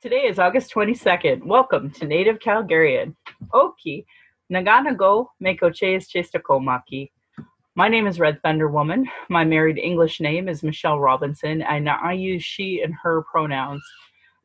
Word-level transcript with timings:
Today 0.00 0.28
is 0.28 0.38
August 0.38 0.72
22nd. 0.72 1.42
Welcome 1.42 1.90
to 1.90 2.06
Native 2.06 2.38
Calgarian. 2.38 3.16
Oki, 3.52 4.06
Naganago 4.48 5.26
Mekoches 5.42 6.06
Chestakomaki. 6.06 7.10
My 7.74 7.88
name 7.88 8.06
is 8.06 8.20
Red 8.20 8.40
Thunder 8.40 8.68
Woman. 8.68 9.10
My 9.28 9.44
married 9.44 9.76
English 9.76 10.20
name 10.20 10.48
is 10.48 10.62
Michelle 10.62 11.00
Robinson, 11.00 11.62
and 11.62 11.90
I 11.90 12.12
use 12.12 12.44
she 12.44 12.80
and 12.80 12.94
her 13.02 13.24
pronouns. 13.28 13.82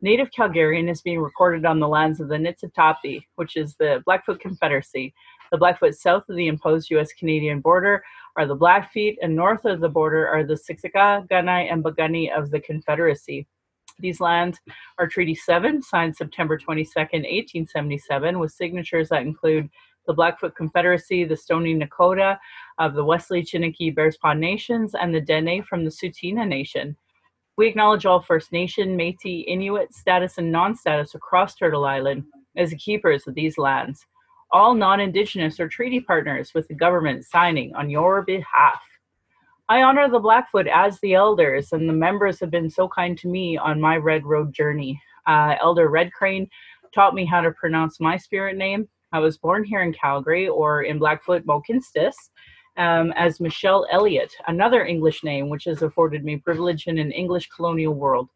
Native 0.02 0.32
Calgarian 0.36 0.90
is 0.90 1.04
being 1.04 1.20
recorded 1.20 1.68
on 1.68 1.80
the 1.80 1.88
lands 1.88 2.20
of 2.20 2.30
the 2.30 2.38
Nitsitapi, 2.38 3.24
which 3.36 3.56
is 3.56 3.76
the 3.76 4.02
Blackfoot 4.08 4.40
Confederacy. 4.40 5.14
The 5.52 5.60
Blackfoot 5.60 5.94
south 5.94 6.24
of 6.30 6.36
the 6.36 6.48
imposed 6.48 6.90
U.S. 6.90 7.14
Canadian 7.14 7.60
border 7.60 8.04
are 8.38 8.48
the 8.48 8.56
Blackfeet, 8.56 9.18
and 9.22 9.36
north 9.36 9.66
of 9.66 9.82
the 9.82 9.90
border 9.90 10.28
are 10.28 10.44
the 10.44 10.56
Siksika, 10.56 11.28
Kainai, 11.30 11.72
and 11.72 11.84
Piikani 11.84 12.36
of 12.36 12.50
the 12.50 12.60
Confederacy. 12.60 13.46
These 14.00 14.20
lands 14.20 14.60
are 14.98 15.08
Treaty 15.08 15.36
7, 15.36 15.82
signed 15.82 16.16
September 16.16 16.58
22, 16.58 16.92
1877, 16.96 18.40
with 18.40 18.52
signatures 18.52 19.10
that 19.10 19.22
include 19.22 19.70
the 20.08 20.14
Blackfoot 20.14 20.56
Confederacy, 20.56 21.24
the 21.24 21.38
Stoney 21.38 21.76
Nakoda 21.76 22.38
of 22.78 22.94
the 22.94 23.04
Wesley 23.04 23.44
Chiniki 23.44 23.96
Bearspaw 23.96 24.38
Nations, 24.38 24.96
and 24.96 25.14
the 25.14 25.22
Dene 25.22 25.64
from 25.64 25.84
the 25.84 25.92
Tsuut'ina 25.92 26.48
Nation. 26.48 26.96
We 27.56 27.68
acknowledge 27.68 28.06
all 28.06 28.20
First 28.20 28.52
Nation, 28.52 28.98
Métis, 28.98 29.46
Inuit, 29.48 29.94
status, 29.94 30.38
and 30.38 30.52
non 30.52 30.76
status 30.76 31.14
across 31.14 31.56
Turtle 31.56 31.86
Island 31.86 32.26
as 32.58 32.72
the 32.72 32.78
keepers 32.78 33.28
of 33.28 33.36
these 33.36 33.58
lands. 33.58 34.06
All 34.52 34.74
non 34.74 35.00
Indigenous 35.00 35.60
or 35.60 35.68
treaty 35.68 36.00
partners 36.00 36.54
with 36.54 36.68
the 36.68 36.74
government 36.74 37.26
signing 37.26 37.74
on 37.76 37.90
your 37.90 38.24
behalf. 38.24 38.82
I 39.70 39.82
honor 39.82 40.10
the 40.10 40.20
Blackfoot 40.20 40.68
as 40.68 41.00
the 41.00 41.14
elders, 41.14 41.72
and 41.72 41.88
the 41.88 41.94
members 41.94 42.40
have 42.42 42.52
been 42.52 42.70
so 42.70 42.90
kind 42.90 43.18
to 43.20 43.30
me 43.30 43.58
on 43.58 43.80
my 43.80 43.96
Red 43.96 44.26
Road 44.26 44.54
journey. 44.54 45.02
Uh, 45.26 45.56
Elder 45.62 45.88
Red 45.88 46.12
Crane 46.12 46.50
taught 46.94 47.16
me 47.16 47.26
how 47.26 47.40
to 47.40 47.52
pronounce 47.52 48.02
my 48.02 48.18
spirit 48.18 48.58
name. 48.58 48.90
I 49.14 49.20
was 49.20 49.38
born 49.38 49.64
here 49.64 49.82
in 49.82 49.94
Calgary, 49.94 50.50
or 50.50 50.84
in 50.84 51.00
Blackfoot, 51.00 51.46
Mohkinstsis, 51.46 52.14
um, 52.76 53.14
as 53.16 53.40
Michelle 53.40 53.88
Elliott, 53.90 54.34
another 54.48 54.86
English 54.86 55.24
name 55.24 55.48
which 55.48 55.64
has 55.64 55.82
afforded 55.82 56.26
me 56.26 56.38
privilege 56.38 56.88
in 56.88 56.98
an 56.98 57.12
English 57.14 57.48
colonial 57.56 57.94
world. 57.94 58.28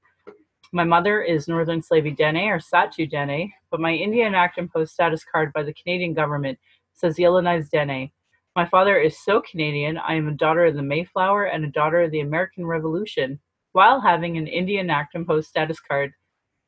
My 0.71 0.85
mother 0.85 1.21
is 1.21 1.49
Northern 1.49 1.81
Slavey 1.81 2.15
Dene 2.15 2.49
or 2.49 2.59
Sahtu 2.59 3.09
Dene, 3.09 3.51
but 3.69 3.81
my 3.81 3.91
Indian 3.91 4.33
Act 4.33 4.59
and 4.59 4.71
Post 4.71 4.93
status 4.93 5.25
card 5.29 5.51
by 5.51 5.63
the 5.63 5.73
Canadian 5.73 6.13
government 6.13 6.57
says 6.93 7.17
Yellowknives 7.17 7.69
Dene. 7.69 8.11
My 8.57 8.65
father 8.65 8.97
is 8.97 9.19
so 9.19 9.39
Canadian, 9.39 9.99
I 9.99 10.15
am 10.15 10.27
a 10.27 10.31
daughter 10.31 10.65
of 10.65 10.73
the 10.73 10.81
Mayflower 10.81 11.43
and 11.43 11.63
a 11.63 11.69
daughter 11.69 12.01
of 12.01 12.09
the 12.09 12.21
American 12.21 12.65
Revolution, 12.65 13.39
while 13.73 14.01
having 14.01 14.35
an 14.35 14.47
Indian 14.47 14.89
Act 14.89 15.13
imposed 15.13 15.47
status 15.47 15.79
card. 15.79 16.11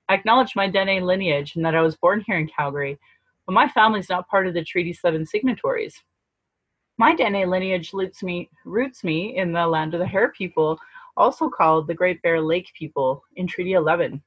I 0.07 0.13
acknowledge 0.13 0.55
my 0.55 0.69
Dene 0.69 1.03
lineage 1.03 1.55
and 1.55 1.65
that 1.65 1.73
I 1.73 1.81
was 1.81 1.97
born 1.97 2.23
here 2.27 2.37
in 2.37 2.47
Calgary, 2.47 2.99
but 3.47 3.53
my 3.53 3.67
family 3.67 4.01
is 4.01 4.07
not 4.07 4.27
part 4.27 4.45
of 4.45 4.53
the 4.53 4.63
Treaty 4.63 4.93
7 4.93 5.25
signatories. 5.25 5.95
My 6.99 7.15
Dene 7.15 7.49
lineage 7.49 7.91
roots 7.91 8.21
me, 8.21 8.51
roots 8.65 9.03
me 9.03 9.35
in 9.35 9.51
the 9.51 9.65
land 9.65 9.95
of 9.95 9.99
the 9.99 10.05
Hare 10.05 10.31
people, 10.31 10.77
also 11.17 11.49
called 11.49 11.87
the 11.87 11.95
Great 11.95 12.21
Bear 12.21 12.39
Lake 12.39 12.71
people, 12.77 13.23
in 13.35 13.47
Treaty 13.47 13.73
11. 13.73 14.21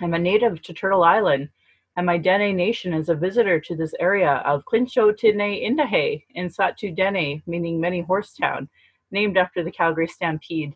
I'm 0.00 0.14
a 0.14 0.18
native 0.18 0.62
to 0.62 0.74
Turtle 0.74 1.04
Island, 1.04 1.48
and 1.96 2.04
my 2.04 2.18
Dene 2.18 2.54
Nation 2.54 2.92
is 2.92 3.08
a 3.08 3.14
visitor 3.14 3.58
to 3.60 3.74
this 3.74 3.94
area 3.98 4.42
of 4.44 4.64
Clincho 4.66 5.16
Tine 5.16 5.38
Indahe 5.38 6.22
in 6.34 6.48
Sahtu 6.48 6.94
Dene, 6.94 7.42
meaning 7.46 7.80
many 7.80 8.02
horse 8.02 8.34
town, 8.34 8.68
named 9.10 9.38
after 9.38 9.64
the 9.64 9.70
Calgary 9.70 10.06
Stampede. 10.06 10.74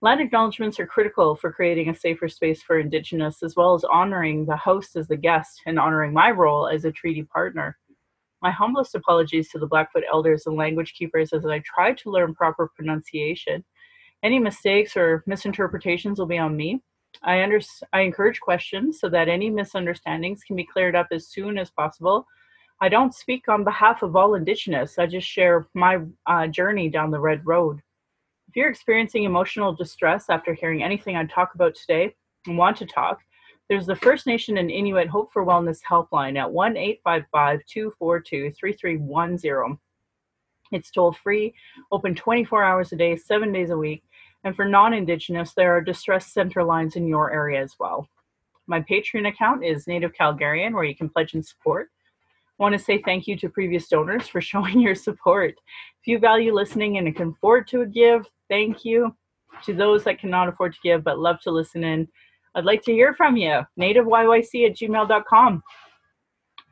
Land 0.00 0.20
acknowledgements 0.20 0.80
are 0.80 0.86
critical 0.86 1.36
for 1.36 1.52
creating 1.52 1.90
a 1.90 1.94
safer 1.94 2.28
space 2.28 2.62
for 2.62 2.78
Indigenous, 2.78 3.42
as 3.42 3.56
well 3.56 3.74
as 3.74 3.84
honoring 3.84 4.46
the 4.46 4.56
host 4.56 4.96
as 4.96 5.08
the 5.08 5.16
guest 5.16 5.60
and 5.66 5.78
honoring 5.78 6.12
my 6.12 6.30
role 6.30 6.66
as 6.66 6.84
a 6.84 6.92
treaty 6.92 7.24
partner. 7.24 7.76
My 8.40 8.50
humblest 8.50 8.94
apologies 8.94 9.50
to 9.50 9.58
the 9.58 9.66
Blackfoot 9.66 10.04
elders 10.10 10.46
and 10.46 10.56
language 10.56 10.94
keepers 10.94 11.32
as 11.32 11.44
I 11.44 11.58
try 11.60 11.92
to 11.92 12.10
learn 12.10 12.34
proper 12.34 12.70
pronunciation. 12.74 13.64
Any 14.22 14.38
mistakes 14.38 14.96
or 14.96 15.24
misinterpretations 15.26 16.18
will 16.18 16.26
be 16.26 16.38
on 16.38 16.56
me. 16.56 16.80
I, 17.22 17.42
under, 17.42 17.60
I 17.92 18.02
encourage 18.02 18.40
questions 18.40 19.00
so 19.00 19.08
that 19.08 19.28
any 19.28 19.50
misunderstandings 19.50 20.44
can 20.44 20.56
be 20.56 20.64
cleared 20.64 20.94
up 20.94 21.08
as 21.12 21.28
soon 21.28 21.58
as 21.58 21.70
possible. 21.70 22.26
I 22.80 22.88
don't 22.88 23.14
speak 23.14 23.48
on 23.48 23.64
behalf 23.64 24.02
of 24.02 24.14
all 24.14 24.34
Indigenous, 24.34 24.98
I 24.98 25.06
just 25.06 25.26
share 25.26 25.68
my 25.74 25.98
uh, 26.26 26.46
journey 26.46 26.88
down 26.88 27.10
the 27.10 27.20
Red 27.20 27.44
Road. 27.44 27.80
If 28.48 28.56
you're 28.56 28.70
experiencing 28.70 29.24
emotional 29.24 29.74
distress 29.74 30.26
after 30.30 30.54
hearing 30.54 30.82
anything 30.82 31.16
I 31.16 31.26
talk 31.26 31.54
about 31.54 31.74
today 31.74 32.14
and 32.46 32.56
want 32.56 32.76
to 32.78 32.86
talk, 32.86 33.18
there's 33.68 33.86
the 33.86 33.96
First 33.96 34.26
Nation 34.26 34.56
and 34.56 34.70
Inuit 34.70 35.08
Hope 35.08 35.30
for 35.32 35.44
Wellness 35.44 35.80
helpline 35.82 36.38
at 36.38 36.50
1 36.50 36.76
855 36.76 37.60
242 37.66 38.52
3310. 38.52 39.78
It's 40.72 40.90
toll 40.90 41.12
free, 41.12 41.54
open 41.92 42.14
24 42.14 42.64
hours 42.64 42.92
a 42.92 42.96
day, 42.96 43.16
seven 43.16 43.52
days 43.52 43.70
a 43.70 43.76
week, 43.76 44.04
and 44.44 44.54
for 44.54 44.64
non 44.64 44.94
Indigenous, 44.94 45.52
there 45.54 45.76
are 45.76 45.80
distress 45.80 46.32
center 46.32 46.62
lines 46.62 46.96
in 46.96 47.06
your 47.06 47.32
area 47.32 47.62
as 47.62 47.74
well. 47.78 48.08
My 48.66 48.80
Patreon 48.80 49.28
account 49.28 49.64
is 49.64 49.86
Native 49.86 50.12
Calgarian, 50.12 50.74
where 50.74 50.84
you 50.84 50.94
can 50.94 51.08
pledge 51.08 51.34
and 51.34 51.44
support. 51.44 51.88
I 52.58 52.62
want 52.62 52.74
to 52.74 52.78
say 52.78 53.00
thank 53.00 53.26
you 53.26 53.36
to 53.36 53.48
previous 53.48 53.88
donors 53.88 54.28
for 54.28 54.40
showing 54.42 54.80
your 54.80 54.94
support. 54.94 55.54
If 56.00 56.06
you 56.06 56.18
value 56.18 56.52
listening 56.52 56.98
and 56.98 57.14
can 57.16 57.30
afford 57.30 57.66
to 57.68 57.86
give, 57.86 58.26
thank 58.48 58.84
you. 58.84 59.14
To 59.64 59.74
those 59.74 60.04
that 60.04 60.20
cannot 60.20 60.48
afford 60.48 60.74
to 60.74 60.78
give 60.82 61.02
but 61.02 61.18
love 61.18 61.40
to 61.42 61.50
listen 61.50 61.82
in, 61.82 62.06
I'd 62.54 62.64
like 62.64 62.82
to 62.82 62.92
hear 62.92 63.14
from 63.14 63.36
you. 63.36 63.60
NativeYYC 63.78 64.70
at 64.70 64.76
gmail.com. 64.76 65.62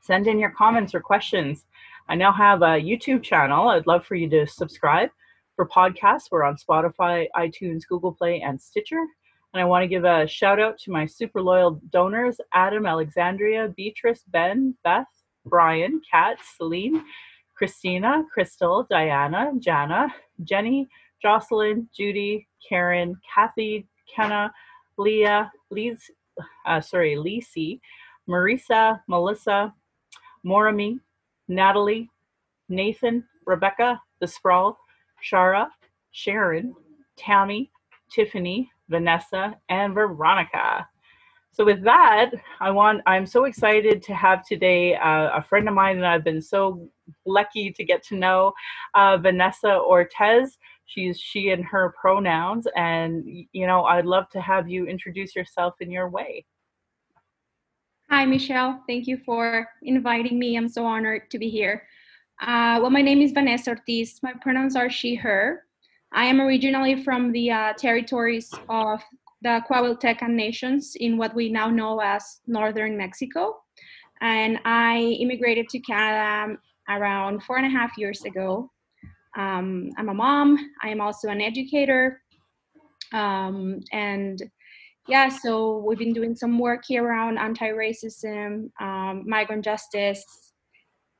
Send 0.02 0.26
in 0.26 0.38
your 0.38 0.50
comments 0.50 0.94
or 0.94 1.00
questions. 1.00 1.64
I 2.08 2.14
now 2.14 2.32
have 2.32 2.62
a 2.62 2.80
YouTube 2.80 3.22
channel. 3.22 3.68
I'd 3.68 3.86
love 3.86 4.06
for 4.06 4.14
you 4.14 4.28
to 4.30 4.46
subscribe. 4.46 5.10
For 5.56 5.66
podcasts, 5.66 6.30
we're 6.30 6.44
on 6.44 6.56
Spotify, 6.56 7.28
iTunes, 7.34 7.88
Google 7.88 8.12
Play, 8.12 8.42
and 8.42 8.60
Stitcher. 8.60 9.00
And 9.54 9.62
I 9.62 9.64
want 9.64 9.84
to 9.84 9.88
give 9.88 10.04
a 10.04 10.26
shout 10.26 10.60
out 10.60 10.78
to 10.80 10.90
my 10.90 11.06
super 11.06 11.40
loyal 11.40 11.80
donors 11.88 12.38
Adam, 12.52 12.84
Alexandria, 12.84 13.72
Beatrice, 13.74 14.22
Ben, 14.28 14.74
Beth, 14.84 15.06
Brian, 15.46 16.02
Kat, 16.10 16.36
Celine, 16.58 17.02
Christina, 17.54 18.22
Crystal, 18.30 18.86
Diana, 18.90 19.52
Jana, 19.58 20.08
Jenny, 20.44 20.88
Jocelyn, 21.22 21.88
Judy, 21.96 22.46
Karen, 22.68 23.18
Kathy, 23.34 23.88
Kenna, 24.14 24.52
Leah, 24.98 25.50
Lise, 25.70 26.10
uh, 26.66 26.82
sorry, 26.82 27.14
Lisi, 27.16 27.80
Marisa, 28.28 29.00
Melissa, 29.08 29.72
Morami, 30.44 31.00
Natalie, 31.48 32.10
Nathan, 32.68 33.24
Rebecca, 33.46 34.02
The 34.20 34.26
Sprawl, 34.26 34.78
Shara, 35.30 35.68
Sharon, 36.12 36.74
Tammy, 37.16 37.70
Tiffany, 38.10 38.70
Vanessa, 38.88 39.56
and 39.68 39.94
Veronica. 39.94 40.86
So 41.52 41.64
with 41.64 41.82
that, 41.84 42.32
I 42.60 42.70
want 42.70 43.00
I'm 43.06 43.24
so 43.24 43.44
excited 43.44 44.02
to 44.02 44.14
have 44.14 44.46
today 44.46 44.94
uh, 44.96 45.30
a 45.38 45.42
friend 45.48 45.66
of 45.68 45.74
mine 45.74 46.00
that 46.00 46.12
I've 46.12 46.24
been 46.24 46.42
so 46.42 46.86
lucky 47.24 47.72
to 47.72 47.82
get 47.82 48.04
to 48.08 48.14
know, 48.14 48.52
uh, 48.94 49.16
Vanessa 49.16 49.80
Ortiz. 49.80 50.58
She's 50.84 51.18
she 51.18 51.50
and 51.50 51.64
her 51.64 51.94
pronouns, 51.98 52.66
and 52.76 53.24
you 53.52 53.66
know 53.66 53.84
I'd 53.84 54.04
love 54.04 54.28
to 54.32 54.40
have 54.40 54.68
you 54.68 54.86
introduce 54.86 55.34
yourself 55.34 55.74
in 55.80 55.90
your 55.90 56.10
way. 56.10 56.44
Hi, 58.10 58.24
Michelle. 58.24 58.82
Thank 58.86 59.06
you 59.06 59.18
for 59.24 59.66
inviting 59.82 60.38
me. 60.38 60.56
I'm 60.56 60.68
so 60.68 60.84
honored 60.84 61.30
to 61.30 61.38
be 61.38 61.48
here. 61.48 61.88
Uh, 62.40 62.78
well, 62.82 62.90
my 62.90 63.00
name 63.00 63.22
is 63.22 63.32
Vanessa 63.32 63.70
Ortiz. 63.70 64.20
My 64.22 64.34
pronouns 64.42 64.76
are 64.76 64.90
she, 64.90 65.14
her. 65.14 65.64
I 66.12 66.26
am 66.26 66.40
originally 66.40 67.02
from 67.02 67.32
the 67.32 67.50
uh, 67.50 67.72
territories 67.74 68.52
of 68.68 69.02
the 69.42 69.62
Coahuiltecan 69.68 70.30
nations 70.30 70.96
in 71.00 71.16
what 71.16 71.34
we 71.34 71.48
now 71.48 71.70
know 71.70 71.98
as 72.00 72.40
northern 72.46 72.96
Mexico. 72.96 73.56
And 74.20 74.58
I 74.64 75.16
immigrated 75.20 75.68
to 75.70 75.78
Canada 75.80 76.58
around 76.88 77.42
four 77.42 77.56
and 77.56 77.66
a 77.66 77.70
half 77.70 77.96
years 77.96 78.24
ago. 78.24 78.70
Um, 79.36 79.90
I'm 79.96 80.08
a 80.10 80.14
mom, 80.14 80.58
I 80.82 80.88
am 80.88 81.00
also 81.00 81.28
an 81.28 81.40
educator. 81.40 82.22
Um, 83.12 83.80
and 83.92 84.42
yeah, 85.08 85.28
so 85.28 85.78
we've 85.78 85.98
been 85.98 86.12
doing 86.12 86.34
some 86.34 86.58
work 86.58 86.84
here 86.86 87.04
around 87.04 87.38
anti 87.38 87.68
racism, 87.68 88.70
um, 88.80 89.24
migrant 89.26 89.64
justice, 89.64 90.24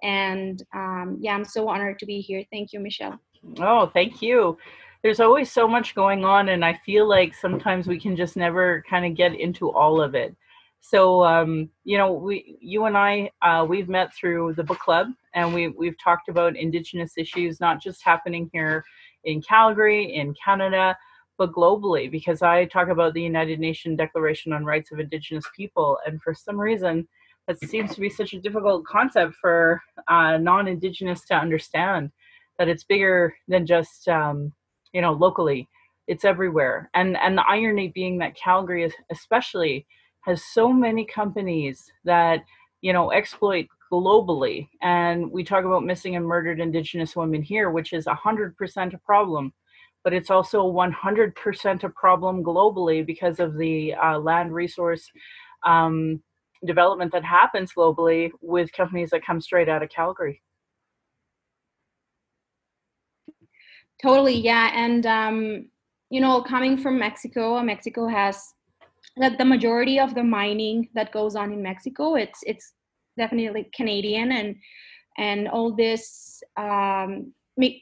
and 0.03 0.63
um, 0.75 1.19
yeah, 1.21 1.35
I'm 1.35 1.45
so 1.45 1.69
honored 1.69 1.99
to 2.01 2.07
be 2.07 2.21
here. 2.21 2.45
Thank 2.51 2.73
you, 2.73 2.81
Michelle. 2.81 3.19
Oh, 3.61 3.87
thank 3.87 4.23
you. 4.23 4.59
There's 5.03 5.21
always 5.21 5.53
so 5.53 5.69
much 5.69 5.95
going 5.95 6.25
on, 6.25 6.49
and 6.49 6.65
I 6.65 6.81
feel 6.85 7.09
like 7.09 7.35
sometimes 7.35 7.87
we 7.87 8.01
can 8.01 8.17
just 8.17 8.37
never 8.37 8.83
kind 8.89 9.07
of 9.07 9.15
get 9.15 9.39
into 9.39 9.71
all 9.71 10.01
of 10.01 10.15
it. 10.15 10.35
So, 10.81 11.25
um, 11.25 11.69
you 11.85 11.99
know, 11.99 12.13
we, 12.13 12.59
you 12.61 12.85
and 12.85 12.97
I, 12.97 13.31
uh, 13.43 13.65
we've 13.69 13.89
met 13.89 14.15
through 14.15 14.55
the 14.55 14.65
book 14.65 14.79
club, 14.79 15.09
and 15.35 15.53
we 15.53 15.69
we've 15.69 15.99
talked 16.03 16.29
about 16.29 16.57
Indigenous 16.57 17.13
issues, 17.17 17.61
not 17.61 17.83
just 17.83 18.05
happening 18.05 18.51
here 18.53 18.85
in 19.25 19.43
Calgary, 19.43 20.15
in 20.15 20.35
Canada, 20.43 20.97
but 21.39 21.53
globally, 21.53 22.11
because 22.11 22.41
I 22.43 22.65
talk 22.67 22.89
about 22.89 23.15
the 23.15 23.23
United 23.23 23.59
Nations 23.59 23.99
Declaration 23.99 24.53
on 24.53 24.65
Rights 24.65 24.93
of 24.93 25.01
Indigenous 25.01 25.47
People, 25.57 25.99
and 26.07 26.23
for 26.23 26.35
some 26.35 26.59
reason, 26.59 27.07
that 27.47 27.61
seems 27.61 27.95
to 27.95 28.01
be 28.01 28.11
such 28.11 28.33
a 28.33 28.41
difficult 28.41 28.85
concept 28.85 29.35
for 29.41 29.81
uh, 30.09 30.37
non-Indigenous 30.37 31.25
to 31.27 31.35
understand. 31.35 32.11
That 32.59 32.69
it's 32.69 32.85
bigger 32.85 33.35
than 33.49 33.67
just 33.67 34.09
um, 34.09 34.53
you 34.93 35.01
know 35.01 35.13
locally; 35.13 35.69
it's 36.07 36.25
everywhere. 36.25 36.91
And 36.95 37.17
and 37.19 37.37
the 37.37 37.45
irony 37.49 37.89
being 37.89 38.19
that 38.19 38.37
Calgary, 38.37 38.91
especially, 39.11 39.87
has 40.23 40.43
so 40.45 40.73
many 40.73 41.05
companies 41.05 41.85
that 42.05 42.45
you 42.81 42.93
know 42.93 43.13
exploit 43.13 43.67
globally. 43.93 44.69
And 44.83 45.31
we 45.31 45.45
talk 45.45 45.65
about 45.65 45.85
missing 45.85 46.17
and 46.17 46.27
murdered 46.27 46.61
Indigenous 46.61 47.15
women 47.15 47.43
here, 47.43 47.71
which 47.71 47.93
is 47.93 48.07
100% 48.07 48.95
a 48.95 48.99
problem 48.99 49.53
but 50.05 50.13
it's 50.13 50.31
also 50.31 50.63
100% 50.63 51.83
a 51.83 51.89
problem 51.89 52.45
globally 52.45 53.05
because 53.05 53.41
of 53.41 53.57
the 53.57 53.93
uh, 53.95 54.17
land 54.17 54.55
resource 54.55 55.11
um, 55.67 56.23
development 56.65 57.13
that 57.13 57.25
happens 57.25 57.73
globally 57.77 58.31
with 58.41 58.73
companies 58.73 59.11
that 59.11 59.25
come 59.25 59.41
straight 59.41 59.69
out 59.69 59.83
of 59.83 59.91
Calgary. 59.91 60.43
Totally, 64.03 64.39
yeah. 64.39 64.71
And, 64.75 65.07
um, 65.07 65.69
you 66.11 66.21
know, 66.21 66.43
coming 66.43 66.77
from 66.77 66.99
Mexico, 66.99 67.61
Mexico 67.63 68.07
has 68.09 68.53
that 69.17 69.39
the 69.39 69.45
majority 69.45 69.99
of 69.99 70.15
the 70.15 70.23
mining 70.23 70.89
that 70.95 71.13
goes 71.13 71.37
on 71.37 71.53
in 71.53 71.63
Mexico, 71.63 72.17
it's 72.17 72.41
it's 72.43 72.75
definitely 73.17 73.71
Canadian 73.75 74.33
and 74.33 74.57
and 75.17 75.49
all 75.49 75.75
this 75.75 76.43
um, 76.59 77.33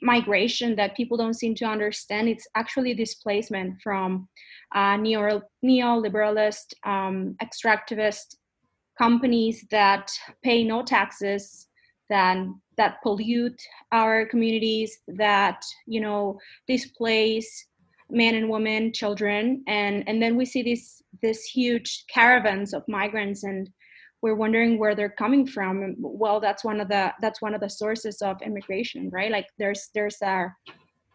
migration 0.03 0.77
that 0.77 0.97
people 0.97 1.17
don't 1.17 1.35
seem 1.35 1.55
to 1.57 1.65
understand. 1.65 2.29
It's 2.29 2.47
actually 2.55 2.95
displacement 2.95 3.83
from 3.83 4.29
uh, 4.75 4.97
neo 4.97 5.43
neoliberalist, 5.65 6.75
um, 6.85 7.37
extractivist 7.43 8.37
companies 8.99 9.65
that 9.71 10.11
pay 10.43 10.65
no 10.65 10.83
taxes, 10.83 11.69
that 12.11 12.39
that 12.77 13.03
pollute 13.03 13.61
our 13.93 14.27
communities, 14.27 14.99
that 15.09 15.63
you 15.87 16.01
know 16.01 16.39
displace 16.67 17.67
men 18.11 18.35
and 18.35 18.49
women, 18.49 18.93
children, 18.93 19.63
and 19.67 20.05
and 20.09 20.23
then 20.23 20.37
we 20.37 20.45
see 20.45 20.63
these 20.63 21.03
this 21.23 21.45
huge 21.45 22.05
caravans 22.13 22.75
of 22.75 22.83
migrants 22.89 23.45
and 23.45 23.71
we're 24.23 24.35
wondering 24.35 24.79
where 24.79 24.95
they're 24.95 25.11
coming 25.11 25.47
from. 25.47 25.97
Well 25.99 26.41
that's 26.41 26.65
one 26.65 26.81
of 26.81 26.89
the 26.89 27.13
that's 27.21 27.43
one 27.43 27.55
of 27.55 27.61
the 27.61 27.71
sources 27.71 28.23
of 28.23 28.41
immigration 28.43 29.11
right? 29.11 29.31
Like 29.31 29.49
there's 29.59 29.91
there's 29.95 30.21
a 30.23 30.53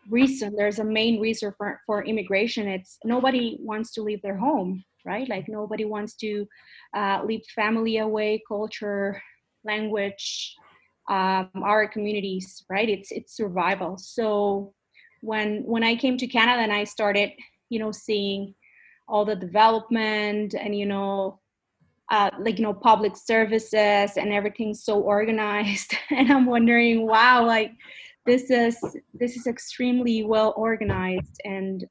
reason 0.10 0.56
there's 0.56 0.80
a 0.80 0.84
main 0.84 1.20
reason 1.20 1.54
for, 1.58 1.80
for 1.86 2.04
immigration. 2.04 2.68
It's 2.68 2.98
nobody 3.04 3.58
wants 3.62 3.92
to 3.94 4.04
leave 4.04 4.22
their 4.22 4.38
home 4.38 4.84
right? 5.06 5.28
Like 5.30 5.48
nobody 5.48 5.86
wants 5.86 6.16
to 6.18 6.48
uh, 6.96 7.22
leave 7.26 7.44
family 7.56 7.98
away 7.98 8.42
culture 8.48 9.22
language 9.64 10.56
um, 11.10 11.50
our 11.64 11.88
communities 11.88 12.64
right? 12.70 12.88
It's 12.88 13.12
it's 13.12 13.36
survival. 13.36 13.98
So 13.98 14.74
when 15.22 15.64
when 15.66 15.84
i 15.84 15.96
came 15.96 16.18
to 16.18 16.28
canada 16.28 16.62
and 16.62 16.72
i 16.72 16.84
started 16.84 17.32
you 17.70 17.80
know 17.80 17.92
seeing 17.92 18.54
all 19.08 19.26
the 19.26 19.36
development 19.36 20.54
and 20.54 20.76
you 20.78 20.86
know 20.86 21.40
uh, 22.12 22.32
like 22.40 22.58
you 22.58 22.64
know 22.64 22.74
public 22.74 23.16
services 23.16 24.18
and 24.18 24.34
everything's 24.34 24.84
so 24.84 25.00
organized 25.00 25.96
and 26.10 26.32
i'm 26.32 26.46
wondering 26.46 27.06
wow 27.06 27.46
like 27.46 27.72
this 28.26 28.50
is 28.50 28.78
this 29.14 29.36
is 29.36 29.48
extremely 29.48 30.24
well 30.24 30.54
organized 30.58 31.40
and 31.46 31.86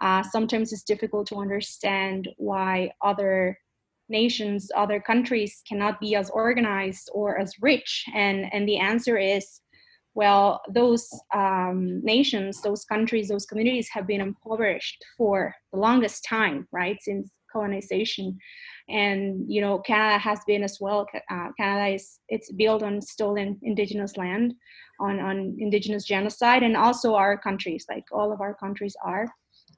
uh, 0.00 0.22
sometimes 0.22 0.72
it's 0.72 0.82
difficult 0.82 1.26
to 1.28 1.36
understand 1.36 2.28
why 2.36 2.90
other 3.02 3.58
nations 4.10 4.70
other 4.76 5.00
countries 5.00 5.62
cannot 5.66 6.00
be 6.00 6.14
as 6.14 6.28
organized 6.30 7.08
or 7.14 7.38
as 7.38 7.54
rich. 7.62 8.04
And 8.14 8.52
and 8.52 8.68
the 8.68 8.78
answer 8.78 9.16
is 9.16 9.60
well 10.14 10.60
those 10.74 11.08
um, 11.34 12.04
nations 12.04 12.60
those 12.60 12.84
countries 12.84 13.28
those 13.28 13.46
communities 13.46 13.88
have 13.92 14.06
been 14.06 14.20
impoverished 14.20 15.02
for 15.16 15.54
the 15.72 15.78
longest 15.78 16.24
time 16.24 16.66
right 16.72 16.98
since 17.00 17.30
colonization. 17.52 18.36
And 18.88 19.44
you 19.48 19.60
know 19.60 19.78
canada 19.78 20.18
has 20.18 20.40
been 20.46 20.64
as 20.64 20.78
well. 20.80 21.06
Uh, 21.30 21.48
canada 21.56 21.94
is 21.94 22.18
it's 22.28 22.50
built 22.52 22.82
on 22.82 23.00
stolen 23.00 23.58
indigenous 23.62 24.16
land 24.16 24.54
on 24.98 25.20
on 25.20 25.56
indigenous 25.58 26.04
genocide. 26.04 26.62
And 26.64 26.76
also 26.76 27.14
our 27.14 27.38
countries 27.38 27.86
like 27.88 28.04
all 28.10 28.32
of 28.32 28.40
our 28.40 28.54
countries 28.54 28.96
are 29.04 29.26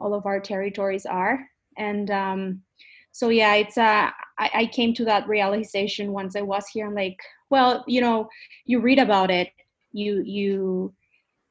all 0.02 0.14
of 0.14 0.26
our 0.26 0.40
territories 0.40 1.06
are. 1.06 1.48
And 1.78 2.10
um 2.10 2.62
so 3.14 3.28
yeah 3.28 3.54
it's 3.54 3.76
uh 3.76 4.10
I, 4.38 4.50
I 4.54 4.66
came 4.72 4.94
to 4.94 5.04
that 5.04 5.28
realization 5.28 6.12
once 6.12 6.34
i 6.34 6.40
was 6.40 6.66
here 6.68 6.86
i'm 6.86 6.94
like 6.94 7.18
well 7.50 7.84
you 7.86 8.00
know 8.00 8.28
you 8.64 8.80
read 8.80 8.98
about 8.98 9.30
it. 9.30 9.50
You 9.92 10.22
you 10.24 10.94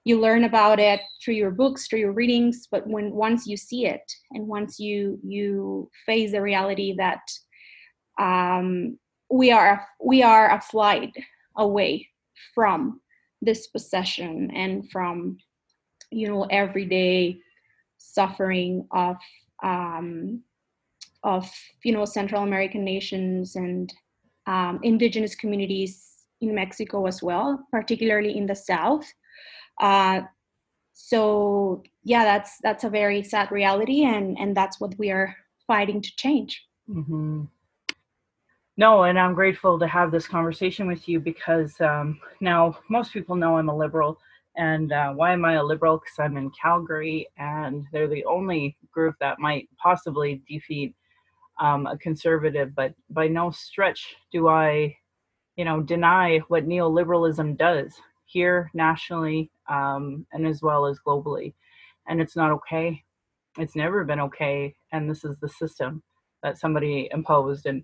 you 0.04 0.20
learn 0.20 0.46
about 0.46 0.80
it 0.80 1.00
through 1.24 1.36
your 1.36 1.52
books 1.52 1.88
through 1.88 2.00
your 2.00 2.12
readings 2.12 2.68
but 2.72 2.88
when 2.88 3.12
once 3.12 3.46
you 3.46 3.56
see 3.56 3.86
it 3.86 4.12
and 4.32 4.48
once 4.48 4.80
you 4.80 5.20
you 5.24 5.90
face 6.08 6.32
the 6.32 6.42
reality 6.42 6.96
that 6.98 7.22
um, 8.20 8.98
we 9.30 9.52
are 9.52 9.86
we 10.04 10.24
are 10.24 10.52
a 10.52 10.62
flight 10.62 11.14
away 11.56 12.10
from 12.56 13.00
this 13.42 13.68
possession 13.68 14.50
and 14.56 14.90
from 14.92 15.38
you 16.10 16.28
know 16.28 16.44
everyday 16.46 17.38
suffering 18.14 18.88
of 18.92 19.18
um, 19.64 20.42
of 21.24 21.50
you 21.84 21.94
know 21.94 22.06
Central 22.06 22.44
American 22.44 22.84
nations 22.84 23.56
and 23.56 23.94
um, 24.48 24.80
indigenous 24.84 25.36
communities 25.36 26.12
in 26.42 26.56
Mexico 26.56 27.06
as 27.06 27.22
well, 27.22 27.66
particularly 27.72 28.38
in 28.38 28.48
the 28.48 28.56
south. 28.56 29.06
Uh, 29.80 30.22
so 30.94 31.84
yeah, 32.04 32.24
that's 32.24 32.58
that's 32.62 32.84
a 32.84 32.90
very 32.90 33.24
sad 33.24 33.52
reality, 33.52 34.04
and 34.04 34.38
and 34.40 34.56
that's 34.56 34.80
what 34.80 34.98
we 34.98 35.12
are 35.12 35.36
fighting 35.68 36.02
to 36.02 36.16
change. 36.18 36.66
Mm-hmm. 36.90 37.44
No, 38.78 39.04
and 39.04 39.20
I'm 39.20 39.36
grateful 39.36 39.78
to 39.80 39.88
have 39.88 40.12
this 40.12 40.28
conversation 40.28 40.88
with 40.88 41.08
you 41.08 41.20
because 41.20 41.80
um, 41.82 42.20
now 42.40 42.78
most 42.90 43.14
people 43.14 43.36
know 43.36 43.58
I'm 43.58 43.70
a 43.70 43.76
liberal. 43.76 44.20
And 44.58 44.92
uh, 44.92 45.14
why 45.14 45.34
am 45.34 45.46
I 45.46 45.54
a 45.54 45.64
liberal? 45.64 45.98
Because 45.98 46.20
I'm 46.20 46.38
in 46.38 46.52
Calgary, 46.52 47.28
and 47.38 47.86
they're 47.92 48.08
the 48.08 48.26
only 48.26 48.78
group 48.92 49.16
that 49.20 49.40
might 49.40 49.70
possibly 49.82 50.42
defeat 50.48 50.94
um, 51.60 51.86
a 51.86 51.98
conservative. 51.98 52.76
But 52.76 52.94
by 53.10 53.28
no 53.28 53.52
stretch 53.52 54.16
do 54.32 54.48
I, 54.48 54.96
you 55.56 55.64
know, 55.64 55.82
deny 55.82 56.40
what 56.50 56.68
neoliberalism 56.68 57.58
does 57.58 57.94
here 58.26 58.70
nationally 58.74 59.52
um, 59.70 60.26
and 60.32 60.46
as 60.46 60.62
well 60.62 60.86
as 60.86 61.00
globally. 61.06 61.54
And 62.08 62.22
it's 62.22 62.36
not 62.36 62.52
okay. 62.52 63.04
It's 63.58 63.76
never 63.76 64.04
been 64.04 64.20
okay. 64.20 64.76
And 64.92 65.10
this 65.10 65.24
is 65.24 65.38
the 65.40 65.50
system 65.50 66.04
that 66.44 66.58
somebody 66.58 67.10
imposed. 67.14 67.66
And 67.66 67.84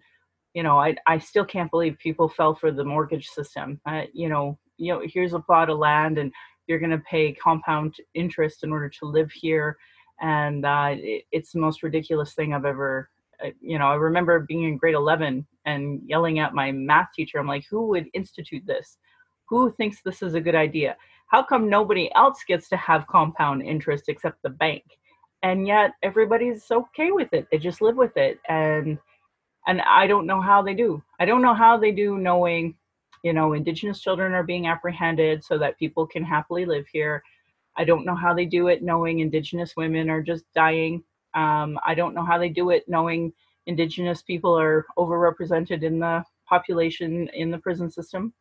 you 0.53 0.63
know, 0.63 0.79
I, 0.79 0.95
I 1.05 1.19
still 1.19 1.45
can't 1.45 1.69
believe 1.69 1.99
people 1.99 2.27
fell 2.27 2.55
for 2.55 2.71
the 2.71 2.83
mortgage 2.83 3.27
system. 3.27 3.79
You 4.13 4.27
know, 4.27 4.57
you 4.77 4.91
know, 4.91 5.01
here's 5.05 5.33
a 5.33 5.39
plot 5.39 5.69
of 5.69 5.77
land 5.77 6.17
and 6.17 6.33
you're 6.67 6.79
going 6.79 6.91
to 6.91 6.99
pay 6.99 7.33
compound 7.33 7.95
interest 8.13 8.63
in 8.63 8.71
order 8.71 8.89
to 8.89 9.05
live 9.05 9.31
here. 9.31 9.77
And 10.21 10.65
uh, 10.65 10.95
it, 10.95 11.25
it's 11.31 11.51
the 11.51 11.59
most 11.59 11.83
ridiculous 11.83 12.33
thing 12.33 12.53
I've 12.53 12.65
ever, 12.65 13.09
uh, 13.43 13.49
you 13.61 13.77
know, 13.77 13.87
I 13.87 13.95
remember 13.95 14.39
being 14.39 14.63
in 14.63 14.77
grade 14.77 14.95
11 14.95 15.45
and 15.65 16.01
yelling 16.05 16.39
at 16.39 16.53
my 16.53 16.71
math 16.71 17.09
teacher. 17.15 17.39
I'm 17.39 17.47
like, 17.47 17.65
who 17.69 17.87
would 17.87 18.07
institute 18.13 18.63
this? 18.65 18.97
Who 19.49 19.71
thinks 19.71 20.01
this 20.01 20.21
is 20.21 20.33
a 20.33 20.41
good 20.41 20.55
idea? 20.55 20.97
How 21.27 21.43
come 21.43 21.69
nobody 21.69 22.09
else 22.15 22.43
gets 22.47 22.69
to 22.69 22.77
have 22.77 23.07
compound 23.07 23.61
interest 23.61 24.05
except 24.07 24.41
the 24.43 24.49
bank? 24.49 24.83
And 25.43 25.67
yet 25.67 25.91
everybody's 26.01 26.65
okay 26.71 27.11
with 27.11 27.31
it. 27.33 27.47
They 27.51 27.57
just 27.57 27.81
live 27.81 27.95
with 27.95 28.15
it. 28.17 28.39
And 28.49 28.97
and 29.67 29.81
I 29.81 30.07
don't 30.07 30.25
know 30.25 30.41
how 30.41 30.61
they 30.61 30.73
do. 30.73 31.03
I 31.19 31.25
don't 31.25 31.41
know 31.41 31.53
how 31.53 31.77
they 31.77 31.91
do 31.91 32.17
knowing, 32.17 32.75
you 33.23 33.33
know, 33.33 33.53
indigenous 33.53 33.99
children 33.99 34.33
are 34.33 34.43
being 34.43 34.67
apprehended 34.67 35.43
so 35.43 35.57
that 35.57 35.77
people 35.77 36.05
can 36.05 36.23
happily 36.23 36.65
live 36.65 36.85
here. 36.91 37.23
I 37.77 37.83
don't 37.83 38.05
know 38.05 38.15
how 38.15 38.33
they 38.33 38.45
do 38.45 38.67
it 38.67 38.83
knowing 38.83 39.19
indigenous 39.19 39.75
women 39.77 40.09
are 40.09 40.21
just 40.21 40.45
dying. 40.53 41.03
Um, 41.33 41.79
I 41.85 41.93
don't 41.93 42.15
know 42.15 42.25
how 42.25 42.37
they 42.37 42.49
do 42.49 42.71
it 42.71 42.85
knowing 42.87 43.33
indigenous 43.67 44.21
people 44.21 44.57
are 44.57 44.85
overrepresented 44.97 45.83
in 45.83 45.99
the 45.99 46.23
population 46.47 47.29
in 47.33 47.51
the 47.51 47.57
prison 47.59 47.91
system. 47.91 48.33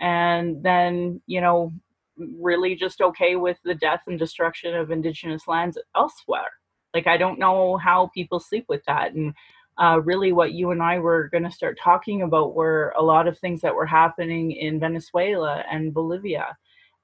And 0.00 0.62
then, 0.62 1.22
you 1.26 1.40
know, 1.40 1.72
really 2.18 2.74
just 2.74 3.00
okay 3.00 3.36
with 3.36 3.58
the 3.64 3.74
death 3.74 4.02
and 4.06 4.18
destruction 4.18 4.74
of 4.74 4.90
indigenous 4.90 5.46
lands 5.46 5.78
elsewhere. 5.94 6.50
Like, 6.92 7.06
I 7.06 7.16
don't 7.16 7.38
know 7.38 7.76
how 7.76 8.10
people 8.14 8.40
sleep 8.40 8.66
with 8.68 8.82
that. 8.86 9.14
And 9.14 9.34
uh, 9.78 10.00
really 10.04 10.32
what 10.32 10.52
you 10.52 10.70
and 10.70 10.82
I 10.82 10.98
were 10.98 11.28
going 11.28 11.44
to 11.44 11.50
start 11.50 11.78
talking 11.82 12.22
about 12.22 12.54
were 12.54 12.94
a 12.98 13.02
lot 13.02 13.28
of 13.28 13.38
things 13.38 13.60
that 13.60 13.74
were 13.74 13.86
happening 13.86 14.52
in 14.52 14.80
Venezuela 14.80 15.64
and 15.70 15.92
Bolivia. 15.92 16.56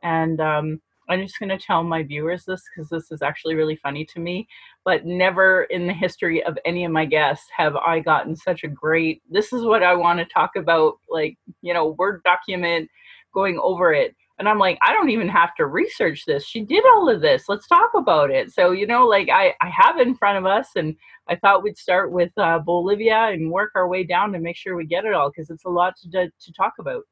And 0.03 0.41
um, 0.41 0.81
I'm 1.09 1.21
just 1.23 1.39
going 1.39 1.51
to 1.51 1.59
tell 1.59 1.83
my 1.85 2.03
viewers 2.03 2.45
this 2.45 2.63
because 2.75 2.89
this 2.89 3.11
is 3.11 3.23
actually 3.23 3.55
really 3.55 3.77
funny 3.77 4.05
to 4.07 4.21
me. 4.21 4.49
But 4.85 5.05
never 5.05 5.65
in 5.65 5.87
the 5.87 5.93
history 5.93 6.43
of 6.45 6.59
any 6.65 6.85
of 6.85 6.93
my 6.93 7.05
guests 7.05 7.47
have 7.57 7.77
I 7.77 8.01
gotten 8.01 8.35
such 8.35 8.65
a 8.65 8.69
great, 8.69 9.23
this 9.31 9.53
is 9.53 9.65
what 9.65 9.83
I 9.83 9.95
want 9.95 10.19
to 10.21 10.25
talk 10.25 10.57
about, 10.57 10.95
like, 11.11 11.37
you 11.61 11.75
know, 11.75 11.91
Word 11.99 12.23
document, 12.25 12.89
going 13.35 13.59
over 13.63 13.93
it. 13.93 14.17
And 14.39 14.49
I'm 14.49 14.59
like, 14.59 14.79
I 14.83 14.93
don't 14.93 15.11
even 15.11 15.29
have 15.29 15.55
to 15.57 15.67
research 15.67 16.25
this. 16.27 16.45
She 16.47 16.63
did 16.63 16.85
all 16.85 17.09
of 17.09 17.21
this. 17.21 17.45
Let's 17.49 17.67
talk 17.67 17.91
about 17.95 18.31
it. 18.31 18.53
So, 18.53 18.73
you 18.73 18.87
know, 18.87 19.07
like 19.07 19.29
I, 19.29 19.55
I 19.61 19.69
have 19.69 19.99
it 19.99 20.07
in 20.07 20.15
front 20.15 20.39
of 20.39 20.47
us, 20.47 20.69
and 20.75 20.97
I 21.29 21.37
thought 21.37 21.63
we'd 21.63 21.79
start 21.79 22.11
with 22.11 22.33
uh, 22.37 22.59
Bolivia 22.59 23.29
and 23.33 23.51
work 23.51 23.73
our 23.75 23.87
way 23.87 24.05
down 24.05 24.33
to 24.33 24.41
make 24.41 24.57
sure 24.57 24.75
we 24.75 24.87
get 24.87 25.05
it 25.05 25.15
all 25.15 25.31
because 25.31 25.51
it's 25.51 25.65
a 25.65 25.71
lot 25.71 25.95
to, 25.99 26.29
to 26.29 26.53
talk 26.53 26.75
about. 26.79 27.03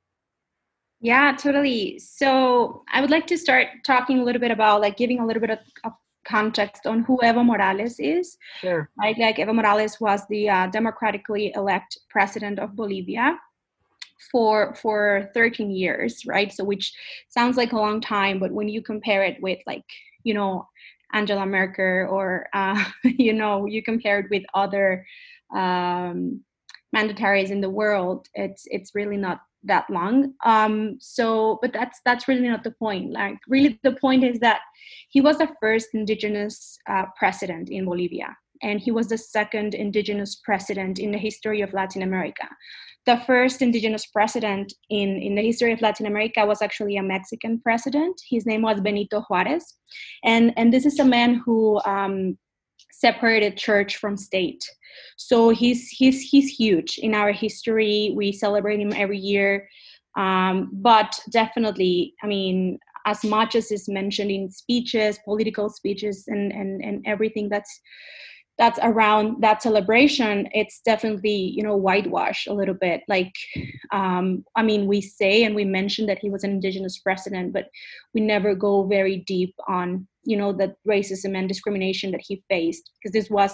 Yeah, 1.00 1.34
totally. 1.36 1.98
So 1.98 2.84
I 2.92 3.00
would 3.00 3.10
like 3.10 3.26
to 3.28 3.38
start 3.38 3.68
talking 3.86 4.18
a 4.18 4.24
little 4.24 4.40
bit 4.40 4.50
about 4.50 4.80
like 4.80 4.96
giving 4.96 5.20
a 5.20 5.26
little 5.26 5.40
bit 5.40 5.50
of, 5.50 5.58
of 5.84 5.92
context 6.26 6.86
on 6.86 7.02
who 7.02 7.18
Evo 7.22 7.44
Morales 7.44 7.98
is. 7.98 8.36
Sure. 8.60 8.90
Right, 8.98 9.16
like 9.18 9.36
Evo 9.36 9.54
Morales 9.54 10.00
was 10.00 10.26
the 10.28 10.48
uh, 10.48 10.66
democratically 10.66 11.52
elect 11.54 11.98
president 12.10 12.58
of 12.58 12.76
Bolivia 12.76 13.38
for 14.30 14.74
for 14.74 15.30
13 15.34 15.70
years, 15.70 16.24
right? 16.26 16.52
So 16.52 16.64
which 16.64 16.92
sounds 17.28 17.56
like 17.56 17.72
a 17.72 17.76
long 17.76 18.00
time, 18.00 18.38
but 18.38 18.52
when 18.52 18.68
you 18.68 18.82
compare 18.82 19.22
it 19.24 19.40
with 19.40 19.58
like 19.66 19.84
you 20.24 20.34
know 20.34 20.68
Angela 21.12 21.46
Merkel 21.46 22.08
or 22.10 22.46
uh, 22.54 22.84
you 23.04 23.32
know 23.32 23.66
you 23.66 23.82
compare 23.82 24.20
it 24.20 24.30
with 24.30 24.42
other 24.54 25.06
um, 25.54 26.42
mandataries 26.94 27.50
in 27.50 27.60
the 27.60 27.70
world, 27.70 28.28
it's 28.34 28.64
it's 28.66 28.94
really 28.94 29.16
not 29.16 29.40
that 29.62 29.84
long. 29.90 30.32
Um 30.44 30.96
so 31.00 31.58
but 31.60 31.72
that's 31.72 32.00
that's 32.04 32.28
really 32.28 32.48
not 32.48 32.64
the 32.64 32.70
point. 32.70 33.12
Like 33.12 33.38
really 33.46 33.78
the 33.82 33.92
point 33.92 34.24
is 34.24 34.38
that 34.40 34.60
he 35.10 35.20
was 35.20 35.38
the 35.38 35.48
first 35.60 35.88
indigenous 35.92 36.78
uh, 36.88 37.04
president 37.18 37.68
in 37.68 37.84
bolivia 37.84 38.36
and 38.62 38.80
he 38.80 38.90
was 38.90 39.08
the 39.08 39.18
second 39.18 39.74
indigenous 39.74 40.40
president 40.44 40.98
in 40.98 41.12
the 41.12 41.18
history 41.18 41.60
of 41.60 41.72
latin 41.72 42.02
america 42.02 42.48
the 43.06 43.16
first 43.26 43.62
indigenous 43.62 44.04
president 44.06 44.72
in, 44.90 45.16
in 45.22 45.34
the 45.34 45.42
history 45.42 45.72
of 45.72 45.80
latin 45.80 46.06
america 46.06 46.44
was 46.44 46.62
actually 46.62 46.96
a 46.96 47.02
mexican 47.02 47.60
president 47.60 48.20
his 48.28 48.46
name 48.46 48.62
was 48.62 48.80
benito 48.80 49.20
juarez 49.22 49.76
and 50.24 50.52
and 50.56 50.72
this 50.72 50.86
is 50.86 50.98
a 50.98 51.04
man 51.04 51.40
who 51.44 51.80
um, 51.86 52.36
separated 53.00 53.56
church 53.56 53.96
from 53.96 54.16
state. 54.16 54.62
So 55.16 55.50
he's 55.50 55.88
he's 55.88 56.20
he's 56.22 56.48
huge 56.48 56.98
in 56.98 57.14
our 57.14 57.32
history. 57.32 58.12
We 58.14 58.32
celebrate 58.32 58.80
him 58.80 58.92
every 58.94 59.18
year. 59.18 59.68
Um, 60.16 60.70
but 60.72 61.18
definitely, 61.30 62.14
I 62.22 62.26
mean, 62.26 62.78
as 63.06 63.24
much 63.24 63.54
as 63.54 63.70
is 63.70 63.88
mentioned 63.88 64.30
in 64.30 64.50
speeches, 64.50 65.18
political 65.24 65.70
speeches, 65.70 66.24
and 66.26 66.52
and 66.52 66.82
and 66.82 67.04
everything 67.06 67.48
that's 67.48 67.80
that's 68.60 68.78
around 68.82 69.40
that 69.40 69.62
celebration 69.62 70.46
it's 70.52 70.80
definitely 70.84 71.38
you 71.56 71.62
know 71.62 71.74
whitewash 71.74 72.46
a 72.46 72.52
little 72.52 72.78
bit. 72.86 73.00
Like 73.08 73.32
um, 73.90 74.44
i 74.54 74.62
mean 74.62 74.86
we 74.86 75.00
say 75.00 75.44
and 75.44 75.54
we 75.54 75.64
mention 75.64 76.06
that 76.06 76.18
he 76.18 76.30
was 76.30 76.44
an 76.44 76.50
indigenous 76.50 76.98
president 76.98 77.52
but 77.52 77.66
we 78.14 78.20
never 78.20 78.54
go 78.54 78.84
very 78.86 79.16
deep 79.34 79.54
on 79.66 80.06
you 80.24 80.36
know 80.36 80.52
the 80.52 80.74
racism 80.86 81.36
and 81.36 81.48
discrimination 81.48 82.10
that 82.12 82.26
he 82.28 82.44
faced 82.50 82.90
because 82.96 83.12
this 83.12 83.30
was 83.30 83.52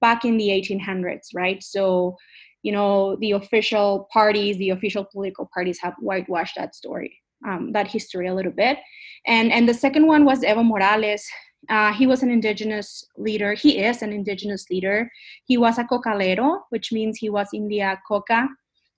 back 0.00 0.24
in 0.24 0.36
the 0.36 0.48
1800s 0.48 1.28
right? 1.34 1.62
So 1.62 2.16
you 2.62 2.72
know 2.76 3.16
the 3.16 3.32
official 3.32 4.08
parties 4.12 4.58
the 4.58 4.70
official 4.70 5.04
political 5.12 5.48
parties 5.54 5.78
have 5.82 5.94
whitewashed 5.98 6.56
that 6.56 6.74
story 6.74 7.12
um, 7.46 7.72
that 7.72 7.88
history 7.88 8.28
a 8.28 8.34
little 8.34 8.52
bit. 8.52 8.78
And 9.26 9.52
and 9.52 9.68
the 9.68 9.74
second 9.74 10.06
one 10.06 10.24
was 10.24 10.40
evo 10.40 10.64
morales 10.64 11.24
uh, 11.68 11.92
he 11.92 12.06
was 12.06 12.22
an 12.22 12.30
indigenous 12.30 13.04
leader. 13.16 13.54
He 13.54 13.78
is 13.78 14.02
an 14.02 14.12
indigenous 14.12 14.68
leader. 14.70 15.10
He 15.44 15.56
was 15.56 15.78
a 15.78 15.84
cocalero, 15.84 16.60
which 16.70 16.92
means 16.92 17.18
he 17.18 17.30
was 17.30 17.48
in 17.52 17.68
the 17.68 17.82
uh, 17.82 17.96
coca, 18.06 18.48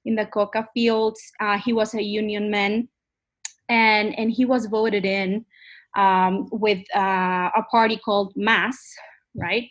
in 0.05 0.15
the 0.15 0.27
coca 0.27 0.67
fields. 0.73 1.21
Uh, 1.41 1.59
he 1.59 1.73
was 1.73 1.95
a 1.95 2.03
union 2.03 2.51
man, 2.51 2.89
and 3.69 4.19
and 4.19 4.31
he 4.31 4.45
was 4.45 4.67
voted 4.67 5.05
in 5.05 5.45
um, 5.97 6.49
with 6.53 6.83
uh, 6.97 7.51
a 7.55 7.63
party 7.71 7.97
called 7.97 8.33
MAS, 8.37 8.79
right? 9.35 9.69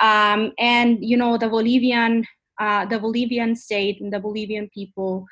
Um, 0.00 0.52
and 0.58 0.98
you 1.00 1.16
know 1.16 1.36
the 1.36 1.48
Bolivian, 1.48 2.24
uh, 2.60 2.86
the 2.86 3.00
Bolivian 3.00 3.56
state 3.56 4.00
and 4.00 4.12
the 4.12 4.20
Bolivian 4.20 4.70
people 4.72 5.26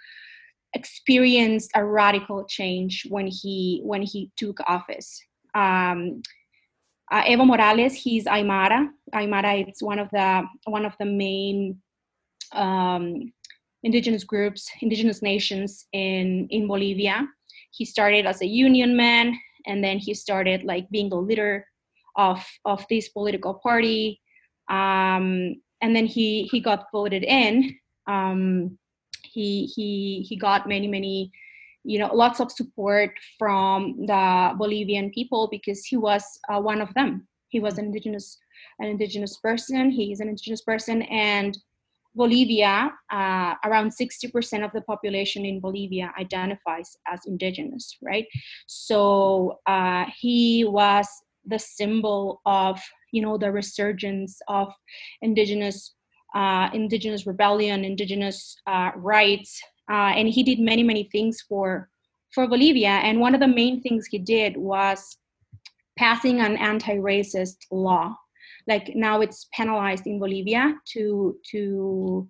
experienced 0.75 1.71
a 1.76 1.85
radical 1.85 2.44
change 2.44 3.06
when 3.09 3.28
he 3.28 3.80
when 3.85 4.02
he 4.02 4.33
took 4.37 4.59
office. 4.66 5.23
Um, 5.54 6.23
uh, 7.11 7.23
Evo 7.25 7.46
Morales, 7.46 7.94
he's 7.94 8.25
Aymara. 8.25 8.88
Aymara 9.14 9.70
is 9.70 9.82
one 9.82 9.99
of 9.99 10.08
the 10.11 10.44
one 10.64 10.84
of 10.84 10.94
the 10.99 11.04
main 11.04 11.80
um, 12.52 13.32
indigenous 13.82 14.25
groups, 14.25 14.70
indigenous 14.80 15.23
nations 15.23 15.87
in 15.92 16.49
in 16.50 16.66
Bolivia. 16.66 17.26
He 17.70 17.84
started 17.84 18.26
as 18.26 18.40
a 18.40 18.46
union 18.46 18.96
man, 18.96 19.38
and 19.66 19.84
then 19.84 19.99
he 19.99 20.14
started 20.14 20.64
like 20.64 20.88
being 20.90 21.11
the 21.11 21.16
leader 21.16 21.66
of 22.16 22.44
of 22.64 22.84
this 22.88 23.08
political 23.08 23.54
party. 23.54 24.20
Um, 24.70 25.56
and 25.82 25.94
then 25.94 26.06
he 26.06 26.44
he 26.44 26.61
got 26.61 26.87
voted 26.90 27.23
in. 27.23 27.76
Um, 28.06 28.78
he 29.23 29.66
he 29.66 30.25
he 30.26 30.37
got 30.37 30.68
many 30.68 30.88
many 30.88 31.30
you 31.85 31.99
know 31.99 32.12
lots 32.14 32.41
of 32.41 32.50
support 32.50 33.11
from 33.38 34.07
the 34.07 34.53
bolivian 34.59 35.11
people 35.11 35.49
because 35.50 35.85
he 35.85 35.97
was 35.97 36.25
uh, 36.49 36.61
one 36.61 36.81
of 36.81 36.93
them. 36.95 37.26
He 37.49 37.61
was 37.61 37.79
an 37.79 37.87
indigenous 37.87 38.38
an 38.81 38.88
indigenous 38.88 39.37
person. 39.38 39.91
He's 39.91 40.21
an 40.21 40.29
indigenous 40.29 40.62
person. 40.62 41.03
And 41.03 41.57
bolivia 42.17 42.93
uh, 43.12 43.55
around 43.64 43.91
60% 43.91 44.64
of 44.64 44.71
the 44.73 44.83
population 44.83 45.45
in 45.45 45.59
bolivia 45.59 46.12
identifies 46.19 46.97
as 47.09 47.21
indigenous 47.26 47.97
right? 48.03 48.26
So 48.67 49.59
uh, 49.67 50.05
he 50.17 50.64
was 50.64 51.09
the 51.47 51.59
symbol 51.59 52.41
of 52.47 52.81
you 53.12 53.23
know 53.23 53.37
the 53.37 53.50
resurgence 53.50 54.41
of 54.49 54.73
indigenous 55.23 55.95
uh, 56.35 56.69
indigenous 56.73 57.26
rebellion 57.26 57.85
indigenous 57.85 58.57
uh, 58.67 58.91
rights 58.97 59.61
uh, 59.91 60.12
and 60.17 60.29
he 60.29 60.43
did 60.43 60.59
many 60.61 60.83
many 60.83 61.09
things 61.12 61.41
for 61.49 61.88
for 62.35 62.49
Bolivia. 62.49 62.88
And 62.88 63.21
one 63.21 63.35
of 63.35 63.41
the 63.41 63.49
main 63.49 63.81
things 63.81 64.07
he 64.07 64.19
did 64.19 64.57
was 64.57 65.17
passing 65.97 66.41
an 66.41 66.57
anti-racist 66.57 67.57
law. 67.71 68.17
Like 68.67 68.91
now 68.97 69.21
it's 69.21 69.47
penalized 69.55 70.07
in 70.07 70.19
Bolivia 70.19 70.75
to 70.95 71.37
to 71.50 72.29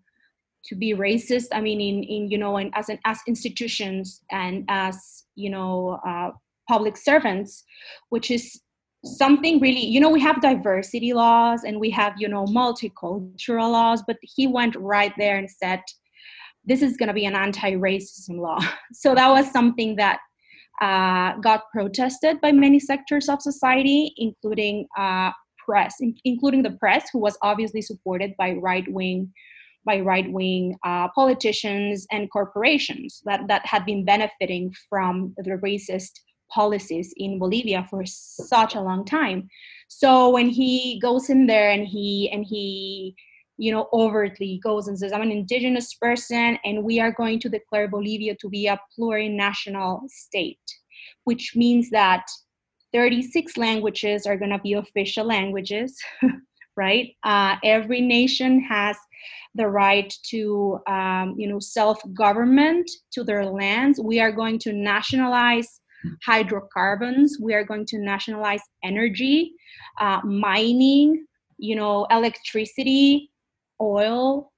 to 0.67 0.75
be 0.75 0.95
racist. 0.95 1.47
I 1.53 1.61
mean, 1.61 1.81
in 1.81 2.03
in 2.03 2.31
you 2.31 2.39
know, 2.39 2.57
in, 2.59 2.71
as 2.75 2.89
an 2.89 2.99
as 3.05 3.21
institutions 3.27 4.23
and 4.31 4.65
as 4.69 5.25
you 5.37 5.51
know, 5.51 6.01
uh, 6.07 6.31
public 6.69 6.97
servants, 6.97 7.65
which 8.11 8.31
is 8.31 8.61
something 9.05 9.61
really 9.61 9.85
you 9.85 10.01
know 10.01 10.09
we 10.09 10.21
have 10.21 10.41
diversity 10.41 11.13
laws 11.13 11.63
and 11.65 11.79
we 11.79 11.91
have 11.91 12.15
you 12.17 12.27
know 12.27 12.47
multicultural 12.47 13.71
laws 13.71 14.03
but 14.07 14.17
he 14.23 14.47
went 14.47 14.75
right 14.77 15.13
there 15.19 15.37
and 15.37 15.51
said 15.51 15.81
this 16.67 16.83
is 16.83 16.97
going 16.97 17.09
to 17.09 17.15
be 17.15 17.27
an 17.27 17.35
anti-racism 17.35 18.39
law. 18.39 18.61
So 18.93 19.15
that 19.15 19.29
was 19.29 19.51
something 19.51 19.97
that 19.97 20.21
uh, 20.81 21.37
got 21.39 21.63
protested 21.73 22.41
by 22.41 22.53
many 22.53 22.81
sectors 22.81 23.29
of 23.29 23.43
society, 23.43 24.15
including 24.17 24.87
uh, 24.99 25.31
press, 25.65 25.97
in- 26.01 26.17
including 26.25 26.63
the 26.63 26.73
press, 26.73 27.09
who 27.13 27.19
was 27.19 27.37
obviously 27.43 27.83
supported 27.83 28.35
by 28.39 28.53
right-wing 28.53 29.33
by 29.87 30.01
right-wing 30.01 30.75
uh, 30.85 31.09
politicians 31.15 32.07
and 32.11 32.31
corporations 32.31 33.21
that, 33.27 33.47
that 33.49 33.67
had 33.67 33.85
been 33.85 34.03
benefiting 34.03 34.73
from 34.89 35.35
the 35.37 35.59
racist 35.63 36.21
policies 36.51 37.13
in 37.17 37.39
Bolivia 37.39 37.87
for 37.91 38.03
such 38.07 38.75
a 38.75 38.81
long 38.81 39.05
time. 39.05 39.49
So 39.89 40.31
when 40.31 40.49
he 40.49 40.99
goes 41.01 41.29
in 41.29 41.47
there 41.47 41.71
and 41.71 41.87
he 41.87 42.31
and 42.33 42.45
he 42.49 43.15
you 43.57 43.73
know, 43.73 43.89
overtly 43.93 44.61
goes 44.63 44.89
and 44.89 44.99
says, 44.99 45.13
I'm 45.13 45.23
an 45.23 45.31
indigenous 45.31 45.95
person 45.95 46.59
and 46.65 46.85
we 46.85 47.01
are 47.01 47.13
going 47.13 47.39
to 47.41 47.49
declare 47.49 47.89
Bolivia 47.89 48.35
to 48.41 48.49
be 48.49 48.67
a 48.67 48.81
plurinational 48.99 50.01
state, 50.09 50.59
which 51.25 51.53
means 51.55 51.91
that 51.91 52.25
36 52.93 53.57
languages 53.57 54.27
are 54.27 54.37
going 54.37 54.51
to 54.51 54.59
be 54.59 54.75
official 54.75 55.27
languages, 55.27 55.97
right? 56.77 57.11
Uh, 57.25 57.57
every 57.65 58.01
nation 58.01 58.61
has 58.61 58.97
the 59.55 59.69
right 59.69 60.13
to, 60.31 60.79
um, 60.89 61.35
you 61.37 61.49
know, 61.49 61.61
self-government 61.61 62.91
to 63.13 63.23
their 63.23 63.45
lands. 63.45 64.01
We 64.01 64.21
are 64.21 64.33
going 64.33 64.59
to 64.61 64.73
nationalize 64.73 65.81
hydrocarbons. 66.25 67.39
We 67.41 67.55
are 67.55 67.65
going 67.65 67.87
to 67.87 67.99
nationalize 67.99 68.61
energy, 68.83 69.53
uh, 70.01 70.21
mining, 70.25 71.25
you 71.59 71.77
know, 71.77 72.07
electricity, 72.11 73.31
oil, 73.85 74.53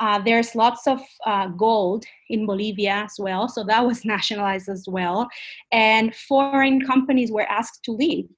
uh, 0.00 0.18
there's 0.18 0.54
lots 0.54 0.86
of 0.86 1.00
uh, 1.24 1.48
gold 1.48 2.04
in 2.28 2.46
Bolivia 2.46 3.04
as 3.04 3.14
well, 3.18 3.48
so 3.48 3.64
that 3.64 3.86
was 3.86 4.04
nationalized 4.14 4.68
as 4.68 4.84
well. 4.88 5.28
And 5.72 6.14
foreign 6.14 6.84
companies 6.84 7.30
were 7.30 7.48
asked 7.50 7.82
to 7.84 7.92
leave. 7.92 8.28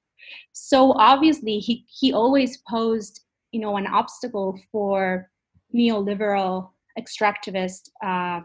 So 0.53 0.93
obviously, 0.93 1.59
he, 1.59 1.85
he 1.87 2.13
always 2.13 2.57
posed, 2.69 3.21
you 3.51 3.59
know, 3.59 3.77
an 3.77 3.87
obstacle 3.87 4.59
for 4.71 5.29
neoliberal 5.75 6.69
extractivist 6.97 7.89
uh, 8.03 8.41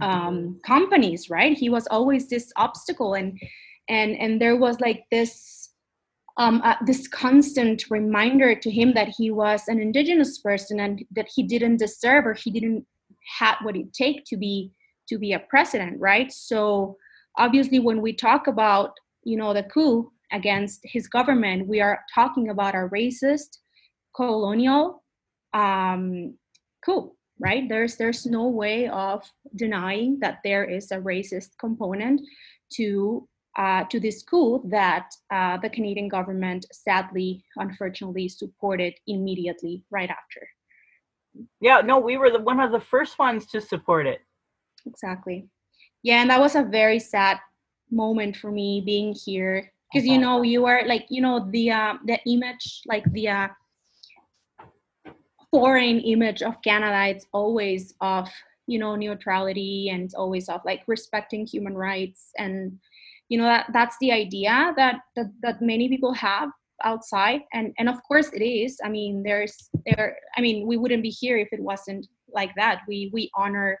um, 0.00 0.60
companies, 0.64 1.28
right? 1.28 1.56
He 1.56 1.68
was 1.68 1.86
always 1.88 2.28
this 2.28 2.52
obstacle, 2.56 3.14
and 3.14 3.38
and 3.88 4.16
and 4.16 4.40
there 4.40 4.56
was 4.56 4.80
like 4.80 5.04
this 5.10 5.61
um, 6.38 6.62
uh, 6.64 6.76
this 6.86 7.08
constant 7.08 7.84
reminder 7.90 8.54
to 8.54 8.70
him 8.70 8.94
that 8.94 9.08
he 9.08 9.30
was 9.30 9.68
an 9.68 9.80
indigenous 9.80 10.38
person 10.38 10.80
and 10.80 11.04
that 11.10 11.28
he 11.34 11.42
didn't 11.42 11.76
deserve 11.76 12.26
or 12.26 12.34
he 12.34 12.50
didn't 12.50 12.86
have 13.38 13.56
what 13.62 13.76
it 13.76 13.92
take 13.92 14.24
to 14.26 14.36
be 14.36 14.72
to 15.08 15.18
be 15.18 15.32
a 15.32 15.38
president 15.38 16.00
right? 16.00 16.32
So 16.32 16.96
obviously 17.38 17.78
when 17.78 18.00
we 18.00 18.12
talk 18.12 18.46
about 18.46 18.92
you 19.24 19.36
know 19.36 19.52
the 19.52 19.62
coup 19.62 20.10
against 20.32 20.80
his 20.84 21.06
government 21.08 21.68
we 21.68 21.80
are 21.80 22.00
talking 22.14 22.48
about 22.48 22.74
a 22.74 22.88
racist 22.88 23.58
colonial 24.16 25.02
um, 25.54 26.34
coup 26.84 27.12
right? 27.42 27.68
There's 27.68 27.96
there's 27.96 28.24
no 28.24 28.48
way 28.48 28.88
of 28.88 29.22
denying 29.56 30.18
that 30.20 30.38
there 30.44 30.64
is 30.64 30.90
a 30.92 30.98
racist 30.98 31.50
component 31.58 32.20
to 32.74 33.28
uh, 33.56 33.84
to 33.84 34.00
this 34.00 34.22
coup 34.22 34.62
that 34.68 35.10
uh, 35.30 35.58
the 35.58 35.68
Canadian 35.68 36.08
government 36.08 36.66
sadly, 36.72 37.44
unfortunately, 37.56 38.28
supported 38.28 38.94
immediately 39.06 39.84
right 39.90 40.10
after. 40.10 40.48
Yeah, 41.60 41.80
no, 41.80 41.98
we 41.98 42.16
were 42.16 42.30
the, 42.30 42.40
one 42.40 42.60
of 42.60 42.72
the 42.72 42.80
first 42.80 43.18
ones 43.18 43.46
to 43.46 43.60
support 43.60 44.06
it. 44.06 44.20
Exactly. 44.86 45.48
Yeah, 46.02 46.20
and 46.20 46.30
that 46.30 46.40
was 46.40 46.56
a 46.56 46.62
very 46.62 46.98
sad 46.98 47.38
moment 47.90 48.36
for 48.36 48.50
me 48.50 48.82
being 48.84 49.14
here 49.14 49.70
because 49.92 50.06
you 50.06 50.18
know 50.18 50.40
you 50.40 50.64
are 50.64 50.86
like 50.86 51.04
you 51.10 51.20
know 51.20 51.46
the 51.50 51.70
uh, 51.70 51.94
the 52.06 52.18
image 52.26 52.80
like 52.86 53.04
the 53.12 53.28
uh, 53.28 53.48
foreign 55.50 56.00
image 56.00 56.42
of 56.42 56.60
Canada. 56.62 57.14
It's 57.14 57.26
always 57.32 57.94
of 58.00 58.28
you 58.66 58.78
know 58.78 58.96
neutrality 58.96 59.90
and 59.90 60.02
it's 60.02 60.14
always 60.14 60.48
of 60.48 60.60
like 60.64 60.82
respecting 60.86 61.46
human 61.46 61.76
rights 61.76 62.30
and 62.38 62.78
you 63.28 63.38
know 63.38 63.44
that 63.44 63.66
that's 63.72 63.96
the 64.00 64.12
idea 64.12 64.72
that 64.76 65.00
that, 65.16 65.26
that 65.42 65.62
many 65.62 65.88
people 65.88 66.12
have 66.12 66.50
outside. 66.84 67.40
And 67.52 67.72
and 67.78 67.88
of 67.88 68.02
course 68.06 68.30
it 68.32 68.44
is. 68.44 68.78
I 68.84 68.88
mean 68.88 69.22
there's 69.22 69.70
there 69.86 70.16
i 70.36 70.40
mean 70.40 70.66
we 70.66 70.76
wouldn't 70.76 71.02
be 71.02 71.10
here 71.10 71.38
if 71.38 71.48
it 71.52 71.60
wasn't 71.60 72.06
like 72.32 72.52
that. 72.56 72.82
We 72.88 73.10
we 73.12 73.30
honor 73.36 73.78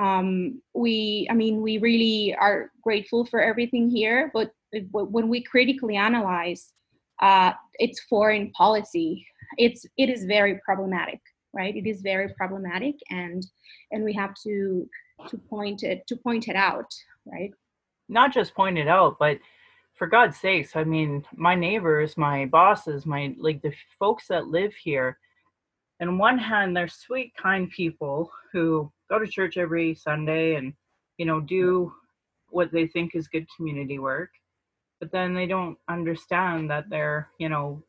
um 0.00 0.60
we 0.74 1.26
i 1.30 1.34
mean 1.34 1.62
we 1.62 1.78
really 1.78 2.36
are 2.38 2.70
grateful 2.82 3.24
for 3.24 3.40
everything 3.40 3.88
here. 3.90 4.30
But 4.34 4.50
when 4.90 5.28
we 5.28 5.42
critically 5.42 5.96
analyze 5.96 6.72
uh 7.22 7.52
its 7.74 8.00
foreign 8.00 8.50
policy. 8.52 9.26
It's 9.58 9.86
it 9.96 10.08
is 10.08 10.24
very 10.24 10.60
problematic 10.64 11.20
right? 11.56 11.74
It 11.74 11.86
is 11.86 12.02
very 12.02 12.28
problematic 12.34 12.96
and 13.10 13.44
and 13.90 14.04
we 14.04 14.12
have 14.12 14.34
to 14.44 14.88
to 15.28 15.38
point 15.38 15.82
it 15.82 16.06
to 16.08 16.16
point 16.16 16.46
it 16.48 16.56
out 16.56 16.90
right 17.24 17.52
not 18.08 18.32
just 18.32 18.54
pointed 18.54 18.88
out, 18.88 19.18
but 19.18 19.38
for 19.94 20.06
God's 20.06 20.38
sakes, 20.38 20.76
I 20.76 20.84
mean, 20.84 21.24
my 21.34 21.54
neighbors, 21.54 22.16
my 22.16 22.46
bosses, 22.46 23.06
my 23.06 23.34
like 23.38 23.62
the 23.62 23.72
folks 23.98 24.28
that 24.28 24.48
live 24.48 24.74
here. 24.74 25.18
On 26.00 26.18
one 26.18 26.38
hand, 26.38 26.76
they're 26.76 26.88
sweet, 26.88 27.32
kind 27.36 27.70
people 27.70 28.30
who 28.52 28.92
go 29.08 29.18
to 29.18 29.26
church 29.26 29.56
every 29.56 29.94
Sunday 29.94 30.56
and 30.56 30.74
you 31.16 31.24
know 31.24 31.40
do 31.40 31.92
what 32.50 32.70
they 32.72 32.86
think 32.86 33.14
is 33.14 33.28
good 33.28 33.46
community 33.56 33.98
work, 33.98 34.30
but 35.00 35.10
then 35.10 35.34
they 35.34 35.46
don't 35.46 35.78
understand 35.88 36.70
that 36.70 36.90
their 36.90 37.30
you 37.38 37.48
know 37.48 37.82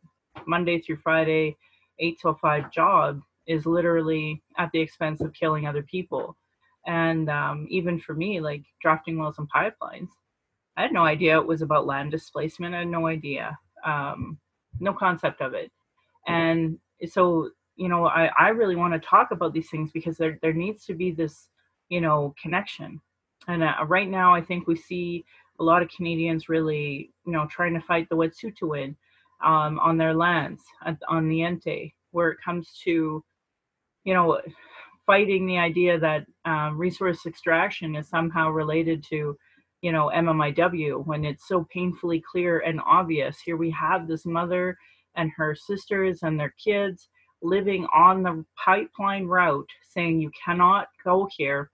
Monday 0.46 0.80
through 0.80 0.98
Friday, 1.04 1.58
eight 2.00 2.18
till 2.22 2.36
five 2.36 2.72
job 2.72 3.22
is 3.48 3.66
literally 3.66 4.42
at 4.58 4.72
the 4.72 4.80
expense 4.80 5.22
of 5.22 5.34
killing 5.34 5.68
other 5.68 5.84
people 5.84 6.36
and 6.88 7.30
um, 7.30 7.68
even 7.70 8.00
for 8.00 8.16
me 8.16 8.40
like 8.40 8.64
drafting 8.82 9.20
wells 9.20 9.38
and 9.38 9.50
pipelines 9.52 10.10
i 10.78 10.82
had 10.82 10.94
no 10.94 11.04
idea 11.04 11.38
it 11.38 11.46
was 11.46 11.62
about 11.62 11.86
land 11.86 12.12
displacement 12.12 12.74
i 12.74 12.80
had 12.80 12.88
no 12.88 13.08
idea. 13.08 13.58
Um, 13.86 14.40
no 14.80 14.94
concept 14.94 15.42
of 15.42 15.54
it. 15.54 15.72
And 16.28 16.78
so 17.06 17.52
you 17.76 17.90
know 17.90 18.08
i, 18.08 18.30
I 18.40 18.50
really 18.50 18.76
want 18.76 18.94
to 18.94 19.08
talk 19.08 19.30
about 19.32 19.54
these 19.54 19.70
things 19.70 19.92
because 19.92 20.18
there, 20.18 20.40
there 20.42 20.54
needs 20.54 20.84
to 20.86 20.94
be 20.96 21.12
this 21.12 21.50
you 21.90 22.02
know 22.02 22.34
connection. 22.42 23.00
And 23.48 23.64
uh, 23.64 23.86
right 23.88 24.10
now 24.10 24.34
i 24.34 24.42
think 24.42 24.68
we 24.68 24.76
see 24.76 25.24
a 25.60 25.64
lot 25.64 25.82
of 25.82 25.90
canadians 25.90 26.50
really 26.50 27.12
you 27.26 27.32
know 27.32 27.48
trying 27.50 27.74
to 27.74 27.82
fight 27.82 28.08
the 28.10 28.16
wet'suwet'en 28.16 28.96
um, 29.44 29.80
on 29.80 29.98
their 29.98 30.14
lands 30.14 30.64
on 31.08 31.30
the 31.30 31.42
ente 31.42 31.94
where 32.12 32.30
it 32.30 32.38
comes 32.44 32.80
to 32.84 33.24
you 34.04 34.14
know 34.14 34.42
fighting 35.08 35.48
the 35.48 35.58
idea 35.58 35.98
that 35.98 36.26
um, 36.46 36.78
resource 36.78 37.26
extraction 37.26 37.96
is 37.96 38.08
somehow 38.10 38.52
related 38.52 39.04
to 39.10 39.36
you 39.82 39.92
know 39.92 40.12
MMIW 40.14 41.06
when 41.08 41.26
it's 41.26 41.48
so 41.48 41.66
painfully 41.74 42.22
clear 42.22 42.60
and 42.60 42.80
obvious. 42.86 43.40
Here 43.40 43.58
we 43.58 43.72
have 43.72 44.08
this 44.08 44.26
mother 44.26 44.78
and 45.16 45.32
her 45.36 45.56
sisters 45.56 46.20
and 46.22 46.40
their 46.40 46.54
kids 46.64 47.10
living 47.42 47.88
on 47.96 48.22
the 48.22 48.46
pipeline 48.64 49.26
route 49.26 49.70
saying 49.90 50.22
you 50.22 50.32
cannot 50.46 50.90
go 51.04 51.28
here. 51.36 51.72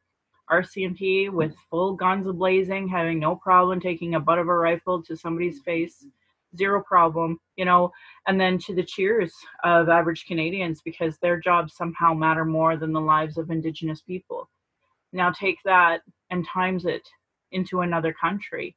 RCMP 0.51 1.31
with 1.31 1.55
full 1.69 1.95
guns 1.95 2.27
blazing, 2.27 2.87
having 2.87 3.19
no 3.19 3.35
problem 3.35 3.79
taking 3.79 4.15
a 4.15 4.19
butt 4.19 4.39
of 4.39 4.49
a 4.49 4.53
rifle 4.53 5.01
to 5.03 5.17
somebody's 5.17 5.61
face 5.61 6.05
zero 6.57 6.83
problem, 6.83 7.39
you 7.55 7.65
know, 7.65 7.91
and 8.27 8.39
then 8.39 8.57
to 8.59 8.75
the 8.75 8.83
cheers 8.83 9.33
of 9.63 9.89
average 9.89 10.25
Canadians 10.25 10.81
because 10.83 11.17
their 11.17 11.39
jobs 11.39 11.75
somehow 11.75 12.13
matter 12.13 12.45
more 12.45 12.77
than 12.77 12.93
the 12.93 13.01
lives 13.01 13.37
of 13.37 13.49
Indigenous 13.49 14.01
people. 14.01 14.49
Now 15.11 15.31
take 15.31 15.57
that 15.65 16.01
and 16.31 16.45
times 16.47 16.85
it 16.85 17.03
into 17.51 17.81
another 17.81 18.13
country, 18.13 18.75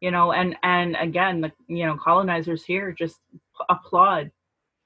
you 0.00 0.10
know, 0.10 0.32
and 0.32 0.56
and 0.62 0.96
again, 1.00 1.40
the 1.40 1.52
you 1.68 1.86
know 1.86 1.96
colonizers 1.96 2.64
here 2.64 2.92
just 2.92 3.20
applaud 3.68 4.30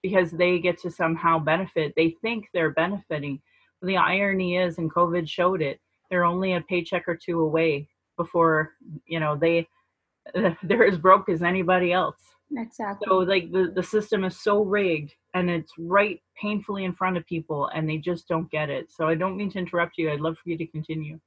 because 0.02 0.30
they 0.30 0.58
get 0.58 0.78
to 0.82 0.90
somehow 0.90 1.38
benefit. 1.38 1.92
They 1.96 2.16
think 2.22 2.46
they're 2.52 2.72
benefiting. 2.72 3.40
The 3.80 3.96
irony 3.96 4.56
is, 4.56 4.78
and 4.78 4.92
COVID 4.92 5.28
showed 5.28 5.62
it, 5.62 5.80
they're 6.10 6.24
only 6.24 6.54
a 6.54 6.60
paycheck 6.60 7.08
or 7.08 7.16
two 7.16 7.40
away 7.40 7.88
before 8.18 8.72
you 9.06 9.18
know 9.18 9.34
they 9.36 9.66
they're 10.62 10.86
as 10.86 10.98
broke 10.98 11.28
as 11.28 11.42
anybody 11.42 11.92
else. 11.92 12.16
Exactly. 12.56 13.06
So 13.08 13.18
like 13.18 13.50
the, 13.50 13.72
the 13.74 13.82
system 13.82 14.24
is 14.24 14.40
so 14.40 14.62
rigged 14.62 15.14
and 15.34 15.48
it's 15.48 15.72
right 15.78 16.20
painfully 16.40 16.84
in 16.84 16.92
front 16.92 17.16
of 17.16 17.26
people 17.26 17.68
and 17.74 17.88
they 17.88 17.96
just 17.96 18.28
don't 18.28 18.50
get 18.50 18.68
it. 18.68 18.92
So 18.92 19.08
I 19.08 19.14
don't 19.14 19.36
mean 19.36 19.50
to 19.52 19.58
interrupt 19.58 19.96
you. 19.96 20.10
I'd 20.10 20.20
love 20.20 20.36
for 20.42 20.50
you 20.50 20.58
to 20.58 20.66
continue. 20.66 21.18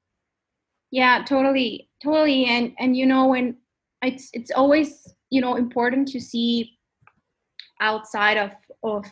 Yeah, 0.91 1.23
totally. 1.27 1.89
Totally. 2.03 2.45
And 2.45 2.73
and 2.79 2.95
you 2.95 3.05
know 3.05 3.27
when 3.27 3.57
it's 4.03 4.29
it's 4.33 4.51
always, 4.51 5.07
you 5.31 5.41
know, 5.41 5.55
important 5.55 6.07
to 6.09 6.19
see 6.19 6.77
outside 7.81 8.37
of 8.37 8.51
of 8.83 9.05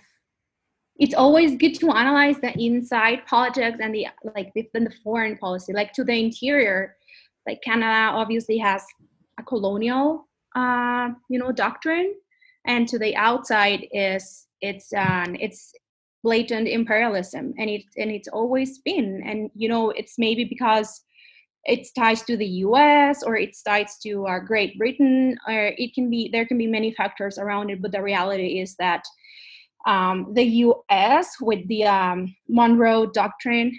it's 0.97 1.15
always 1.15 1.55
good 1.57 1.73
to 1.73 1.89
analyze 1.89 2.39
the 2.39 2.53
inside 2.57 3.25
politics 3.25 3.79
and 3.81 3.93
the 3.93 4.07
like 4.35 4.51
within 4.55 4.83
the 4.83 4.93
foreign 5.03 5.37
policy 5.37 5.73
like 5.73 5.91
to 5.91 6.03
the 6.03 6.13
interior 6.13 6.95
like 7.47 7.59
canada 7.63 8.15
obviously 8.15 8.57
has 8.57 8.83
a 9.39 9.43
colonial 9.43 10.27
uh, 10.55 11.09
you 11.29 11.39
know 11.39 11.51
doctrine 11.51 12.13
and 12.65 12.87
to 12.87 12.99
the 12.99 13.15
outside 13.15 13.87
is 13.91 14.47
it's 14.61 14.93
um, 14.93 15.35
it's 15.39 15.73
blatant 16.23 16.67
imperialism 16.67 17.53
and 17.57 17.69
it 17.69 17.83
and 17.97 18.09
it's 18.09 18.29
always 18.29 18.79
been. 18.79 19.21
And 19.25 19.51
you 19.53 19.67
know 19.67 19.89
it's 19.91 20.17
maybe 20.17 20.45
because 20.45 21.01
it's 21.65 21.91
ties 21.91 22.23
to 22.23 22.35
the 22.37 22.47
US 22.67 23.23
or 23.23 23.35
it's 23.35 23.61
ties 23.61 23.97
to 24.03 24.25
uh, 24.27 24.39
Great 24.39 24.77
Britain 24.77 25.37
or 25.47 25.73
it 25.77 25.93
can 25.93 26.09
be 26.09 26.29
there 26.31 26.45
can 26.45 26.57
be 26.57 26.67
many 26.67 26.93
factors 26.93 27.37
around 27.37 27.69
it 27.69 27.81
but 27.81 27.91
the 27.91 28.01
reality 28.01 28.59
is 28.59 28.75
that 28.75 29.03
um, 29.85 30.33
the 30.33 30.43
US 30.43 31.27
with 31.41 31.67
the 31.67 31.85
um, 31.85 32.33
Monroe 32.47 33.05
Doctrine 33.05 33.77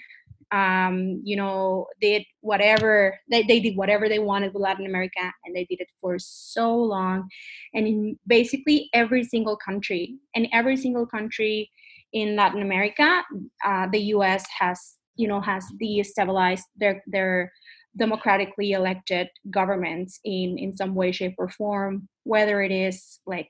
um, 0.55 1.21
you 1.25 1.35
know, 1.35 1.87
did 2.01 2.23
whatever 2.41 3.19
they, 3.29 3.43
they 3.43 3.59
did 3.59 3.77
whatever 3.77 4.09
they 4.09 4.21
wanted 4.21 4.55
with 4.55 4.63
Latin 4.63 4.87
America, 4.87 5.33
and 5.45 5.55
they 5.55 5.65
did 5.65 5.81
it 5.81 5.89
for 6.01 6.17
so 6.19 6.73
long. 6.75 7.29
And 7.75 7.89
in 7.89 8.19
basically 8.29 8.89
every 8.95 9.25
single 9.25 9.57
country, 9.57 10.17
and 10.37 10.47
every 10.53 10.77
single 10.77 11.07
country 11.07 11.71
in 12.13 12.37
Latin 12.37 12.63
America, 12.63 13.23
uh, 13.65 13.89
the 13.91 13.99
U.S. 14.15 14.45
has 14.61 14.95
you 15.17 15.27
know 15.27 15.41
has 15.41 15.65
destabilized 15.83 16.63
their 16.77 17.03
their 17.09 17.53
democratically 17.97 18.73
elected 18.73 19.29
governments 19.51 20.21
in 20.25 20.59
in 20.59 20.77
some 20.77 20.95
way 20.95 21.13
shape 21.13 21.35
or 21.39 21.49
form 21.49 22.09
whether 22.25 22.63
it 22.63 22.73
is 22.73 23.21
like 23.27 23.49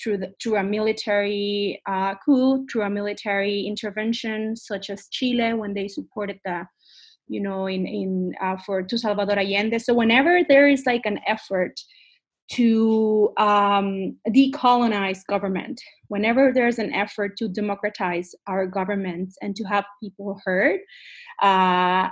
through 0.00 0.18
the 0.18 0.32
through 0.40 0.56
a 0.56 0.62
military 0.62 1.80
uh, 1.86 2.14
coup 2.24 2.64
through 2.70 2.82
a 2.82 2.90
military 2.90 3.62
intervention 3.62 4.54
such 4.56 4.90
as 4.90 5.08
chile 5.08 5.52
when 5.54 5.74
they 5.74 5.88
supported 5.88 6.38
the 6.44 6.64
you 7.28 7.40
know 7.40 7.66
in 7.66 7.86
in 7.86 8.34
uh, 8.40 8.56
for 8.64 8.82
to 8.82 8.98
salvador 8.98 9.38
allende. 9.38 9.80
So 9.80 9.94
whenever 9.94 10.40
there 10.48 10.68
is 10.68 10.84
like 10.86 11.06
an 11.06 11.18
effort 11.26 11.80
to 12.50 13.32
um, 13.38 14.16
decolonize 14.28 15.20
government 15.26 15.80
whenever 16.08 16.52
there's 16.52 16.78
an 16.78 16.92
effort 16.92 17.36
to 17.38 17.48
democratize 17.48 18.34
our 18.46 18.66
governments 18.66 19.38
and 19.40 19.56
to 19.56 19.64
have 19.64 19.84
people 20.02 20.38
heard 20.44 20.80
uh, 21.40 22.08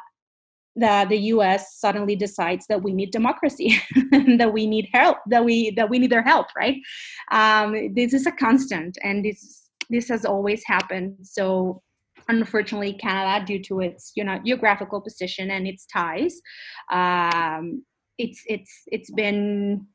that 0.77 1.09
the 1.09 1.19
US 1.35 1.77
suddenly 1.79 2.17
decides 2.17 2.67
that 2.69 2.83
we 2.83 2.93
need 2.93 3.11
democracy 3.11 3.81
and 4.13 4.41
that 4.41 4.53
we 4.53 4.67
need 4.67 4.89
help, 4.93 5.19
that 5.27 5.45
we 5.45 5.71
that 5.73 5.91
we 5.91 5.99
need 5.99 6.11
their 6.11 6.23
help, 6.23 6.47
right? 6.57 6.77
Um, 7.31 7.95
this 7.95 8.15
is 8.15 8.27
a 8.27 8.33
constant, 8.33 8.97
and 9.03 9.25
this 9.25 9.69
this 9.91 10.09
has 10.09 10.25
always 10.25 10.63
happened. 10.65 11.17
So 11.23 11.83
unfortunately, 12.29 12.95
Canada, 12.95 13.45
due 13.45 13.63
to 13.65 13.81
its 13.81 14.13
you 14.15 14.25
know 14.25 14.39
geographical 14.45 15.01
position 15.01 15.51
and 15.51 15.67
its 15.67 15.87
ties, 15.87 16.41
um, 16.91 17.85
it's 18.19 18.43
it's 18.47 18.83
it's 18.87 19.11
been 19.11 19.87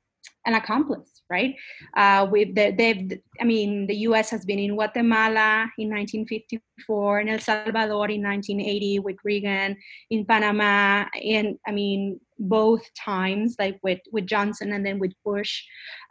an 0.45 0.53
accomplice, 0.53 1.23
right? 1.29 1.55
Uh, 1.97 2.27
with 2.29 2.55
the, 2.55 2.71
they've, 2.71 3.19
I 3.41 3.43
mean, 3.43 3.87
the 3.87 3.95
U.S. 4.09 4.29
has 4.29 4.45
been 4.45 4.59
in 4.59 4.75
Guatemala 4.75 5.71
in 5.77 5.89
1954, 5.89 7.21
in 7.21 7.29
El 7.29 7.39
Salvador 7.39 8.09
in 8.09 8.23
1980 8.23 8.99
with 8.99 9.17
Reagan, 9.23 9.75
in 10.09 10.25
Panama, 10.25 11.05
and 11.23 11.57
I 11.67 11.71
mean, 11.71 12.19
both 12.37 12.83
times, 12.93 13.55
like 13.59 13.79
with 13.83 13.99
with 14.11 14.25
Johnson 14.27 14.73
and 14.73 14.85
then 14.85 14.99
with 14.99 15.13
Bush, 15.23 15.63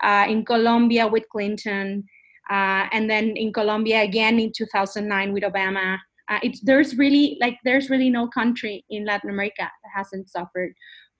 uh, 0.03 0.27
in 0.29 0.45
Colombia 0.45 1.07
with 1.07 1.29
Clinton, 1.31 2.05
uh, 2.51 2.89
and 2.93 3.09
then 3.09 3.37
in 3.37 3.53
Colombia 3.53 4.03
again 4.03 4.39
in 4.39 4.53
2009 4.57 5.33
with 5.33 5.43
Obama. 5.43 5.99
Uh, 6.31 6.39
it's 6.43 6.61
there's 6.61 6.97
really 6.97 7.37
like 7.39 7.59
there's 7.65 7.91
really 7.91 8.09
no 8.09 8.27
country 8.27 8.83
in 8.89 9.05
Latin 9.05 9.29
America 9.29 9.59
that 9.59 9.91
hasn't 9.95 10.29
suffered 10.31 10.73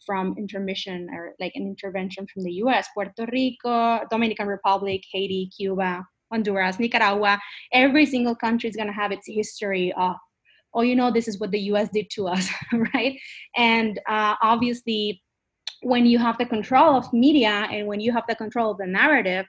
from 0.05 0.35
intermission 0.39 1.09
or 1.13 1.35
like 1.41 1.53
an 1.55 1.67
intervention 1.67 2.27
from 2.33 2.45
the 2.45 2.53
US, 2.65 2.89
Puerto 2.95 3.27
Rico, 3.33 4.01
Dominican 4.11 4.47
Republic, 4.47 5.03
Haiti, 5.13 5.51
Cuba, 5.57 6.05
Honduras, 6.31 6.79
Nicaragua, 6.79 7.41
every 7.73 8.07
single 8.07 8.35
country 8.35 8.69
is 8.69 8.77
going 8.77 8.89
to 8.89 8.93
have 8.93 9.13
its 9.13 9.27
history 9.27 9.93
of, 9.97 10.17
oh, 10.75 10.83
you 10.83 10.97
know, 10.97 11.11
this 11.11 11.29
is 11.29 11.39
what 11.39 11.51
the 11.51 11.61
US 11.73 11.89
did 11.91 12.11
to 12.11 12.27
us, 12.27 12.49
right? 12.95 13.19
And 13.57 13.99
uh, 14.09 14.35
obviously, 14.43 15.23
when 15.83 16.07
you 16.07 16.19
have 16.19 16.39
the 16.39 16.47
control 16.47 16.97
of 16.97 17.13
media 17.13 17.69
and 17.71 17.87
when 17.87 18.01
you 18.01 18.11
have 18.13 18.25
the 18.29 18.35
control 18.35 18.71
of 18.71 18.79
the 18.79 18.87
narrative, 18.87 19.47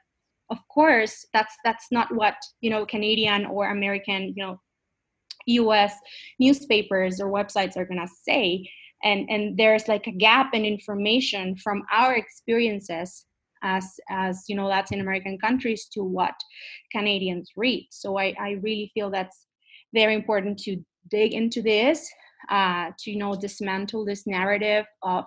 of 0.51 0.59
course, 0.67 1.25
that's 1.33 1.55
that's 1.63 1.87
not 1.91 2.13
what 2.13 2.35
you 2.61 2.69
know 2.69 2.85
Canadian 2.85 3.45
or 3.45 3.71
American, 3.71 4.33
you 4.35 4.43
know, 4.43 4.59
U.S. 5.47 5.95
newspapers 6.39 7.19
or 7.19 7.31
websites 7.31 7.77
are 7.77 7.85
gonna 7.85 8.07
say 8.23 8.69
and 9.03 9.29
and 9.29 9.57
there's 9.57 9.87
like 9.87 10.07
a 10.07 10.11
gap 10.11 10.53
in 10.53 10.65
information 10.65 11.55
from 11.57 11.83
our 11.91 12.15
experiences 12.15 13.25
as 13.63 13.99
as 14.09 14.43
you 14.47 14.55
know 14.55 14.67
latin 14.67 15.01
american 15.01 15.37
countries 15.39 15.87
to 15.91 16.03
what 16.03 16.35
canadians 16.91 17.51
read. 17.55 17.87
So 17.91 18.17
i 18.17 18.33
i 18.39 18.51
really 18.61 18.91
feel 18.93 19.09
that's 19.09 19.47
very 19.93 20.13
important 20.13 20.59
to 20.59 20.77
dig 21.09 21.33
into 21.33 21.61
this 21.61 22.09
uh, 22.49 22.91
to 22.99 23.11
you 23.11 23.17
know 23.17 23.35
dismantle 23.35 24.05
this 24.05 24.27
narrative 24.27 24.85
of 25.03 25.25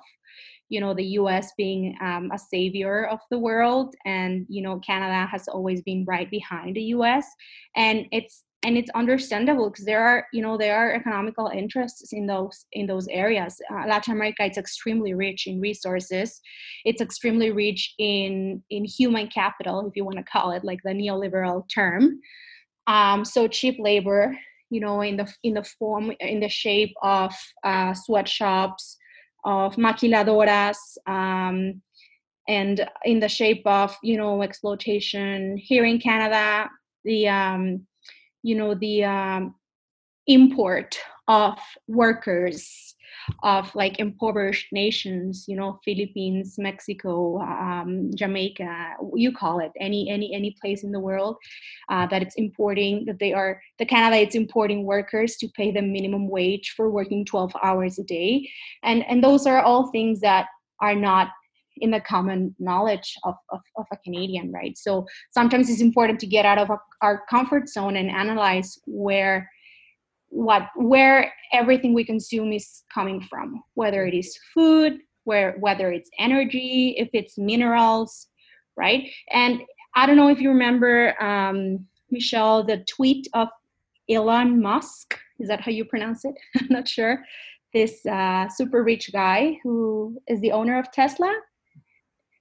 you 0.69 0.81
know 0.81 0.95
the 0.95 1.05
us 1.05 1.53
being 1.57 1.97
um, 2.01 2.31
a 2.33 2.39
savior 2.39 3.07
of 3.07 3.21
the 3.31 3.39
world 3.39 3.95
and 4.05 4.47
you 4.49 4.63
know 4.63 4.79
canada 4.81 5.27
has 5.27 5.49
always 5.49 5.83
been 5.83 6.05
right 6.07 6.31
behind 6.31 6.77
the 6.77 6.83
us 6.83 7.25
and 7.77 8.07
it's 8.13 8.45
and 8.65 8.77
it's 8.77 8.91
understandable 8.95 9.71
because 9.71 9.85
there 9.85 10.05
are 10.05 10.27
you 10.33 10.43
know 10.43 10.57
there 10.57 10.77
are 10.77 10.93
economical 10.93 11.49
interests 11.49 12.13
in 12.13 12.27
those 12.27 12.67
in 12.73 12.87
those 12.87 13.07
areas. 13.09 13.61
Uh, 13.71 13.87
latin 13.87 14.15
america 14.15 14.45
it's 14.45 14.59
extremely 14.59 15.15
rich 15.15 15.47
in 15.47 15.61
resources. 15.61 16.41
It's 16.85 17.01
extremely 17.01 17.53
rich 17.53 17.95
in 17.99 18.63
in 18.71 18.85
human 18.85 19.29
capital 19.29 19.87
if 19.87 19.97
you 19.97 20.05
want 20.05 20.19
to 20.19 20.25
call 20.25 20.53
it 20.53 20.65
like 20.65 20.81
the 20.85 20.91
neoliberal 20.91 21.65
term. 21.73 22.21
Um, 22.87 23.25
so 23.25 23.49
cheap 23.49 23.77
labor 23.79 24.37
you 24.71 24.81
know 24.81 25.01
in 25.03 25.17
the 25.17 25.33
in 25.43 25.55
the 25.55 25.65
form 25.65 26.13
in 26.21 26.41
the 26.41 26.49
shape 26.49 26.95
of 27.03 27.33
uh, 27.65 27.95
sweatshops 27.95 28.97
of 29.45 29.77
maquiladoras 29.77 30.79
um, 31.07 31.81
and 32.49 32.89
in 33.05 33.21
the 33.21 33.29
shape 33.29 33.63
of 33.67 33.97
you 34.03 34.17
know 34.17 34.43
exploitation. 34.43 35.57
Here 35.57 35.85
in 35.85 36.01
canada 36.01 36.69
the 37.05 37.29
um, 37.29 37.87
you 38.43 38.55
know 38.55 38.75
the 38.75 39.05
um, 39.05 39.55
import 40.27 40.99
of 41.29 41.59
workers 41.87 42.95
of 43.43 43.75
like 43.75 43.99
impoverished 43.99 44.69
nations 44.73 45.45
you 45.49 45.57
know 45.57 45.79
philippines 45.85 46.55
mexico 46.59 47.39
um, 47.41 48.11
jamaica 48.15 48.95
you 49.15 49.33
call 49.33 49.59
it 49.61 49.73
any 49.81 50.09
any 50.09 50.35
any 50.35 50.57
place 50.61 50.83
in 50.83 50.93
the 50.93 51.01
world 51.01 51.37
uh, 51.91 52.07
that 52.07 52.23
it's 52.23 52.37
importing 52.37 53.05
that 53.05 53.19
they 53.19 53.33
are 53.33 53.61
the 53.79 53.85
canada 53.85 54.17
it's 54.17 54.35
importing 54.35 54.85
workers 54.85 55.37
to 55.37 55.49
pay 55.49 55.71
them 55.71 55.93
minimum 55.93 56.29
wage 56.29 56.73
for 56.77 56.91
working 56.91 57.25
12 57.25 57.53
hours 57.63 57.99
a 57.99 58.05
day. 58.05 58.49
And 58.83 59.05
and 59.07 59.23
those 59.23 59.47
are 59.47 59.61
all 59.61 59.91
things 59.91 60.21
that 60.21 60.47
are 60.81 60.95
not 60.95 61.31
in 61.81 61.91
the 61.91 62.01
common 62.01 62.55
knowledge 62.59 63.15
of, 63.25 63.35
of, 63.51 63.61
of, 63.77 63.87
a 63.93 63.97
Canadian, 63.99 64.53
right? 64.53 64.77
So 64.77 65.07
sometimes 65.31 65.69
it's 65.71 65.81
important 65.81 66.21
to 66.21 66.27
get 66.27 66.45
out 66.45 66.59
of 66.59 66.71
our 67.03 67.23
comfort 67.29 67.69
zone 67.69 67.97
and 67.97 68.11
analyze 68.11 68.79
where 68.87 69.51
what 70.31 70.69
where 70.77 71.33
everything 71.53 71.95
we 71.95 72.05
consume 72.05 72.53
is 72.53 72.85
coming 72.93 73.21
from, 73.21 73.63
whether 73.75 74.07
it 74.07 74.15
is 74.15 74.39
food, 74.55 74.99
where 75.25 75.57
whether 75.61 75.91
it's 75.93 76.11
energy, 76.19 76.95
if 76.99 77.09
it's 77.13 77.39
minerals, 77.39 78.29
right? 78.77 79.09
And 79.31 79.63
I 79.95 80.07
don't 80.07 80.17
know 80.17 80.29
if 80.29 80.41
you 80.41 80.51
remember, 80.51 81.21
um, 81.23 81.87
Michelle, 82.11 82.63
the 82.65 82.85
tweet 82.89 83.27
of 83.35 83.49
Elon 84.09 84.61
Musk. 84.63 85.19
Is 85.39 85.49
that 85.49 85.61
how 85.61 85.71
you 85.71 85.85
pronounce 85.85 86.25
it? 86.25 86.35
I'm 86.57 86.69
not 86.71 86.89
sure. 86.89 87.25
This 87.75 88.05
uh, 88.07 88.49
super 88.49 88.83
rich 88.83 89.13
guy 89.13 89.59
who 89.63 90.21
is 90.27 90.41
the 90.41 90.53
owner 90.53 90.79
of 90.79 90.91
Tesla 90.91 91.35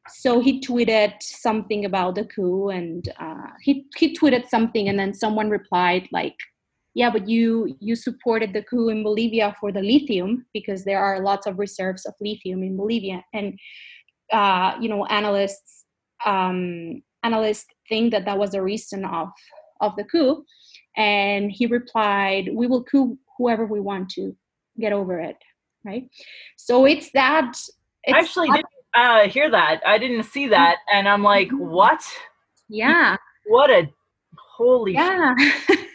so 0.10 0.40
he 0.40 0.62
tweeted 0.62 1.14
something 1.22 1.86
about 1.86 2.16
the 2.16 2.26
coup 2.26 2.70
and 2.70 3.10
uh, 3.20 3.48
he, 3.62 3.86
he 3.96 4.16
tweeted 4.16 4.48
something 4.48 4.90
and 4.90 5.00
then 5.00 5.14
someone 5.14 5.50
replied 5.50 6.08
like 6.12 6.36
yeah 6.94 7.10
but 7.10 7.28
you 7.28 7.76
you 7.80 7.96
supported 7.96 8.54
the 8.54 8.64
coup 8.64 8.90
in 8.90 9.04
bolivia 9.04 9.56
for 9.60 9.72
the 9.72 9.82
lithium 9.82 10.46
because 10.54 10.84
there 10.84 11.04
are 11.04 11.22
lots 11.22 11.46
of 11.48 11.60
reserves 11.60 12.06
of 12.06 12.14
lithium 12.22 12.64
in 12.64 12.76
bolivia. 12.76 13.24
And 13.34 13.60
uh, 14.32 14.74
you 14.80 14.90
know 14.90 15.06
analysts 15.06 15.86
um, 16.26 17.02
analysts 17.24 17.68
think 17.88 18.12
that 18.12 18.26
that 18.26 18.38
was 18.38 18.52
the 18.52 18.62
reason 18.62 19.06
of 19.06 19.30
of 19.82 19.96
the 19.96 20.04
coup. 20.04 20.44
And 20.96 21.52
he 21.52 21.68
replied 21.68 22.50
we 22.54 22.68
will 22.68 22.84
coup 22.84 23.18
whoever 23.38 23.66
we 23.66 23.80
want 23.80 24.10
to 24.12 24.36
get 24.80 24.94
over 24.94 25.20
it 25.20 25.38
right? 25.88 26.10
So 26.58 26.86
it's 26.86 27.12
that 27.12 27.54
it's 28.04 28.18
actually 28.18 28.50
did 28.50 28.66
uh, 28.94 29.28
hear 29.28 29.50
that. 29.52 29.82
I 29.86 29.98
didn't 29.98 30.24
see 30.24 30.48
that, 30.48 30.78
and 30.92 31.08
I'm 31.08 31.24
like, 31.24 31.50
mm-hmm. 31.50 31.68
what? 31.68 32.04
Yeah. 32.70 33.18
What 33.46 33.70
a 33.70 33.90
holy. 34.38 34.94
Yeah. 34.94 35.36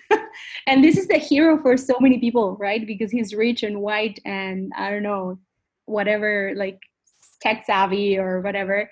and 0.66 0.82
this 0.82 0.96
is 0.96 1.08
the 1.08 1.18
hero 1.18 1.60
for 1.60 1.76
so 1.76 1.94
many 2.00 2.18
people, 2.18 2.56
right? 2.56 2.86
Because 2.86 3.10
he's 3.10 3.34
rich 3.34 3.62
and 3.62 3.80
white, 3.80 4.20
and 4.24 4.72
I 4.76 4.90
don't 4.90 5.02
know, 5.02 5.38
whatever, 5.86 6.52
like 6.56 6.80
tech 7.40 7.64
savvy 7.66 8.18
or 8.18 8.40
whatever. 8.40 8.90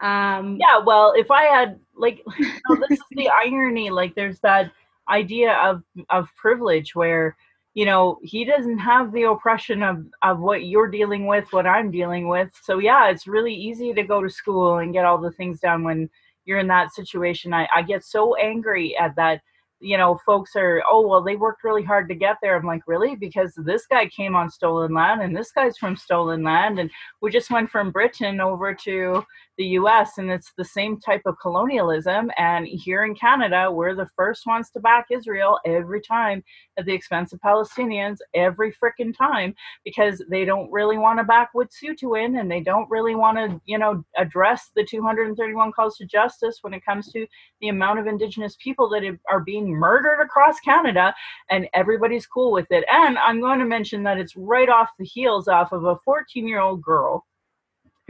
Um, 0.00 0.56
yeah. 0.58 0.78
Well, 0.78 1.12
if 1.16 1.30
I 1.30 1.44
had 1.44 1.78
like, 1.94 2.22
you 2.38 2.46
know, 2.46 2.76
this 2.88 2.98
is 2.98 3.04
the 3.12 3.28
irony. 3.44 3.90
Like, 3.90 4.14
there's 4.14 4.40
that 4.40 4.72
idea 5.08 5.54
of 5.54 5.82
of 6.08 6.28
privilege 6.36 6.94
where 6.94 7.36
you 7.74 7.84
know 7.84 8.18
he 8.22 8.44
doesn't 8.44 8.78
have 8.78 9.12
the 9.12 9.22
oppression 9.22 9.82
of 9.82 10.04
of 10.22 10.40
what 10.40 10.64
you're 10.64 10.90
dealing 10.90 11.26
with 11.26 11.46
what 11.52 11.66
i'm 11.66 11.90
dealing 11.90 12.28
with 12.28 12.48
so 12.62 12.78
yeah 12.78 13.08
it's 13.08 13.26
really 13.26 13.54
easy 13.54 13.92
to 13.92 14.02
go 14.02 14.22
to 14.22 14.30
school 14.30 14.78
and 14.78 14.92
get 14.92 15.04
all 15.04 15.18
the 15.18 15.30
things 15.32 15.60
done 15.60 15.84
when 15.84 16.08
you're 16.44 16.58
in 16.58 16.66
that 16.66 16.92
situation 16.92 17.54
i, 17.54 17.68
I 17.74 17.82
get 17.82 18.04
so 18.04 18.34
angry 18.36 18.96
at 18.96 19.14
that 19.16 19.40
you 19.80 19.96
know, 19.96 20.20
folks 20.26 20.52
are, 20.56 20.82
oh, 20.88 21.06
well, 21.06 21.22
they 21.22 21.36
worked 21.36 21.64
really 21.64 21.82
hard 21.82 22.08
to 22.08 22.14
get 22.14 22.36
there. 22.42 22.54
I'm 22.54 22.66
like, 22.66 22.82
really? 22.86 23.16
Because 23.16 23.54
this 23.56 23.86
guy 23.86 24.06
came 24.08 24.36
on 24.36 24.50
stolen 24.50 24.92
land 24.92 25.22
and 25.22 25.34
this 25.34 25.52
guy's 25.52 25.78
from 25.78 25.96
stolen 25.96 26.42
land. 26.42 26.78
And 26.78 26.90
we 27.22 27.30
just 27.30 27.50
went 27.50 27.70
from 27.70 27.90
Britain 27.90 28.40
over 28.40 28.74
to 28.74 29.24
the 29.60 29.76
US 29.80 30.16
and 30.16 30.30
it's 30.30 30.52
the 30.56 30.64
same 30.64 30.98
type 30.98 31.20
of 31.26 31.38
colonialism. 31.38 32.30
And 32.38 32.66
here 32.66 33.04
in 33.04 33.14
Canada, 33.14 33.70
we're 33.70 33.94
the 33.94 34.08
first 34.16 34.46
ones 34.46 34.70
to 34.70 34.80
back 34.80 35.08
Israel 35.10 35.60
every 35.66 36.00
time 36.00 36.42
at 36.78 36.86
the 36.86 36.94
expense 36.94 37.34
of 37.34 37.40
Palestinians, 37.40 38.16
every 38.32 38.72
freaking 38.72 39.14
time, 39.14 39.54
because 39.84 40.24
they 40.30 40.46
don't 40.46 40.72
really 40.72 40.96
want 40.96 41.18
to 41.18 41.24
back 41.24 41.50
Wet'suwet'en 41.54 42.40
and 42.40 42.50
they 42.50 42.60
don't 42.60 42.88
really 42.88 43.14
want 43.14 43.36
to, 43.36 43.60
you 43.66 43.76
know, 43.76 44.02
address 44.16 44.70
the 44.74 44.82
231 44.82 45.72
calls 45.72 45.98
to 45.98 46.06
justice 46.06 46.60
when 46.62 46.72
it 46.72 46.82
comes 46.82 47.12
to 47.12 47.26
the 47.60 47.68
amount 47.68 47.98
of 47.98 48.06
Indigenous 48.06 48.56
people 48.64 48.88
that 48.88 49.02
are 49.28 49.40
being 49.40 49.68
murdered 49.68 50.22
across 50.22 50.58
Canada, 50.60 51.14
and 51.50 51.68
everybody's 51.74 52.26
cool 52.26 52.50
with 52.50 52.70
it. 52.70 52.86
And 52.90 53.18
I'm 53.18 53.40
going 53.40 53.58
to 53.58 53.66
mention 53.66 54.04
that 54.04 54.16
it's 54.16 54.36
right 54.38 54.70
off 54.70 54.88
the 54.98 55.04
heels 55.04 55.48
off 55.48 55.72
of 55.72 55.84
a 55.84 55.96
14 56.02 56.48
year 56.48 56.60
old 56.60 56.80
girl 56.80 57.26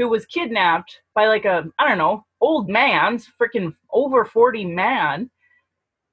who 0.00 0.08
was 0.08 0.26
kidnapped 0.26 1.00
by 1.14 1.26
like 1.26 1.44
a, 1.44 1.64
I 1.78 1.88
don't 1.88 1.98
know, 1.98 2.24
old 2.40 2.68
man's 2.68 3.28
freaking 3.40 3.74
over 3.92 4.24
40 4.24 4.64
man. 4.64 5.30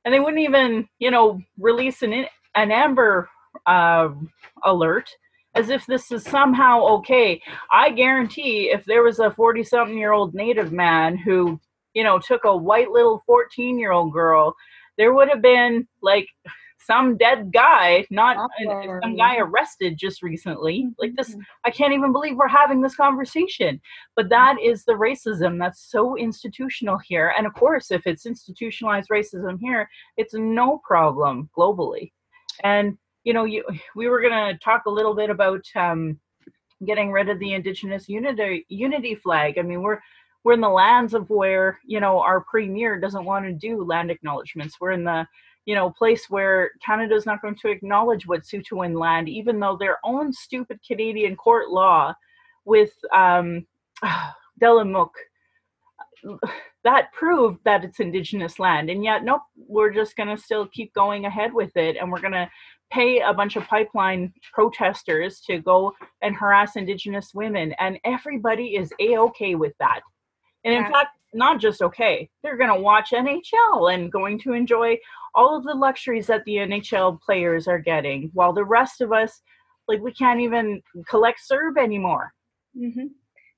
And 0.03 0.13
they 0.13 0.19
wouldn't 0.19 0.41
even, 0.41 0.87
you 0.99 1.11
know, 1.11 1.39
release 1.57 2.01
an, 2.01 2.25
an 2.55 2.71
Amber 2.71 3.29
uh, 3.65 4.09
alert 4.63 5.09
as 5.55 5.69
if 5.69 5.85
this 5.85 6.11
is 6.11 6.23
somehow 6.23 6.81
okay. 6.81 7.41
I 7.71 7.91
guarantee 7.91 8.71
if 8.71 8.85
there 8.85 9.03
was 9.03 9.19
a 9.19 9.31
40 9.31 9.63
something 9.63 9.97
year 9.97 10.11
old 10.11 10.33
native 10.33 10.71
man 10.71 11.17
who, 11.17 11.59
you 11.93 12.03
know, 12.03 12.19
took 12.19 12.43
a 12.43 12.55
white 12.55 12.91
little 12.91 13.23
14 13.25 13.79
year 13.79 13.91
old 13.91 14.13
girl 14.13 14.55
there 14.97 15.13
would 15.13 15.29
have 15.29 15.41
been 15.41 15.87
like 16.01 16.27
some 16.79 17.17
dead 17.17 17.51
guy, 17.51 18.05
not 18.09 18.49
some 19.01 19.15
guy 19.15 19.37
arrested 19.37 19.97
just 19.97 20.21
recently. 20.21 20.87
Like 20.97 21.15
this, 21.15 21.31
mm-hmm. 21.31 21.41
I 21.65 21.71
can't 21.71 21.93
even 21.93 22.11
believe 22.11 22.35
we're 22.35 22.47
having 22.47 22.81
this 22.81 22.95
conversation. 22.95 23.81
But 24.15 24.29
that 24.29 24.55
is 24.61 24.85
the 24.85 24.93
racism 24.93 25.59
that's 25.59 25.89
so 25.91 26.17
institutional 26.17 26.97
here. 26.97 27.33
And 27.37 27.45
of 27.45 27.53
course, 27.53 27.91
if 27.91 28.07
it's 28.07 28.25
institutionalized 28.25 29.09
racism 29.09 29.57
here, 29.59 29.89
it's 30.17 30.33
no 30.33 30.81
problem 30.85 31.49
globally. 31.57 32.11
And 32.63 32.97
you 33.23 33.33
know, 33.33 33.43
you 33.43 33.65
we 33.95 34.07
were 34.07 34.21
gonna 34.21 34.57
talk 34.59 34.85
a 34.85 34.91
little 34.91 35.13
bit 35.13 35.29
about 35.29 35.65
um, 35.75 36.19
getting 36.85 37.11
rid 37.11 37.27
of 37.29 37.39
the 37.39 37.53
Indigenous 37.53 38.07
unity 38.07 38.65
unity 38.69 39.15
flag. 39.15 39.57
I 39.57 39.63
mean, 39.63 39.81
we're 39.81 39.99
we're 40.43 40.53
in 40.53 40.61
the 40.61 40.69
lands 40.69 41.13
of 41.13 41.29
where 41.29 41.79
you 41.85 41.99
know 41.99 42.21
our 42.21 42.41
premier 42.41 42.99
doesn't 42.99 43.25
want 43.25 43.45
to 43.45 43.51
do 43.51 43.83
land 43.83 44.11
acknowledgments 44.11 44.77
we're 44.79 44.91
in 44.91 45.03
the 45.03 45.27
you 45.67 45.75
know 45.75 45.91
place 45.91 46.25
where 46.29 46.71
canada 46.83 47.13
is 47.13 47.27
not 47.27 47.41
going 47.41 47.55
to 47.55 47.69
acknowledge 47.69 48.25
Wet'suwet'en 48.25 48.97
land 48.97 49.29
even 49.29 49.59
though 49.59 49.77
their 49.77 49.99
own 50.03 50.33
stupid 50.33 50.79
canadian 50.85 51.35
court 51.35 51.69
law 51.69 52.13
with 52.65 52.93
um 53.15 53.67
Delgamuukw 54.61 55.09
that 56.83 57.11
proved 57.11 57.59
that 57.65 57.83
it's 57.83 57.99
indigenous 57.99 58.59
land. 58.59 58.89
And 58.89 59.03
yet 59.03 59.23
nope 59.23 59.41
we're 59.55 59.93
just 59.93 60.15
going 60.15 60.29
to 60.29 60.41
still 60.41 60.67
keep 60.67 60.93
going 60.93 61.25
ahead 61.25 61.53
with 61.53 61.75
it 61.75 61.97
and 61.97 62.11
we're 62.11 62.21
going 62.21 62.33
to 62.33 62.49
pay 62.91 63.19
a 63.19 63.33
bunch 63.33 63.57
of 63.57 63.67
pipeline 63.67 64.33
protesters 64.53 65.41
to 65.41 65.59
go 65.59 65.93
and 66.21 66.35
harass 66.35 66.77
indigenous 66.77 67.31
women 67.33 67.73
and 67.79 67.99
everybody 68.05 68.75
is 68.77 68.93
a-okay 69.01 69.55
with 69.55 69.73
that 69.79 69.99
and 70.67 70.75
in 70.75 70.83
yeah. 70.83 70.91
fact, 70.91 71.17
not 71.33 71.61
just 71.61 71.81
okay, 71.81 72.29
they're 72.43 72.57
going 72.57 72.73
to 72.73 72.81
watch 72.81 73.11
NHL 73.11 73.93
and 73.93 74.11
going 74.11 74.37
to 74.39 74.51
enjoy 74.51 74.97
all 75.33 75.55
of 75.55 75.63
the 75.63 75.73
luxuries 75.73 76.27
that 76.27 76.43
the 76.45 76.55
NHL 76.55 77.21
players 77.21 77.69
are 77.69 77.79
getting, 77.79 78.29
while 78.33 78.51
the 78.51 78.65
rest 78.65 78.99
of 78.99 79.13
us, 79.13 79.41
like, 79.87 80.01
we 80.01 80.11
can't 80.11 80.41
even 80.41 80.81
collect 81.09 81.39
CERB 81.49 81.77
anymore. 81.81 82.33
Mm-hmm. 82.77 83.05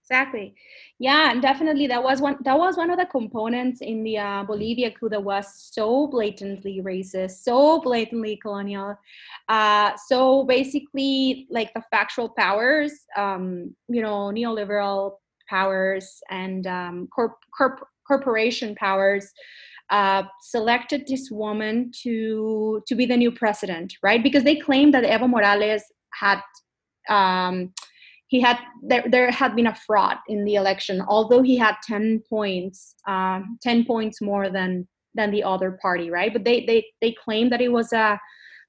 Exactly. 0.04 0.54
Yeah, 1.00 1.32
and 1.32 1.42
definitely 1.42 1.88
that 1.88 2.04
was 2.04 2.20
one 2.20 2.38
that 2.44 2.58
was 2.58 2.78
one 2.78 2.90
of 2.90 2.98
the 2.98 3.06
components 3.06 3.82
in 3.82 4.04
the 4.04 4.18
uh, 4.18 4.44
Bolivia 4.44 4.90
coup 4.90 5.10
that 5.10 5.24
was 5.24 5.46
so 5.72 6.08
blatantly 6.08 6.82
racist, 6.84 7.44
so 7.44 7.80
blatantly 7.80 8.38
colonial. 8.38 8.98
Uh, 9.48 9.92
so 10.08 10.46
basically, 10.46 11.48
like 11.52 11.72
the 11.76 11.84
factual 11.92 12.30
powers, 12.30 12.92
um, 13.16 13.76
you 13.88 14.02
know, 14.02 14.32
neoliberal 14.34 15.18
powers 15.50 16.20
and 16.30 16.68
um, 16.68 17.08
corp- 17.14 17.44
corp- 17.58 17.88
corporation 18.08 18.76
powers 18.76 19.32
uh, 19.90 20.24
selected 20.42 21.08
this 21.08 21.30
woman 21.32 21.92
to 22.04 22.82
to 22.88 22.96
be 22.96 23.06
the 23.06 23.18
new 23.18 23.32
president, 23.32 23.94
right? 24.04 24.22
Because 24.22 24.44
they 24.44 24.56
claimed 24.56 24.94
that 24.94 25.04
Evo 25.04 25.28
Morales 25.28 25.84
had 26.14 26.42
um, 27.10 27.74
he 28.28 28.40
had 28.40 28.60
there, 28.84 29.04
there 29.10 29.32
had 29.32 29.56
been 29.56 29.68
a 29.68 29.76
fraud 29.88 30.18
in 30.28 30.46
the 30.46 30.56
election, 30.56 31.02
although 31.08 31.42
he 31.42 31.58
had 31.58 31.76
ten 31.84 32.22
points, 32.30 32.96
um, 33.08 33.58
ten 33.62 33.86
points 33.86 34.22
more 34.22 34.50
than 34.50 34.88
than 35.16 35.32
the 35.32 35.44
other 35.44 35.78
party, 35.82 36.12
right? 36.12 36.32
But 36.32 36.44
they 36.44 36.66
they 36.66 36.86
they 37.02 37.16
claimed 37.24 37.52
that 37.52 37.62
it 37.62 37.72
was 37.72 37.92
a 37.92 38.20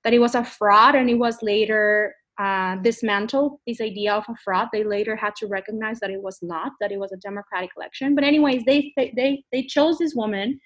that 0.05 0.15
it 0.15 0.19
was 0.19 0.35
a 0.35 0.45
fraud, 0.45 0.95
and 0.95 1.11
it 1.11 1.19
was 1.19 1.43
later 1.43 2.15
uh, 2.41 2.77
dismantle 2.77 3.61
this 3.67 3.81
idea 3.81 4.15
of 4.15 4.25
a 4.29 4.35
fraud. 4.43 4.69
They 4.73 4.85
later 4.85 5.15
had 5.15 5.37
to 5.37 5.47
recognize 5.47 6.01
that 6.01 6.11
it 6.11 6.23
was 6.23 6.39
not, 6.41 6.73
that 6.81 6.91
it 6.91 6.99
was 6.99 7.13
a 7.13 7.19
democratic 7.19 7.71
election. 7.77 8.15
But 8.15 8.25
anyways, 8.25 8.65
they 8.65 8.93
they 8.97 9.45
they 9.53 9.63
chose 9.65 9.99
this 9.99 10.15
woman 10.15 10.59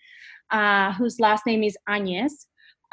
uh, 0.50 0.92
whose 0.92 1.18
last 1.18 1.44
name 1.46 1.64
is 1.64 1.76
Añez. 1.88 2.32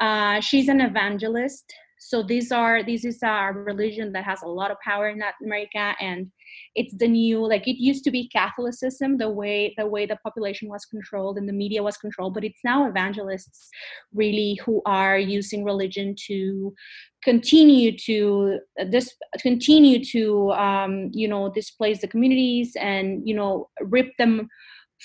Uh, 0.00 0.40
she's 0.40 0.68
an 0.68 0.80
evangelist 0.80 1.72
so 2.04 2.20
these 2.20 2.50
are 2.50 2.82
this 2.82 3.04
is 3.04 3.22
a 3.22 3.52
religion 3.54 4.10
that 4.12 4.24
has 4.24 4.42
a 4.42 4.48
lot 4.48 4.72
of 4.72 4.76
power 4.84 5.08
in 5.08 5.20
latin 5.20 5.46
america 5.46 5.94
and 6.00 6.26
it's 6.74 6.94
the 6.96 7.06
new 7.06 7.46
like 7.46 7.68
it 7.68 7.80
used 7.80 8.02
to 8.02 8.10
be 8.10 8.28
catholicism 8.30 9.18
the 9.18 9.30
way 9.30 9.72
the 9.78 9.86
way 9.86 10.04
the 10.04 10.18
population 10.24 10.68
was 10.68 10.84
controlled 10.84 11.38
and 11.38 11.48
the 11.48 11.52
media 11.52 11.80
was 11.80 11.96
controlled 11.96 12.34
but 12.34 12.42
it's 12.42 12.64
now 12.64 12.88
evangelists 12.88 13.68
really 14.12 14.58
who 14.64 14.82
are 14.84 15.16
using 15.16 15.62
religion 15.64 16.14
to 16.26 16.74
continue 17.22 17.96
to 17.96 18.58
uh, 18.80 18.84
this 18.90 19.14
continue 19.40 20.04
to 20.04 20.50
um, 20.52 21.10
you 21.12 21.28
know 21.28 21.50
displace 21.50 22.00
the 22.00 22.08
communities 22.08 22.72
and 22.80 23.26
you 23.26 23.34
know 23.34 23.68
rip 23.80 24.10
them 24.18 24.48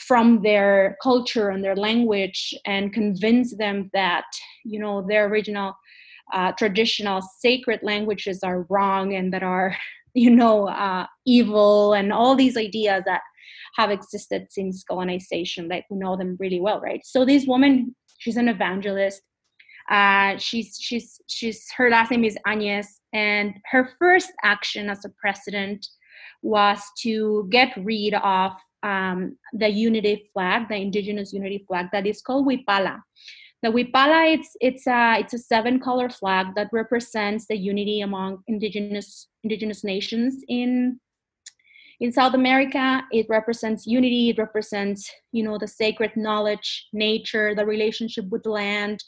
from 0.08 0.42
their 0.44 0.96
culture 1.02 1.50
and 1.50 1.64
their 1.64 1.76
language 1.76 2.54
and 2.66 2.94
convince 2.94 3.56
them 3.58 3.90
that 3.94 4.26
you 4.66 4.80
know 4.80 5.06
their 5.08 5.28
original 5.28 5.74
uh, 6.34 6.52
traditional 6.54 7.22
sacred 7.40 7.80
languages 7.84 8.42
are 8.44 8.66
wrong 8.70 9.14
and 9.14 9.34
that 9.34 9.44
are 9.44 9.76
you 10.14 10.30
know 10.30 10.68
uh, 10.70 11.06
evil 11.26 11.94
and 11.94 12.12
all 12.12 12.36
these 12.36 12.58
ideas 12.58 13.04
that 13.06 13.22
have 13.76 13.92
existed 13.92 14.48
since 14.50 14.84
colonization 14.84 15.68
that 15.68 15.84
we 15.90 15.98
know 15.98 16.16
them 16.18 16.36
really 16.40 16.60
well 16.60 16.80
right? 16.82 17.02
So 17.04 17.26
this 17.26 17.46
woman 17.46 17.96
she's 18.20 18.38
an 18.38 18.50
evangelist 18.50 19.22
uh, 19.90 20.38
she's 20.38 20.78
she's 20.80 21.22
she's 21.28 21.66
her 21.78 21.90
last 21.90 22.12
name 22.12 22.24
is 22.24 22.38
Añez, 22.46 22.88
and 23.14 23.54
her 23.72 23.90
first 24.00 24.32
action 24.44 24.90
as 24.90 25.06
a 25.06 25.10
president 25.20 25.88
was 26.42 26.82
to 27.00 27.48
get 27.50 27.74
rid 27.78 28.14
of 28.16 28.52
um, 28.84 29.38
the 29.54 29.70
unity 29.70 30.30
flag, 30.34 30.68
the 30.70 30.76
indigenous 30.76 31.34
unity 31.34 31.64
flag 31.68 31.88
that 31.92 32.06
is 32.06 32.22
called 32.22 32.48
Wiphala. 32.48 33.02
The 33.64 33.70
Wiphala, 33.70 34.34
it's 34.34 34.56
it's 34.62 34.86
a 34.88 35.18
it's 35.20 35.34
a 35.34 35.40
seven 35.40 35.80
color 35.80 36.10
flag 36.10 36.48
that 36.56 36.70
represents 36.72 37.48
the 37.48 37.58
unity 37.58 38.02
among 38.02 38.44
indigenous 38.48 39.28
indigenous 39.44 39.84
nations 39.84 40.44
in 40.48 41.00
in 42.00 42.12
South 42.12 42.36
America. 42.36 43.02
It 43.12 43.26
represents 43.30 43.88
unity. 43.88 44.30
It 44.30 44.38
represents 44.38 45.10
you 45.32 45.44
know 45.44 45.58
the 45.58 45.68
sacred 45.68 46.16
knowledge, 46.16 46.88
nature, 46.94 47.56
the 47.56 47.66
relationship 47.66 48.26
with 48.30 48.46
land. 48.46 49.04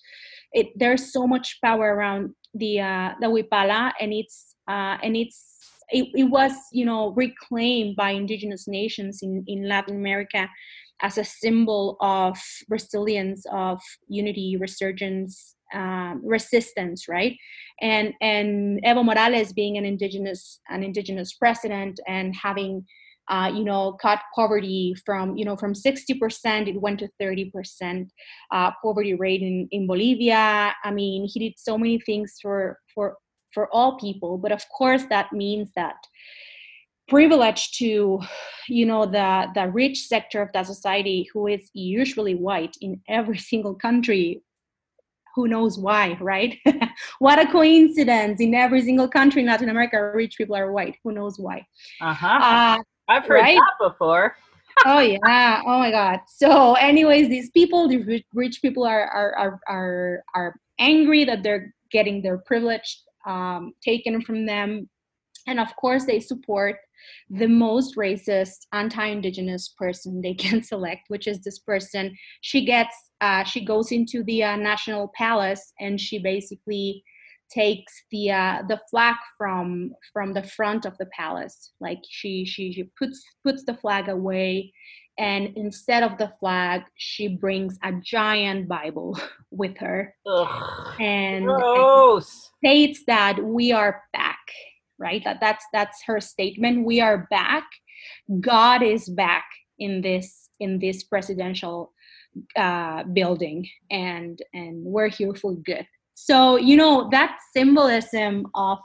It 0.53 0.67
there's 0.75 1.11
so 1.13 1.27
much 1.27 1.59
power 1.63 1.95
around 1.95 2.33
the 2.53 2.79
uh, 2.81 3.11
the 3.21 3.27
Wiphala, 3.27 3.93
and 3.99 4.13
it's 4.13 4.55
uh, 4.67 4.97
and 5.03 5.15
it's 5.15 5.55
it, 5.89 6.07
it 6.15 6.25
was 6.25 6.53
you 6.71 6.85
know 6.85 7.11
reclaimed 7.11 7.95
by 7.95 8.11
indigenous 8.11 8.67
nations 8.67 9.19
in 9.21 9.43
in 9.47 9.67
Latin 9.67 9.95
America 9.95 10.49
as 11.01 11.17
a 11.17 11.23
symbol 11.23 11.95
of 12.01 12.37
resilience, 12.67 13.45
of 13.51 13.81
unity, 14.09 14.57
resurgence, 14.59 15.55
um, 15.73 16.21
resistance, 16.23 17.07
right? 17.07 17.37
And 17.81 18.13
and 18.21 18.83
Evo 18.83 19.05
Morales 19.05 19.53
being 19.53 19.77
an 19.77 19.85
indigenous 19.85 20.59
an 20.69 20.83
indigenous 20.83 21.33
president 21.33 21.99
and 22.07 22.35
having 22.35 22.85
uh, 23.29 23.51
you 23.53 23.63
know 23.63 23.93
cut 24.01 24.19
poverty 24.33 24.95
from 25.05 25.37
you 25.37 25.45
know 25.45 25.55
from 25.55 25.73
60% 25.73 26.67
it 26.67 26.81
went 26.81 26.99
to 26.99 27.09
30% 27.21 28.09
uh, 28.51 28.71
poverty 28.83 29.13
rate 29.13 29.41
in, 29.41 29.67
in 29.71 29.87
Bolivia. 29.87 30.73
I 30.83 30.91
mean 30.91 31.27
he 31.31 31.39
did 31.39 31.53
so 31.57 31.77
many 31.77 31.99
things 31.99 32.37
for 32.41 32.79
for 32.93 33.17
for 33.53 33.67
all 33.73 33.97
people, 33.99 34.37
but 34.37 34.51
of 34.51 34.63
course 34.69 35.03
that 35.09 35.31
means 35.33 35.71
that 35.75 35.95
privilege 37.07 37.71
to 37.77 38.19
you 38.67 38.85
know 38.85 39.05
the 39.05 39.47
the 39.55 39.67
rich 39.69 40.05
sector 40.07 40.41
of 40.41 40.49
the 40.53 40.63
society 40.63 41.27
who 41.33 41.47
is 41.47 41.69
usually 41.73 42.35
white 42.35 42.75
in 42.81 43.01
every 43.07 43.37
single 43.51 43.75
country 43.75 44.43
who 45.35 45.47
knows 45.47 45.77
why, 45.77 46.17
right? 46.19 46.57
what 47.19 47.39
a 47.39 47.49
coincidence! 47.49 48.41
In 48.41 48.53
every 48.53 48.81
single 48.81 49.07
country 49.07 49.41
in 49.41 49.47
Latin 49.47 49.69
America, 49.69 50.11
rich 50.13 50.37
people 50.37 50.55
are 50.55 50.71
white. 50.71 50.97
Who 51.03 51.11
knows 51.11 51.39
why? 51.39 51.65
Uh-huh. 52.01 52.27
Uh, 52.27 52.83
I've 53.09 53.25
heard 53.25 53.41
right? 53.41 53.57
that 53.57 53.89
before. 53.89 54.37
oh 54.85 54.99
yeah. 54.99 55.61
Oh 55.65 55.79
my 55.79 55.91
God. 55.91 56.19
So, 56.27 56.75
anyways, 56.75 57.27
these 57.27 57.49
people, 57.49 57.87
these 57.87 58.23
rich 58.33 58.61
people, 58.61 58.85
are 58.85 59.07
are 59.07 59.35
are 59.35 59.59
are, 59.67 60.23
are 60.35 60.55
angry 60.79 61.25
that 61.25 61.43
they're 61.43 61.73
getting 61.91 62.21
their 62.21 62.37
privilege 62.37 63.01
um, 63.25 63.73
taken 63.83 64.21
from 64.21 64.45
them, 64.45 64.87
and 65.47 65.59
of 65.59 65.75
course, 65.75 66.05
they 66.05 66.19
support 66.19 66.77
the 67.29 67.47
most 67.47 67.95
racist 67.95 68.67
anti-indigenous 68.73 69.69
person 69.77 70.21
they 70.21 70.33
can 70.45 70.61
select 70.61 71.01
which 71.07 71.27
is 71.27 71.39
this 71.39 71.59
person 71.59 72.15
she 72.41 72.65
gets 72.65 72.93
uh, 73.21 73.41
she 73.43 73.63
goes 73.63 73.91
into 73.93 74.21
the 74.25 74.43
uh, 74.43 74.57
national 74.57 75.09
palace 75.15 75.73
and 75.79 75.99
she 75.99 76.19
basically 76.19 77.03
takes 77.51 78.03
the 78.11 78.31
uh, 78.31 78.61
the 78.67 78.79
flag 78.89 79.15
from 79.37 79.93
from 80.13 80.33
the 80.33 80.43
front 80.43 80.85
of 80.85 80.97
the 80.97 81.07
palace. 81.07 81.71
Like 81.79 81.99
she 82.07 82.45
she, 82.45 82.73
she 82.73 82.83
puts 82.97 83.23
puts 83.43 83.63
the 83.63 83.75
flag 83.75 84.09
away 84.09 84.73
and 85.17 85.51
instead 85.57 86.01
of 86.01 86.17
the 86.17 86.31
flag 86.39 86.81
she 86.95 87.27
brings 87.27 87.77
a 87.83 87.91
giant 88.01 88.69
bible 88.69 89.19
with 89.51 89.77
her 89.77 90.15
Ugh, 90.25 90.95
and, 91.01 91.45
and 91.49 92.23
states 92.23 93.03
that 93.05 93.43
we 93.43 93.73
are 93.73 94.03
back 94.13 94.39
right? 94.99 95.23
That 95.23 95.39
that's 95.39 95.65
that's 95.73 96.03
her 96.03 96.19
statement. 96.19 96.85
We 96.85 97.01
are 97.01 97.27
back. 97.31 97.65
God 98.39 98.83
is 98.83 99.09
back 99.09 99.45
in 99.79 100.01
this 100.01 100.49
in 100.59 100.77
this 100.77 101.03
presidential 101.03 101.93
uh, 102.55 103.03
building 103.03 103.67
and 103.89 104.39
and 104.53 104.83
we're 104.83 105.07
here 105.07 105.33
for 105.33 105.55
good 105.55 105.87
so 106.21 106.57
you 106.57 106.75
know 106.75 107.07
that 107.11 107.37
symbolism 107.55 108.45
of 108.53 108.79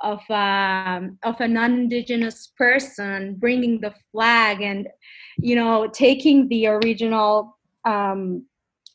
of 0.00 0.20
um, 0.30 1.18
of 1.24 1.40
a 1.40 1.48
non-indigenous 1.48 2.52
person 2.56 3.34
bringing 3.34 3.80
the 3.80 3.92
flag 4.12 4.60
and 4.60 4.86
you 5.38 5.56
know 5.56 5.88
taking 5.88 6.48
the 6.48 6.68
original 6.68 7.58
um, 7.84 8.46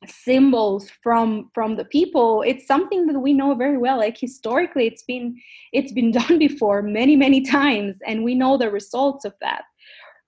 symbols 0.05 0.89
from 1.03 1.49
from 1.53 1.75
the 1.75 1.83
people 1.85 2.41
it's 2.45 2.65
something 2.65 3.05
that 3.05 3.19
we 3.19 3.33
know 3.33 3.53
very 3.53 3.77
well. 3.77 3.97
Like 3.97 4.17
historically 4.17 4.87
it's 4.87 5.03
been 5.03 5.35
it's 5.73 5.91
been 5.91 6.11
done 6.21 6.39
before 6.39 6.81
many 6.81 7.17
many 7.17 7.41
times 7.41 7.97
and 8.07 8.23
we 8.23 8.33
know 8.33 8.57
the 8.57 8.71
results 8.71 9.25
of 9.25 9.33
that 9.41 9.63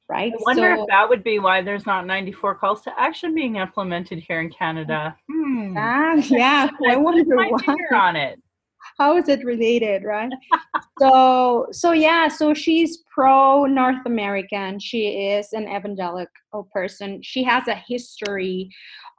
right 0.09 0.33
i 0.33 0.37
wonder 0.41 0.75
so, 0.75 0.81
if 0.81 0.87
that 0.87 1.07
would 1.07 1.23
be 1.23 1.39
why 1.39 1.61
there's 1.61 1.85
not 1.85 2.05
94 2.05 2.55
calls 2.55 2.81
to 2.81 2.91
action 2.99 3.33
being 3.33 3.57
implemented 3.57 4.19
here 4.19 4.41
in 4.41 4.49
canada 4.49 5.15
hmm. 5.31 5.75
ah, 5.77 6.13
yeah 6.15 6.69
i 6.89 6.95
wonder 6.95 7.35
why 7.35 7.51
on 7.93 8.15
it 8.15 8.41
how 8.97 9.15
is 9.15 9.29
it 9.29 9.43
related 9.45 10.03
right 10.03 10.31
so 10.99 11.67
so 11.71 11.91
yeah 11.91 12.27
so 12.27 12.53
she's 12.53 13.03
pro 13.13 13.65
north 13.65 14.05
american 14.05 14.79
she 14.79 15.29
is 15.29 15.53
an 15.53 15.63
evangelical 15.63 16.67
person 16.73 17.21
she 17.21 17.43
has 17.43 17.67
a 17.67 17.75
history 17.87 18.69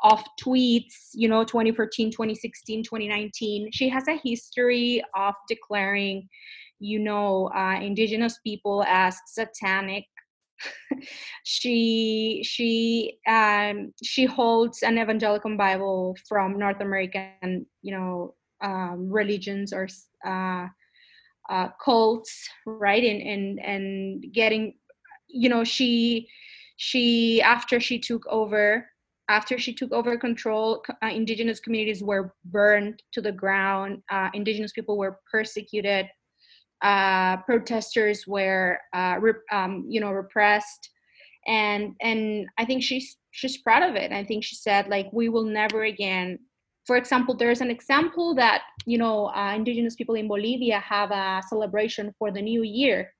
of 0.02 0.22
tweets, 0.42 1.10
you 1.12 1.28
know, 1.28 1.44
2014, 1.44 2.10
2016, 2.10 2.84
2019. 2.84 3.70
She 3.72 3.88
has 3.88 4.08
a 4.08 4.18
history 4.22 5.02
of 5.14 5.34
declaring, 5.48 6.28
you 6.78 6.98
know, 6.98 7.50
uh, 7.54 7.78
indigenous 7.80 8.38
people 8.38 8.84
as 8.86 9.16
satanic. 9.26 10.04
she 11.44 12.42
she 12.44 13.18
um, 13.26 13.92
she 14.02 14.24
holds 14.24 14.82
an 14.82 14.98
evangelical 14.98 15.56
Bible 15.56 16.16
from 16.28 16.58
North 16.58 16.80
American, 16.80 17.66
you 17.82 17.96
know, 17.96 18.34
um, 18.62 19.10
religions 19.10 19.72
or 19.72 19.88
uh, 20.26 20.66
uh, 21.48 21.68
cults, 21.82 22.48
right? 22.66 23.02
And 23.02 23.22
and 23.22 23.60
and 23.60 24.32
getting, 24.32 24.74
you 25.28 25.48
know, 25.48 25.64
she 25.64 26.28
she 26.76 27.42
after 27.42 27.80
she 27.80 27.98
took 27.98 28.26
over 28.26 28.86
after 29.30 29.58
she 29.58 29.72
took 29.72 29.92
over 29.92 30.18
control, 30.18 30.82
uh, 31.02 31.06
indigenous 31.06 31.60
communities 31.60 32.02
were 32.02 32.34
burned 32.46 33.00
to 33.12 33.20
the 33.20 33.30
ground. 33.30 34.02
Uh, 34.10 34.28
indigenous 34.34 34.72
people 34.72 34.98
were 34.98 35.20
persecuted. 35.30 36.08
Uh, 36.82 37.36
protesters 37.42 38.26
were, 38.26 38.78
uh, 38.94 39.16
rep- 39.20 39.44
um, 39.52 39.84
you 39.88 40.00
know, 40.00 40.10
repressed, 40.10 40.90
and 41.46 41.94
and 42.00 42.46
I 42.58 42.64
think 42.64 42.82
she's 42.82 43.16
she's 43.30 43.58
proud 43.58 43.82
of 43.82 43.96
it. 43.96 44.12
I 44.12 44.24
think 44.24 44.44
she 44.44 44.56
said 44.56 44.88
like 44.88 45.08
we 45.12 45.28
will 45.28 45.44
never 45.44 45.84
again. 45.84 46.38
For 46.86 46.96
example, 46.96 47.36
there's 47.36 47.60
an 47.60 47.70
example 47.70 48.34
that 48.36 48.62
you 48.86 48.98
know 48.98 49.26
uh, 49.26 49.52
indigenous 49.54 49.94
people 49.94 50.14
in 50.14 50.28
Bolivia 50.28 50.80
have 50.80 51.10
a 51.10 51.42
celebration 51.48 52.14
for 52.18 52.30
the 52.30 52.42
new 52.42 52.62
year, 52.62 53.12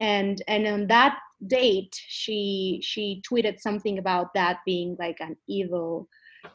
and 0.00 0.42
and 0.48 0.66
on 0.66 0.86
that 0.88 1.18
date 1.46 1.94
she 2.06 2.80
she 2.82 3.22
tweeted 3.30 3.60
something 3.60 3.98
about 3.98 4.34
that 4.34 4.58
being 4.66 4.96
like 4.98 5.18
an 5.20 5.36
evil 5.48 6.08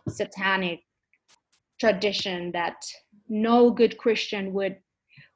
satanic 0.09 0.81
tradition 1.79 2.51
that 2.51 2.75
no 3.27 3.71
good 3.71 3.97
christian 3.97 4.53
would 4.53 4.77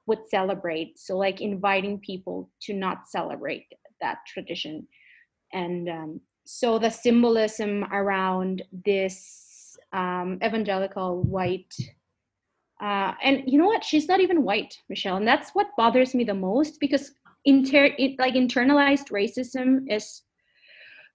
would 0.09 0.27
celebrate. 0.29 0.99
So 0.99 1.17
like 1.17 1.39
inviting 1.39 1.99
people 1.99 2.49
to 2.63 2.73
not 2.73 3.07
celebrate 3.07 3.67
that 4.01 4.17
tradition. 4.27 4.87
And 5.53 5.89
um, 5.89 6.21
so 6.45 6.79
the 6.79 6.89
symbolism 6.89 7.85
around 7.93 8.63
this 8.85 9.77
um, 9.93 10.39
evangelical 10.43 11.23
white 11.23 11.73
uh, 12.81 13.13
and 13.21 13.43
you 13.45 13.57
know 13.57 13.67
what? 13.67 13.83
She's 13.83 14.07
not 14.07 14.21
even 14.21 14.43
white 14.43 14.77
michelle 14.87 15.17
and 15.17 15.27
that's 15.27 15.51
what 15.51 15.75
bothers 15.77 16.15
me 16.15 16.23
the 16.23 16.33
most 16.33 16.79
because 16.79 17.11
inter 17.45 17.89
like 18.17 18.35
internalized 18.35 19.09
racism 19.11 19.83
is 19.89 20.21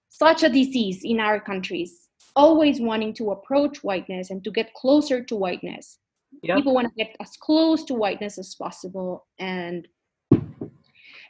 such 0.09 0.43
a 0.43 0.49
disease 0.49 1.01
in 1.05 1.21
our 1.21 1.41
countries 1.41 2.09
always 2.37 2.81
wanting 2.81 3.13
to 3.15 3.31
approach 3.31 3.85
whiteness 3.85 4.31
and 4.31 4.43
to 4.45 4.51
get 4.51 4.73
closer 4.75 5.23
to 5.23 5.37
whiteness 5.37 5.99
yep. 6.43 6.57
people 6.57 6.75
want 6.75 6.87
to 6.87 7.05
get 7.05 7.15
as 7.21 7.31
close 7.41 7.85
to 7.85 7.95
whiteness 7.95 8.39
as 8.39 8.55
possible 8.55 9.27
and 9.39 9.89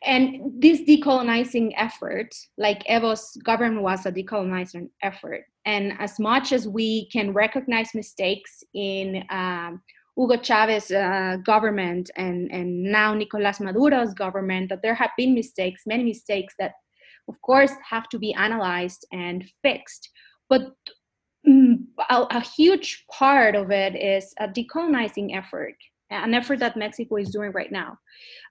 and 0.07 0.61
this 0.61 0.83
decolonizing 0.83 1.73
effort 1.77 2.29
like 2.59 2.83
evo's 2.89 3.37
government 3.45 3.83
was 3.83 4.05
a 4.07 4.13
decolonizing 4.13 4.89
effort 5.03 5.45
and 5.65 5.93
as 5.99 6.19
much 6.19 6.53
as 6.53 6.69
we 6.69 7.09
can 7.11 7.33
recognize 7.33 7.95
mistakes 7.95 8.63
in 8.75 9.25
um, 9.31 9.81
Hugo 10.17 10.37
Chavez 10.37 10.91
uh, 10.91 11.39
government 11.45 12.11
and, 12.17 12.51
and 12.53 12.83
now 12.83 13.15
Nicolas 13.15 13.59
Maduro's 13.59 14.15
government 14.15 14.69
that 14.69 14.83
there 14.83 14.95
have 14.95 15.11
been 15.17 15.35
mistakes, 15.35 15.83
many 15.87 16.05
mistakes 16.05 16.55
that, 16.59 16.73
of 17.29 17.41
course, 17.43 17.73
have 17.89 18.09
to 18.11 18.19
be 18.19 18.33
analyzed 18.35 19.05
and 19.13 19.45
fixed. 19.63 20.09
But 20.49 20.73
mm, 21.47 21.84
a, 22.11 22.27
a, 22.31 22.41
huge 22.41 23.05
part 23.11 23.55
of 23.55 23.71
it 23.71 23.95
is 23.95 24.35
a 24.39 24.49
decolonizing 24.49 25.37
effort, 25.37 25.75
an 26.11 26.35
effort 26.35 26.59
that 26.61 26.77
Mexico 26.77 27.17
is 27.17 27.31
doing 27.31 27.53
right 27.53 27.73
now. 27.73 27.99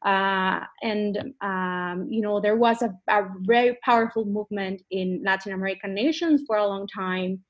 Uh, 0.05 0.65
and, 0.81 1.33
um, 1.41 2.07
you 2.09 2.21
know, 2.21 2.39
there 2.39 2.55
was 2.55 2.81
a, 2.81 2.93
a 3.09 3.23
very 3.39 3.77
powerful 3.83 4.25
movement 4.25 4.81
in 4.91 5.21
Latin 5.23 5.53
American 5.53 5.93
nations 5.93 6.43
for 6.47 6.57
a 6.57 6.67
long 6.67 6.87
time 6.87 7.43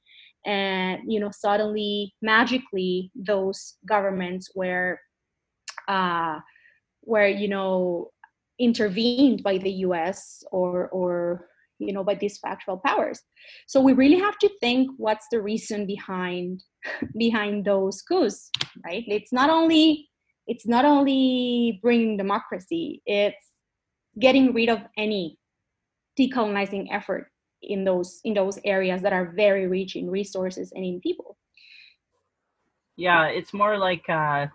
and 0.45 1.01
you 1.07 1.19
know 1.19 1.31
suddenly 1.31 2.13
magically 2.21 3.11
those 3.15 3.75
governments 3.85 4.51
were 4.55 4.99
uh, 5.87 6.39
were 7.05 7.27
you 7.27 7.47
know 7.47 8.11
intervened 8.59 9.43
by 9.43 9.57
the 9.57 9.71
US 9.87 10.43
or 10.51 10.89
or 10.89 11.47
you 11.79 11.93
know 11.93 12.03
by 12.03 12.15
these 12.15 12.37
factual 12.37 12.77
powers. 12.77 13.21
So 13.67 13.81
we 13.81 13.93
really 13.93 14.19
have 14.19 14.37
to 14.39 14.49
think 14.59 14.89
what's 14.97 15.27
the 15.31 15.41
reason 15.41 15.85
behind 15.85 16.63
behind 17.17 17.65
those 17.65 18.01
coups 18.01 18.49
right? 18.85 19.03
It's 19.07 19.33
not 19.33 19.49
only 19.49 20.09
it's 20.47 20.67
not 20.67 20.85
only 20.85 21.79
bringing 21.81 22.17
democracy 22.17 23.01
it's 23.05 23.45
getting 24.19 24.53
rid 24.53 24.69
of 24.69 24.79
any 24.97 25.37
decolonizing 26.19 26.87
effort 26.91 27.27
in 27.61 27.83
those 27.83 28.19
in 28.23 28.33
those 28.33 28.59
areas 28.65 29.01
that 29.01 29.13
are 29.13 29.33
very 29.35 29.67
rich 29.67 29.95
in 29.95 30.09
resources 30.09 30.71
and 30.73 30.83
in 30.83 30.99
people. 30.99 31.37
Yeah 32.95 33.25
it's 33.27 33.53
more 33.53 33.77
like 33.77 34.07
uh 34.09 34.47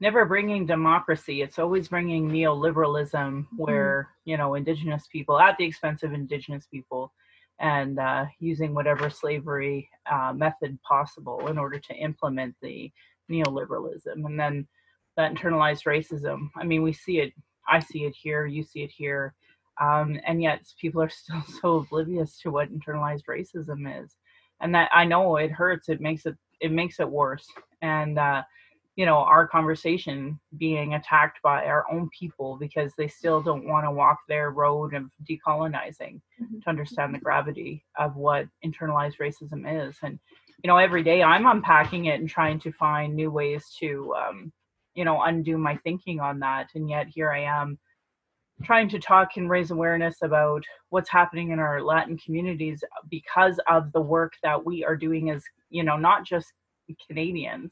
never 0.00 0.24
bringing 0.24 0.66
democracy 0.66 1.42
it's 1.42 1.58
always 1.58 1.88
bringing 1.88 2.28
neoliberalism 2.28 3.12
mm-hmm. 3.12 3.56
where 3.56 4.08
you 4.24 4.36
know 4.36 4.54
indigenous 4.54 5.06
people 5.10 5.38
at 5.38 5.56
the 5.58 5.64
expense 5.64 6.02
of 6.02 6.12
indigenous 6.12 6.66
people 6.66 7.12
and 7.60 7.98
uh, 7.98 8.24
using 8.38 8.72
whatever 8.72 9.10
slavery 9.10 9.88
uh, 10.10 10.32
method 10.32 10.78
possible 10.82 11.48
in 11.48 11.58
order 11.58 11.78
to 11.78 11.94
implement 11.94 12.54
the 12.62 12.90
neoliberalism 13.30 14.24
and 14.24 14.38
then 14.38 14.66
that 15.16 15.34
internalized 15.34 15.84
racism. 15.84 16.48
I 16.56 16.64
mean 16.64 16.82
we 16.82 16.92
see 16.92 17.18
it 17.18 17.32
i 17.68 17.80
see 17.80 18.04
it 18.04 18.14
here 18.14 18.46
you 18.46 18.62
see 18.62 18.82
it 18.82 18.90
here 18.90 19.34
um, 19.80 20.18
and 20.26 20.42
yet 20.42 20.60
people 20.80 21.02
are 21.02 21.08
still 21.22 21.42
so 21.60 21.76
oblivious 21.78 22.38
to 22.40 22.50
what 22.50 22.72
internalized 22.72 23.24
racism 23.28 24.02
is. 24.02 24.14
And 24.60 24.74
that 24.74 24.90
i 24.92 25.04
know 25.04 25.36
it 25.36 25.50
hurts 25.50 25.88
it 25.88 26.00
makes 26.00 26.26
it 26.26 26.36
it 26.60 26.72
makes 26.72 27.00
it 27.00 27.08
worse. 27.08 27.46
And 27.82 28.18
uh, 28.18 28.42
you 28.98 29.06
know 29.06 29.18
our 29.18 29.46
conversation 29.46 30.38
being 30.58 30.94
attacked 30.94 31.40
by 31.40 31.64
our 31.66 31.84
own 31.90 32.10
people 32.10 32.56
because 32.58 32.92
they 32.98 33.06
still 33.06 33.40
don't 33.40 33.64
want 33.64 33.86
to 33.86 33.92
walk 33.92 34.18
their 34.28 34.50
road 34.50 34.92
of 34.92 35.04
decolonizing 35.30 36.20
mm-hmm. 36.42 36.58
to 36.58 36.68
understand 36.68 37.14
the 37.14 37.20
gravity 37.20 37.84
of 37.96 38.16
what 38.16 38.46
internalized 38.66 39.18
racism 39.20 39.62
is 39.88 39.96
and 40.02 40.18
you 40.64 40.68
know 40.68 40.78
every 40.78 41.04
day 41.04 41.22
i'm 41.22 41.46
unpacking 41.46 42.06
it 42.06 42.18
and 42.18 42.28
trying 42.28 42.58
to 42.58 42.72
find 42.72 43.14
new 43.14 43.30
ways 43.30 43.64
to 43.78 44.12
um, 44.14 44.52
you 44.94 45.04
know 45.04 45.22
undo 45.22 45.56
my 45.56 45.76
thinking 45.84 46.18
on 46.18 46.40
that 46.40 46.66
and 46.74 46.90
yet 46.90 47.06
here 47.06 47.30
i 47.30 47.40
am 47.40 47.78
trying 48.64 48.88
to 48.88 48.98
talk 48.98 49.36
and 49.36 49.48
raise 49.48 49.70
awareness 49.70 50.16
about 50.22 50.64
what's 50.88 51.08
happening 51.08 51.52
in 51.52 51.60
our 51.60 51.80
latin 51.80 52.18
communities 52.18 52.82
because 53.08 53.60
of 53.70 53.92
the 53.92 54.00
work 54.00 54.32
that 54.42 54.66
we 54.66 54.84
are 54.84 54.96
doing 54.96 55.30
as 55.30 55.44
you 55.70 55.84
know 55.84 55.96
not 55.96 56.26
just 56.26 56.52
canadians 57.06 57.70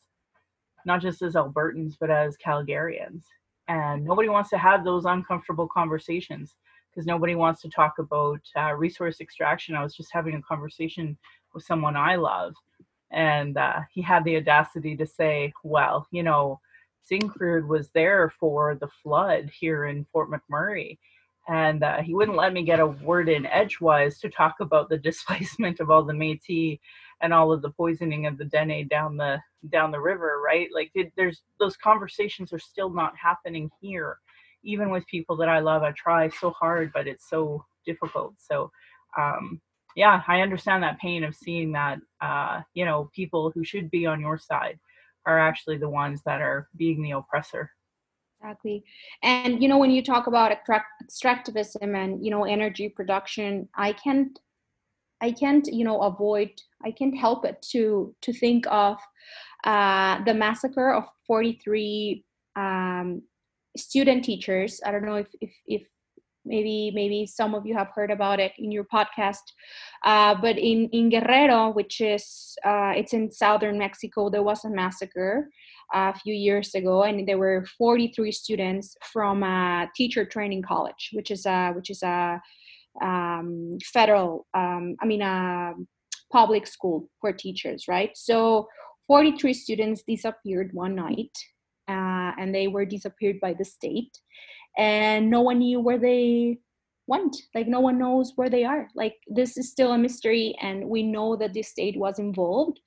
not 0.87 1.01
just 1.01 1.23
as 1.23 1.35
albertans 1.35 1.95
but 1.99 2.11
as 2.11 2.37
calgarians 2.37 3.25
and 3.69 4.05
nobody 4.05 4.29
wants 4.29 4.51
to 4.51 4.59
have 4.59 4.85
those 4.85 5.05
uncomfortable 5.05 5.69
conversations 5.69 6.55
because 6.91 7.07
nobody 7.07 7.35
wants 7.35 7.61
to 7.61 7.69
talk 7.69 7.95
about 7.99 8.41
uh, 8.57 8.73
resource 8.73 9.21
extraction 9.21 9.75
i 9.75 9.83
was 9.83 9.95
just 9.95 10.13
having 10.13 10.35
a 10.35 10.43
conversation 10.43 11.17
with 11.55 11.65
someone 11.65 11.97
i 11.97 12.17
love 12.17 12.55
and 13.13 13.57
uh, 13.57 13.81
he 13.93 14.03
had 14.03 14.25
the 14.25 14.37
audacity 14.37 14.97
to 14.97 15.07
say 15.07 15.53
well 15.65 16.07
you 16.11 16.23
know 16.23 16.59
Syncrude 17.11 17.67
was 17.67 17.91
there 17.91 18.33
for 18.39 18.75
the 18.75 18.89
flood 19.03 19.51
here 19.59 19.87
in 19.87 20.07
Fort 20.13 20.31
McMurray. 20.31 20.99
And 21.49 21.85
uh, 21.85 22.03
he 22.03 22.15
wouldn't 22.15 22.37
let 22.37 22.53
me 22.53 22.65
get 22.65 22.81
a 22.81 22.87
word 22.87 23.29
in 23.29 23.47
edgewise 23.47 24.19
to 24.21 24.29
talk 24.29 24.57
about 24.61 24.89
the 24.89 24.99
displacement 25.11 25.81
of 25.81 25.91
all 25.91 26.03
the 26.03 26.13
Métis 26.13 26.81
and 27.23 27.33
all 27.33 27.53
of 27.53 27.63
the 27.63 27.71
poisoning 27.71 28.27
of 28.27 28.39
the 28.39 28.45
Dene 28.45 28.89
down 28.89 29.17
the 29.17 29.41
down 29.71 29.91
the 29.91 30.01
river, 30.01 30.41
right? 30.45 30.69
Like 30.73 30.91
it, 30.95 31.13
there's 31.17 31.43
those 31.59 31.77
conversations 31.77 32.53
are 32.53 32.59
still 32.59 32.91
not 32.91 33.15
happening 33.17 33.71
here, 33.81 34.19
even 34.63 34.91
with 34.91 35.07
people 35.07 35.37
that 35.37 35.49
I 35.49 35.61
love. 35.61 35.83
I 35.83 35.93
try 35.93 36.29
so 36.29 36.51
hard, 36.51 36.93
but 36.93 37.07
it's 37.07 37.29
so 37.29 37.65
difficult. 37.85 38.35
So, 38.39 38.71
um, 39.17 39.61
yeah, 39.95 40.23
I 40.29 40.41
understand 40.41 40.83
that 40.83 40.99
pain 40.99 41.25
of 41.25 41.35
seeing 41.35 41.73
that, 41.73 41.99
uh, 42.21 42.61
you 42.75 42.85
know, 42.85 43.11
people 43.15 43.51
who 43.55 43.65
should 43.65 43.91
be 43.91 44.07
on 44.07 44.21
your 44.21 44.39
side 44.39 44.79
are 45.25 45.39
actually 45.39 45.79
the 45.79 45.89
ones 45.89 46.21
that 46.27 46.41
are 46.41 46.69
being 46.77 47.03
the 47.03 47.13
oppressor 47.13 47.71
exactly 48.41 48.85
and 49.23 49.63
you 49.63 49.69
know 49.69 49.79
when 49.79 49.91
you 49.91 50.03
talk 50.03 50.27
about 50.27 50.53
extractivism 50.53 51.97
and 51.97 52.25
you 52.25 52.31
know 52.31 52.45
energy 52.45 52.89
production 52.89 53.69
i 53.75 53.93
can't 53.93 54.39
i 55.21 55.31
can't 55.31 55.67
you 55.67 55.85
know 55.85 56.01
avoid 56.03 56.51
i 56.85 56.91
can't 56.91 57.17
help 57.17 57.45
it 57.45 57.61
to 57.63 58.15
to 58.21 58.33
think 58.33 58.67
of 58.69 58.99
uh, 59.65 60.23
the 60.25 60.35
massacre 60.35 60.93
of 60.93 61.05
43 61.27 62.25
um, 62.55 63.23
student 63.77 64.25
teachers. 64.25 64.81
I 64.85 64.91
don't 64.91 65.05
know 65.05 65.17
if 65.17 65.29
if, 65.41 65.51
if 65.67 65.83
maybe 66.45 66.93
maybe 66.95 67.27
some 67.27 67.55
of 67.55 67.67
you 67.67 67.77
have 67.77 67.91
heard 67.95 68.11
about 68.11 68.39
it 68.39 68.53
in 68.59 68.71
your 68.71 68.85
podcast. 68.85 69.43
Uh, 70.05 70.35
but 70.41 70.57
in 70.57 70.89
in 70.93 71.11
guerrero 71.11 71.71
which 71.71 72.01
is 72.01 72.57
uh, 72.65 72.93
it's 72.95 73.13
in 73.13 73.31
southern 73.31 73.79
mexico 73.79 74.31
there 74.31 74.43
was 74.43 74.65
a 74.65 74.71
massacre 74.71 75.49
uh, 75.95 76.13
a 76.15 76.19
few 76.19 76.35
years 76.35 76.75
ago 76.75 77.03
and 77.03 77.27
there 77.27 77.39
were 77.39 77.67
43 77.79 78.31
students 78.31 78.97
from 79.03 79.43
a 79.43 79.89
teacher 79.97 80.25
training 80.25 80.63
college 80.63 81.11
which 81.13 81.31
is 81.31 81.47
a 81.47 81.73
which 81.73 81.91
is 81.91 82.03
a 82.03 82.41
um, 83.03 83.79
federal 83.85 84.47
um, 84.55 84.97
i 85.01 85.07
mean 85.07 85.23
a 85.23 85.75
public 86.33 86.67
school 86.67 87.09
for 87.21 87.33
teachers 87.33 87.85
right? 87.89 88.11
So 88.15 88.69
43 89.07 89.55
students 89.55 90.03
disappeared 90.07 90.71
one 90.73 90.95
night 90.95 91.37
uh, 91.89 92.33
and 92.39 92.55
they 92.55 92.69
were 92.69 92.85
disappeared 92.85 93.39
by 93.41 93.55
the 93.55 93.65
state 93.65 94.19
and 94.77 95.31
no 95.31 95.41
one 95.41 95.59
knew 95.59 95.81
where 95.81 95.99
they 95.99 96.59
went. 97.07 97.37
Like 97.55 97.69
no 97.69 97.81
one 97.81 97.99
knows 97.99 98.33
where 98.35 98.51
they 98.51 98.65
are. 98.65 98.89
Like 98.97 99.15
this 99.29 99.57
is 99.57 99.71
still 99.71 99.93
a 99.93 99.99
mystery 99.99 100.57
and 100.61 100.89
we 100.89 101.03
know 101.03 101.37
that 101.37 101.53
the 101.53 101.63
state 101.63 101.97
was 101.97 102.19
involved. 102.19 102.81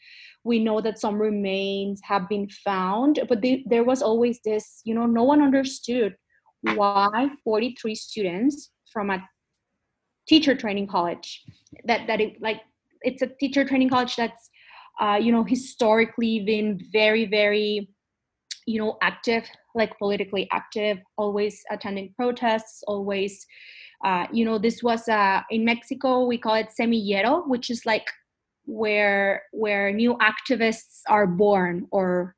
We 0.44 0.60
know 0.60 0.82
that 0.82 1.00
some 1.00 1.22
remains 1.22 2.02
have 2.04 2.28
been 2.28 2.50
found 2.50 3.22
but 3.30 3.42
they, 3.42 3.64
there 3.68 3.84
was 3.84 4.02
always 4.02 4.40
this 4.44 4.82
you 4.84 4.94
know 4.94 5.06
no 5.06 5.24
one 5.24 5.42
understood 5.42 6.16
why 6.62 7.30
43 7.44 7.96
students 7.96 8.72
from 8.92 9.10
a 9.10 9.24
teacher 10.30 10.56
training 10.56 10.88
college 10.88 11.44
that 11.86 12.06
that 12.08 12.22
it 12.22 12.40
like 12.40 12.62
it's 13.02 13.22
a 13.24 13.28
teacher 13.40 13.66
training 13.66 13.90
college 13.90 14.16
that's 14.16 14.50
uh, 15.02 15.18
you 15.20 15.32
know 15.32 15.44
historically 15.44 16.40
been 16.42 16.80
very 16.94 17.26
very 17.26 17.90
you 18.68 18.80
know 18.80 18.98
active 19.02 19.44
like 19.74 19.98
politically 19.98 20.48
active 20.52 21.00
always 21.18 21.62
attending 21.72 22.14
protests 22.16 22.84
always 22.88 23.46
uh, 24.06 24.28
you 24.32 24.46
know 24.46 24.60
this 24.60 24.84
was 24.84 25.10
uh, 25.10 25.42
in 25.50 25.66
mexico 25.66 26.26
we 26.26 26.38
call 26.38 26.56
it 26.56 26.70
semillero 26.80 27.48
which 27.48 27.70
is 27.70 27.86
like 27.86 28.08
where 28.66 29.42
where 29.52 29.92
new 29.92 30.16
activists 30.32 31.02
are 31.08 31.26
born 31.26 31.88
or 31.92 32.36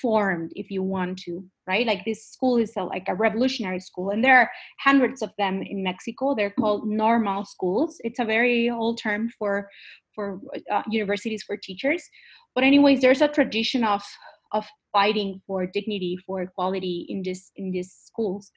formed 0.00 0.52
if 0.54 0.70
you 0.70 0.82
want 0.82 1.18
to 1.18 1.44
right? 1.66 1.86
Like 1.86 2.04
this 2.04 2.26
school 2.26 2.56
is 2.56 2.72
a, 2.76 2.84
like 2.84 3.04
a 3.08 3.14
revolutionary 3.14 3.80
school 3.80 4.10
and 4.10 4.24
there 4.24 4.38
are 4.38 4.50
hundreds 4.80 5.22
of 5.22 5.30
them 5.38 5.62
in 5.62 5.82
mexico. 5.82 6.34
They're 6.34 6.50
called 6.50 6.88
normal 6.88 7.44
schools. 7.44 7.96
It's 8.00 8.18
a 8.18 8.24
very 8.24 8.70
old 8.70 8.98
term 8.98 9.30
for 9.38 9.68
for 10.14 10.40
uh, 10.70 10.82
universities 10.90 11.42
for 11.42 11.56
teachers. 11.56 12.02
But 12.54 12.64
anyways 12.64 13.00
there's 13.00 13.22
a 13.22 13.28
tradition 13.28 13.84
of 13.84 14.02
of 14.52 14.66
fighting 14.92 15.40
for 15.46 15.66
dignity 15.66 16.18
for 16.26 16.42
equality 16.42 17.06
in 17.08 17.22
this 17.22 17.50
in 17.56 17.70
these 17.70 17.92
schools. 18.04 18.50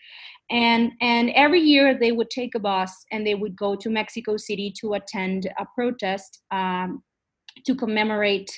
And 0.49 0.91
and 1.01 1.29
every 1.31 1.61
year 1.61 1.97
they 1.97 2.11
would 2.11 2.29
take 2.29 2.55
a 2.55 2.59
bus 2.59 2.91
and 3.11 3.25
they 3.25 3.35
would 3.35 3.55
go 3.55 3.75
to 3.75 3.89
mexico 3.89 4.37
city 4.37 4.73
to 4.81 4.93
attend 4.93 5.49
a 5.57 5.65
protest 5.75 6.41
um, 6.51 7.03
to 7.65 7.75
commemorate 7.75 8.51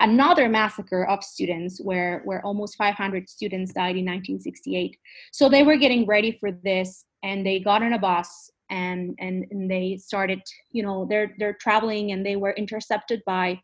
another 0.00 0.48
massacre 0.48 1.04
of 1.06 1.22
students 1.22 1.80
where 1.80 2.22
where 2.24 2.44
almost 2.44 2.76
500 2.76 3.28
students 3.28 3.72
died 3.72 3.96
in 3.96 4.04
1968 4.04 4.96
so 5.32 5.48
they 5.48 5.62
were 5.62 5.76
getting 5.76 6.06
ready 6.06 6.36
for 6.40 6.50
this 6.50 7.04
and 7.22 7.46
they 7.46 7.60
got 7.60 7.82
on 7.82 7.92
a 7.92 7.98
bus 7.98 8.50
and 8.70 9.14
and, 9.18 9.44
and 9.50 9.70
they 9.70 9.96
started 9.96 10.40
you 10.72 10.82
know 10.82 11.06
they're 11.08 11.34
they're 11.38 11.58
traveling 11.60 12.12
and 12.12 12.24
they 12.24 12.36
were 12.36 12.52
intercepted 12.52 13.22
by 13.26 13.58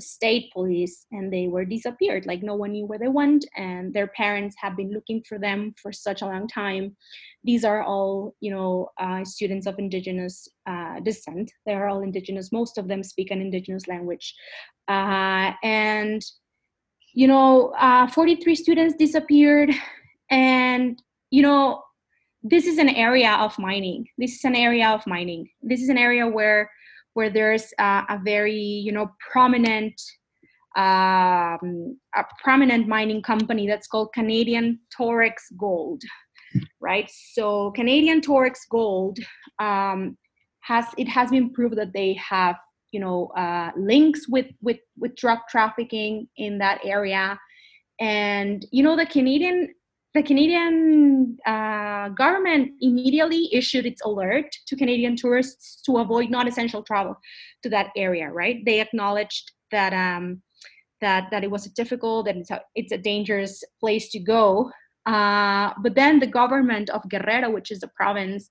state 0.00 0.52
police 0.52 1.06
and 1.12 1.32
they 1.32 1.48
were 1.48 1.64
disappeared. 1.64 2.26
Like 2.26 2.42
no 2.42 2.54
one 2.54 2.72
knew 2.72 2.86
where 2.86 2.98
they 2.98 3.08
went 3.08 3.44
and 3.56 3.92
their 3.92 4.08
parents 4.08 4.56
have 4.60 4.76
been 4.76 4.92
looking 4.92 5.22
for 5.28 5.38
them 5.38 5.74
for 5.80 5.92
such 5.92 6.22
a 6.22 6.26
long 6.26 6.48
time. 6.48 6.96
These 7.44 7.64
are 7.64 7.82
all 7.82 8.34
you 8.40 8.50
know 8.50 8.88
uh, 8.98 9.24
students 9.24 9.66
of 9.66 9.78
indigenous 9.78 10.48
uh, 10.66 11.00
descent. 11.00 11.50
They 11.64 11.74
are 11.74 11.88
all 11.88 12.02
indigenous. 12.02 12.52
Most 12.52 12.78
of 12.78 12.88
them 12.88 13.02
speak 13.02 13.30
an 13.30 13.40
indigenous 13.40 13.86
language. 13.88 14.34
Uh, 14.88 15.52
and 15.62 16.22
you 17.14 17.26
know 17.26 17.72
uh, 17.78 18.06
43 18.08 18.54
students 18.54 18.94
disappeared. 18.96 19.70
And 20.30 21.00
you 21.30 21.42
know 21.42 21.82
this 22.48 22.66
is 22.66 22.78
an 22.78 22.88
area 22.88 23.32
of 23.32 23.58
mining. 23.58 24.06
This 24.18 24.34
is 24.34 24.44
an 24.44 24.54
area 24.54 24.88
of 24.90 25.04
mining. 25.06 25.48
This 25.62 25.82
is 25.82 25.88
an 25.88 25.98
area 25.98 26.26
where 26.28 26.70
where 27.16 27.30
there's 27.30 27.72
a 27.78 28.20
very 28.22 28.52
you 28.86 28.92
know 28.92 29.10
prominent 29.32 29.98
um, 30.76 31.98
a 32.14 32.22
prominent 32.44 32.86
mining 32.86 33.22
company 33.22 33.66
that's 33.66 33.86
called 33.86 34.12
Canadian 34.12 34.78
Torex 34.94 35.32
Gold, 35.58 36.02
right? 36.78 37.10
So 37.32 37.70
Canadian 37.70 38.20
Torex 38.20 38.58
Gold 38.70 39.18
um, 39.58 40.18
has 40.60 40.84
it 40.98 41.08
has 41.08 41.30
been 41.30 41.54
proved 41.54 41.78
that 41.78 41.94
they 41.94 42.12
have 42.14 42.56
you 42.92 43.00
know 43.00 43.28
uh, 43.28 43.70
links 43.78 44.28
with 44.28 44.48
with 44.60 44.80
with 44.98 45.16
drug 45.16 45.38
trafficking 45.48 46.28
in 46.36 46.58
that 46.58 46.80
area, 46.84 47.40
and 47.98 48.66
you 48.72 48.82
know 48.82 48.94
the 48.94 49.06
Canadian 49.06 49.72
the 50.16 50.22
Canadian 50.22 51.36
uh, 51.46 52.08
government 52.08 52.72
immediately 52.80 53.50
issued 53.52 53.84
its 53.84 54.00
alert 54.02 54.46
to 54.66 54.74
Canadian 54.74 55.14
tourists 55.14 55.82
to 55.82 55.98
avoid 55.98 56.30
non-essential 56.30 56.82
travel 56.82 57.14
to 57.62 57.68
that 57.68 57.88
area. 57.96 58.30
Right? 58.30 58.64
They 58.64 58.80
acknowledged 58.80 59.52
that 59.70 59.92
um, 59.92 60.42
that 61.02 61.28
that 61.30 61.44
it 61.44 61.50
was 61.50 61.66
difficult, 61.66 62.28
and 62.28 62.38
it's 62.40 62.50
a, 62.50 62.62
it's 62.74 62.92
a 62.92 62.98
dangerous 62.98 63.62
place 63.78 64.08
to 64.10 64.18
go. 64.18 64.70
Uh, 65.04 65.70
but 65.82 65.94
then 65.94 66.18
the 66.18 66.26
government 66.26 66.88
of 66.90 67.08
Guerrero, 67.10 67.50
which 67.50 67.70
is 67.70 67.82
a 67.82 67.88
province, 67.88 68.50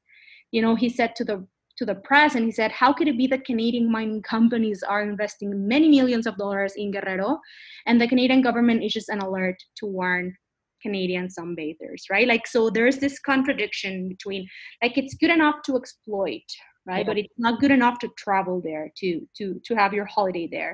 you 0.51 0.61
know, 0.61 0.75
he 0.75 0.87
said 0.87 1.15
to 1.15 1.25
the 1.25 1.47
to 1.77 1.85
the 1.85 1.95
press 1.95 2.35
and 2.35 2.45
he 2.45 2.51
said, 2.51 2.71
How 2.71 2.93
could 2.93 3.07
it 3.07 3.17
be 3.17 3.27
that 3.27 3.43
Canadian 3.43 3.91
mining 3.91 4.21
companies 4.21 4.83
are 4.83 5.01
investing 5.01 5.67
many 5.67 5.89
millions 5.89 6.27
of 6.27 6.37
dollars 6.37 6.73
in 6.77 6.91
Guerrero? 6.91 7.39
And 7.85 7.99
the 7.99 8.07
Canadian 8.07 8.41
government 8.41 8.83
issues 8.83 9.09
an 9.09 9.19
alert 9.19 9.57
to 9.77 9.85
warn 9.85 10.37
Canadian 10.85 11.27
sunbathers, 11.35 12.01
right? 12.15 12.27
Like, 12.33 12.45
so 12.55 12.59
there's 12.77 12.97
this 13.05 13.17
contradiction 13.31 13.93
between, 14.13 14.41
like, 14.83 14.95
it's 15.01 15.15
good 15.21 15.33
enough 15.39 15.57
to 15.65 15.71
exploit, 15.81 16.49
right 16.87 17.03
Yeah. 17.05 17.09
but 17.09 17.17
it's 17.21 17.37
not 17.45 17.59
good 17.63 17.73
enough 17.79 17.97
to 18.03 18.07
travel 18.25 18.57
there 18.69 18.85
to 18.99 19.09
to 19.37 19.45
to 19.67 19.71
have 19.81 19.91
your 19.97 20.07
holiday 20.15 20.47
there 20.57 20.73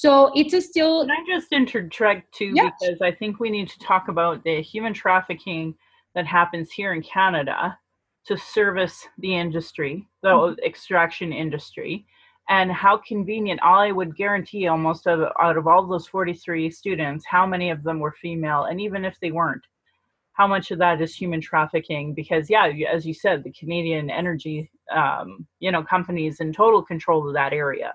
so 0.00 0.10
it's 0.40 0.54
a 0.60 0.60
still 0.70 0.94
Can 1.06 1.10
I 1.20 1.22
just 1.34 1.50
interject 1.60 2.22
too? 2.38 2.52
Yes. 2.54 2.72
Because 2.80 3.00
I 3.10 3.12
think 3.20 3.32
we 3.40 3.50
need 3.56 3.68
to 3.74 3.78
talk 3.90 4.04
about 4.14 4.36
the 4.44 4.56
human 4.72 4.94
trafficking 4.94 5.74
that 6.14 6.26
happens 6.26 6.68
here 6.78 6.92
in 6.96 7.02
Canada 7.02 7.58
to 8.28 8.34
service 8.36 8.96
the 9.24 9.32
industry, 9.44 9.94
the 10.22 10.28
Mm-hmm. 10.28 10.64
extraction 10.70 11.32
industry, 11.44 11.92
and 12.50 12.70
how 12.72 12.96
convenient. 12.96 13.62
all 13.62 13.78
I 13.78 13.92
would 13.92 14.16
guarantee 14.16 14.66
almost 14.66 15.06
out 15.06 15.20
of, 15.20 15.32
out 15.40 15.56
of 15.56 15.68
all 15.68 15.86
those 15.86 16.08
43 16.08 16.68
students, 16.70 17.24
how 17.24 17.46
many 17.46 17.70
of 17.70 17.84
them 17.84 18.00
were 18.00 18.12
female, 18.12 18.64
and 18.64 18.80
even 18.80 19.04
if 19.04 19.18
they 19.20 19.30
weren't, 19.30 19.62
how 20.32 20.48
much 20.48 20.72
of 20.72 20.78
that 20.80 21.00
is 21.00 21.14
human 21.14 21.40
trafficking? 21.40 22.12
Because 22.12 22.50
yeah, 22.50 22.70
as 22.92 23.06
you 23.06 23.14
said, 23.14 23.44
the 23.44 23.52
Canadian 23.52 24.10
energy, 24.10 24.70
um, 24.92 25.46
you 25.60 25.70
know, 25.70 25.82
companies 25.84 26.40
in 26.40 26.52
total 26.52 26.82
control 26.82 27.26
of 27.26 27.34
that 27.34 27.52
area. 27.52 27.94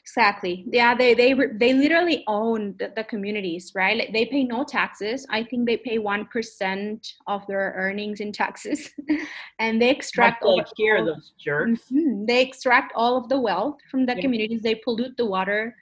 Exactly. 0.00 0.64
Yeah, 0.70 0.94
they 0.94 1.14
they 1.14 1.34
they 1.34 1.72
literally 1.74 2.24
own 2.26 2.74
the, 2.78 2.92
the 2.96 3.04
communities, 3.04 3.72
right? 3.74 3.96
Like 3.96 4.12
they 4.12 4.24
pay 4.26 4.44
no 4.44 4.64
taxes. 4.64 5.26
I 5.30 5.44
think 5.44 5.66
they 5.66 5.76
pay 5.76 5.98
one 5.98 6.26
percent 6.26 7.14
of 7.26 7.46
their 7.46 7.74
earnings 7.76 8.20
in 8.20 8.32
taxes, 8.32 8.90
and 9.58 9.80
they 9.80 9.90
extract 9.90 10.42
all, 10.42 10.62
here, 10.76 11.04
those 11.04 11.32
jerks. 11.38 11.82
Mhm. 11.92 12.26
they 12.26 12.40
extract 12.42 12.92
all 12.94 13.16
of 13.16 13.28
the 13.28 13.38
wealth 13.38 13.78
from 13.90 14.06
the 14.06 14.14
Yeah. 14.14 14.22
communities. 14.22 14.62
They 14.62 14.76
pollute 14.76 15.16
the 15.16 15.26
water, 15.26 15.76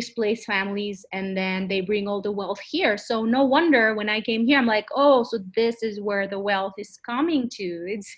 displace 0.00 0.44
families, 0.44 0.98
and 1.12 1.26
then 1.40 1.68
they 1.68 1.80
bring 1.80 2.06
all 2.06 2.20
the 2.20 2.36
wealth 2.40 2.60
here. 2.60 2.98
So 2.98 3.14
no 3.24 3.42
wonder 3.56 3.94
when 3.94 4.10
I 4.16 4.20
came 4.20 4.42
here, 4.46 4.58
I'm 4.58 4.66
like, 4.76 4.88
oh, 4.94 5.22
so 5.30 5.38
this 5.56 5.76
is 5.82 6.00
where 6.08 6.26
the 6.28 6.38
wealth 6.38 6.74
is 6.84 6.98
coming 7.10 7.48
to. 7.58 7.66
It's 7.94 8.10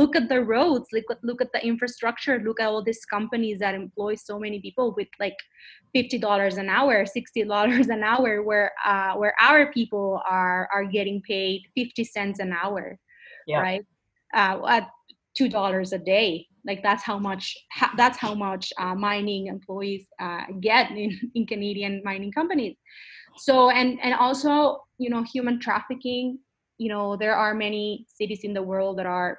look 0.00 0.14
at 0.14 0.28
the 0.28 0.40
roads, 0.54 0.86
look 0.92 1.08
at 1.10 1.18
look 1.28 1.40
at 1.40 1.52
the 1.52 1.62
infrastructure, 1.72 2.36
look 2.46 2.60
at 2.60 2.68
all 2.68 2.82
these 2.84 3.04
companies 3.16 3.58
that 3.58 3.74
employ 3.74 4.14
so 4.14 4.38
many 4.38 4.58
people 4.60 4.94
with 4.96 5.08
like 5.18 5.38
fifty 5.92 6.18
dollars 6.18 6.56
an 6.56 6.68
hour, 6.68 7.04
sixty 7.18 7.42
dollars 7.54 7.88
an 7.88 8.02
hour, 8.04 8.42
where 8.48 8.70
uh, 8.84 9.14
where 9.20 9.34
our 9.40 9.72
people 9.72 10.20
are 10.28 10.68
are 10.72 10.84
getting 10.84 11.20
paid 11.22 11.62
fifty 11.74 12.04
cents 12.04 12.38
an 12.38 12.52
hour, 12.62 12.98
Yeah. 13.46 13.60
right? 13.60 13.84
Uh, 14.32 14.56
at 14.76 14.84
two 15.36 15.48
dollars 15.48 15.92
a 15.92 15.98
day. 15.98 16.46
Like 16.66 16.82
that's 16.82 17.02
how 17.02 17.18
much 17.18 17.56
ha- 17.72 17.92
that's 17.96 18.18
how 18.18 18.34
much 18.34 18.72
uh, 18.78 18.94
mining 18.94 19.48
employees 19.48 20.06
uh, 20.20 20.44
get 20.60 20.90
in, 20.90 21.18
in 21.34 21.46
Canadian 21.46 22.02
mining 22.04 22.32
companies. 22.32 22.76
So 23.36 23.70
and 23.70 23.98
and 24.02 24.14
also 24.14 24.82
you 24.98 25.10
know 25.10 25.22
human 25.22 25.60
trafficking. 25.60 26.38
You 26.78 26.88
know 26.88 27.16
there 27.16 27.36
are 27.36 27.54
many 27.54 28.06
cities 28.08 28.40
in 28.42 28.54
the 28.54 28.62
world 28.62 28.98
that 28.98 29.06
are 29.06 29.38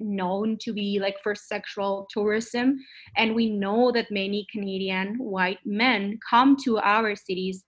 known 0.00 0.58
to 0.60 0.72
be 0.72 0.98
like 1.00 1.16
for 1.22 1.34
sexual 1.34 2.06
tourism 2.10 2.78
and 3.16 3.34
we 3.34 3.48
know 3.48 3.92
that 3.92 4.10
many 4.10 4.44
canadian 4.50 5.16
white 5.18 5.60
men 5.64 6.18
come 6.28 6.56
to 6.56 6.78
our 6.78 7.14
cities 7.14 7.64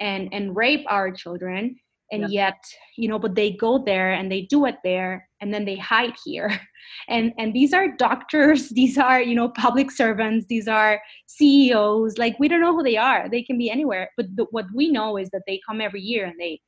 and 0.00 0.32
and 0.32 0.56
rape 0.56 0.84
our 0.88 1.10
children 1.10 1.76
and 2.12 2.30
yet 2.30 2.62
you 2.96 3.08
know 3.08 3.18
but 3.18 3.34
they 3.34 3.50
go 3.50 3.78
there 3.78 4.12
and 4.12 4.30
they 4.30 4.42
do 4.42 4.64
it 4.66 4.76
there 4.84 5.28
and 5.40 5.52
then 5.52 5.64
they 5.64 5.76
hide 5.76 6.14
here. 6.24 6.60
And 7.08 7.32
and 7.36 7.52
these 7.52 7.72
are 7.72 7.88
doctors 7.88 8.68
these 8.80 8.96
are 8.96 9.20
you 9.20 9.34
know 9.34 9.48
public 9.48 9.90
servants 9.90 10.46
these 10.48 10.68
are 10.68 11.00
ceos 11.26 12.16
like 12.16 12.38
we 12.38 12.46
don't 12.48 12.60
know 12.60 12.74
who 12.76 12.84
they 12.84 12.96
are. 12.96 13.28
They 13.28 13.42
can 13.42 13.58
be 13.58 13.70
anywhere. 13.70 14.10
But 14.16 14.26
the, 14.36 14.46
what 14.52 14.66
we 14.72 14.90
know 14.90 15.16
is 15.16 15.28
that 15.30 15.42
they 15.46 15.60
come 15.68 15.80
every 15.80 16.00
year 16.00 16.26
and 16.26 16.38
they 16.38 16.60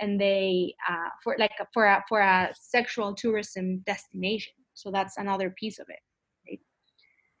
and 0.00 0.20
they 0.20 0.74
uh, 0.88 1.10
for 1.22 1.36
like 1.38 1.52
for 1.72 1.86
a 1.86 2.04
for 2.08 2.20
a 2.20 2.54
sexual 2.54 3.14
tourism 3.14 3.82
destination. 3.84 4.54
So 4.74 4.90
that's 4.90 5.16
another 5.16 5.50
piece 5.50 5.78
of 5.80 5.86
it 5.88 5.98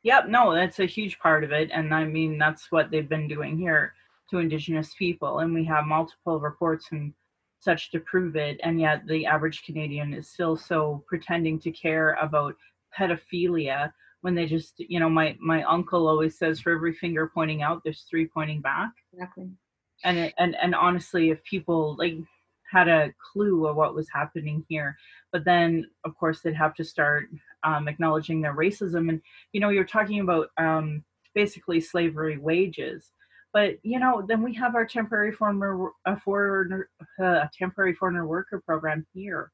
Yep, 0.04 0.28
no, 0.28 0.54
that's 0.54 0.80
a 0.80 0.86
huge 0.86 1.18
part 1.18 1.44
of 1.44 1.52
it. 1.52 1.70
And 1.72 1.94
I 1.94 2.04
mean, 2.04 2.38
that's 2.38 2.70
what 2.70 2.90
they've 2.90 3.08
been 3.08 3.26
doing 3.26 3.56
here 3.56 3.94
to 4.30 4.38
Indigenous 4.38 4.94
people. 4.98 5.38
And 5.38 5.54
we 5.54 5.64
have 5.64 5.86
multiple 5.86 6.38
reports 6.38 6.88
and 6.92 7.14
such 7.64 7.90
to 7.90 8.00
prove 8.00 8.36
it. 8.36 8.60
And 8.62 8.80
yet 8.80 9.06
the 9.06 9.26
average 9.26 9.64
Canadian 9.64 10.12
is 10.14 10.28
still 10.28 10.56
so 10.56 11.02
pretending 11.06 11.58
to 11.60 11.70
care 11.70 12.16
about 12.20 12.54
pedophilia 12.96 13.92
when 14.20 14.34
they 14.34 14.46
just, 14.46 14.74
you 14.78 15.00
know, 15.00 15.10
my, 15.10 15.36
my 15.40 15.62
uncle 15.64 16.06
always 16.08 16.38
says 16.38 16.60
for 16.60 16.72
every 16.72 16.94
finger 16.94 17.30
pointing 17.32 17.62
out, 17.62 17.82
there's 17.84 18.06
three 18.08 18.26
pointing 18.26 18.60
back. 18.60 18.90
exactly 19.12 19.50
And, 20.04 20.18
it, 20.18 20.34
and, 20.38 20.56
and 20.62 20.74
honestly, 20.74 21.30
if 21.30 21.42
people 21.44 21.96
like 21.98 22.16
had 22.70 22.88
a 22.88 23.12
clue 23.32 23.66
of 23.66 23.76
what 23.76 23.94
was 23.94 24.08
happening 24.08 24.64
here, 24.68 24.96
but 25.30 25.44
then 25.44 25.86
of 26.04 26.16
course 26.16 26.40
they'd 26.40 26.54
have 26.54 26.74
to 26.74 26.84
start 26.84 27.28
um, 27.64 27.88
acknowledging 27.88 28.40
their 28.40 28.54
racism 28.54 29.08
and 29.08 29.20
you 29.52 29.60
know 29.60 29.70
you're 29.70 29.84
talking 29.84 30.20
about 30.20 30.48
um, 30.58 31.02
basically 31.34 31.80
slavery 31.80 32.38
wages 32.38 33.10
but 33.54 33.76
you 33.82 33.98
know 33.98 34.22
then 34.28 34.42
we 34.42 34.52
have 34.52 34.74
our 34.74 34.84
temporary 34.84 35.32
foreigner 35.32 35.88
uh, 36.04 36.16
foreigner 36.16 36.90
uh, 37.22 37.46
temporary 37.56 37.94
foreigner 37.94 38.26
worker 38.26 38.60
program 38.66 39.06
here 39.14 39.50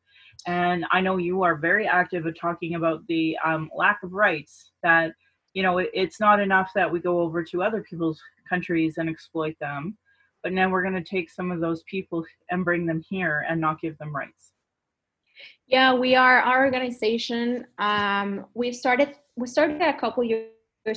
and 0.47 0.85
i 0.91 1.01
know 1.01 1.19
you 1.19 1.45
are 1.45 1.55
very 1.55 1.87
active 1.87 2.27
at 2.27 2.37
talking 2.37 2.75
about 2.75 3.07
the 3.07 3.37
um, 3.45 3.71
lack 3.77 4.03
of 4.03 4.13
rights 4.13 4.73
that 4.83 5.13
you 5.53 5.63
know 5.63 5.79
it, 5.79 5.91
it's 5.95 6.19
not 6.19 6.41
enough 6.41 6.71
that 6.75 6.91
we 6.91 6.99
go 6.99 7.21
over 7.21 7.45
to 7.45 7.63
other 7.63 7.85
people's 7.89 8.21
countries 8.49 8.95
and 8.97 9.09
exploit 9.09 9.55
them 9.61 9.97
but 10.43 10.53
now 10.53 10.69
we're 10.69 10.83
going 10.83 10.95
to 10.95 11.05
take 11.05 11.31
some 11.31 11.53
of 11.53 11.61
those 11.61 11.83
people 11.83 12.25
and 12.51 12.65
bring 12.65 12.87
them 12.87 13.05
here 13.09 13.45
and 13.49 13.61
not 13.61 13.81
give 13.81 13.97
them 13.99 14.17
rights 14.17 14.53
Yeah, 15.69 15.95
we 15.95 16.17
are 16.17 16.41
our 16.41 16.65
organization. 16.65 17.65
Um, 17.79 18.47
we 18.55 18.73
started 18.73 19.15
we 19.37 19.47
started 19.47 19.81
a 19.81 19.99
couple 19.99 20.25
years 20.25 20.51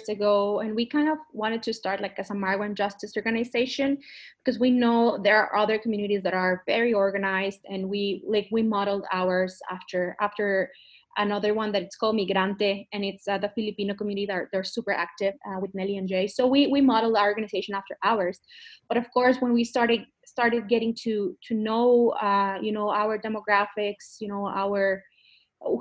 ago, 0.10 0.60
and 0.60 0.76
we 0.76 0.86
kind 0.86 1.10
of 1.10 1.18
wanted 1.32 1.62
to 1.64 1.74
start 1.74 2.02
like 2.02 2.18
as 2.18 2.30
a 2.30 2.34
migrant 2.34 2.76
justice 2.78 3.14
organization 3.16 3.98
because 4.44 4.60
we 4.60 4.72
know 4.72 5.18
there 5.24 5.38
are 5.38 5.56
other 5.56 5.78
communities 5.78 6.24
that 6.24 6.34
are 6.34 6.64
very 6.66 6.94
organized, 6.94 7.62
and 7.70 7.90
we 7.90 8.24
like 8.28 8.48
we 8.52 8.64
modeled 8.64 9.06
ours 9.12 9.60
after 9.70 10.16
after 10.20 10.72
another 11.18 11.54
one 11.54 11.72
that 11.72 11.84
it's 11.84 11.96
called 11.96 12.16
Migrante, 12.16 12.88
and 12.92 13.04
it's 13.04 13.28
uh, 13.28 13.38
the 13.38 13.50
Filipino 13.50 13.94
community 13.94 14.26
that 14.26 14.34
are, 14.34 14.50
they're 14.52 14.64
super 14.64 14.92
active 14.92 15.34
uh, 15.48 15.60
with 15.60 15.74
Nelly 15.76 15.98
and 15.98 16.08
Jay. 16.08 16.28
So 16.28 16.48
we 16.48 16.68
we 16.68 16.82
modeled 16.82 17.16
our 17.18 17.30
organization 17.30 17.76
after 17.76 17.98
ours. 18.04 18.40
But 18.88 18.98
of 18.98 19.12
course, 19.12 19.38
when 19.40 19.54
we 19.54 19.64
started 19.64 20.06
started 20.26 20.68
getting 20.68 20.96
to 21.04 21.38
to 21.48 21.54
know 21.54 22.10
uh, 22.22 22.58
you 22.62 22.72
know 22.72 22.90
our 22.90 23.20
demographics, 23.20 24.20
you 24.20 24.28
know 24.28 24.48
our 24.48 25.04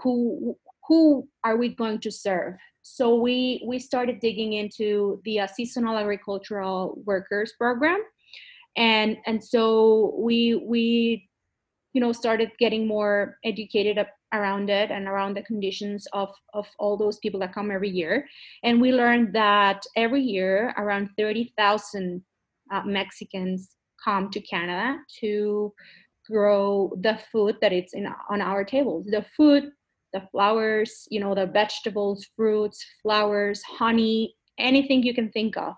who 0.03 0.57
who 0.89 1.29
are 1.45 1.57
we 1.57 1.75
going 1.75 2.01
to 2.01 2.11
serve? 2.11 2.55
So 2.83 3.15
we 3.15 3.63
we 3.67 3.79
started 3.79 4.21
digging 4.21 4.55
into 4.55 5.21
the 5.25 5.41
uh, 5.41 5.47
seasonal 5.47 5.97
agricultural 5.97 7.01
workers 7.05 7.53
program, 7.57 8.03
and 8.77 9.17
and 9.27 9.43
so 9.43 10.15
we 10.19 10.57
we 10.67 11.29
you 11.93 12.01
know 12.01 12.13
started 12.13 12.51
getting 12.59 12.87
more 12.87 13.39
educated 13.45 13.99
up 13.99 14.09
around 14.35 14.71
it 14.71 14.91
and 14.91 15.07
around 15.07 15.37
the 15.37 15.43
conditions 15.43 16.07
of 16.13 16.35
of 16.55 16.67
all 16.79 16.97
those 16.97 17.19
people 17.19 17.39
that 17.41 17.55
come 17.55 17.71
every 17.71 17.91
year. 17.91 18.27
And 18.65 18.81
we 18.81 18.93
learned 18.93 19.35
that 19.35 19.83
every 19.97 20.23
year 20.23 20.75
around 20.77 21.11
30,000 21.17 22.23
uh, 22.73 22.83
Mexicans 22.85 23.77
come 24.03 24.31
to 24.31 24.41
Canada 24.41 24.99
to 25.21 25.73
grow 26.27 26.93
the 27.01 27.19
food 27.31 27.57
that 27.61 27.73
it's 27.73 27.95
in 27.95 28.09
on 28.31 28.41
our 28.41 28.65
tables 28.65 29.05
the 29.07 29.25
food 29.37 29.73
the 30.13 30.23
flowers 30.31 31.07
you 31.11 31.21
know 31.21 31.35
the 31.35 31.47
vegetables 31.47 32.27
fruits 32.37 32.85
flowers 33.03 33.63
honey 33.63 34.35
anything 34.59 35.03
you 35.03 35.15
can 35.15 35.31
think 35.31 35.57
of 35.57 35.75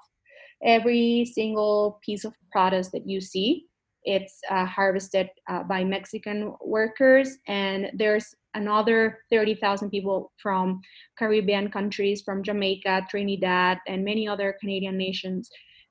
every 0.64 1.30
single 1.34 1.98
piece 2.04 2.24
of 2.24 2.32
product 2.52 2.90
that 2.92 3.08
you 3.08 3.20
see 3.20 3.66
it's 4.04 4.40
uh, 4.50 4.66
harvested 4.66 5.30
uh, 5.48 5.62
by 5.62 5.82
Mexican 5.82 6.54
workers, 6.62 7.38
and 7.48 7.90
there's 7.94 8.34
another 8.52 9.18
30,000 9.30 9.90
people 9.90 10.30
from 10.40 10.80
Caribbean 11.18 11.70
countries, 11.70 12.22
from 12.22 12.42
Jamaica, 12.42 13.06
Trinidad, 13.10 13.78
and 13.88 14.04
many 14.04 14.28
other 14.28 14.56
Canadian 14.60 14.98
nations. 14.98 15.50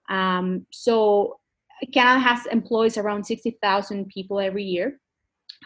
Um, 0.09 0.65
so 0.71 1.39
Canada 1.91 2.19
has 2.19 2.45
employs 2.47 2.97
around 2.97 3.25
60,000 3.25 4.07
people 4.09 4.39
every 4.39 4.63
year 4.63 4.99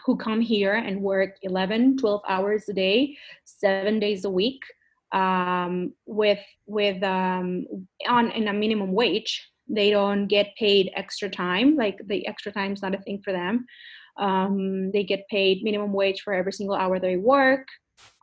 who 0.04 0.16
come 0.16 0.40
here 0.40 0.74
and 0.74 1.02
work 1.02 1.36
11, 1.42 1.98
12 1.98 2.22
hours 2.28 2.68
a 2.68 2.72
day, 2.72 3.16
seven 3.44 3.98
days 3.98 4.24
a 4.24 4.30
week, 4.30 4.62
um, 5.12 5.94
with 6.06 6.40
with 6.66 7.02
um, 7.02 7.66
on 8.06 8.30
in 8.32 8.48
a 8.48 8.52
minimum 8.52 8.92
wage 8.92 9.48
they 9.68 9.90
don't 9.90 10.26
get 10.28 10.54
paid 10.56 10.90
extra 10.96 11.28
time 11.28 11.76
like 11.76 11.98
the 12.06 12.26
extra 12.26 12.50
time 12.50 12.72
is 12.72 12.82
not 12.82 12.94
a 12.94 13.02
thing 13.02 13.20
for 13.22 13.32
them. 13.32 13.66
Um, 14.18 14.90
they 14.90 15.04
get 15.04 15.28
paid 15.28 15.62
minimum 15.62 15.92
wage 15.92 16.22
for 16.22 16.32
every 16.32 16.52
single 16.52 16.74
hour 16.74 16.98
they 16.98 17.16
work. 17.16 17.66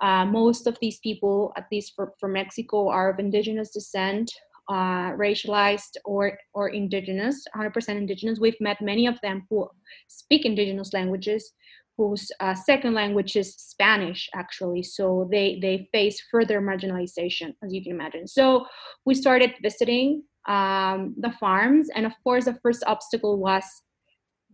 Uh, 0.02 0.26
most 0.26 0.68
of 0.68 0.78
these 0.82 1.00
people 1.00 1.54
at 1.58 1.66
least 1.72 1.94
for, 1.96 2.14
for 2.18 2.30
mexico 2.30 2.88
are 2.88 3.10
of 3.10 3.20
indigenous 3.20 3.72
descent 3.72 4.32
uh, 4.70 5.12
racialized 5.14 5.96
or 6.06 6.38
or 6.54 6.70
indigenous 6.70 7.46
100% 7.56 7.90
indigenous 7.90 8.40
we've 8.40 8.60
met 8.60 8.82
many 8.82 9.06
of 9.08 9.20
them 9.22 9.46
who 9.50 9.68
speak 10.08 10.46
indigenous 10.46 10.94
languages 10.94 11.54
whose 11.98 12.30
uh, 12.40 12.54
second 12.54 12.94
language 12.94 13.36
is 13.36 13.56
Spanish, 13.56 14.30
actually. 14.36 14.84
So 14.84 15.28
they 15.32 15.60
they 15.62 15.88
face 15.92 16.22
further 16.32 16.62
marginalization, 16.62 17.54
as 17.64 17.74
you 17.74 17.82
can 17.82 17.94
imagine. 17.94 18.28
So 18.28 18.66
we 19.06 19.16
started 19.16 19.54
visiting 19.62 20.24
um, 20.48 21.16
the 21.18 21.32
farms, 21.40 21.90
and 21.96 22.06
of 22.06 22.14
course, 22.24 22.46
the 22.46 22.60
first 22.62 22.84
obstacle 22.86 23.40
was 23.40 23.64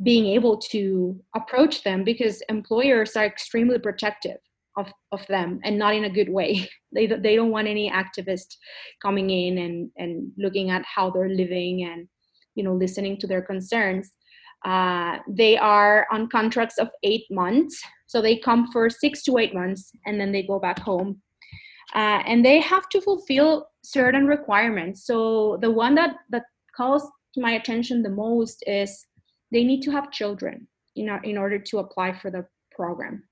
being 0.04 0.26
able 0.28 0.58
to 0.58 1.20
approach 1.36 1.84
them 1.84 2.04
because 2.04 2.42
employers 2.50 3.16
are 3.16 3.26
extremely 3.26 3.78
protective 3.78 4.38
of, 4.78 4.92
of 5.12 5.26
them 5.28 5.60
and 5.64 5.78
not 5.78 5.96
in 5.96 6.06
a 6.06 6.10
good 6.10 6.30
way. 6.30 6.70
They, 6.94 7.08
they 7.08 7.38
don't 7.38 7.52
want 7.52 7.70
any 7.70 7.90
activist 7.90 8.58
coming 9.02 9.30
in 9.30 9.60
and, 9.60 9.90
and 9.96 10.30
looking 10.38 10.72
at 10.72 10.84
how 10.84 11.10
they're 11.10 11.30
living 11.30 11.86
and 11.86 12.06
you 12.54 12.66
know 12.66 12.74
listening 12.74 13.16
to 13.20 13.28
their 13.28 13.42
concerns. 13.42 14.12
Uh, 14.66 15.20
they 15.26 15.58
are 15.58 16.06
on 16.12 16.28
contracts 16.28 16.78
of 16.78 16.90
eight 17.04 17.24
months. 17.32 17.82
So 18.08 18.22
they 18.22 18.36
come 18.36 18.70
for 18.74 18.90
six 18.90 19.24
to 19.24 19.38
eight 19.38 19.54
months 19.54 19.94
and 20.06 20.20
then 20.20 20.34
they 20.34 20.44
go 20.44 20.60
back 20.60 20.80
home. 20.80 21.22
Uh, 21.96 22.24
and 22.28 22.46
they 22.46 22.60
have 22.60 22.90
to 22.90 23.00
fulfill 23.00 23.68
certain 23.86 24.28
requirements. 24.28 25.06
So 25.06 25.60
the 25.62 25.72
one 25.72 25.96
that 25.96 26.18
that 26.32 26.44
calls 26.76 27.10
my 27.38 27.52
attention 27.52 28.04
the 28.04 28.10
most 28.10 28.66
is 28.68 29.08
they 29.54 29.64
need 29.64 29.82
to 29.84 29.92
have 29.92 30.12
children 30.12 30.68
in, 30.98 31.10
in 31.24 31.38
order 31.38 31.58
to 31.58 31.78
apply 31.78 32.20
for 32.20 32.30
the 32.30 32.46
program 32.76 33.24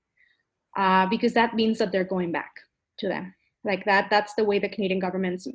uh, 0.80 1.06
because 1.06 1.34
that 1.34 1.54
means 1.54 1.78
that 1.78 1.92
they're 1.92 2.12
going 2.16 2.32
back 2.32 2.52
to 2.98 3.08
them. 3.08 3.34
Like 3.64 3.84
that 3.84 4.08
that's 4.08 4.34
the 4.34 4.44
way 4.44 4.58
the 4.58 4.68
canadian 4.68 5.00
government's 5.00 5.46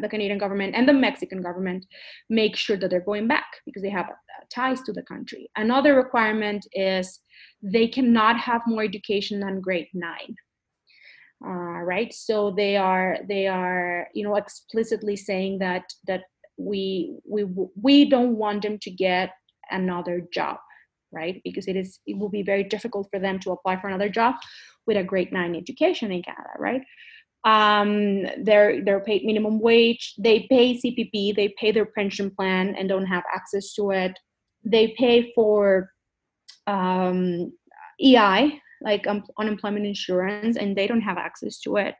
the 0.00 0.08
canadian 0.08 0.38
government 0.38 0.74
and 0.74 0.88
the 0.88 0.94
mexican 0.94 1.42
government 1.42 1.84
make 2.30 2.56
sure 2.56 2.76
that 2.78 2.88
they're 2.88 3.10
going 3.12 3.26
back 3.28 3.48
because 3.66 3.82
they 3.82 3.90
have 3.90 4.06
uh, 4.06 4.44
ties 4.50 4.82
to 4.82 4.92
the 4.92 5.02
country. 5.02 5.50
Another 5.56 5.94
requirement 5.94 6.66
is 6.72 7.20
they 7.62 7.86
cannot 7.86 8.36
have 8.38 8.62
more 8.66 8.82
education 8.82 9.40
than 9.40 9.60
grade 9.60 9.88
nine. 9.94 10.34
Uh, 11.44 11.80
right? 11.92 12.12
So 12.12 12.50
they 12.50 12.76
are 12.76 13.18
they 13.28 13.46
are 13.46 14.08
you 14.14 14.24
know 14.24 14.36
explicitly 14.36 15.16
saying 15.16 15.60
that 15.60 15.84
that 16.06 16.24
we 16.58 17.16
we 17.26 17.44
we 17.86 18.10
don't 18.10 18.36
want 18.36 18.62
them 18.62 18.78
to 18.80 18.90
get 18.90 19.30
another 19.70 20.16
job 20.32 20.58
right? 21.12 21.40
Because 21.44 21.68
it 21.68 21.76
is 21.76 22.00
it 22.06 22.18
will 22.18 22.28
be 22.28 22.42
very 22.42 22.64
difficult 22.64 23.08
for 23.10 23.18
them 23.18 23.38
to 23.40 23.52
apply 23.52 23.80
for 23.80 23.88
another 23.88 24.08
job 24.08 24.34
with 24.86 24.96
a 24.96 25.04
grade 25.04 25.32
9 25.32 25.54
education 25.54 26.10
in 26.12 26.22
canada 26.22 26.50
right? 26.58 26.82
Um 27.44 28.26
they're 28.42 28.84
they're 28.84 29.04
paid 29.04 29.24
minimum 29.24 29.60
wage 29.60 30.14
they 30.18 30.46
pay 30.50 30.74
cpp 30.80 31.34
they 31.34 31.54
pay 31.58 31.72
their 31.72 31.86
pension 31.86 32.30
plan 32.30 32.74
and 32.76 32.88
don't 32.88 33.06
have 33.06 33.24
access 33.34 33.72
to 33.74 33.90
it. 33.90 34.18
They 34.64 34.94
pay 34.98 35.32
for 35.34 35.90
um 36.66 37.52
ei 38.00 38.60
like 38.80 39.06
um, 39.06 39.24
unemployment 39.38 39.86
insurance 39.86 40.56
and 40.56 40.76
they 40.76 40.86
don't 40.86 41.00
have 41.00 41.18
access 41.18 41.58
to 41.60 41.76
it. 41.76 41.96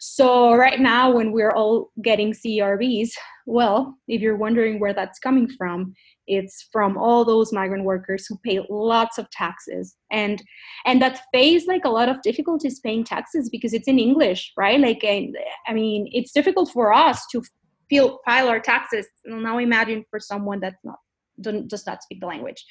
So 0.00 0.54
right 0.54 0.80
now 0.80 1.10
when 1.10 1.32
we're 1.32 1.52
all 1.52 1.90
getting 2.02 2.32
crbs 2.32 3.10
well 3.46 3.96
if 4.06 4.20
you're 4.20 4.36
wondering 4.36 4.78
where 4.78 4.94
that's 4.94 5.18
coming 5.18 5.48
from 5.58 5.94
it's 6.28 6.68
from 6.72 6.96
all 6.96 7.24
those 7.24 7.52
migrant 7.52 7.84
workers 7.84 8.26
who 8.26 8.38
pay 8.44 8.60
lots 8.68 9.18
of 9.18 9.28
taxes 9.30 9.96
and 10.12 10.42
and 10.86 11.02
that 11.02 11.20
face 11.32 11.66
like 11.66 11.84
a 11.84 11.90
lot 11.90 12.08
of 12.08 12.20
difficulties 12.22 12.80
paying 12.80 13.04
taxes 13.04 13.48
because 13.48 13.72
it's 13.72 13.88
in 13.88 13.98
english 13.98 14.52
right 14.56 14.80
like 14.80 15.00
I, 15.02 15.32
I 15.66 15.72
mean 15.72 16.08
it's 16.12 16.32
difficult 16.32 16.70
for 16.70 16.92
us 16.92 17.26
to 17.32 17.42
feel 17.88 18.18
file 18.24 18.48
our 18.48 18.60
taxes 18.60 19.06
now 19.24 19.58
imagine 19.58 20.04
for 20.10 20.20
someone 20.20 20.60
that's 20.60 20.84
not 20.84 20.98
does 21.40 21.86
not 21.86 22.02
speak 22.02 22.20
the 22.20 22.26
language. 22.26 22.64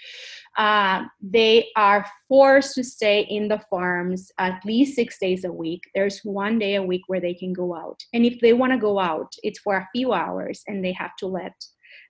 Uh, 0.57 1.03
they 1.21 1.67
are 1.75 2.05
forced 2.27 2.75
to 2.75 2.83
stay 2.83 3.21
in 3.21 3.47
the 3.47 3.61
farms 3.69 4.31
at 4.37 4.63
least 4.65 4.95
six 4.95 5.17
days 5.19 5.43
a 5.43 5.51
week. 5.51 5.81
There's 5.95 6.19
one 6.23 6.59
day 6.59 6.75
a 6.75 6.83
week 6.83 7.03
where 7.07 7.21
they 7.21 7.33
can 7.33 7.53
go 7.53 7.75
out. 7.75 7.99
And 8.13 8.25
if 8.25 8.39
they 8.39 8.53
want 8.53 8.73
to 8.73 8.79
go 8.79 8.99
out, 8.99 9.31
it's 9.43 9.59
for 9.59 9.75
a 9.77 9.87
few 9.95 10.13
hours 10.13 10.63
and 10.67 10.83
they 10.83 10.93
have 10.93 11.15
to 11.19 11.27
let 11.27 11.53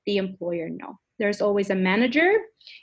the 0.05 0.17
employer 0.17 0.69
know 0.69 0.97
there's 1.19 1.41
always 1.41 1.69
a 1.69 1.75
manager 1.75 2.31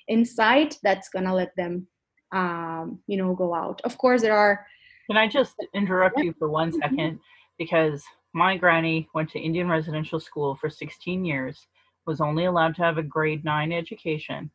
inside 0.09 0.77
that's 0.83 1.09
gonna 1.09 1.35
let 1.35 1.55
them 1.57 1.87
um, 2.33 3.01
you 3.07 3.17
know 3.17 3.35
go 3.35 3.55
out. 3.55 3.81
Of 3.85 3.99
course 3.99 4.23
there 4.23 4.37
are 4.37 4.67
can 5.07 5.17
i 5.19 5.29
just 5.29 5.55
interrupt 5.75 6.19
you 6.19 6.35
for 6.39 6.49
one 6.49 6.73
second 6.73 7.15
mm-hmm. 7.15 7.57
because 7.59 8.03
my 8.33 8.57
granny 8.57 9.09
went 9.15 9.31
to 9.31 9.39
indian 9.39 9.69
residential 9.69 10.19
school 10.19 10.57
for 10.57 10.71
16 10.71 11.25
years 11.25 11.67
was 12.07 12.21
only 12.21 12.47
allowed 12.47 12.75
to 12.77 12.83
have 12.83 12.99
a 12.99 13.03
grade 13.03 13.45
9 13.45 13.73
education. 13.73 14.51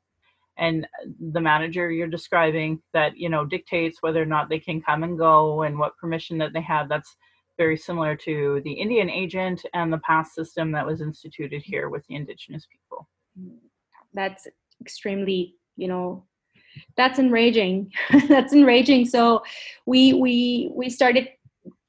And 0.58 0.88
the 1.32 1.42
manager 1.42 1.90
you're 1.90 2.08
describing 2.08 2.82
that 2.94 3.18
you 3.18 3.30
know 3.30 3.46
dictates 3.46 4.02
whether 4.02 4.22
or 4.22 4.26
not 4.26 4.50
they 4.50 4.60
can 4.60 4.82
come 4.82 5.04
and 5.04 5.18
go 5.18 5.64
and 5.64 5.80
what 5.80 5.98
permission 5.98 6.38
that 6.40 6.52
they 6.54 6.62
have 6.62 6.90
that's 6.90 7.16
very 7.58 7.78
similar 7.78 8.16
to 8.16 8.62
the 8.66 8.74
indian 8.74 9.10
agent 9.10 9.66
and 9.74 9.92
the 9.92 10.00
pass 10.00 10.36
system 10.36 10.72
that 10.74 10.86
was 10.86 11.02
instituted 11.02 11.62
here 11.64 11.90
with 11.90 12.06
the 12.08 12.16
indigenous 12.16 12.68
people. 12.72 13.08
Mm 13.40 13.69
that's 14.14 14.48
extremely 14.82 15.56
you 15.76 15.88
know 15.88 16.26
that's 16.98 17.20
enraging. 17.20 17.92
That's 18.28 18.54
enraging. 18.54 19.06
So 19.06 19.44
we 19.86 20.14
we 20.14 20.70
we 20.74 20.90
started 20.90 21.28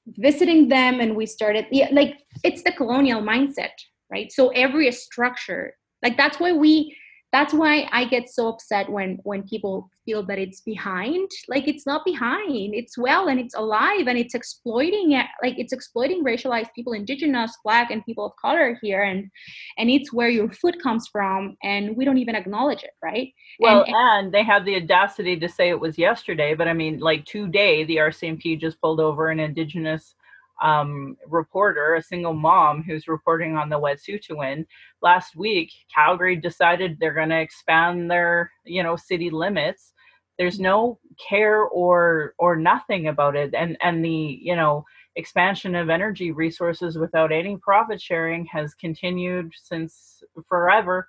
visiting 0.07 0.68
them 0.68 1.01
and 1.01 1.14
we 1.16 1.27
started 1.27 1.66
yeah, 1.71 1.89
like 1.93 2.18
it's 2.43 2.62
the 2.62 2.73
colonial 2.73 3.23
mindset 3.23 3.71
right? 4.11 4.33
So 4.33 4.49
every 4.49 4.91
structure 4.93 5.75
like 6.03 6.16
that's 6.16 6.41
why 6.41 6.53
we 6.53 6.97
that's 7.33 7.55
why 7.55 7.89
i 7.93 8.05
get 8.05 8.28
so 8.28 8.49
upset 8.49 8.91
when 8.91 9.18
when 9.24 9.43
people 9.43 9.91
feel 10.11 10.22
that 10.24 10.39
it's 10.39 10.61
behind. 10.61 11.31
Like 11.49 11.68
it's 11.68 11.87
not 11.87 12.05
behind. 12.05 12.74
It's 12.74 12.99
well 12.99 13.28
and 13.28 13.39
it's 13.39 13.55
alive 13.55 14.07
and 14.07 14.18
it's 14.18 14.35
exploiting 14.35 15.12
it 15.12 15.26
like 15.43 15.59
it's 15.59 15.72
exploiting 15.72 16.24
racialized 16.24 16.72
people 16.74 16.93
indigenous 16.93 17.57
black 17.64 17.91
and 17.91 18.05
people 18.05 18.26
of 18.26 18.33
color 18.41 18.78
here. 18.83 19.03
And 19.03 19.31
and 19.78 19.91
it's 19.91 20.12
where 20.12 20.28
your 20.28 20.51
food 20.51 20.83
comes 20.83 21.09
from 21.09 21.57
and 21.62 21.97
we 21.97 22.05
don't 22.05 22.18
even 22.18 22.35
acknowledge 22.35 22.83
it 22.83 22.91
right? 23.03 23.28
Well 23.59 23.85
and, 23.87 23.95
and 23.95 24.33
they 24.33 24.43
have 24.45 24.64
the 24.64 24.76
audacity 24.76 25.39
to 25.39 25.49
say 25.49 25.68
it 25.68 25.81
was 25.81 25.99
yesterday 25.99 26.55
but 26.55 26.68
i 26.68 26.72
mean 26.72 26.99
like 26.99 27.24
today 27.24 27.85
the 27.85 27.97
rcmp 27.97 28.61
just 28.61 28.81
pulled 28.81 29.01
over 29.01 29.28
an 29.28 29.41
indigenous 29.41 30.14
um, 30.61 31.17
reporter, 31.27 31.95
a 31.95 32.03
single 32.03 32.35
mom 32.35 32.83
who's 32.83 33.09
reporting 33.09 33.57
on 33.57 33.69
the 33.69 33.79
Wet'suwet'en. 33.79 34.67
Last 35.03 35.37
week, 35.37 35.73
Calgary 35.95 36.37
decided 36.37 36.99
they're 36.99 37.15
going 37.15 37.31
to 37.31 37.41
expand 37.41 38.11
their, 38.11 38.51
you 38.65 38.83
know, 38.83 38.97
city 38.97 39.31
limits. 39.31 39.93
There's 40.39 40.61
no 40.61 40.99
care 41.29 41.63
or 41.65 42.35
or 42.39 42.57
nothing 42.57 43.09
about 43.09 43.37
it, 43.37 43.55
and 43.55 43.77
and 43.83 44.05
the 44.05 44.39
you 44.43 44.57
know 44.57 44.85
expansion 45.17 45.75
of 45.75 45.91
energy 45.91 46.33
resources 46.33 46.97
without 46.97 47.33
any 47.33 47.57
profit 47.59 48.01
sharing 48.01 48.47
has 48.47 48.73
continued 48.75 49.53
since 49.55 50.23
forever. 50.49 51.09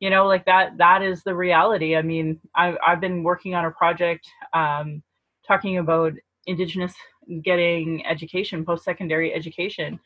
You 0.00 0.10
know, 0.10 0.26
like 0.28 0.44
that. 0.46 0.78
That 0.78 1.02
is 1.02 1.24
the 1.24 1.34
reality. 1.34 1.96
I 1.96 2.02
mean, 2.02 2.40
I've 2.54 2.76
I've 2.86 3.00
been 3.00 3.24
working 3.24 3.54
on 3.56 3.64
a 3.64 3.70
project 3.72 4.28
um, 4.54 5.02
talking 5.46 5.78
about 5.78 6.12
indigenous 6.46 6.94
getting 7.42 8.04
education, 8.06 8.64
post 8.64 8.84
secondary 8.84 9.32
education, 9.34 9.98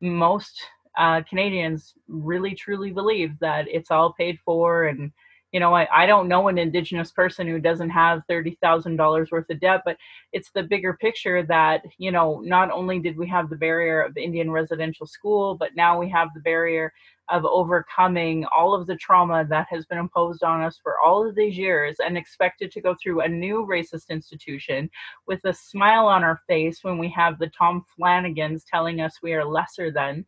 most 0.00 0.60
uh, 0.98 1.22
Canadians 1.28 1.94
really 2.08 2.54
truly 2.54 2.90
believe 2.90 3.38
that 3.40 3.66
it's 3.68 3.90
all 3.90 4.12
paid 4.12 4.38
for. 4.44 4.86
And, 4.86 5.12
you 5.52 5.58
know, 5.58 5.74
I, 5.74 5.88
I 5.92 6.06
don't 6.06 6.28
know 6.28 6.48
an 6.48 6.58
Indigenous 6.58 7.10
person 7.10 7.46
who 7.46 7.58
doesn't 7.58 7.90
have 7.90 8.22
$30,000 8.30 9.30
worth 9.30 9.50
of 9.50 9.60
debt, 9.60 9.82
but 9.84 9.96
it's 10.32 10.50
the 10.52 10.62
bigger 10.62 10.94
picture 10.94 11.42
that, 11.44 11.82
you 11.98 12.12
know, 12.12 12.40
not 12.44 12.70
only 12.70 13.00
did 13.00 13.16
we 13.16 13.28
have 13.28 13.50
the 13.50 13.56
barrier 13.56 14.00
of 14.00 14.16
Indian 14.16 14.50
residential 14.50 15.06
school, 15.06 15.56
but 15.56 15.74
now 15.74 15.98
we 15.98 16.08
have 16.08 16.28
the 16.34 16.40
barrier 16.40 16.92
of 17.30 17.44
overcoming 17.44 18.44
all 18.46 18.74
of 18.74 18.86
the 18.86 18.96
trauma 18.96 19.44
that 19.48 19.66
has 19.70 19.86
been 19.86 19.98
imposed 19.98 20.42
on 20.42 20.60
us 20.60 20.78
for 20.82 21.00
all 21.00 21.26
of 21.26 21.34
these 21.34 21.56
years 21.56 21.96
and 22.04 22.16
expected 22.16 22.70
to 22.72 22.80
go 22.80 22.94
through 23.00 23.20
a 23.20 23.28
new 23.28 23.66
racist 23.68 24.08
institution 24.10 24.90
with 25.26 25.40
a 25.44 25.52
smile 25.52 26.06
on 26.06 26.24
our 26.24 26.40
face 26.48 26.82
when 26.82 26.98
we 26.98 27.08
have 27.08 27.38
the 27.38 27.50
Tom 27.56 27.84
Flanagans 27.98 28.62
telling 28.68 29.00
us 29.00 29.18
we 29.22 29.32
are 29.32 29.44
lesser 29.44 29.92
than 29.92 30.24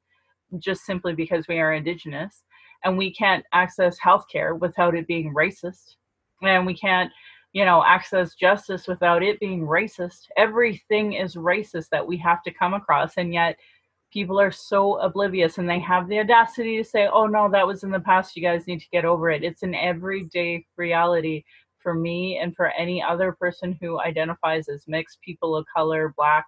just 0.58 0.84
simply 0.84 1.14
because 1.14 1.48
we 1.48 1.58
are 1.58 1.72
indigenous 1.72 2.44
and 2.84 2.96
we 2.98 3.12
can't 3.12 3.44
access 3.52 3.98
healthcare 3.98 4.58
without 4.58 4.94
it 4.94 5.06
being 5.06 5.34
racist 5.34 5.96
and 6.42 6.66
we 6.66 6.74
can't 6.76 7.10
you 7.52 7.64
know 7.64 7.84
access 7.84 8.34
justice 8.34 8.86
without 8.86 9.22
it 9.22 9.38
being 9.40 9.66
racist 9.66 10.28
everything 10.36 11.14
is 11.14 11.34
racist 11.34 11.88
that 11.90 12.06
we 12.06 12.16
have 12.16 12.42
to 12.42 12.52
come 12.52 12.74
across 12.74 13.16
and 13.16 13.32
yet 13.32 13.56
people 14.12 14.38
are 14.38 14.50
so 14.50 14.98
oblivious 14.98 15.58
and 15.58 15.68
they 15.68 15.78
have 15.78 16.06
the 16.08 16.18
audacity 16.18 16.76
to 16.76 16.84
say, 16.84 17.08
oh 17.10 17.26
no, 17.26 17.48
that 17.50 17.66
was 17.66 17.82
in 17.82 17.90
the 17.90 18.00
past. 18.00 18.36
You 18.36 18.42
guys 18.42 18.66
need 18.66 18.80
to 18.80 18.90
get 18.92 19.04
over 19.04 19.30
it. 19.30 19.42
It's 19.42 19.62
an 19.62 19.74
everyday 19.74 20.66
reality 20.76 21.44
for 21.78 21.94
me 21.94 22.38
and 22.38 22.54
for 22.54 22.68
any 22.72 23.02
other 23.02 23.32
person 23.32 23.76
who 23.80 24.00
identifies 24.00 24.68
as 24.68 24.84
mixed, 24.86 25.20
people 25.22 25.56
of 25.56 25.66
color, 25.74 26.12
black. 26.16 26.44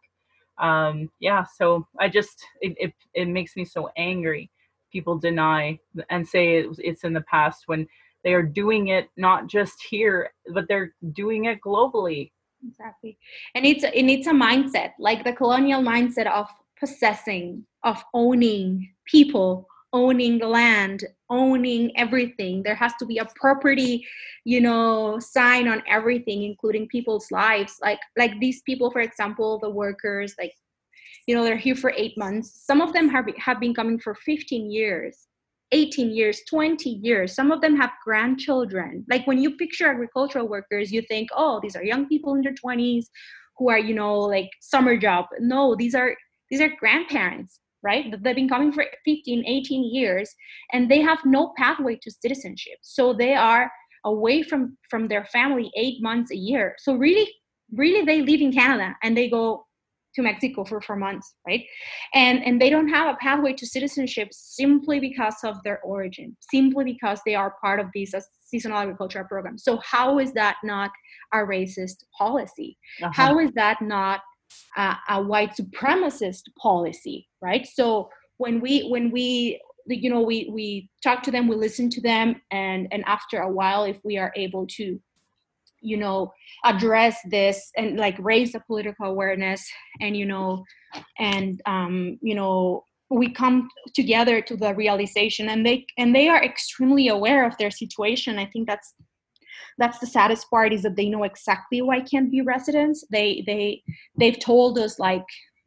Um, 0.58 1.10
yeah, 1.20 1.44
so 1.56 1.86
I 1.98 2.08
just, 2.08 2.44
it, 2.60 2.74
it, 2.78 2.92
it 3.14 3.28
makes 3.28 3.56
me 3.56 3.64
so 3.64 3.90
angry. 3.96 4.50
People 4.94 5.18
deny 5.18 5.76
and 6.08 6.26
say 6.26 6.64
it's 6.78 7.02
in 7.02 7.12
the 7.12 7.22
past 7.22 7.64
when 7.66 7.84
they 8.22 8.32
are 8.32 8.44
doing 8.44 8.88
it 8.88 9.08
not 9.16 9.48
just 9.48 9.82
here 9.90 10.32
but 10.54 10.66
they're 10.68 10.94
doing 11.12 11.46
it 11.46 11.58
globally. 11.60 12.30
Exactly. 12.64 13.18
And 13.56 13.66
it's 13.66 13.84
it's 13.92 14.28
a 14.28 14.32
mindset 14.32 14.92
like 15.00 15.24
the 15.24 15.32
colonial 15.32 15.82
mindset 15.82 16.28
of 16.28 16.48
possessing 16.78 17.66
of 17.82 18.02
owning 18.14 18.88
people 19.04 19.66
owning 19.92 20.38
land 20.38 21.04
owning 21.28 21.90
everything. 21.96 22.62
There 22.62 22.76
has 22.76 22.92
to 23.00 23.04
be 23.04 23.18
a 23.18 23.26
property 23.34 24.06
you 24.44 24.60
know 24.60 25.18
sign 25.18 25.66
on 25.66 25.82
everything 25.88 26.44
including 26.44 26.86
people's 26.86 27.32
lives. 27.32 27.78
Like 27.82 27.98
like 28.16 28.38
these 28.38 28.62
people 28.62 28.92
for 28.92 29.00
example 29.00 29.58
the 29.58 29.70
workers 29.70 30.36
like 30.38 30.54
you 31.26 31.34
know 31.34 31.44
they're 31.44 31.56
here 31.56 31.76
for 31.76 31.92
eight 31.96 32.16
months. 32.18 32.64
Some 32.66 32.80
of 32.80 32.92
them 32.92 33.08
have, 33.08 33.26
have 33.38 33.60
been 33.60 33.74
coming 33.74 33.98
for 33.98 34.14
15 34.14 34.70
years 34.70 35.26
18 35.72 36.10
years 36.14 36.40
20 36.48 36.88
years. 36.88 37.34
Some 37.34 37.50
of 37.50 37.60
them 37.60 37.76
have 37.76 37.90
grandchildren. 38.04 39.04
Like 39.10 39.26
when 39.26 39.38
you 39.38 39.56
picture 39.56 39.88
agricultural 39.88 40.48
workers 40.48 40.92
you 40.92 41.02
think 41.02 41.28
oh 41.34 41.60
these 41.62 41.76
are 41.76 41.84
young 41.84 42.06
people 42.06 42.34
in 42.34 42.42
their 42.42 42.54
20s 42.54 43.06
who 43.58 43.70
are 43.70 43.78
you 43.78 43.94
know 43.94 44.18
like 44.18 44.50
summer 44.60 44.96
job. 44.96 45.26
No 45.40 45.74
these 45.74 45.94
are 45.94 46.14
these 46.50 46.60
are 46.60 46.70
grandparents 46.78 47.60
right? 47.82 48.10
They've 48.22 48.34
been 48.34 48.48
coming 48.48 48.72
for 48.72 48.86
15 49.04 49.44
18 49.46 49.94
years 49.94 50.34
and 50.72 50.90
they 50.90 51.00
have 51.00 51.18
no 51.24 51.52
pathway 51.56 51.98
to 52.02 52.10
citizenship. 52.10 52.78
So 52.82 53.12
they 53.12 53.34
are 53.34 53.70
away 54.04 54.42
from 54.42 54.76
from 54.88 55.08
their 55.08 55.24
family 55.24 55.70
eight 55.76 56.02
months 56.02 56.30
a 56.30 56.36
year. 56.36 56.76
So 56.78 56.94
really 56.94 57.28
really 57.72 58.04
they 58.04 58.20
live 58.22 58.40
in 58.40 58.52
canada 58.52 58.94
and 59.02 59.16
they 59.16 59.28
go 59.28 59.66
to 60.14 60.22
Mexico 60.22 60.64
for 60.64 60.80
four 60.80 60.96
months, 60.96 61.34
right? 61.46 61.64
And 62.14 62.44
and 62.44 62.60
they 62.60 62.70
don't 62.70 62.88
have 62.88 63.14
a 63.14 63.18
pathway 63.18 63.52
to 63.54 63.66
citizenship 63.66 64.28
simply 64.32 65.00
because 65.00 65.36
of 65.44 65.56
their 65.64 65.80
origin, 65.80 66.36
simply 66.52 66.84
because 66.84 67.20
they 67.26 67.34
are 67.34 67.54
part 67.60 67.80
of 67.80 67.86
these 67.94 68.14
seasonal 68.44 68.78
agricultural 68.78 69.26
programs. 69.26 69.64
So 69.64 69.80
how 69.84 70.18
is 70.18 70.32
that 70.34 70.56
not 70.62 70.90
a 71.32 71.38
racist 71.38 72.04
policy? 72.16 72.78
Uh-huh. 73.02 73.12
How 73.12 73.38
is 73.38 73.50
that 73.52 73.82
not 73.82 74.20
a, 74.76 74.96
a 75.08 75.22
white 75.22 75.56
supremacist 75.56 76.42
policy, 76.60 77.28
right? 77.40 77.66
So 77.66 78.08
when 78.36 78.60
we 78.60 78.88
when 78.88 79.10
we 79.10 79.60
you 79.86 80.08
know 80.08 80.22
we 80.22 80.50
we 80.52 80.88
talk 81.02 81.22
to 81.22 81.30
them 81.30 81.46
we 81.46 81.56
listen 81.56 81.90
to 81.90 82.00
them 82.00 82.40
and 82.50 82.88
and 82.90 83.04
after 83.06 83.40
a 83.40 83.50
while 83.50 83.84
if 83.84 83.98
we 84.02 84.16
are 84.16 84.32
able 84.34 84.66
to 84.66 84.98
you 85.84 85.96
know 85.96 86.32
address 86.64 87.18
this 87.30 87.70
and 87.76 87.96
like 87.96 88.16
raise 88.18 88.52
the 88.52 88.60
political 88.60 89.06
awareness 89.06 89.64
and 90.00 90.16
you 90.16 90.24
know 90.24 90.64
and 91.18 91.60
um 91.66 92.18
you 92.22 92.34
know 92.34 92.82
we 93.10 93.30
come 93.30 93.68
together 93.94 94.40
to 94.40 94.56
the 94.56 94.74
realization 94.74 95.48
and 95.48 95.64
they 95.64 95.86
and 95.98 96.14
they 96.14 96.28
are 96.28 96.42
extremely 96.42 97.08
aware 97.08 97.46
of 97.46 97.56
their 97.58 97.70
situation. 97.70 98.38
I 98.38 98.46
think 98.46 98.66
that's 98.66 98.94
that's 99.78 99.98
the 99.98 100.06
saddest 100.06 100.48
part 100.50 100.72
is 100.72 100.82
that 100.82 100.96
they 100.96 101.08
know 101.08 101.24
exactly 101.24 101.82
why 101.82 102.00
can't 102.00 102.30
be 102.30 102.40
residents. 102.40 103.04
They 103.10 103.44
they 103.46 103.82
they've 104.18 104.38
told 104.38 104.78
us 104.78 104.98
like 104.98 105.24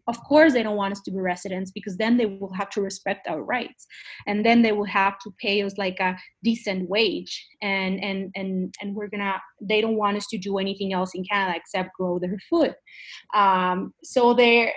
of 0.07 0.23
course 0.23 0.53
they 0.53 0.63
don't 0.63 0.77
want 0.77 0.93
us 0.93 1.01
to 1.01 1.11
be 1.11 1.19
residents 1.19 1.71
because 1.71 1.97
then 1.97 2.17
they 2.17 2.25
will 2.25 2.53
have 2.53 2.69
to 2.71 2.81
respect 2.81 3.27
our 3.27 3.43
rights. 3.43 3.85
And 4.25 4.45
then 4.45 4.61
they 4.61 4.71
will 4.71 4.85
have 4.85 5.19
to 5.19 5.31
pay 5.39 5.61
us 5.61 5.77
like 5.77 5.99
a 5.99 6.17
decent 6.43 6.89
wage. 6.89 7.45
And 7.61 8.03
and 8.03 8.31
and 8.35 8.73
and 8.81 8.95
we're 8.95 9.09
gonna 9.09 9.35
they 9.61 9.81
don't 9.81 9.97
want 9.97 10.17
us 10.17 10.27
to 10.27 10.37
do 10.37 10.57
anything 10.57 10.93
else 10.93 11.11
in 11.13 11.23
canada 11.23 11.57
except 11.57 11.93
grow 11.95 12.19
their 12.19 12.37
food. 12.49 12.75
Um, 13.35 13.93
so 14.03 14.33
they're 14.33 14.71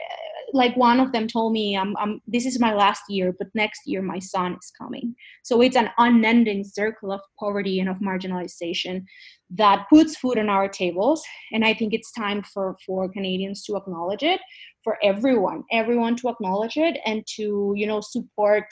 like 0.52 0.76
one 0.76 1.00
of 1.00 1.12
them 1.12 1.26
told 1.26 1.52
me 1.52 1.76
I'm, 1.76 1.96
I'm 1.96 2.20
this 2.26 2.46
is 2.46 2.60
my 2.60 2.74
last 2.74 3.02
year 3.08 3.34
but 3.38 3.48
next 3.54 3.82
year 3.86 4.02
my 4.02 4.18
son 4.18 4.54
is 4.54 4.72
coming. 4.76 5.14
So 5.42 5.60
it's 5.60 5.76
an 5.76 5.90
unending 5.98 6.64
circle 6.64 7.12
of 7.12 7.20
poverty 7.38 7.80
and 7.80 7.88
of 7.88 7.96
marginalization 7.96 9.04
that 9.50 9.86
puts 9.90 10.16
food 10.16 10.38
on 10.38 10.48
our 10.48 10.68
tables 10.68 11.22
and 11.52 11.64
i 11.64 11.74
think 11.74 11.92
it's 11.92 12.12
time 12.12 12.42
for 12.42 12.76
for 12.86 13.08
canadians 13.08 13.64
to 13.64 13.76
acknowledge 13.76 14.22
it 14.22 14.40
for 14.84 14.96
everyone 15.02 15.64
everyone 15.72 16.16
to 16.16 16.28
acknowledge 16.28 16.76
it 16.76 16.98
and 17.04 17.26
to 17.26 17.72
you 17.76 17.86
know 17.86 18.00
support 18.00 18.64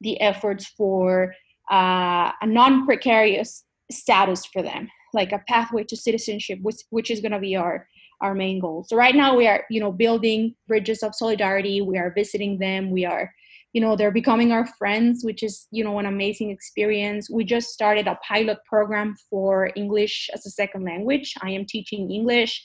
the 0.00 0.20
efforts 0.20 0.66
for 0.66 1.34
uh, 1.70 2.32
a 2.40 2.46
non-precarious 2.46 3.64
status 3.90 4.46
for 4.46 4.62
them 4.62 4.88
like 5.12 5.32
a 5.32 5.42
pathway 5.48 5.82
to 5.84 5.96
citizenship 5.96 6.58
which, 6.62 6.76
which 6.90 7.10
is 7.10 7.20
going 7.20 7.32
to 7.32 7.40
be 7.40 7.56
our 7.56 7.86
our 8.20 8.34
main 8.34 8.60
goal. 8.60 8.84
So 8.88 8.96
right 8.96 9.14
now 9.14 9.36
we 9.36 9.46
are 9.46 9.64
you 9.70 9.80
know 9.80 9.92
building 9.92 10.54
bridges 10.68 11.02
of 11.02 11.14
solidarity. 11.14 11.80
We 11.80 11.98
are 11.98 12.12
visiting 12.14 12.58
them. 12.58 12.90
We 12.90 13.04
are 13.04 13.32
you 13.72 13.80
know 13.80 13.94
they're 13.94 14.10
becoming 14.10 14.50
our 14.50 14.66
friends 14.78 15.24
which 15.24 15.42
is 15.44 15.68
you 15.70 15.84
know 15.84 15.98
an 15.98 16.06
amazing 16.06 16.50
experience. 16.50 17.30
We 17.30 17.44
just 17.44 17.68
started 17.68 18.06
a 18.06 18.18
pilot 18.26 18.58
program 18.68 19.14
for 19.28 19.70
english 19.76 20.28
as 20.34 20.46
a 20.46 20.50
second 20.50 20.84
language. 20.84 21.34
I 21.42 21.50
am 21.50 21.64
teaching 21.66 22.10
english 22.10 22.62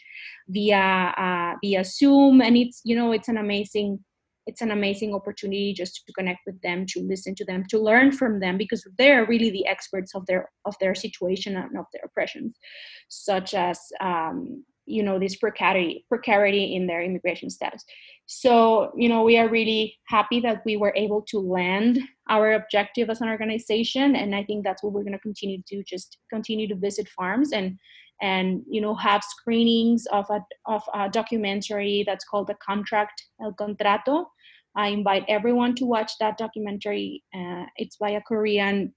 via 0.50 1.14
uh, 1.18 1.54
via 1.64 1.84
zoom 1.84 2.42
and 2.42 2.58
it's 2.58 2.82
you 2.84 2.96
know 2.96 3.12
it's 3.12 3.28
an 3.28 3.38
amazing 3.38 4.00
it's 4.48 4.62
an 4.62 4.72
amazing 4.72 5.14
opportunity 5.14 5.74
just 5.74 6.04
to 6.06 6.14
connect 6.14 6.40
with 6.46 6.60
them 6.62 6.86
to 6.86 7.00
listen 7.02 7.34
to 7.36 7.46
them 7.46 7.64
to 7.70 7.80
learn 7.80 8.12
from 8.12 8.40
them 8.40 8.58
because 8.58 8.88
they're 8.98 9.26
really 9.26 9.50
the 9.50 9.66
experts 9.66 10.14
of 10.16 10.26
their 10.28 10.50
of 10.66 10.76
their 10.80 10.96
situation 10.96 11.56
and 11.56 11.78
of 11.78 11.86
their 11.94 12.04
oppressions 12.06 12.58
such 13.10 13.54
as 13.54 13.80
um, 14.02 14.64
you 14.86 15.04
know 15.04 15.20
this 15.20 15.36
precarity 15.36 16.06
precarity 16.10 16.76
in 16.76 16.88
their 16.88 17.02
immigration 17.02 17.50
status. 17.50 17.84
So 18.26 18.92
you 18.96 19.10
know 19.10 19.24
we 19.24 19.38
are 19.38 19.50
really 19.50 19.98
happy 20.08 20.40
that 20.42 20.62
we 20.66 20.78
were 20.78 20.94
able 20.96 21.22
to 21.30 21.40
land 21.40 22.00
our 22.30 22.54
objective 22.54 23.10
as 23.10 23.22
an 23.22 23.30
organization 23.30 24.16
and 24.16 24.36
i 24.36 24.44
think 24.44 24.64
that's 24.64 24.82
what 24.82 24.94
we're 24.94 25.04
going 25.04 25.14
to 25.14 25.20
continue 25.20 25.58
to 25.58 25.76
do 25.76 25.84
just 25.84 26.18
continue 26.32 26.68
to 26.68 26.76
visit 26.76 27.08
farms 27.10 27.52
and 27.52 27.78
and 28.22 28.64
you 28.70 28.82
know 28.82 28.96
have 28.96 29.24
screenings 29.24 30.06
of 30.08 30.26
a 30.30 30.40
of 30.66 30.82
a 30.94 31.10
documentary 31.10 32.04
that's 32.06 32.26
called 32.26 32.48
the 32.48 32.56
contract 32.66 33.24
el 33.42 33.54
contrato. 33.54 34.26
I 34.78 34.90
invite 34.90 35.24
everyone 35.30 35.74
to 35.76 35.86
watch 35.86 36.12
that 36.20 36.38
documentary. 36.38 37.24
Uh, 37.34 37.66
it's 37.78 37.98
by 37.98 38.12
a 38.12 38.22
korean 38.22 38.94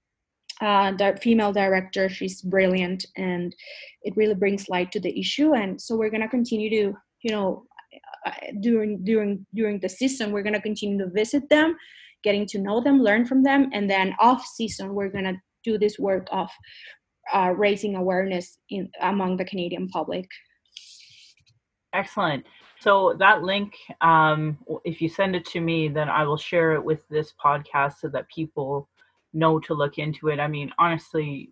uh, 0.61 0.93
female 1.21 1.53
director. 1.53 2.09
She's 2.09 2.41
brilliant, 2.41 3.05
and 3.15 3.55
it 4.03 4.15
really 4.15 4.35
brings 4.35 4.69
light 4.69 4.91
to 4.93 4.99
the 4.99 5.17
issue. 5.19 5.53
And 5.53 5.81
so 5.81 5.95
we're 5.95 6.09
gonna 6.09 6.29
continue 6.29 6.69
to, 6.69 6.97
you 7.21 7.31
know, 7.31 7.65
uh, 8.25 8.31
during 8.61 9.03
during 9.03 9.45
during 9.53 9.79
the 9.79 9.89
season, 9.89 10.31
we're 10.31 10.43
gonna 10.43 10.61
continue 10.61 10.97
to 10.99 11.09
visit 11.11 11.49
them, 11.49 11.75
getting 12.23 12.45
to 12.47 12.59
know 12.59 12.81
them, 12.81 13.01
learn 13.01 13.25
from 13.25 13.43
them, 13.43 13.69
and 13.73 13.89
then 13.89 14.13
off 14.19 14.45
season, 14.45 14.93
we're 14.93 15.09
gonna 15.09 15.41
do 15.63 15.77
this 15.77 15.99
work 15.99 16.27
of 16.31 16.49
uh, 17.33 17.53
raising 17.55 17.95
awareness 17.95 18.59
in 18.69 18.89
among 19.01 19.37
the 19.37 19.45
Canadian 19.45 19.87
public. 19.89 20.27
Excellent. 21.93 22.45
So 22.79 23.15
that 23.19 23.43
link, 23.43 23.73
um, 24.01 24.57
if 24.85 25.01
you 25.01 25.09
send 25.09 25.35
it 25.35 25.45
to 25.47 25.59
me, 25.59 25.89
then 25.89 26.07
I 26.07 26.23
will 26.23 26.37
share 26.37 26.73
it 26.73 26.83
with 26.83 27.07
this 27.09 27.33
podcast 27.43 27.99
so 27.99 28.07
that 28.09 28.29
people 28.29 28.87
know 29.33 29.59
to 29.59 29.73
look 29.73 29.97
into 29.97 30.29
it. 30.29 30.39
I 30.39 30.47
mean, 30.47 30.71
honestly, 30.79 31.51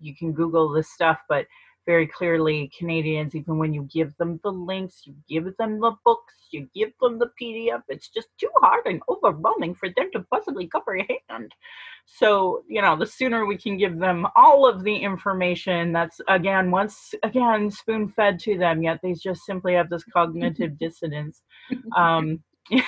you 0.00 0.14
can 0.14 0.32
Google 0.32 0.70
this 0.70 0.90
stuff, 0.90 1.18
but 1.28 1.46
very 1.88 2.06
clearly, 2.06 2.70
Canadians, 2.78 3.34
even 3.34 3.56
when 3.56 3.72
you 3.72 3.88
give 3.90 4.14
them 4.18 4.38
the 4.44 4.52
links, 4.52 5.06
you 5.06 5.14
give 5.26 5.56
them 5.56 5.80
the 5.80 5.92
books, 6.04 6.34
you 6.50 6.68
give 6.74 6.92
them 7.00 7.18
the 7.18 7.30
PDF, 7.40 7.80
it's 7.88 8.10
just 8.10 8.28
too 8.38 8.50
hard 8.56 8.84
and 8.84 9.00
overwhelming 9.08 9.74
for 9.74 9.88
them 9.96 10.10
to 10.12 10.20
possibly 10.30 10.66
comprehend. 10.66 11.54
So, 12.04 12.62
you 12.68 12.82
know, 12.82 12.94
the 12.94 13.06
sooner 13.06 13.46
we 13.46 13.56
can 13.56 13.78
give 13.78 13.98
them 13.98 14.26
all 14.36 14.68
of 14.68 14.84
the 14.84 14.96
information 14.96 15.92
that's, 15.92 16.20
again, 16.28 16.70
once 16.70 17.14
again, 17.22 17.70
spoon 17.70 18.08
fed 18.08 18.38
to 18.40 18.58
them, 18.58 18.82
yet 18.82 19.00
they 19.02 19.14
just 19.14 19.46
simply 19.46 19.72
have 19.72 19.88
this 19.88 20.04
cognitive 20.12 20.78
dissonance. 20.78 21.40
Um, 21.96 22.42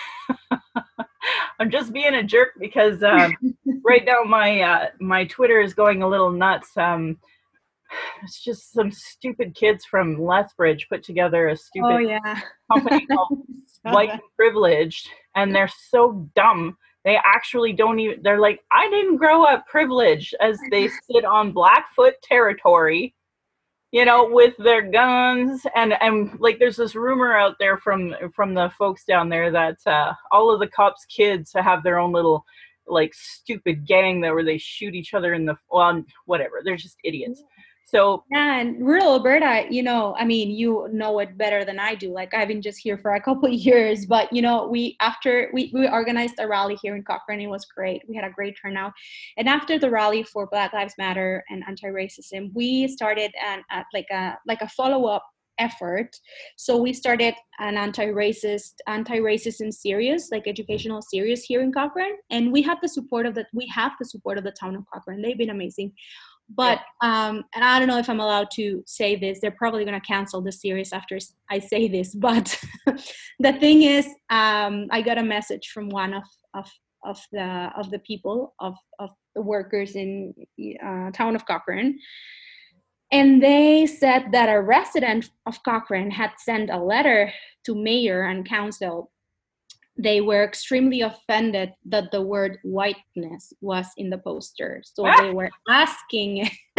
I'm 1.59 1.71
just 1.71 1.93
being 1.93 2.15
a 2.15 2.23
jerk 2.23 2.51
because 2.59 3.03
um, 3.03 3.37
right 3.85 4.05
now 4.05 4.23
my 4.27 4.61
uh, 4.61 4.87
my 5.01 5.25
Twitter 5.27 5.61
is 5.61 5.75
going 5.75 6.03
a 6.03 6.09
little 6.09 6.31
nuts. 6.31 6.77
Um, 6.77 7.19
it's 8.23 8.43
just 8.43 8.73
some 8.73 8.91
stupid 8.91 9.55
kids 9.55 9.85
from 9.85 10.23
Lethbridge 10.23 10.89
put 10.89 11.03
together 11.03 11.49
a 11.49 11.57
stupid 11.57 11.93
oh, 11.93 11.99
yeah. 11.99 12.41
company 12.73 13.07
called 13.13 13.39
White 13.83 14.11
and 14.11 14.21
Privileged, 14.37 15.09
and 15.35 15.55
they're 15.55 15.71
so 15.91 16.29
dumb. 16.35 16.77
They 17.05 17.19
actually 17.25 17.73
don't 17.73 17.99
even. 17.99 18.23
They're 18.23 18.41
like, 18.41 18.61
I 18.73 18.89
didn't 18.91 19.17
grow 19.17 19.45
up 19.45 19.67
privileged, 19.67 20.35
as 20.41 20.59
they 20.71 20.89
sit 21.11 21.25
on 21.25 21.53
Blackfoot 21.53 22.15
territory 22.23 23.15
you 23.93 24.05
know 24.05 24.29
with 24.31 24.55
their 24.59 24.83
guns. 24.83 25.67
And 25.75 25.95
and 26.01 26.39
like 26.41 26.59
there's 26.59 26.77
this 26.77 26.95
rumor 26.95 27.37
out 27.37 27.57
there 27.59 27.79
from 27.79 28.15
from 28.35 28.55
the 28.55 28.71
folks 28.79 29.05
down 29.05 29.29
there 29.29 29.51
that 29.51 29.79
uh, 29.87 30.13
all 30.33 30.53
of 30.53 30.61
the 30.61 30.69
cops 30.69 31.05
kids 31.07 31.53
have 31.55 31.83
their 31.83 31.99
own 31.99 32.13
little 32.13 32.45
like 32.87 33.15
stupid 33.15 33.87
gang 33.87 34.21
that 34.21 34.33
where 34.33 34.45
they 34.45 34.59
shoot 34.59 34.95
each 34.95 35.15
other 35.15 35.35
in 35.35 35.47
the 35.47 35.57
well 35.71 36.03
whatever. 36.27 36.61
They're 36.65 36.77
just 36.77 36.99
idiots 37.05 37.43
So 37.91 38.23
and 38.31 38.81
rural 38.87 39.15
Alberta, 39.15 39.67
you 39.69 39.83
know, 39.83 40.15
I 40.17 40.25
mean, 40.25 40.53
you 40.53 40.89
know 40.93 41.19
it 41.19 41.37
better 41.37 41.65
than 41.65 41.81
I 41.81 41.97
do. 41.97 42.13
Like 42.13 42.33
I've 42.33 42.47
been 42.47 42.63
just 42.63 42.79
here 42.79 42.97
for 42.97 43.15
a 43.15 43.21
couple 43.21 43.49
years, 43.69 44.07
but 44.07 44.33
you 44.33 44.43
know, 44.43 44.69
we 44.69 44.97
after 45.01 45.51
we, 45.53 45.73
we 45.75 45.89
organized 45.89 46.37
a 46.39 46.47
rally 46.47 46.79
here 46.81 46.95
in 46.95 47.03
Cochrane, 47.03 47.41
it 47.41 47.49
was 47.49 47.65
great. 47.65 48.03
We 48.09 48.15
had 48.15 48.25
a 48.25 48.31
great 48.31 48.57
turnout. 48.63 48.93
And 49.37 49.49
after 49.49 49.77
the 49.77 49.91
rally 49.91 50.23
for 50.23 50.47
Black 50.47 50.73
Lives 50.73 50.95
Matter 50.99 51.43
and 51.51 51.65
anti-racism, 51.67 52.53
we 52.55 52.87
started 52.87 53.33
an 53.45 53.65
uh, 53.73 53.83
like 53.93 54.07
a 54.13 54.39
like 54.47 54.61
a 54.63 54.69
follow-up 54.69 55.27
effort. 55.59 56.17
So 56.57 56.77
we 56.77 56.93
started 56.93 57.35
an 57.59 57.77
anti-racist, 57.77 58.75
anti-racism 58.87 59.73
series, 59.73 60.29
like 60.33 60.47
educational 60.47 61.03
series 61.03 61.43
here 61.45 61.61
in 61.61 61.73
Cochrane, 61.73 62.17
and 62.31 62.51
we 62.51 62.63
have 62.63 62.79
the 62.81 62.89
support 62.89 63.27
of 63.27 63.35
the 63.35 63.47
we 63.53 63.67
have 63.67 63.93
the 63.99 64.07
support 64.07 64.39
of 64.39 64.45
the 64.45 64.53
town 64.53 64.75
of 64.77 64.85
Cochrane. 64.93 65.23
They've 65.23 65.39
been 65.39 65.51
amazing. 65.51 65.93
But 66.57 66.81
um, 67.01 67.45
and 67.55 67.65
I 67.65 67.79
don't 67.79 67.89
know 67.89 67.99
if 67.99 68.09
I'm 68.09 68.21
allowed 68.21 68.51
to 68.55 68.83
say 68.87 69.15
this. 69.17 69.39
They're 69.41 69.51
probably 69.53 69.85
going 69.85 70.01
to 70.01 70.07
cancel 70.07 70.43
the 70.43 70.53
series 70.53 70.93
after 70.93 71.19
I 71.51 71.59
say 71.59 71.89
this. 71.89 72.15
But 72.21 72.59
the 73.39 73.53
thing 73.55 73.83
is, 73.83 74.07
um, 74.31 74.87
I 74.91 75.03
got 75.03 75.19
a 75.19 75.23
message 75.23 75.69
from 75.73 75.89
one 75.89 76.15
of 76.15 76.25
of 76.55 76.71
of 77.05 77.21
the 77.33 77.71
of 77.77 77.91
the 77.91 78.01
people 78.01 78.55
of 78.61 78.75
of 78.99 79.11
the 79.35 79.43
workers 79.43 79.95
in 79.95 80.35
uh, 80.85 81.11
town 81.13 81.37
of 81.37 81.47
Cochrane, 81.47 81.99
and 83.13 83.43
they 83.43 83.87
said 83.87 84.33
that 84.33 84.49
a 84.49 84.61
resident 84.61 85.31
of 85.47 85.63
Cochrane 85.63 86.11
had 86.11 86.33
sent 86.39 86.71
a 86.71 86.79
letter 86.79 87.33
to 87.65 87.75
mayor 87.75 88.23
and 88.23 88.49
council. 88.49 89.11
They 90.03 90.21
were 90.21 90.45
extremely 90.45 91.03
offended 91.03 91.73
that 91.87 92.11
the 92.11 92.23
word 92.23 92.59
whiteness 92.63 93.53
was 93.61 93.87
in 93.97 94.09
the 94.11 94.19
poster. 94.19 94.83
So 94.85 95.07
ah! 95.07 95.15
they 95.21 95.31
were 95.31 95.51
asking 95.69 96.49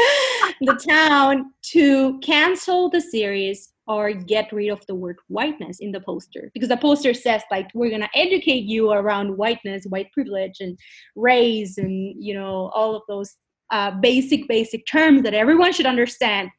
the 0.62 0.76
town 0.88 1.52
to 1.74 2.20
cancel 2.20 2.90
the 2.90 3.02
series 3.02 3.74
or 3.88 4.14
get 4.14 4.52
rid 4.54 4.70
of 4.70 4.86
the 4.88 4.96
word 4.96 5.18
whiteness 5.28 5.80
in 5.80 5.92
the 5.92 6.00
poster 6.00 6.50
because 6.54 6.70
the 6.70 6.78
poster 6.78 7.14
says 7.14 7.42
like 7.52 7.68
we're 7.74 7.90
going 7.90 8.02
to 8.02 8.10
educate 8.16 8.64
you 8.64 8.92
around 8.92 9.36
whiteness 9.36 9.86
white 9.90 10.12
privilege 10.14 10.58
and 10.60 10.78
race 11.16 11.78
and 11.78 12.14
you 12.18 12.34
know 12.34 12.72
all 12.74 12.96
of 12.96 13.02
those 13.08 13.36
uh, 13.72 13.92
basic 14.00 14.48
basic 14.48 14.86
terms 14.86 15.24
that 15.24 15.34
everyone 15.34 15.74
should 15.74 15.86
understand 15.86 16.50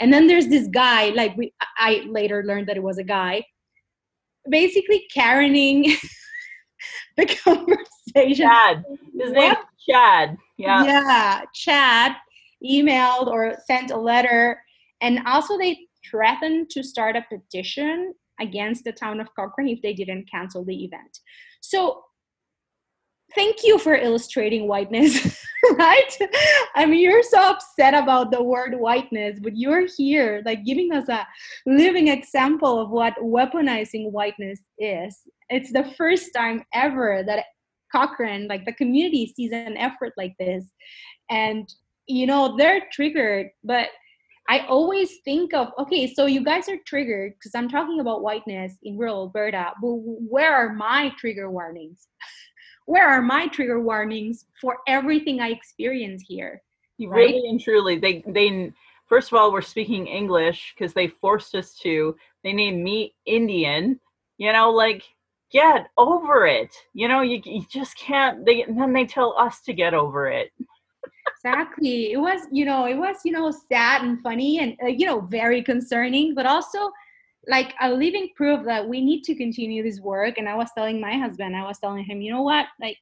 and 0.00 0.12
then 0.12 0.26
there's 0.26 0.48
this 0.48 0.68
guy 0.68 1.10
like 1.10 1.36
we 1.36 1.52
i 1.78 2.04
later 2.08 2.42
learned 2.44 2.66
that 2.66 2.76
it 2.76 2.82
was 2.82 2.98
a 2.98 3.04
guy 3.04 3.42
basically 4.48 5.06
karening 5.14 5.96
the 7.16 7.26
conversation. 7.26 8.46
Chad. 8.46 8.84
His 9.18 9.32
name 9.32 9.52
is 9.52 9.58
chad. 9.88 10.36
Yeah. 10.58 10.84
Yeah 10.84 11.40
chad 11.54 12.12
emailed 12.64 13.26
or 13.26 13.56
sent 13.66 13.90
a 13.90 13.96
letter 13.96 14.62
and 15.00 15.20
also 15.26 15.58
they 15.58 15.86
threatened 16.08 16.70
to 16.70 16.82
start 16.82 17.16
a 17.16 17.24
petition 17.28 18.14
against 18.40 18.84
the 18.84 18.92
town 18.92 19.20
of 19.20 19.34
cochrane 19.34 19.68
if 19.68 19.82
they 19.82 19.92
didn't 19.92 20.28
cancel 20.30 20.64
the 20.64 20.84
event. 20.84 21.18
So 21.60 22.02
thank 23.34 23.64
you 23.64 23.78
for 23.78 23.94
illustrating 23.94 24.68
whiteness 24.68 25.42
right? 25.78 26.18
I 26.74 26.86
mean 26.86 27.00
you're 27.00 27.22
so 27.22 27.50
upset 27.50 27.94
about 27.94 28.30
the 28.30 28.42
word 28.42 28.74
whiteness 28.78 29.38
but 29.40 29.56
you're 29.56 29.86
here 29.96 30.42
like 30.44 30.64
giving 30.64 30.92
us 30.92 31.08
a 31.08 31.26
living 31.66 32.08
example 32.08 32.80
of 32.80 32.90
what 32.90 33.14
weaponizing 33.22 34.10
whiteness 34.10 34.60
is. 34.78 35.18
It's 35.50 35.72
the 35.72 35.84
first 35.96 36.30
time 36.34 36.64
ever 36.74 37.22
that 37.26 37.44
cochrane 37.92 38.48
like 38.48 38.64
the 38.64 38.72
community 38.72 39.32
sees 39.36 39.52
an 39.52 39.76
effort 39.76 40.12
like 40.16 40.34
this. 40.38 40.64
And 41.30 41.72
you 42.08 42.26
know 42.26 42.56
they're 42.56 42.82
triggered 42.90 43.50
but 43.62 43.88
I 44.48 44.66
always 44.66 45.18
think 45.24 45.54
of 45.54 45.68
okay, 45.78 46.12
so 46.12 46.26
you 46.26 46.44
guys 46.44 46.68
are 46.68 46.76
triggered 46.84 47.34
because 47.34 47.54
I'm 47.54 47.68
talking 47.68 48.00
about 48.00 48.22
whiteness 48.22 48.76
in 48.82 48.98
rural 48.98 49.22
Alberta, 49.22 49.72
but 49.80 49.94
where 49.94 50.52
are 50.52 50.72
my 50.72 51.12
trigger 51.16 51.50
warnings? 51.50 52.08
where 52.86 53.08
are 53.08 53.22
my 53.22 53.46
trigger 53.48 53.80
warnings 53.80 54.46
for 54.60 54.78
everything 54.86 55.40
I 55.40 55.48
experience 55.48 56.22
here? 56.26 56.62
Right? 57.00 57.34
Really 57.34 57.48
and 57.48 57.60
truly, 57.60 57.98
they 57.98 58.22
they 58.26 58.72
first 59.06 59.32
of 59.32 59.38
all 59.38 59.52
we're 59.52 59.62
speaking 59.62 60.06
English 60.06 60.74
because 60.74 60.92
they 60.92 61.08
forced 61.08 61.54
us 61.54 61.74
to. 61.78 62.16
They 62.44 62.52
named 62.52 62.82
me 62.82 63.14
Indian. 63.26 63.98
You 64.38 64.52
know, 64.52 64.70
like 64.70 65.02
get 65.50 65.88
over 65.98 66.46
it. 66.46 66.74
You 66.94 67.08
know, 67.08 67.20
you 67.22 67.40
you 67.44 67.64
just 67.70 67.96
can't. 67.96 68.44
They 68.44 68.64
then 68.68 68.92
they 68.92 69.06
tell 69.06 69.36
us 69.38 69.60
to 69.62 69.72
get 69.72 69.94
over 69.94 70.28
it. 70.28 70.52
exactly. 71.26 72.12
It 72.12 72.18
was 72.18 72.42
you 72.50 72.64
know 72.64 72.86
it 72.86 72.96
was 72.96 73.16
you 73.24 73.32
know 73.32 73.50
sad 73.50 74.02
and 74.02 74.20
funny 74.22 74.58
and 74.60 74.76
uh, 74.82 74.86
you 74.86 75.06
know 75.06 75.20
very 75.20 75.62
concerning, 75.62 76.34
but 76.34 76.46
also 76.46 76.90
like 77.48 77.74
a 77.80 77.90
living 77.90 78.28
proof 78.36 78.64
that 78.64 78.88
we 78.88 79.00
need 79.00 79.22
to 79.24 79.34
continue 79.34 79.82
this 79.82 80.00
work. 80.00 80.38
And 80.38 80.48
i 80.48 80.54
was 80.54 80.70
telling 80.76 81.00
my 81.00 81.14
husband 81.14 81.56
i 81.56 81.64
was 81.64 81.78
telling 81.78 82.04
him 82.04 82.20
you 82.20 82.32
know 82.32 82.42
what? 82.42 82.66
Like 82.80 82.98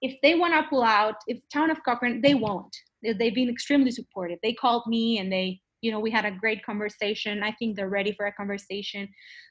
if 0.00 0.18
they 0.22 0.34
want 0.34 0.54
to 0.54 0.68
pull 0.68 0.84
out 0.84 1.16
if 1.26 1.38
town 1.52 1.70
of 1.70 1.82
cochrane 1.82 2.20
they 2.22 2.34
won't. 2.34 2.74
They've 3.02 3.34
been 3.34 3.48
extremely 3.48 3.92
supportive. 3.92 4.38
They 4.42 4.52
called 4.52 4.84
me 4.86 5.18
and 5.18 5.32
they 5.32 5.60
you 5.82 5.92
know 5.92 6.00
we 6.00 6.10
had 6.10 6.24
a 6.24 6.30
great 6.30 6.64
conversation. 6.64 7.42
I 7.42 7.52
think 7.52 7.76
they're 7.76 7.88
ready 7.88 8.12
for 8.12 8.26
a 8.26 8.32
conversation. 8.32 9.08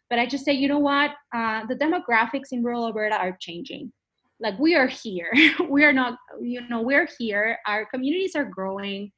But 0.09 0.19
i 0.19 0.25
just 0.25 0.45
say 0.45 0.53
you 0.53 0.67
know 0.67 0.79
what? 0.79 1.11
Uh, 1.35 1.65
the 1.65 1.75
demographics 1.75 2.51
in 2.51 2.63
rural 2.63 2.85
alberta 2.85 3.15
are 3.15 3.37
changing. 3.39 3.91
Like 4.39 4.57
we 4.59 4.75
are 4.75 4.87
here. 4.87 5.31
We 5.69 5.83
are 5.83 5.93
not 5.93 6.17
you 6.41 6.67
know 6.69 6.81
we're 6.81 7.07
here. 7.19 7.57
Our 7.67 7.85
communities 7.85 8.35
are 8.35 8.45
growing 8.45 9.11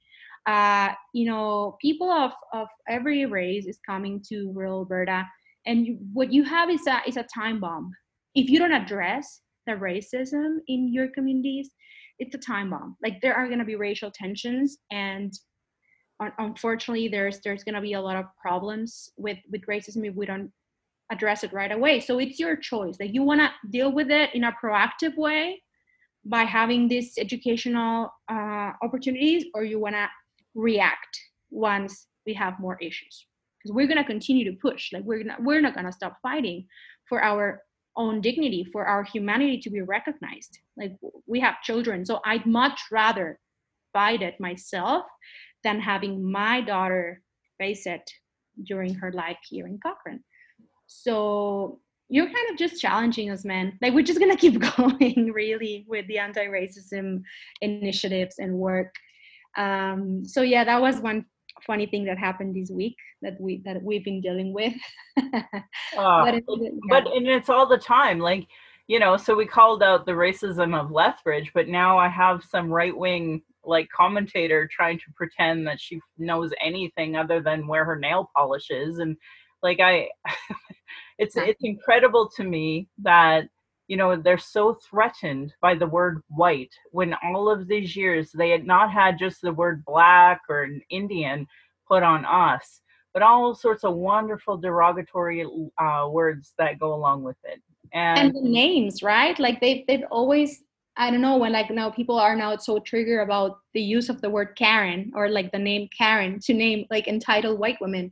uh, 0.48 0.90
you 1.14 1.26
know, 1.26 1.78
people 1.82 2.10
of, 2.12 2.32
of 2.54 2.68
every 2.88 3.26
race 3.26 3.66
is 3.66 3.80
coming 3.86 4.24
to 4.30 4.52
rural 4.54 4.80
Alberta, 4.80 5.26
and 5.66 5.86
you, 5.86 5.98
what 6.14 6.32
you 6.32 6.44
have 6.44 6.70
is 6.70 6.86
a 6.88 7.02
is 7.08 7.18
a 7.18 7.26
time 7.34 7.60
bomb. 7.60 7.92
If 8.36 8.50
you 8.50 8.60
don't 8.60 8.72
address 8.72 9.42
the 9.68 9.74
racism 9.74 10.58
in 10.68 10.94
your 10.94 11.10
communities, 11.10 11.70
it's 12.20 12.36
a 12.36 12.40
time 12.40 12.70
bomb. 12.70 12.96
Like 13.04 13.22
there 13.22 13.36
are 13.36 13.48
going 13.48 13.60
to 13.60 13.66
be 13.66 13.76
racial 13.76 14.12
tensions, 14.12 14.78
and 14.92 15.34
unfortunately, 16.38 17.08
there's 17.08 17.40
there's 17.44 17.64
going 17.64 17.76
to 17.76 17.82
be 17.82 17.94
a 17.94 18.02
lot 18.02 18.16
of 18.16 18.26
problems 18.42 19.10
with 19.18 19.38
with 19.52 19.62
racism 19.70 20.08
if 20.08 20.16
we 20.16 20.26
don't 20.26 20.52
address 21.12 21.44
it 21.44 21.54
right 21.54 21.72
away. 21.72 22.00
So 22.00 22.20
it's 22.20 22.40
your 22.40 22.56
choice. 22.56 22.98
Like 23.00 23.14
you 23.14 23.24
want 23.24 23.42
to 23.42 23.50
deal 23.72 23.92
with 23.92 24.12
it 24.12 24.34
in 24.36 24.44
a 24.44 24.56
proactive 24.64 25.18
way 25.18 25.62
by 26.26 26.44
having 26.44 26.88
these 26.88 27.14
educational 27.18 28.12
uh, 28.32 28.72
opportunities, 28.84 29.46
or 29.54 29.64
you 29.64 29.80
want 29.80 29.96
to 29.96 30.08
react 30.56 31.20
once 31.50 32.08
we 32.26 32.34
have 32.34 32.60
more 32.60 32.78
issues. 32.82 33.26
Because 33.58 33.76
we're 33.76 33.88
going 33.88 33.97
to 33.97 34.04
continue 34.04 34.50
to 34.50 34.58
push 34.58 34.93
like 34.93 35.04
we're 35.04 35.24
not 35.24 35.43
we're 35.43 35.62
not 35.62 35.74
going 35.74 35.86
to 35.86 35.91
stop 35.91 36.18
fighting 36.24 36.66
for 37.10 37.22
our 37.22 37.62
own 37.97 38.22
dignity 38.22 38.64
for 38.72 38.86
our 38.86 39.04
humanity 39.04 39.60
to 39.60 39.70
be 39.70 39.82
recognized. 39.82 40.60
Like 40.78 40.93
we 41.28 41.39
have 41.41 41.62
children 41.62 42.06
so 42.06 42.22
i'd 42.26 42.45
much 42.45 42.80
rather 42.91 43.38
fight 43.91 44.22
it 44.22 44.39
myself 44.39 45.04
than 45.64 45.80
having 45.80 46.32
my 46.32 46.62
daughter 46.62 47.22
face 47.58 47.86
it 47.86 48.10
during 48.64 48.93
her 48.95 49.12
life 49.12 49.38
here 49.47 49.68
in 49.68 49.80
cochrane. 49.82 50.24
So 50.88 51.80
you're 52.08 52.26
kind 52.26 52.50
of 52.50 52.58
just 52.58 52.82
challenging 52.82 53.30
us 53.30 53.45
man. 53.45 53.78
Like 53.82 53.93
we're 53.93 54.04
just 54.04 54.20
gonna 54.20 54.38
keep 54.45 54.60
going 54.78 55.32
really 55.34 55.86
with 55.88 56.08
the 56.08 56.18
anti-racism 56.18 57.22
initiatives 57.62 58.36
and 58.39 58.54
work 58.54 58.93
um, 59.60 60.26
so 60.26 60.41
yeah 60.41 60.64
that 60.64 60.82
was 60.82 60.99
one 60.99 61.26
funny 61.66 61.86
thing 61.86 62.05
that 62.05 62.18
happened 62.18 62.55
this 62.55 62.72
week 62.72 62.95
that 63.22 63.39
we 63.39 63.62
that 63.66 63.82
we've 63.84 64.05
been 64.05 64.22
dealing 64.22 64.53
with 64.53 64.74
uh, 65.18 65.22
but, 65.95 66.34
it, 66.34 66.43
yeah. 66.47 66.70
but 66.88 67.05
and 67.07 67.28
it's 67.28 67.49
all 67.49 67.68
the 67.68 67.78
time 67.78 68.20
like 68.20 68.47
you 68.88 68.97
know 68.97 69.18
so 69.18 69.36
we 69.36 69.45
called 69.45 69.84
out 69.84 70.05
the 70.05 70.12
racism 70.12 70.74
of 70.74 70.91
lethbridge 70.91 71.51
but 71.53 71.68
now 71.68 71.97
i 71.97 72.07
have 72.07 72.43
some 72.43 72.70
right 72.70 72.95
wing 72.95 73.41
like 73.66 73.89
commentator 73.95 74.70
trying 74.72 74.97
to 74.97 75.12
pretend 75.16 75.68
that 75.68 75.80
she 75.82 75.99
knows 76.18 76.51
anything 76.64 77.18
other 77.18 77.41
than 77.41 77.68
where 77.68 77.84
her 77.84 77.97
nail 77.97 78.30
polish 78.36 78.70
is 78.70 78.99
and 78.99 79.18
like 79.62 79.82
i 79.82 80.07
it's 81.18 81.36
it's 81.36 81.64
incredible 81.64 82.30
to 82.30 82.43
me 82.43 82.88
that 83.01 83.49
you 83.90 83.98
know 83.98 84.16
they're 84.16 84.38
so 84.38 84.78
threatened 84.90 85.54
by 85.62 85.76
the 85.76 85.88
word 85.88 86.22
white. 86.30 86.74
When 86.92 87.14
all 87.26 87.50
of 87.50 87.68
these 87.68 87.96
years 87.96 88.32
they 88.32 88.52
had 88.52 88.66
not 88.66 88.92
had 88.92 89.20
just 89.20 89.42
the 89.42 89.52
word 89.52 89.84
black 89.84 90.40
or 90.48 90.64
an 90.64 90.82
indian 90.90 91.46
put 91.88 92.04
on 92.04 92.24
us 92.24 92.82
but 93.14 93.24
all 93.24 93.56
sorts 93.56 93.84
of 93.84 93.96
wonderful 93.96 94.58
derogatory 94.58 95.46
uh, 95.78 96.08
words 96.10 96.54
that 96.58 96.80
go 96.80 96.94
along 96.94 97.24
with 97.24 97.38
it. 97.44 97.62
And, 97.94 98.20
and 98.20 98.36
the 98.36 98.50
names 98.50 99.02
right? 99.02 99.38
Like 99.40 99.60
they've, 99.62 99.86
they've 99.88 100.06
always 100.12 100.64
i 100.98 101.10
don't 101.10 101.22
know 101.22 101.38
when 101.38 101.54
like 101.54 101.70
now 101.72 101.90
people 101.90 102.20
are 102.20 102.36
now 102.36 102.56
so 102.58 102.80
triggered 102.80 103.22
about 103.24 103.60
the 103.74 103.82
use 103.82 104.10
of 104.10 104.20
the 104.22 104.30
word 104.30 104.50
karen 104.58 105.12
or 105.16 105.30
like 105.30 105.52
the 105.52 105.58
name 105.58 105.88
karen 105.98 106.40
to 106.40 106.54
name 106.54 106.86
like 106.90 107.08
entitled 107.08 107.60
white 107.60 107.78
women 107.80 108.12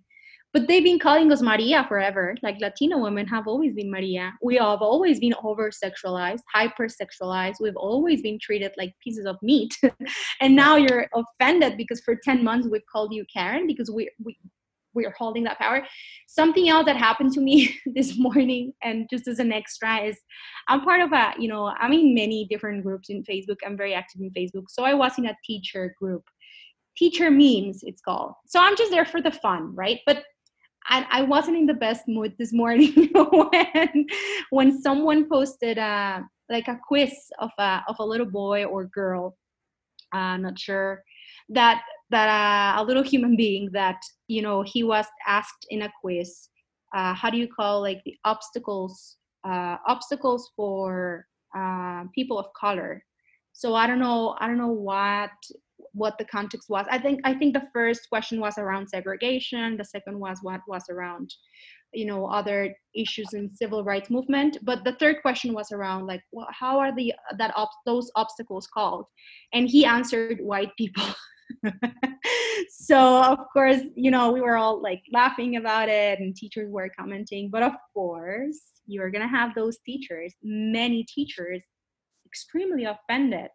but 0.53 0.67
they've 0.67 0.83
been 0.83 0.99
calling 0.99 1.31
us 1.31 1.41
Maria 1.41 1.85
forever. 1.87 2.35
Like 2.41 2.59
Latino 2.59 2.97
women 2.97 3.27
have 3.27 3.47
always 3.47 3.73
been 3.73 3.91
Maria. 3.91 4.33
We 4.41 4.55
have 4.55 4.81
always 4.81 5.19
been 5.19 5.33
over 5.43 5.69
sexualized, 5.71 6.41
hyper 6.53 6.87
sexualized. 6.87 7.55
We've 7.59 7.75
always 7.75 8.21
been 8.21 8.39
treated 8.39 8.71
like 8.77 8.93
pieces 9.03 9.25
of 9.25 9.37
meat. 9.41 9.77
and 10.41 10.55
now 10.55 10.77
you're 10.77 11.07
offended 11.13 11.77
because 11.77 12.01
for 12.01 12.15
10 12.15 12.43
months 12.43 12.67
we've 12.69 12.85
called 12.91 13.13
you 13.13 13.25
Karen 13.31 13.67
because 13.67 13.91
we, 13.91 14.09
we, 14.23 14.37
we're 14.93 15.13
holding 15.17 15.43
that 15.43 15.59
power. 15.59 15.85
Something 16.27 16.69
else 16.69 16.85
that 16.85 16.97
happened 16.97 17.33
to 17.33 17.41
me 17.41 17.79
this 17.85 18.17
morning, 18.17 18.73
and 18.83 19.07
just 19.09 19.27
as 19.27 19.39
an 19.39 19.51
extra, 19.51 19.97
is 19.99 20.17
I'm 20.67 20.81
part 20.81 21.01
of 21.01 21.11
a, 21.13 21.33
you 21.37 21.47
know, 21.47 21.67
I'm 21.79 21.93
in 21.93 22.15
many 22.15 22.47
different 22.49 22.83
groups 22.83 23.09
in 23.09 23.23
Facebook. 23.23 23.57
I'm 23.65 23.77
very 23.77 23.93
active 23.93 24.21
in 24.21 24.31
Facebook. 24.31 24.65
So 24.69 24.83
I 24.83 24.93
was 24.93 25.17
in 25.17 25.27
a 25.27 25.37
teacher 25.45 25.93
group, 25.99 26.23
teacher 26.97 27.29
memes, 27.29 27.81
it's 27.83 28.01
called. 28.01 28.33
So 28.47 28.59
I'm 28.59 28.75
just 28.75 28.91
there 28.91 29.05
for 29.05 29.21
the 29.21 29.31
fun, 29.31 29.75
right? 29.75 29.99
But 30.05 30.23
I, 30.87 31.05
I 31.09 31.21
wasn't 31.23 31.57
in 31.57 31.65
the 31.65 31.73
best 31.73 32.07
mood 32.07 32.33
this 32.37 32.53
morning 32.53 33.11
when 33.13 34.05
when 34.49 34.81
someone 34.81 35.29
posted 35.29 35.77
uh, 35.77 36.21
like 36.49 36.67
a 36.67 36.79
quiz 36.87 37.13
of 37.39 37.51
a 37.57 37.83
of 37.87 37.97
a 37.99 38.05
little 38.05 38.25
boy 38.25 38.65
or 38.65 38.85
girl, 38.85 39.37
uh, 40.13 40.37
not 40.37 40.57
sure 40.57 41.03
that 41.49 41.81
that 42.09 42.29
uh, 42.29 42.81
a 42.81 42.83
little 42.85 43.03
human 43.03 43.35
being 43.35 43.69
that 43.73 43.99
you 44.27 44.41
know 44.41 44.61
he 44.61 44.83
was 44.83 45.05
asked 45.27 45.65
in 45.69 45.83
a 45.83 45.91
quiz, 46.01 46.49
uh, 46.95 47.13
how 47.13 47.29
do 47.29 47.37
you 47.37 47.47
call 47.47 47.81
like 47.81 48.01
the 48.05 48.15
obstacles 48.23 49.17
uh, 49.45 49.77
obstacles 49.87 50.51
for 50.55 51.25
uh, 51.55 52.03
people 52.15 52.39
of 52.39 52.45
color? 52.59 53.03
So 53.51 53.75
I 53.75 53.87
don't 53.87 53.99
know 53.99 54.35
I 54.39 54.47
don't 54.47 54.57
know 54.57 54.67
what 54.67 55.31
what 55.93 56.17
the 56.17 56.25
context 56.25 56.69
was. 56.69 56.85
I 56.89 56.97
think 56.97 57.21
I 57.23 57.33
think 57.33 57.53
the 57.53 57.67
first 57.73 58.09
question 58.09 58.39
was 58.39 58.57
around 58.57 58.87
segregation. 58.87 59.77
The 59.77 59.85
second 59.85 60.19
was 60.19 60.39
what 60.41 60.61
was 60.67 60.83
around, 60.89 61.33
you 61.93 62.05
know, 62.05 62.27
other 62.27 62.75
issues 62.95 63.33
in 63.33 63.53
civil 63.53 63.83
rights 63.83 64.09
movement. 64.09 64.57
But 64.63 64.83
the 64.83 64.93
third 64.93 65.17
question 65.21 65.53
was 65.53 65.71
around 65.71 66.07
like, 66.07 66.21
well, 66.31 66.47
how 66.51 66.79
are 66.79 66.95
the 66.95 67.13
that 67.37 67.55
ob- 67.55 67.69
those 67.85 68.11
obstacles 68.15 68.67
called? 68.67 69.05
And 69.53 69.69
he 69.69 69.85
answered 69.85 70.39
white 70.41 70.71
people. 70.77 71.05
so 72.69 73.23
of 73.23 73.39
course, 73.53 73.81
you 73.95 74.11
know, 74.11 74.31
we 74.31 74.41
were 74.41 74.57
all 74.57 74.81
like 74.81 75.01
laughing 75.11 75.55
about 75.55 75.89
it, 75.89 76.19
and 76.19 76.35
teachers 76.35 76.69
were 76.69 76.89
commenting. 76.97 77.49
But 77.51 77.63
of 77.63 77.73
course, 77.93 78.59
you're 78.85 79.11
gonna 79.11 79.27
have 79.27 79.55
those 79.55 79.77
teachers, 79.85 80.33
many 80.43 81.03
teachers, 81.03 81.63
extremely 82.25 82.85
offended 82.85 83.49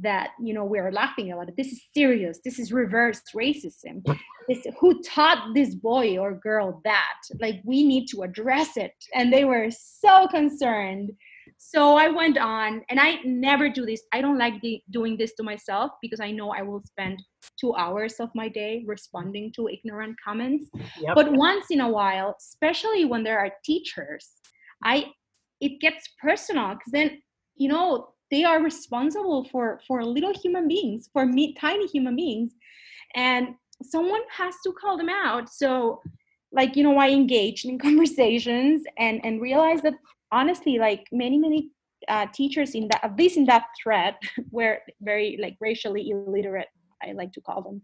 that 0.00 0.30
you 0.40 0.52
know 0.52 0.64
we're 0.64 0.92
laughing 0.92 1.32
about 1.32 1.48
it. 1.48 1.56
This 1.56 1.72
is 1.72 1.82
serious. 1.94 2.40
This 2.44 2.58
is 2.58 2.72
reverse 2.72 3.22
racism. 3.34 4.04
This 4.48 4.66
who 4.78 5.02
taught 5.02 5.54
this 5.54 5.74
boy 5.74 6.18
or 6.18 6.34
girl 6.34 6.80
that? 6.84 7.18
Like 7.40 7.60
we 7.64 7.86
need 7.86 8.06
to 8.08 8.22
address 8.22 8.76
it. 8.76 8.92
And 9.14 9.32
they 9.32 9.44
were 9.44 9.68
so 9.70 10.26
concerned. 10.28 11.10
So 11.58 11.96
i 11.96 12.08
went 12.08 12.36
on 12.36 12.82
and 12.90 13.00
i 13.00 13.18
never 13.24 13.68
do 13.70 13.86
this. 13.86 14.02
I 14.12 14.20
don't 14.20 14.38
like 14.38 14.60
the, 14.60 14.82
doing 14.90 15.16
this 15.16 15.34
to 15.34 15.42
myself 15.42 15.92
because 16.02 16.20
i 16.20 16.30
know 16.30 16.50
i 16.50 16.62
will 16.62 16.82
spend 16.82 17.22
two 17.58 17.74
hours 17.74 18.14
of 18.20 18.28
my 18.34 18.48
day 18.48 18.84
responding 18.86 19.52
to 19.56 19.68
ignorant 19.68 20.16
comments. 20.22 20.68
Yep. 21.00 21.14
but 21.14 21.32
once 21.32 21.66
in 21.70 21.80
a 21.80 21.88
while 21.88 22.36
especially 22.38 23.04
when 23.04 23.22
there 23.24 23.38
are 23.38 23.50
teachers 23.64 24.28
i 24.84 25.06
it 25.60 25.80
gets 25.80 26.08
personal 26.20 26.74
because 26.74 26.92
then 26.92 27.22
you 27.54 27.68
know 27.68 28.08
they 28.30 28.44
are 28.44 28.62
responsible 28.62 29.44
for 29.44 29.80
for 29.86 30.04
little 30.04 30.32
human 30.32 30.68
beings 30.68 31.08
for 31.12 31.26
me 31.26 31.54
tiny 31.54 31.86
human 31.86 32.16
beings. 32.16 32.52
And 33.14 33.54
someone 33.82 34.22
has 34.30 34.54
to 34.64 34.72
call 34.72 34.96
them 34.96 35.08
out. 35.08 35.48
So 35.48 36.00
like 36.52 36.76
you 36.76 36.82
know 36.82 36.96
i 36.98 37.08
engaged 37.08 37.66
in 37.66 37.78
conversations 37.88 38.82
and 38.98 39.20
and 39.24 39.40
realized 39.40 39.82
that 39.82 39.94
honestly 40.32 40.78
like 40.78 41.06
many 41.12 41.38
many 41.38 41.70
uh, 42.08 42.26
teachers 42.32 42.74
in 42.74 42.86
that 42.88 43.02
at 43.02 43.16
least 43.16 43.36
in 43.36 43.46
that 43.46 43.64
thread 43.82 44.14
were 44.50 44.78
very 45.00 45.38
like 45.40 45.56
racially 45.60 46.10
illiterate 46.10 46.68
i 47.02 47.12
like 47.12 47.32
to 47.32 47.40
call 47.40 47.62
them. 47.62 47.80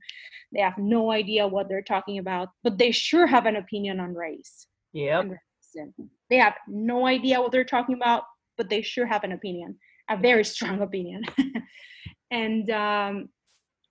They 0.53 0.61
have 0.61 0.78
no 0.78 1.11
idea 1.11 1.47
what 1.47 1.68
they're 1.68 1.82
talking 1.95 2.18
about 2.18 2.49
but 2.62 2.78
they 2.78 2.90
sure 2.90 3.26
have 3.26 3.47
an 3.47 3.57
opinion 3.57 4.01
on 4.01 4.14
race 4.14 4.66
yeah 4.93 5.22
they 6.30 6.36
have 6.36 6.55
no 6.68 7.07
idea 7.07 7.40
what 7.40 7.53
they're 7.53 7.64
talking 7.64 7.95
about 7.95 8.24
but 8.59 8.68
they 8.68 8.82
sure 8.82 9.07
have 9.07 9.24
an 9.24 9.32
opinion 9.32 9.78
a 10.11 10.16
very 10.16 10.44
strong 10.55 10.80
opinion. 10.80 11.22
and 12.30 12.68
um, 12.70 13.28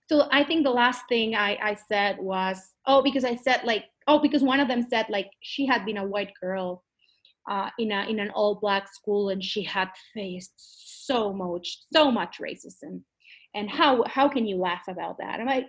so 0.08 0.28
I 0.30 0.44
think 0.44 0.64
the 0.64 0.70
last 0.70 1.02
thing 1.08 1.34
I, 1.34 1.58
I 1.62 1.76
said 1.88 2.18
was, 2.18 2.58
oh, 2.86 3.02
because 3.02 3.24
I 3.24 3.36
said 3.36 3.62
like, 3.64 3.84
oh, 4.08 4.18
because 4.18 4.42
one 4.42 4.60
of 4.60 4.68
them 4.68 4.86
said 4.88 5.06
like 5.08 5.30
she 5.40 5.66
had 5.66 5.84
been 5.84 5.98
a 5.98 6.06
white 6.06 6.32
girl 6.40 6.84
uh, 7.50 7.70
in 7.78 7.90
a 7.92 8.04
in 8.08 8.20
an 8.20 8.30
all 8.30 8.56
black 8.60 8.92
school 8.92 9.30
and 9.30 9.42
she 9.42 9.62
had 9.62 9.88
faced 10.14 10.52
so 11.06 11.32
much 11.32 11.78
so 11.92 12.10
much 12.10 12.38
racism, 12.40 13.02
and 13.54 13.70
how 13.70 14.04
how 14.06 14.28
can 14.28 14.46
you 14.46 14.56
laugh 14.56 14.82
about 14.88 15.18
that? 15.18 15.40
I'm 15.40 15.46
like, 15.46 15.66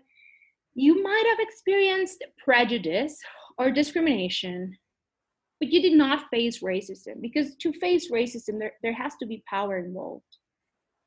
you 0.76 1.02
might 1.02 1.26
have 1.30 1.40
experienced 1.40 2.24
prejudice 2.44 3.18
or 3.58 3.72
discrimination 3.72 4.78
but 5.64 5.72
you 5.72 5.82
did 5.82 5.94
not 5.94 6.30
face 6.30 6.60
racism 6.60 7.22
because 7.22 7.56
to 7.56 7.72
face 7.72 8.12
racism 8.12 8.60
there, 8.60 8.74
there 8.82 8.94
has 8.94 9.16
to 9.22 9.26
be 9.26 9.44
power 9.50 9.78
involved. 9.78 10.24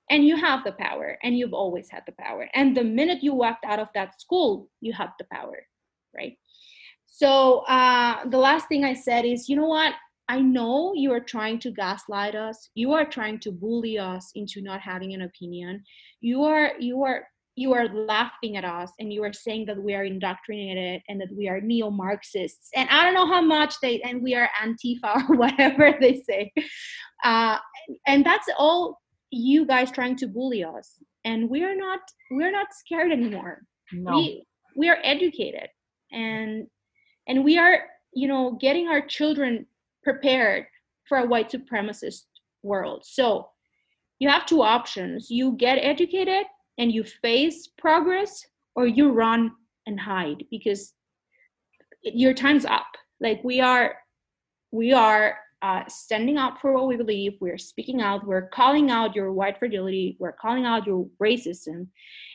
And 0.09 0.25
you 0.25 0.37
have 0.37 0.65
the 0.65 0.73
power 0.73 1.19
and 1.23 1.37
you've 1.37 1.53
always 1.53 1.91
had 1.91 2.05
the 2.07 2.15
power. 2.19 2.49
And 2.55 2.77
the 2.77 2.85
minute 2.85 3.23
you 3.23 3.35
walked 3.35 3.67
out 3.67 3.81
of 3.81 3.89
that 3.95 4.21
school 4.21 4.71
you 4.81 4.93
have 4.95 5.11
the 5.19 5.27
power 5.31 5.67
right? 6.17 6.39
So 7.07 7.59
uh, 7.69 8.29
the 8.29 8.39
last 8.39 8.69
thing 8.69 8.85
i 8.85 8.95
said 8.95 9.25
is 9.25 9.49
you 9.49 9.57
know 9.57 9.69
what? 9.69 9.95
I 10.29 10.41
know 10.41 10.93
you 10.95 11.13
are 11.13 11.21
trying 11.21 11.61
to 11.61 11.71
gaslight 11.71 12.35
us. 12.35 12.71
You 12.75 12.93
are 12.93 13.05
trying 13.05 13.39
to 13.41 13.53
bully 13.53 13.97
us 13.97 14.33
into 14.35 14.61
not 14.61 14.81
having 14.81 15.15
an 15.15 15.23
opinion. 15.23 15.85
You 16.21 16.43
are 16.43 16.73
you 16.81 17.05
are 17.05 17.29
you 17.57 17.73
are 17.73 17.89
laughing 17.89 18.59
at 18.59 18.65
us 18.65 18.93
and 19.01 19.11
you 19.11 19.25
are 19.25 19.33
saying 19.33 19.65
that 19.65 19.83
we 19.83 19.95
are 19.95 20.05
indoctrinated 20.05 21.01
and 21.09 21.19
that 21.19 21.35
we 21.35 21.49
are 21.49 21.61
neo-marxists. 21.61 22.69
And 22.75 22.89
i 22.91 23.03
don't 23.03 23.15
know 23.15 23.27
how 23.27 23.41
much 23.41 23.81
they 23.81 24.01
and 24.03 24.23
we 24.23 24.35
are 24.35 24.49
antifa 24.63 25.29
or 25.29 25.37
whatever 25.43 25.95
they 25.99 26.23
say. 26.29 26.53
Uh, 27.25 27.57
and 28.07 28.25
that's 28.25 28.47
all 28.59 29.01
you 29.31 29.65
guys 29.65 29.91
trying 29.91 30.17
to 30.17 30.29
bully 30.29 30.65
us. 30.65 30.99
And 31.25 31.49
we 31.49 31.65
are 31.65 31.75
not 31.75 32.01
we're 32.31 32.53
not 32.53 32.69
scared 32.73 33.11
anymore. 33.11 33.63
No. 33.93 34.17
we 34.17 34.47
we 34.77 34.89
are 34.91 34.99
educated. 35.03 35.69
And 36.13 36.67
and 37.27 37.43
we 37.43 37.59
are 37.59 37.81
you 38.13 38.29
know 38.29 38.59
getting 38.61 38.87
our 38.89 39.01
children 39.01 39.67
prepared 40.05 40.67
for 41.09 41.19
a 41.19 41.27
white 41.27 41.51
supremacist 41.51 42.25
world. 42.63 43.03
So 43.07 43.49
you 44.19 44.29
have 44.29 44.45
two 44.45 44.63
options. 44.63 45.31
You 45.31 45.53
get 45.53 45.77
educated 45.77 46.45
and 46.79 46.93
you 46.93 47.05
face 47.05 47.69
progress 47.79 48.45
or 48.75 48.87
you 48.87 49.11
run 49.11 49.53
and 49.87 49.99
hide 49.99 50.45
because 50.51 50.93
your 52.03 52.35
time's 52.35 52.65
up. 52.65 52.87
Like 53.21 53.41
we 53.43 53.61
are 53.61 53.97
we 54.73 54.93
are 54.93 55.39
uh, 55.63 55.83
standing 55.89 56.37
up 56.37 56.59
for 56.61 56.73
what 56.73 56.87
we 56.87 56.97
believe. 56.97 57.35
We're 57.41 57.59
speaking 57.59 58.03
out. 58.03 58.27
We're 58.27 58.49
calling 58.49 58.91
out 58.91 59.17
your 59.17 59.33
white 59.33 59.59
fragility. 59.59 60.17
We're 60.19 60.33
calling 60.33 60.67
out 60.67 60.87
your 60.87 61.07
racism. 61.23 61.89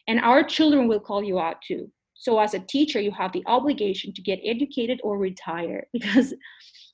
And 0.08 0.20
our 0.20 0.44
children 0.44 0.88
will 0.88 1.00
call 1.00 1.24
you 1.24 1.40
out 1.40 1.62
too. 1.62 1.92
So 2.16 2.40
as 2.40 2.54
a 2.54 2.60
teacher 2.60 3.00
you 3.00 3.12
have 3.12 3.32
the 3.32 3.44
obligation 3.46 4.14
to 4.14 4.22
get 4.22 4.40
educated 4.44 5.00
or 5.04 5.18
retire 5.18 5.86
because 5.94 6.34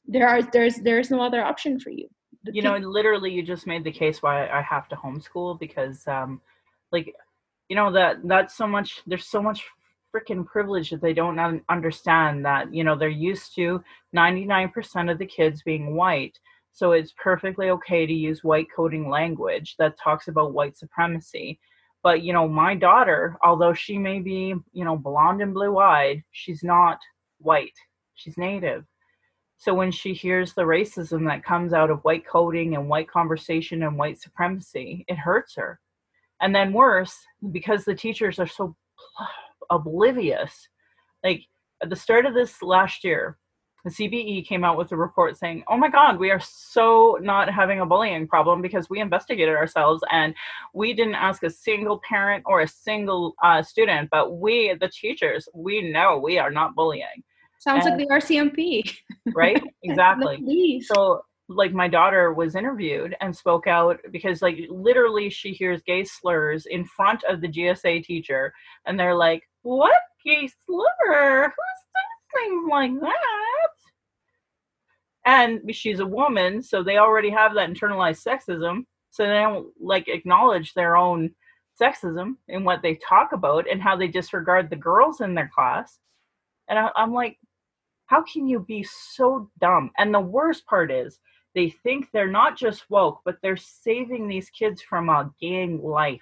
there 0.06 0.28
are 0.28 0.42
there's 0.42 0.76
there's 0.78 1.12
no 1.12 1.22
other 1.22 1.44
option 1.44 1.80
for 1.80 1.90
you. 1.90 2.08
You 2.46 2.62
know 2.62 2.78
literally 2.78 3.32
you 3.32 3.44
just 3.44 3.68
made 3.68 3.84
the 3.84 3.92
case 3.92 4.22
why 4.22 4.48
i 4.48 4.62
have 4.62 4.88
to 4.90 4.96
homeschool 4.96 5.60
because 5.60 6.08
um 6.08 6.40
like 6.94 7.14
you 7.70 7.76
know 7.76 7.92
that 7.92 8.18
that's 8.24 8.56
so 8.56 8.68
much 8.68 9.02
there's 9.08 9.28
so 9.28 9.42
much 9.42 9.64
freaking 10.16 10.46
privilege 10.46 10.90
that 10.90 11.02
they 11.02 11.14
don't 11.14 11.62
understand 11.70 12.46
that 12.46 12.74
you 12.74 12.84
know 12.84 12.98
they're 12.98 13.10
used 13.10 13.54
to 13.56 13.84
99% 14.16 15.12
of 15.12 15.18
the 15.20 15.26
kids 15.26 15.62
being 15.64 15.96
white. 15.96 16.38
So 16.72 16.92
it's 16.92 17.14
perfectly 17.22 17.70
okay 17.72 18.06
to 18.06 18.14
use 18.14 18.44
white 18.44 18.68
coding 18.74 19.10
language 19.10 19.76
that 19.80 20.00
talks 20.00 20.28
about 20.28 20.54
white 20.54 20.78
supremacy. 20.78 21.60
But 22.04 22.22
you 22.22 22.34
know 22.34 22.48
my 22.48 22.76
daughter 22.76 23.38
although 23.44 23.74
she 23.74 23.98
may 23.98 24.20
be 24.20 24.54
you 24.72 24.86
know 24.86 24.98
blonde 24.98 25.42
and 25.42 25.54
blue 25.54 25.78
eyed 25.78 26.24
she's 26.32 26.64
not 26.64 27.00
white. 27.40 27.76
She's 28.16 28.38
native. 28.38 28.86
So 29.60 29.74
when 29.74 29.92
she 29.92 30.14
hears 30.14 30.54
the 30.54 30.62
racism 30.62 31.28
that 31.28 31.44
comes 31.44 31.74
out 31.74 31.90
of 31.90 32.02
white 32.02 32.26
coding 32.26 32.76
and 32.76 32.88
white 32.88 33.10
conversation 33.10 33.84
and 33.84 33.98
white 33.98 34.22
supremacy 34.22 35.04
it 35.08 35.18
hurts 35.18 35.56
her 35.56 35.80
and 36.42 36.54
then 36.56 36.74
worse 36.74 37.16
because 37.52 37.86
the 37.86 37.96
teachers 37.96 38.40
are 38.40 38.48
so 38.48 38.76
oblivious 39.70 40.68
like 41.24 41.42
at 41.84 41.90
the 41.90 41.96
start 41.96 42.26
of 42.26 42.34
this 42.34 42.62
last 42.62 43.04
year 43.04 43.38
the 43.84 43.92
cbe 43.92 44.46
came 44.48 44.64
out 44.64 44.78
with 44.78 44.92
a 44.92 44.98
report 44.98 45.38
saying 45.38 45.64
oh 45.70 45.78
my 45.78 45.90
god 45.90 46.18
we 46.20 46.32
are 46.32 46.40
so 46.40 47.18
not 47.22 47.50
having 47.54 47.82
a 47.82 47.86
bullying 47.86 48.28
problem 48.28 48.62
because 48.62 48.90
we 48.90 49.00
investigated 49.00 49.56
ourselves 49.56 50.02
and 50.12 50.34
we 50.74 50.94
didn't 50.94 51.16
ask 51.16 51.44
a 51.44 51.50
single 51.50 52.00
parent 52.08 52.44
or 52.46 52.62
a 52.62 52.68
single 52.68 53.34
uh, 53.44 53.62
student 53.62 54.10
but 54.10 54.38
we 54.38 54.74
the 54.80 54.90
teachers 54.90 55.48
we 55.54 55.92
know 55.92 56.18
we 56.18 56.38
are 56.40 56.52
not 56.52 56.76
bullying 56.76 57.24
Sounds 57.60 57.86
And- 57.86 57.98
like 58.00 58.08
the 58.08 58.14
RCMP. 58.14 58.98
right? 59.34 59.62
Exactly. 59.84 60.80
So 60.82 61.22
like 61.50 61.74
my 61.74 61.88
daughter 61.88 62.34
was 62.34 62.56
interviewed 62.56 63.16
and 63.22 63.36
spoke 63.36 63.68
out 63.68 64.00
because 64.12 64.42
like 64.42 64.58
literally 64.70 65.30
she 65.30 65.52
hears 65.52 65.82
gay 65.84 66.04
slurs 66.04 66.66
in 66.66 66.84
front 66.86 67.24
of 67.24 67.42
the 67.42 67.48
GSA 67.48 68.04
teacher 68.04 68.54
and 68.86 69.00
they're 69.00 69.16
like, 69.16 69.44
"What 69.62 70.00
gay 70.26 70.50
slur? 70.66 71.44
Who 71.46 71.64
says 71.94 72.44
things 72.44 72.68
like 72.70 72.92
that?" 73.02 73.70
And 75.26 75.76
she's 75.76 76.00
a 76.00 76.06
woman, 76.06 76.62
so 76.62 76.84
they 76.84 76.98
already 76.98 77.30
have 77.30 77.54
that 77.56 77.70
internalized 77.70 78.26
sexism, 78.26 78.86
so 79.12 79.26
they 79.26 79.40
don't 79.40 79.68
like 79.80 80.08
acknowledge 80.08 80.74
their 80.74 80.96
own 80.98 81.32
sexism 81.80 82.36
in 82.48 82.64
what 82.64 82.82
they 82.82 82.96
talk 82.96 83.32
about 83.34 83.70
and 83.70 83.82
how 83.82 83.96
they 83.96 84.08
disregard 84.08 84.70
the 84.70 84.76
girls 84.76 85.22
in 85.22 85.34
their 85.34 85.50
class. 85.54 86.00
And 86.70 86.80
I, 86.80 86.90
I'm 86.96 87.14
like, 87.14 87.38
how 88.08 88.24
can 88.24 88.48
you 88.48 88.62
be 88.62 88.84
so 88.84 89.50
dumb? 89.60 89.92
And 89.98 90.14
the 90.14 90.20
worst 90.20 90.66
part 90.66 90.92
is 90.92 91.20
they 91.58 91.72
think 91.72 92.12
they're 92.14 92.30
not 92.30 92.56
just 92.56 92.88
woke, 92.88 93.22
but 93.26 93.38
they're 93.42 93.58
saving 93.58 94.28
these 94.28 94.52
kids 94.52 94.80
from 94.80 95.10
a 95.10 95.32
gang 95.42 95.82
life. 95.84 96.22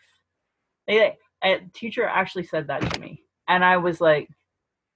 They, 0.87 1.17
a 1.43 1.59
teacher 1.73 2.05
actually 2.05 2.45
said 2.45 2.67
that 2.67 2.89
to 2.89 2.99
me, 3.01 3.21
and 3.49 3.63
I 3.65 3.75
was 3.75 3.99
like, 3.99 4.29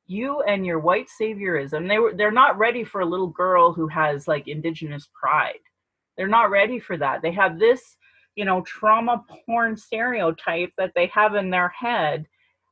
"You 0.07 0.41
and 0.43 0.65
your 0.65 0.79
white 0.79 1.07
saviorism." 1.21 1.89
They 1.89 1.99
were 1.99 2.13
they're 2.15 2.31
not 2.31 2.57
ready 2.57 2.85
for 2.85 3.01
a 3.01 3.05
little 3.05 3.27
girl 3.27 3.73
who 3.73 3.89
has 3.89 4.29
like 4.29 4.47
indigenous 4.47 5.09
pride. 5.13 5.59
They're 6.15 6.27
not 6.29 6.51
ready 6.51 6.79
for 6.79 6.95
that. 6.95 7.21
They 7.21 7.33
have 7.33 7.59
this, 7.59 7.97
you 8.35 8.45
know, 8.45 8.61
trauma 8.61 9.25
porn 9.45 9.75
stereotype 9.75 10.71
that 10.77 10.93
they 10.95 11.07
have 11.07 11.35
in 11.35 11.49
their 11.49 11.69
head, 11.77 12.27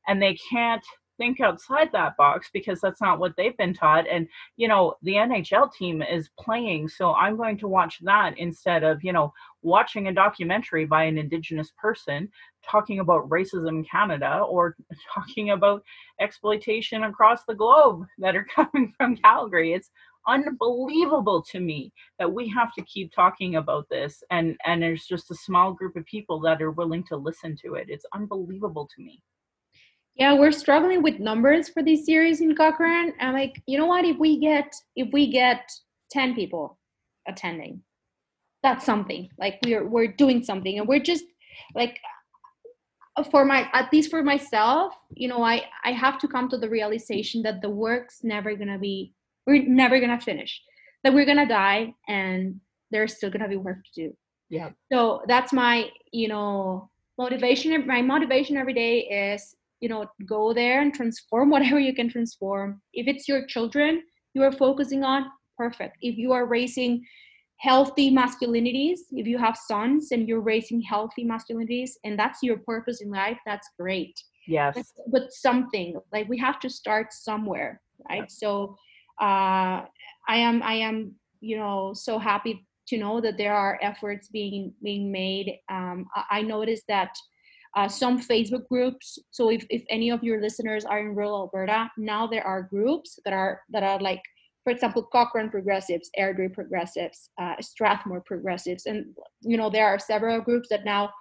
and 0.08 0.22
they 0.22 0.38
can't 0.50 0.86
think 1.18 1.40
outside 1.40 1.92
that 1.92 2.16
box 2.18 2.50
because 2.54 2.80
that's 2.80 3.02
not 3.02 3.20
what 3.20 3.34
they've 3.36 3.58
been 3.58 3.74
taught 3.74 4.06
and 4.08 4.28
you 4.56 4.68
know 4.68 4.96
the 5.02 5.14
NHL 5.14 5.72
team 5.74 6.02
is 6.02 6.30
playing 6.40 6.88
so 6.88 7.14
I'm 7.14 7.36
going 7.36 7.58
to 7.60 7.68
watch 7.68 8.00
that 8.04 8.38
instead 8.38 8.84
of 8.84 9.04
you 9.04 9.14
know 9.14 9.34
watching 9.62 10.08
a 10.08 10.14
documentary 10.14 10.86
by 10.86 11.04
an 11.04 11.18
indigenous 11.18 11.72
person 11.78 12.30
talking 12.64 13.00
about 13.00 13.30
racism 13.30 13.70
in 13.70 13.86
Canada 13.86 14.40
or 14.40 14.76
talking 15.14 15.52
about 15.52 15.84
exploitation 16.20 17.04
across 17.04 17.44
the 17.48 17.56
globe 17.56 18.06
that 18.18 18.36
are 18.36 18.48
coming 18.56 18.94
from 18.98 19.18
Calgary. 19.18 19.74
It's 19.74 19.92
unbelievable 20.28 21.42
to 21.42 21.60
me 21.60 21.92
that 22.20 22.32
we 22.32 22.50
have 22.50 22.74
to 22.74 22.82
keep 22.84 23.14
talking 23.14 23.56
about 23.56 23.88
this 23.90 24.22
and 24.30 24.58
and 24.66 24.82
there's 24.82 25.06
just 25.06 25.32
a 25.32 25.36
small 25.36 25.72
group 25.74 25.96
of 25.96 26.06
people 26.06 26.40
that 26.42 26.62
are 26.62 26.72
willing 26.72 27.04
to 27.06 27.16
listen 27.16 27.56
to 27.64 27.76
it. 27.76 27.88
It's 27.90 28.06
unbelievable 28.14 28.90
to 28.96 29.02
me 29.02 29.22
Yeah, 30.18 30.34
we're 30.34 30.52
struggling 30.52 31.04
with 31.04 31.20
numbers 31.20 31.70
for 31.70 31.84
this 31.84 32.06
series 32.06 32.42
in 32.42 32.56
Cochrane. 32.56 33.14
I'm 33.20 33.34
like, 33.34 33.62
you 33.68 33.78
know 33.78 33.86
what? 33.86 34.04
If 34.06 34.18
we 34.18 34.40
get 34.40 34.74
if 34.96 35.10
we 35.14 35.32
get 35.32 35.72
ten 36.12 36.34
people 36.34 36.80
attending, 37.28 37.84
that's 38.64 38.86
something. 38.86 39.30
Like 39.38 39.60
we're 39.64 39.88
we're 39.88 40.08
doing 40.08 40.44
something, 40.44 40.80
and 40.80 40.88
we're 40.88 41.00
just 41.04 41.26
like 41.76 42.00
for 43.32 43.46
my 43.46 43.70
at 43.74 43.92
least 43.94 44.10
for 44.10 44.24
myself, 44.24 44.94
you 45.12 45.28
know, 45.28 45.44
I 45.44 45.66
I 45.86 45.92
have 45.92 46.18
to 46.20 46.28
come 46.28 46.50
to 46.50 46.58
the 46.58 46.70
realization 46.70 47.44
that 47.44 47.62
the 47.62 47.70
work's 47.70 48.24
never 48.24 48.56
gonna 48.56 48.80
be 48.80 49.14
we're 49.46 49.64
never 49.68 50.00
gonna 50.00 50.20
finish. 50.20 50.62
That 51.04 51.14
we're 51.14 51.26
gonna 51.26 51.48
die, 51.48 51.94
and 52.08 52.60
there's 52.92 53.18
still 53.18 53.30
gonna 53.30 53.48
be 53.50 53.58
work 53.58 53.78
to 53.86 53.92
do. 54.08 54.18
yeah 54.50 54.70
so 54.92 55.22
that's 55.28 55.52
my 55.54 55.90
you 56.12 56.28
know 56.28 56.90
motivation 57.18 57.86
my 57.86 58.02
motivation 58.02 58.58
every 58.58 58.74
day 58.74 59.00
is 59.00 59.57
you 59.80 59.90
know 59.90 60.06
go 60.28 60.54
there 60.54 60.82
and 60.82 60.94
transform 60.94 61.50
whatever 61.56 61.80
you 61.80 61.94
can 61.94 62.10
transform. 62.10 62.82
If 62.94 63.08
it's 63.08 63.28
your 63.28 63.46
children 63.46 64.04
you 64.34 64.44
are 64.44 64.52
focusing 64.52 65.04
on 65.04 65.26
perfect. 65.58 65.98
If 66.02 66.18
you 66.18 66.32
are 66.32 66.46
raising 66.46 67.04
healthy 67.60 68.12
masculinities 68.12 69.00
if 69.14 69.26
you 69.26 69.38
have 69.40 69.58
sons 69.58 70.12
and 70.12 70.28
you're 70.28 70.42
raising 70.42 70.80
healthy 70.80 71.26
masculinities 71.26 71.92
and 72.04 72.18
that's 72.20 72.44
your 72.44 72.58
purpose 72.60 73.02
in 73.02 73.10
life 73.10 73.40
that's 73.48 73.68
great. 73.80 74.16
Yes. 74.48 74.76
But- 74.76 75.12
but 75.12 75.34
something 75.34 76.00
like 76.14 76.30
we 76.30 76.38
have 76.38 76.60
to 76.60 76.70
start 76.70 77.12
somewhere 77.14 77.82
right? 78.10 78.30
So 78.32 78.76
uh 79.20 79.82
i 80.34 80.38
am 80.48 80.62
i 80.62 80.74
am 80.74 81.16
you 81.40 81.58
know 81.58 81.92
so 81.96 82.20
happy 82.20 82.64
to 82.88 82.98
know 82.98 83.20
that 83.20 83.38
there 83.38 83.56
are 83.56 83.80
efforts 83.82 84.28
being 84.30 84.72
being 84.84 85.12
made. 85.12 85.58
Um 85.70 86.06
i, 86.16 86.24
I 86.38 86.42
noticed 86.44 86.86
that 86.88 87.10
uh, 87.76 87.88
some 87.88 88.22
facebook 88.22 88.68
groups. 88.68 89.20
So 89.32 89.50
if, 89.50 89.66
if 89.70 89.84
any 89.90 90.10
of 90.10 90.24
your 90.24 90.42
listeners 90.42 90.86
are 90.86 91.00
in 91.00 91.16
rural 91.16 91.38
alberta 91.38 91.90
now 91.98 92.28
there 92.28 92.46
are 92.46 92.62
groups 92.64 93.20
that 93.26 93.34
are 93.34 93.62
that 93.70 93.84
are 93.84 94.00
like 94.00 94.22
for 94.64 94.72
example 94.72 95.04
cochrane 95.04 95.50
progressives 95.50 96.10
airdrie 96.20 96.54
progressives 96.54 97.30
uh, 97.38 97.56
strathmore 97.62 98.22
progressives. 98.22 98.86
And 98.86 99.06
you 99.42 99.58
know 99.58 99.70
there 99.70 99.88
are 99.88 100.00
several 100.00 100.42
groups 100.42 100.70
that 100.70 100.86
now 100.86 101.12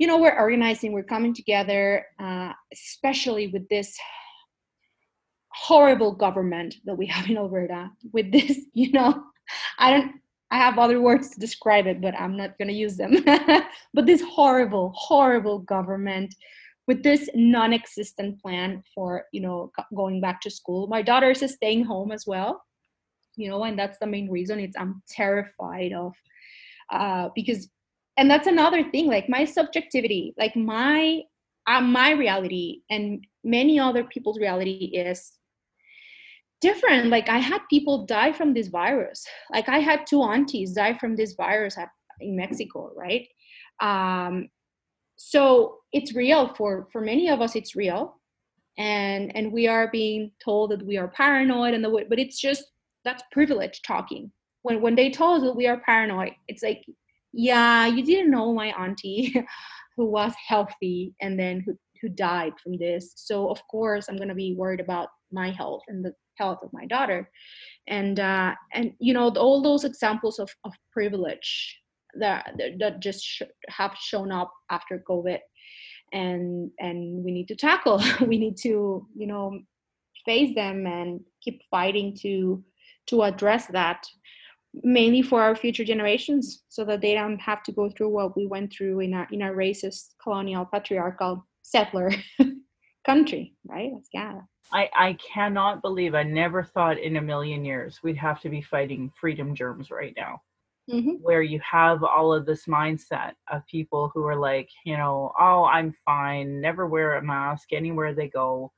you 0.00 0.06
know 0.06 0.18
we're 0.18 0.38
organizing 0.38 0.92
we're 0.92 1.02
coming 1.02 1.34
together 1.34 2.06
uh, 2.18 2.52
especially 2.72 3.48
with 3.48 3.68
this 3.68 3.96
horrible 5.52 6.12
government 6.12 6.76
that 6.86 6.96
we 6.96 7.06
have 7.06 7.28
in 7.28 7.36
alberta 7.36 7.90
with 8.12 8.32
this 8.32 8.58
you 8.72 8.90
know 8.92 9.22
i 9.78 9.90
don't 9.90 10.12
i 10.50 10.56
have 10.56 10.78
other 10.78 11.00
words 11.00 11.30
to 11.30 11.40
describe 11.40 11.86
it 11.86 12.00
but 12.00 12.14
i'm 12.18 12.36
not 12.36 12.56
going 12.58 12.68
to 12.68 12.74
use 12.74 12.96
them. 12.96 13.16
But 13.94 14.06
this 14.06 14.22
horrible 14.22 14.92
horrible 14.94 15.60
government 15.60 16.34
with 16.86 17.02
this 17.02 17.28
non-existent 17.34 18.40
plan 18.42 18.82
for 18.94 19.24
you 19.32 19.40
know 19.40 19.70
going 19.94 20.20
back 20.20 20.40
to 20.42 20.50
school. 20.50 20.86
My 20.86 21.02
daughter 21.02 21.30
is 21.30 21.44
staying 21.52 21.84
home 21.84 22.12
as 22.12 22.26
well 22.26 22.62
you 23.36 23.48
know 23.48 23.64
and 23.64 23.78
that's 23.78 23.98
the 23.98 24.06
main 24.06 24.30
reason. 24.30 24.60
It's 24.60 24.76
i'm 24.76 25.02
terrified 25.08 25.92
of 25.92 26.14
uh, 26.90 27.28
because 27.34 27.68
and 28.16 28.30
that's 28.30 28.46
another 28.46 28.82
thing 28.90 29.06
like 29.06 29.28
my 29.28 29.44
subjectivity 29.44 30.34
like 30.38 30.54
my 30.56 31.22
uh, 31.66 31.80
my 31.80 32.10
reality 32.10 32.80
and 32.90 33.26
many 33.44 33.78
other 33.78 34.04
people's 34.04 34.38
reality 34.38 34.90
is 34.94 35.32
different. 36.60 37.08
Like 37.08 37.28
i 37.28 37.38
had 37.38 37.60
people 37.70 38.06
die 38.06 38.32
from 38.32 38.54
this 38.54 38.68
virus. 38.68 39.26
Like 39.52 39.68
i 39.68 39.78
had 39.78 40.06
two 40.06 40.22
aunties 40.22 40.72
die 40.72 40.94
from 40.94 41.16
this 41.16 41.34
virus 41.34 41.78
at, 41.78 41.88
in 42.20 42.36
mexico 42.36 42.90
right? 42.96 43.26
Um 43.80 44.48
so 45.16 45.78
it's 45.92 46.14
real. 46.14 46.54
For 46.54 46.88
for 46.92 47.00
many 47.00 47.28
of 47.28 47.40
us 47.40 47.56
it's 47.56 47.76
real. 47.76 48.16
And 48.78 49.34
and 49.36 49.52
we 49.52 49.66
are 49.68 49.90
being 49.90 50.32
told 50.42 50.70
that 50.70 50.86
we 50.86 50.96
are 50.96 51.08
paranoid 51.08 51.74
and 51.74 51.84
the 51.84 51.90
way 51.90 52.04
but 52.08 52.18
it's 52.18 52.40
just 52.40 52.64
that's 53.04 53.22
privilege 53.32 53.82
talking. 53.82 54.30
When 54.62 54.80
when 54.82 54.94
they 54.94 55.10
tell 55.10 55.32
us 55.32 55.42
that 55.42 55.56
we 55.56 55.66
are 55.66 55.80
paranoid 55.80 56.32
it's 56.48 56.62
like 56.62 56.84
yeah 57.32 57.86
you 57.86 58.04
didn't 58.04 58.30
know 58.30 58.52
my 58.52 58.68
auntie 58.78 59.32
who 59.96 60.06
was 60.06 60.32
healthy 60.46 61.14
and 61.20 61.38
then 61.38 61.60
who 61.60 61.76
who 62.00 62.08
died 62.08 62.52
from 62.62 62.78
this. 62.78 63.12
So 63.16 63.50
of 63.50 63.60
course 63.68 64.08
i'm 64.08 64.16
going 64.16 64.28
to 64.28 64.34
be 64.34 64.54
worried 64.54 64.80
about 64.80 65.08
my 65.32 65.50
health 65.50 65.82
and 65.88 66.04
the 66.04 66.12
health 66.40 66.60
of 66.64 66.70
my 66.78 66.86
daughter. 66.94 67.20
And 67.98 68.16
uh 68.32 68.52
and 68.76 68.86
you 69.06 69.12
know 69.16 69.28
all 69.44 69.58
those 69.62 69.84
examples 69.90 70.36
of 70.44 70.48
of 70.66 70.72
privilege 70.96 71.50
that 72.22 72.40
that- 72.80 73.00
just 73.06 73.20
sh- 73.24 73.52
have 73.80 73.94
shown 74.10 74.28
up 74.40 74.50
after 74.76 74.94
covid 75.10 75.40
and 76.12 76.70
and 76.86 76.98
we 77.24 77.30
need 77.36 77.48
to 77.52 77.56
tackle. 77.68 77.98
We 78.30 78.36
need 78.44 78.56
to 78.66 78.72
you 79.20 79.26
know 79.32 79.46
face 80.28 80.52
them 80.54 80.78
and 80.98 81.20
keep 81.44 81.56
fighting 81.70 82.08
to 82.22 82.32
to 83.10 83.22
address 83.30 83.64
that 83.78 84.00
mainly 84.98 85.22
for 85.30 85.38
our 85.46 85.56
future 85.56 85.86
generations 85.92 86.44
so 86.68 86.84
that 86.88 87.00
they 87.00 87.14
don't 87.20 87.40
have 87.50 87.62
to 87.64 87.72
go 87.78 87.84
through 87.90 88.10
what 88.16 88.36
we 88.36 88.44
went 88.54 88.68
through 88.72 89.00
in 89.06 89.12
our 89.18 89.26
in 89.34 89.40
our 89.46 89.54
racist 89.64 90.04
colonial 90.22 90.64
patriarchal 90.72 91.34
settler 91.62 92.10
country 93.10 93.44
right? 93.72 93.90
That's 93.94 94.08
canada 94.16 94.42
I, 94.72 94.88
I 94.94 95.12
cannot 95.14 95.82
believe 95.82 96.14
I 96.14 96.22
never 96.22 96.62
thought 96.62 96.98
in 96.98 97.16
a 97.16 97.22
million 97.22 97.64
years 97.64 98.00
we'd 98.02 98.16
have 98.16 98.40
to 98.42 98.48
be 98.48 98.62
fighting 98.62 99.12
freedom 99.20 99.54
germs 99.54 99.90
right 99.90 100.14
now, 100.16 100.42
mm-hmm. 100.90 101.14
where 101.22 101.42
you 101.42 101.60
have 101.60 102.04
all 102.04 102.32
of 102.32 102.46
this 102.46 102.66
mindset 102.66 103.32
of 103.50 103.66
people 103.66 104.10
who 104.14 104.24
are 104.26 104.36
like, 104.36 104.68
you 104.84 104.96
know, 104.96 105.32
oh, 105.38 105.64
I'm 105.64 105.94
fine, 106.04 106.60
never 106.60 106.86
wear 106.86 107.14
a 107.14 107.22
mask 107.22 107.72
anywhere 107.72 108.14
they 108.14 108.28
go. 108.28 108.72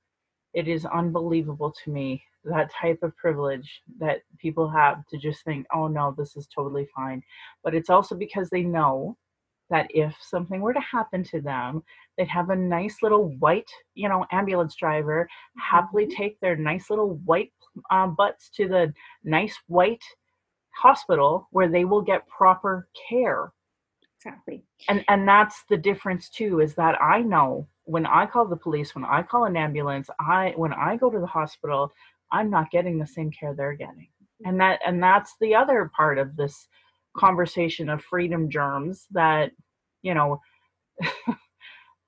It 0.55 0.68
is 0.68 0.86
unbelievable 0.86 1.74
to 1.84 1.90
me 1.90 2.22
that 2.45 2.72
type 2.72 2.99
of 3.03 3.16
privilege 3.16 3.82
that 3.99 4.22
people 4.38 4.68
have 4.68 5.07
to 5.09 5.18
just 5.18 5.45
think, 5.45 5.66
oh 5.74 5.86
no, 5.86 6.14
this 6.16 6.36
is 6.36 6.49
totally 6.55 6.88
fine. 6.95 7.22
But 7.62 7.74
it's 7.74 7.90
also 7.90 8.14
because 8.14 8.51
they 8.51 8.62
know 8.62 9.16
that 9.72 9.88
if 9.90 10.14
something 10.20 10.60
were 10.60 10.74
to 10.74 10.80
happen 10.80 11.24
to 11.24 11.40
them, 11.40 11.82
they'd 12.16 12.28
have 12.28 12.50
a 12.50 12.56
nice 12.56 12.98
little 13.02 13.30
white, 13.38 13.70
you 13.94 14.08
know, 14.08 14.24
ambulance 14.30 14.76
driver 14.76 15.28
happily 15.58 16.06
take 16.06 16.38
their 16.40 16.54
nice 16.54 16.90
little 16.90 17.16
white 17.24 17.52
uh, 17.90 18.06
butts 18.06 18.50
to 18.50 18.68
the 18.68 18.92
nice 19.24 19.58
white 19.66 20.04
hospital 20.76 21.48
where 21.50 21.68
they 21.68 21.84
will 21.84 22.02
get 22.02 22.28
proper 22.28 22.86
care. 23.08 23.53
exactly 24.18 24.62
And 24.88 25.04
and 25.08 25.26
that's 25.26 25.64
the 25.68 25.76
difference 25.76 26.28
too 26.28 26.61
is 26.61 26.74
that 26.74 27.00
I 27.00 27.22
know 27.22 27.66
when 27.84 28.07
I 28.07 28.26
call 28.26 28.46
the 28.46 28.57
police, 28.57 28.94
when 28.94 29.04
I 29.04 29.22
call 29.22 29.44
an 29.46 29.57
ambulance, 29.57 30.08
I 30.20 30.53
when 30.57 30.72
I 30.72 30.96
go 30.96 31.11
to 31.11 31.18
the 31.18 31.26
hospital, 31.26 31.92
I'm 32.30 32.50
not 32.50 32.70
getting 32.70 32.99
the 32.99 33.07
same 33.07 33.30
care 33.30 33.54
they're 33.54 33.74
getting. 33.74 34.08
And 34.44 34.61
that 34.61 34.80
and 34.86 35.03
that's 35.03 35.34
the 35.40 35.54
other 35.54 35.90
part 35.96 36.18
of 36.18 36.36
this 36.36 36.68
conversation 37.17 37.89
of 37.89 38.03
freedom 38.03 38.51
germs 38.51 39.07
that, 39.13 39.53
you 40.03 40.14
know, 40.14 40.41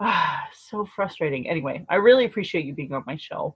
so 0.69 0.87
frustrating. 0.95 1.49
Anyway, 1.49 1.85
I 1.89 1.97
really 1.97 2.25
appreciate 2.25 2.65
you 2.65 2.75
being 2.75 2.93
on 2.93 3.05
my 3.07 3.17
show. 3.17 3.55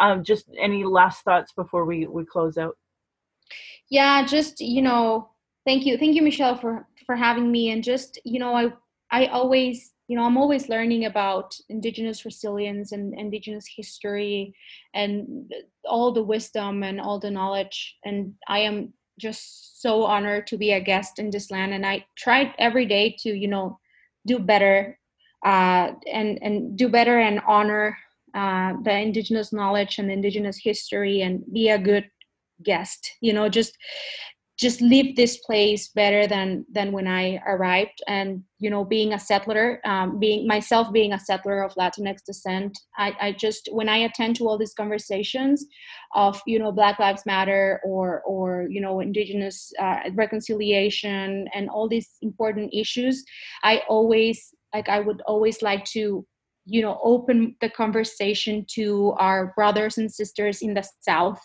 Um, 0.00 0.24
just 0.24 0.46
any 0.58 0.84
last 0.84 1.22
thoughts 1.24 1.52
before 1.52 1.84
we 1.84 2.06
we 2.06 2.24
close 2.24 2.58
out? 2.58 2.76
Yeah, 3.90 4.24
just 4.24 4.60
you 4.60 4.82
know, 4.82 5.30
thank 5.66 5.86
you, 5.86 5.96
thank 5.98 6.14
you, 6.14 6.22
Michelle, 6.22 6.56
for 6.56 6.86
for 7.06 7.16
having 7.16 7.50
me. 7.50 7.70
And 7.70 7.82
just 7.82 8.20
you 8.24 8.38
know, 8.38 8.54
I 8.54 8.72
I 9.10 9.26
always 9.26 9.92
you 10.08 10.16
know 10.16 10.24
i'm 10.24 10.38
always 10.38 10.68
learning 10.68 11.04
about 11.04 11.54
indigenous 11.68 12.24
resilience 12.24 12.92
and 12.92 13.16
indigenous 13.18 13.66
history 13.68 14.54
and 14.94 15.52
all 15.84 16.12
the 16.12 16.22
wisdom 16.22 16.82
and 16.82 17.00
all 17.00 17.20
the 17.20 17.30
knowledge 17.30 17.96
and 18.04 18.32
i 18.48 18.58
am 18.58 18.92
just 19.18 19.80
so 19.82 20.04
honored 20.04 20.46
to 20.46 20.56
be 20.56 20.72
a 20.72 20.80
guest 20.80 21.18
in 21.18 21.30
this 21.30 21.50
land 21.50 21.72
and 21.72 21.84
i 21.86 22.04
try 22.16 22.54
every 22.58 22.86
day 22.86 23.14
to 23.18 23.30
you 23.30 23.48
know 23.48 23.78
do 24.26 24.38
better 24.38 24.98
uh, 25.46 25.92
and 26.12 26.38
and 26.42 26.76
do 26.76 26.88
better 26.88 27.18
and 27.20 27.40
honor 27.46 27.96
uh, 28.34 28.72
the 28.82 28.92
indigenous 28.92 29.52
knowledge 29.52 29.98
and 29.98 30.10
indigenous 30.10 30.58
history 30.58 31.22
and 31.22 31.42
be 31.52 31.68
a 31.68 31.78
good 31.78 32.10
guest 32.62 33.12
you 33.20 33.32
know 33.32 33.48
just 33.48 33.76
just 34.58 34.80
leave 34.80 35.14
this 35.14 35.36
place 35.38 35.88
better 35.88 36.26
than 36.26 36.66
than 36.72 36.90
when 36.90 37.06
I 37.06 37.40
arrived. 37.46 38.02
And 38.08 38.42
you 38.58 38.70
know, 38.70 38.84
being 38.84 39.12
a 39.12 39.18
settler, 39.18 39.80
um, 39.84 40.18
being 40.18 40.48
myself 40.48 40.92
being 40.92 41.12
a 41.12 41.18
settler 41.18 41.62
of 41.62 41.74
Latinx 41.74 42.24
descent, 42.26 42.76
I, 42.98 43.14
I 43.20 43.32
just 43.32 43.68
when 43.70 43.88
I 43.88 43.98
attend 43.98 44.34
to 44.36 44.48
all 44.48 44.58
these 44.58 44.74
conversations 44.74 45.64
of 46.14 46.40
you 46.44 46.58
know 46.58 46.72
Black 46.72 46.98
Lives 46.98 47.24
Matter 47.24 47.80
or 47.84 48.22
or 48.22 48.66
you 48.68 48.80
know 48.80 48.98
Indigenous 48.98 49.72
uh, 49.78 50.00
reconciliation 50.14 51.46
and 51.54 51.68
all 51.68 51.88
these 51.88 52.10
important 52.20 52.74
issues, 52.74 53.24
I 53.62 53.82
always 53.88 54.52
like 54.74 54.88
I 54.88 54.98
would 54.98 55.20
always 55.22 55.62
like 55.62 55.84
to 55.96 56.26
you 56.66 56.82
know 56.82 56.98
open 57.04 57.54
the 57.60 57.70
conversation 57.70 58.66
to 58.74 59.14
our 59.18 59.52
brothers 59.54 59.98
and 59.98 60.12
sisters 60.12 60.62
in 60.62 60.74
the 60.74 60.88
South 61.00 61.40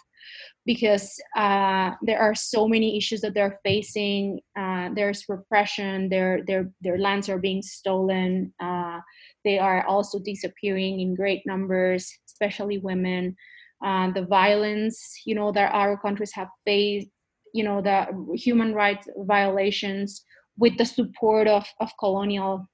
because 0.66 1.20
uh, 1.36 1.92
there 2.02 2.20
are 2.20 2.36
so 2.36 2.68
many 2.68 2.98
issues 2.98 3.22
that 3.22 3.34
they're 3.34 3.60
facing. 3.64 4.40
Uh, 4.58 4.90
there's 4.96 5.26
repression. 5.28 6.10
Their 6.10 6.44
their 6.48 6.72
their 6.82 6.98
lands 6.98 7.30
are 7.30 7.40
being 7.40 7.62
stolen. 7.62 8.54
Uh, 8.62 9.00
they 9.44 9.60
are 9.60 9.86
also 9.86 10.20
disappearing 10.20 11.02
in 11.02 11.16
great 11.16 11.42
numbers, 11.46 12.12
especially 12.28 12.78
women. 12.78 13.36
Uh, 13.84 14.12
the 14.12 14.26
violence, 14.26 15.22
you 15.26 15.36
know, 15.36 15.52
that 15.52 15.74
our 15.74 15.98
countries 15.98 16.32
have 16.34 16.48
faced, 16.66 17.10
you 17.54 17.64
know, 17.64 17.82
the 17.82 18.08
human 18.36 18.74
rights 18.74 19.08
violations 19.18 20.24
with 20.58 20.78
the 20.78 20.86
support 20.86 21.48
of 21.48 21.66
of 21.82 21.92
colonial 22.00 22.66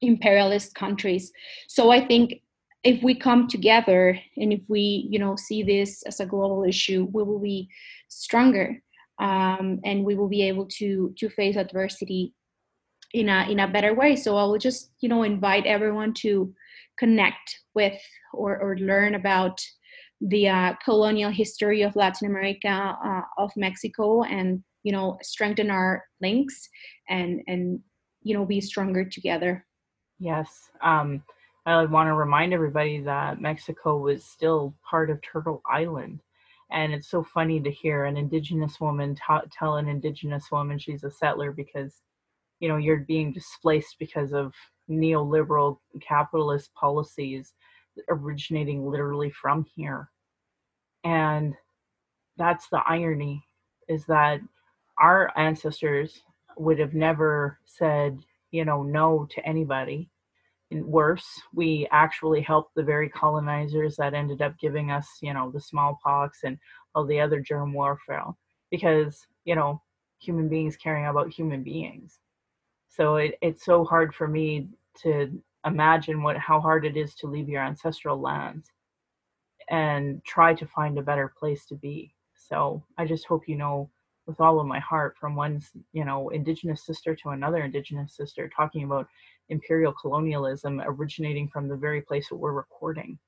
imperialist 0.00 0.74
countries. 0.74 1.30
So 1.68 1.90
I 1.90 2.04
think 2.06 2.40
if 2.84 3.02
we 3.02 3.14
come 3.14 3.48
together 3.48 4.18
and 4.36 4.52
if 4.52 4.60
we 4.68 5.08
you 5.10 5.18
know 5.18 5.36
see 5.36 5.62
this 5.62 6.02
as 6.04 6.20
a 6.20 6.26
global 6.26 6.64
issue 6.64 7.08
we 7.12 7.22
will 7.22 7.40
be 7.40 7.68
stronger 8.08 8.80
um, 9.18 9.80
and 9.84 10.04
we 10.04 10.14
will 10.14 10.28
be 10.28 10.42
able 10.42 10.66
to 10.66 11.12
to 11.18 11.28
face 11.28 11.56
adversity 11.56 12.34
in 13.12 13.28
a 13.28 13.50
in 13.50 13.60
a 13.60 13.68
better 13.68 13.94
way. 13.94 14.16
So 14.16 14.36
i 14.36 14.44
will 14.44 14.58
just 14.58 14.90
you 15.00 15.08
know 15.08 15.22
invite 15.22 15.66
everyone 15.66 16.14
to 16.14 16.52
connect 16.98 17.60
with 17.74 18.00
or, 18.32 18.58
or 18.58 18.76
learn 18.78 19.14
about 19.14 19.60
the 20.20 20.48
uh, 20.48 20.72
colonial 20.84 21.30
history 21.30 21.82
of 21.82 21.94
latin 21.94 22.26
america 22.26 22.68
uh, 23.04 23.20
of 23.38 23.52
mexico 23.56 24.24
and 24.24 24.64
you 24.82 24.90
know 24.90 25.16
strengthen 25.22 25.70
our 25.70 26.04
links 26.20 26.68
and 27.08 27.40
and 27.46 27.78
you 28.22 28.34
know 28.34 28.44
be 28.44 28.60
stronger 28.60 29.04
together. 29.04 29.64
Yes 30.18 30.70
um 30.82 31.22
I 31.68 31.84
want 31.84 32.08
to 32.08 32.14
remind 32.14 32.54
everybody 32.54 33.00
that 33.00 33.42
Mexico 33.42 33.98
was 33.98 34.24
still 34.24 34.74
part 34.88 35.10
of 35.10 35.20
Turtle 35.20 35.60
Island. 35.66 36.20
And 36.70 36.92
it's 36.94 37.10
so 37.10 37.22
funny 37.22 37.60
to 37.60 37.70
hear 37.70 38.04
an 38.04 38.16
indigenous 38.16 38.80
woman 38.80 39.14
ta- 39.14 39.44
tell 39.52 39.76
an 39.76 39.88
indigenous 39.88 40.50
woman 40.50 40.78
she's 40.78 41.04
a 41.04 41.10
settler 41.10 41.52
because, 41.52 42.02
you 42.60 42.68
know, 42.68 42.78
you're 42.78 42.98
being 42.98 43.32
displaced 43.32 43.96
because 43.98 44.32
of 44.32 44.54
neoliberal 44.88 45.78
capitalist 46.00 46.72
policies 46.74 47.52
originating 48.08 48.88
literally 48.90 49.30
from 49.30 49.66
here. 49.74 50.08
And 51.04 51.54
that's 52.38 52.68
the 52.68 52.82
irony 52.86 53.44
is 53.88 54.06
that 54.06 54.40
our 54.98 55.32
ancestors 55.36 56.22
would 56.56 56.78
have 56.78 56.94
never 56.94 57.58
said, 57.66 58.20
you 58.52 58.64
know, 58.64 58.82
no 58.82 59.26
to 59.30 59.46
anybody 59.46 60.10
worse 60.70 61.26
we 61.54 61.88
actually 61.92 62.42
helped 62.42 62.74
the 62.74 62.82
very 62.82 63.08
colonizers 63.08 63.96
that 63.96 64.12
ended 64.12 64.42
up 64.42 64.58
giving 64.58 64.90
us 64.90 65.06
you 65.22 65.32
know 65.32 65.50
the 65.50 65.60
smallpox 65.60 66.40
and 66.44 66.58
all 66.94 67.06
the 67.06 67.18
other 67.18 67.40
germ 67.40 67.72
warfare 67.72 68.26
because 68.70 69.26
you 69.44 69.54
know 69.54 69.80
human 70.18 70.48
beings 70.48 70.76
caring 70.76 71.06
about 71.06 71.32
human 71.32 71.62
beings. 71.62 72.18
So 72.88 73.16
it, 73.16 73.34
it's 73.40 73.64
so 73.64 73.84
hard 73.84 74.14
for 74.14 74.26
me 74.26 74.68
to 75.02 75.40
imagine 75.64 76.22
what 76.22 76.36
how 76.36 76.60
hard 76.60 76.84
it 76.84 76.96
is 76.96 77.14
to 77.16 77.26
leave 77.26 77.48
your 77.48 77.62
ancestral 77.62 78.20
lands 78.20 78.72
and 79.70 80.24
try 80.24 80.54
to 80.54 80.66
find 80.66 80.98
a 80.98 81.02
better 81.02 81.32
place 81.38 81.66
to 81.66 81.74
be. 81.74 82.14
So 82.34 82.82
i 82.96 83.04
just 83.04 83.26
hope 83.26 83.48
you 83.48 83.56
know 83.56 83.90
with 84.26 84.40
all 84.40 84.60
of 84.60 84.66
my 84.66 84.78
heart 84.78 85.16
from 85.18 85.34
one 85.34 85.60
you 85.92 86.04
know 86.04 86.28
indigenous 86.30 86.84
sister 86.84 87.14
to 87.16 87.30
another 87.30 87.62
indigenous 87.62 88.16
sister 88.16 88.50
talking 88.54 88.84
about 88.84 89.06
imperial 89.50 89.92
colonialism 89.92 90.80
originating 90.84 91.48
from 91.48 91.68
the 91.68 91.76
very 91.76 92.02
place 92.02 92.28
that 92.28 92.36
we're 92.36 92.52
recording. 92.52 93.18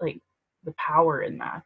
Like 0.00 0.20
the 0.64 0.74
power 0.78 1.22
in 1.22 1.38
that. 1.38 1.62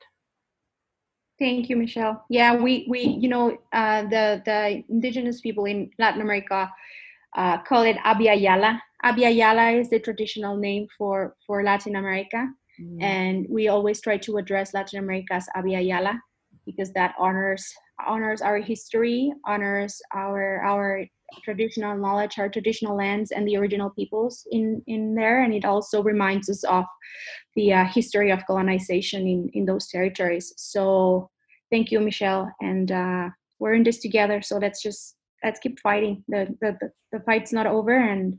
Thank 1.38 1.68
you 1.68 1.76
michelle. 1.76 2.24
Yeah 2.28 2.56
we 2.56 2.86
we 2.88 3.00
you 3.00 3.28
know 3.28 3.58
uh, 3.72 4.02
the 4.02 4.42
the 4.44 4.82
indigenous 4.88 5.40
people 5.40 5.64
in 5.66 5.90
latin 5.98 6.20
america 6.20 6.70
uh, 7.36 7.58
call 7.62 7.82
it 7.82 7.96
abya 7.98 8.36
yala 9.04 9.80
is 9.80 9.88
the 9.90 10.00
traditional 10.00 10.56
name 10.56 10.88
for 10.96 11.36
for 11.46 11.62
latin 11.62 11.96
america. 11.96 12.48
Mm. 12.80 13.02
and 13.02 13.46
we 13.50 13.66
always 13.66 14.00
try 14.00 14.16
to 14.16 14.36
address 14.36 14.72
latin 14.72 15.00
america 15.00 15.34
as 15.34 15.48
yala 15.56 16.14
because 16.64 16.92
that 16.92 17.14
honors 17.18 17.74
honors 18.06 18.42
our 18.42 18.58
history, 18.58 19.32
honors 19.44 20.00
our 20.14 20.60
our 20.62 21.06
traditional 21.44 21.96
knowledge, 21.96 22.38
our 22.38 22.48
traditional 22.48 22.96
lands, 22.96 23.30
and 23.30 23.46
the 23.46 23.56
original 23.56 23.90
peoples 23.90 24.46
in 24.50 24.82
in 24.86 25.14
there, 25.14 25.42
and 25.42 25.54
it 25.54 25.64
also 25.64 26.02
reminds 26.02 26.48
us 26.48 26.64
of 26.64 26.84
the 27.54 27.72
uh, 27.72 27.84
history 27.84 28.30
of 28.30 28.46
colonization 28.46 29.26
in 29.26 29.50
in 29.54 29.64
those 29.64 29.88
territories. 29.88 30.52
So, 30.56 31.30
thank 31.70 31.90
you, 31.90 32.00
Michelle, 32.00 32.52
and 32.60 32.90
uh, 32.92 33.28
we're 33.58 33.74
in 33.74 33.82
this 33.82 33.98
together. 33.98 34.42
So 34.42 34.58
let's 34.58 34.82
just 34.82 35.16
let's 35.44 35.60
keep 35.60 35.78
fighting. 35.80 36.24
The 36.28 36.54
the 36.60 36.78
the, 37.12 37.20
fight's 37.20 37.52
not 37.52 37.66
over, 37.66 37.96
and 37.96 38.38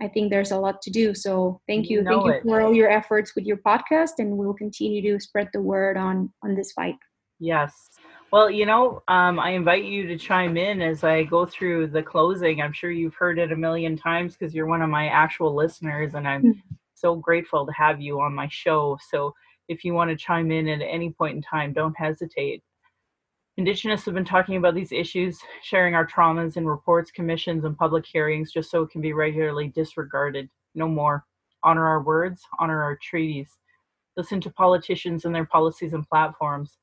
I 0.00 0.08
think 0.08 0.30
there's 0.30 0.52
a 0.52 0.58
lot 0.58 0.82
to 0.82 0.90
do. 0.90 1.14
So 1.14 1.60
thank 1.66 1.88
you, 1.88 2.00
you 2.00 2.04
thank 2.04 2.24
you 2.24 2.40
for 2.42 2.60
all 2.60 2.74
your 2.74 2.90
efforts 2.90 3.34
with 3.34 3.44
your 3.44 3.58
podcast, 3.58 4.18
and 4.18 4.36
we'll 4.36 4.54
continue 4.54 5.02
to 5.02 5.20
spread 5.20 5.48
the 5.52 5.60
word 5.60 5.96
on 5.96 6.32
on 6.42 6.54
this 6.54 6.72
fight. 6.72 6.96
Yes. 7.38 7.72
Well, 8.32 8.50
you 8.50 8.66
know, 8.66 9.02
um, 9.06 9.38
I 9.38 9.50
invite 9.50 9.84
you 9.84 10.08
to 10.08 10.18
chime 10.18 10.56
in 10.56 10.82
as 10.82 11.04
I 11.04 11.22
go 11.22 11.46
through 11.46 11.88
the 11.88 12.02
closing. 12.02 12.60
I'm 12.60 12.72
sure 12.72 12.90
you've 12.90 13.14
heard 13.14 13.38
it 13.38 13.52
a 13.52 13.56
million 13.56 13.96
times 13.96 14.36
because 14.36 14.52
you're 14.52 14.66
one 14.66 14.82
of 14.82 14.90
my 14.90 15.06
actual 15.06 15.54
listeners, 15.54 16.14
and 16.14 16.26
I'm 16.26 16.42
mm-hmm. 16.42 16.74
so 16.94 17.14
grateful 17.14 17.64
to 17.64 17.72
have 17.72 18.00
you 18.00 18.20
on 18.20 18.34
my 18.34 18.48
show. 18.50 18.98
So 19.10 19.32
if 19.68 19.84
you 19.84 19.94
want 19.94 20.10
to 20.10 20.16
chime 20.16 20.50
in 20.50 20.68
at 20.68 20.82
any 20.82 21.10
point 21.10 21.36
in 21.36 21.42
time, 21.42 21.72
don't 21.72 21.96
hesitate. 21.96 22.64
Indigenous 23.58 24.04
have 24.04 24.14
been 24.14 24.24
talking 24.24 24.56
about 24.56 24.74
these 24.74 24.92
issues, 24.92 25.38
sharing 25.62 25.94
our 25.94 26.06
traumas 26.06 26.56
in 26.56 26.66
reports, 26.66 27.12
commissions, 27.12 27.64
and 27.64 27.78
public 27.78 28.04
hearings 28.04 28.52
just 28.52 28.70
so 28.70 28.82
it 28.82 28.90
can 28.90 29.00
be 29.00 29.12
regularly 29.12 29.68
disregarded. 29.68 30.50
No 30.74 30.88
more. 30.88 31.24
Honor 31.62 31.86
our 31.86 32.02
words, 32.02 32.42
honor 32.58 32.82
our 32.82 32.98
treaties. 33.00 33.48
Listen 34.16 34.40
to 34.40 34.50
politicians 34.50 35.24
and 35.24 35.34
their 35.34 35.46
policies 35.46 35.92
and 35.92 36.06
platforms 36.06 36.76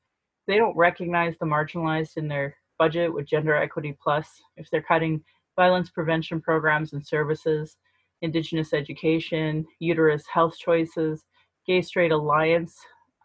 they 0.46 0.56
don't 0.56 0.76
recognize 0.76 1.34
the 1.38 1.46
marginalized 1.46 2.16
in 2.16 2.28
their 2.28 2.56
budget 2.78 3.12
with 3.12 3.26
Gender 3.26 3.54
Equity 3.54 3.96
Plus, 4.02 4.28
if 4.56 4.68
they're 4.70 4.82
cutting 4.82 5.22
violence 5.56 5.90
prevention 5.90 6.40
programs 6.40 6.92
and 6.92 7.06
services, 7.06 7.76
Indigenous 8.22 8.72
education, 8.72 9.66
uterus 9.80 10.24
health 10.32 10.56
choices, 10.58 11.24
gay 11.66 11.82
straight 11.82 12.12
alliance, 12.12 12.76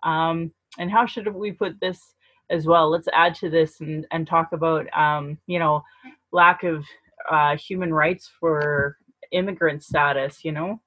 um, 0.03 0.51
and 0.77 0.91
how 0.91 1.05
should 1.05 1.33
we 1.33 1.51
put 1.51 1.79
this 1.79 2.15
as 2.49 2.65
well? 2.65 2.89
Let's 2.89 3.07
add 3.13 3.35
to 3.35 3.49
this 3.49 3.81
and, 3.81 4.05
and 4.11 4.27
talk 4.27 4.49
about, 4.53 4.85
um, 4.97 5.37
you 5.47 5.59
know, 5.59 5.83
lack 6.31 6.63
of 6.63 6.85
uh, 7.29 7.55
human 7.57 7.93
rights 7.93 8.29
for 8.39 8.97
immigrant 9.31 9.83
status. 9.83 10.43
You 10.43 10.51
know, 10.51 10.81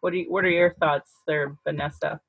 what 0.00 0.10
do 0.10 0.18
you, 0.18 0.26
what 0.30 0.44
are 0.44 0.50
your 0.50 0.74
thoughts 0.74 1.10
there, 1.26 1.56
Vanessa? 1.64 2.20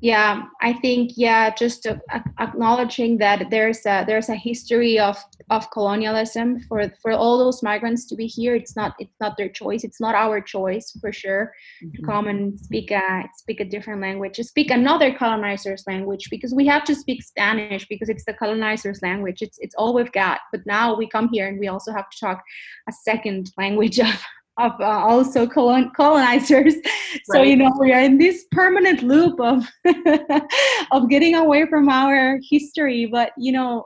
Yeah 0.00 0.42
i 0.60 0.72
think 0.72 1.12
yeah 1.16 1.54
just 1.54 1.86
uh, 1.86 1.96
acknowledging 2.40 3.18
that 3.18 3.48
there's 3.50 3.86
a 3.86 4.04
there's 4.06 4.28
a 4.28 4.34
history 4.34 4.98
of 4.98 5.16
of 5.50 5.70
colonialism 5.70 6.60
for 6.60 6.90
for 7.00 7.12
all 7.12 7.38
those 7.38 7.62
migrants 7.62 8.04
to 8.06 8.14
be 8.14 8.26
here. 8.26 8.54
It's 8.54 8.76
not 8.76 8.94
it's 8.98 9.18
not 9.20 9.36
their 9.36 9.48
choice. 9.48 9.82
It's 9.82 10.00
not 10.00 10.14
our 10.14 10.40
choice 10.40 10.96
for 11.00 11.12
sure 11.12 11.52
mm-hmm. 11.82 11.96
to 11.96 12.02
come 12.02 12.28
and 12.28 12.58
speak 12.58 12.90
a 12.90 13.24
speak 13.36 13.60
a 13.60 13.64
different 13.64 14.00
language 14.00 14.36
to 14.36 14.44
speak 14.44 14.70
another 14.70 15.12
colonizer's 15.14 15.84
language 15.86 16.28
because 16.30 16.54
we 16.54 16.66
have 16.66 16.84
to 16.84 16.94
speak 16.94 17.22
spanish 17.22 17.86
because 17.88 18.08
it's 18.08 18.24
the 18.24 18.34
colonizer's 18.34 19.00
language. 19.02 19.40
It's 19.40 19.58
it's 19.60 19.74
all 19.76 19.94
we've 19.94 20.12
got. 20.12 20.40
But 20.52 20.66
now 20.66 20.96
we 20.96 21.08
come 21.08 21.28
here 21.32 21.48
and 21.48 21.58
we 21.58 21.68
also 21.68 21.92
have 21.92 22.10
to 22.10 22.18
talk 22.18 22.42
a 22.88 22.92
second 22.92 23.52
language 23.56 23.98
of 24.10 24.22
of 24.58 24.72
uh, 24.80 24.84
also 24.84 25.46
colon- 25.46 25.90
colonizers. 25.96 26.74
So 27.24 27.42
you 27.42 27.56
know 27.56 27.70
we 27.80 27.92
are 27.92 28.00
in 28.00 28.18
this 28.18 28.44
permanent 28.52 29.02
loop 29.02 29.40
of 29.40 29.66
of 30.92 31.08
getting 31.08 31.34
away 31.34 31.66
from 31.66 31.88
our 31.88 32.38
history, 32.50 33.06
but 33.06 33.32
you 33.38 33.52
know 33.52 33.84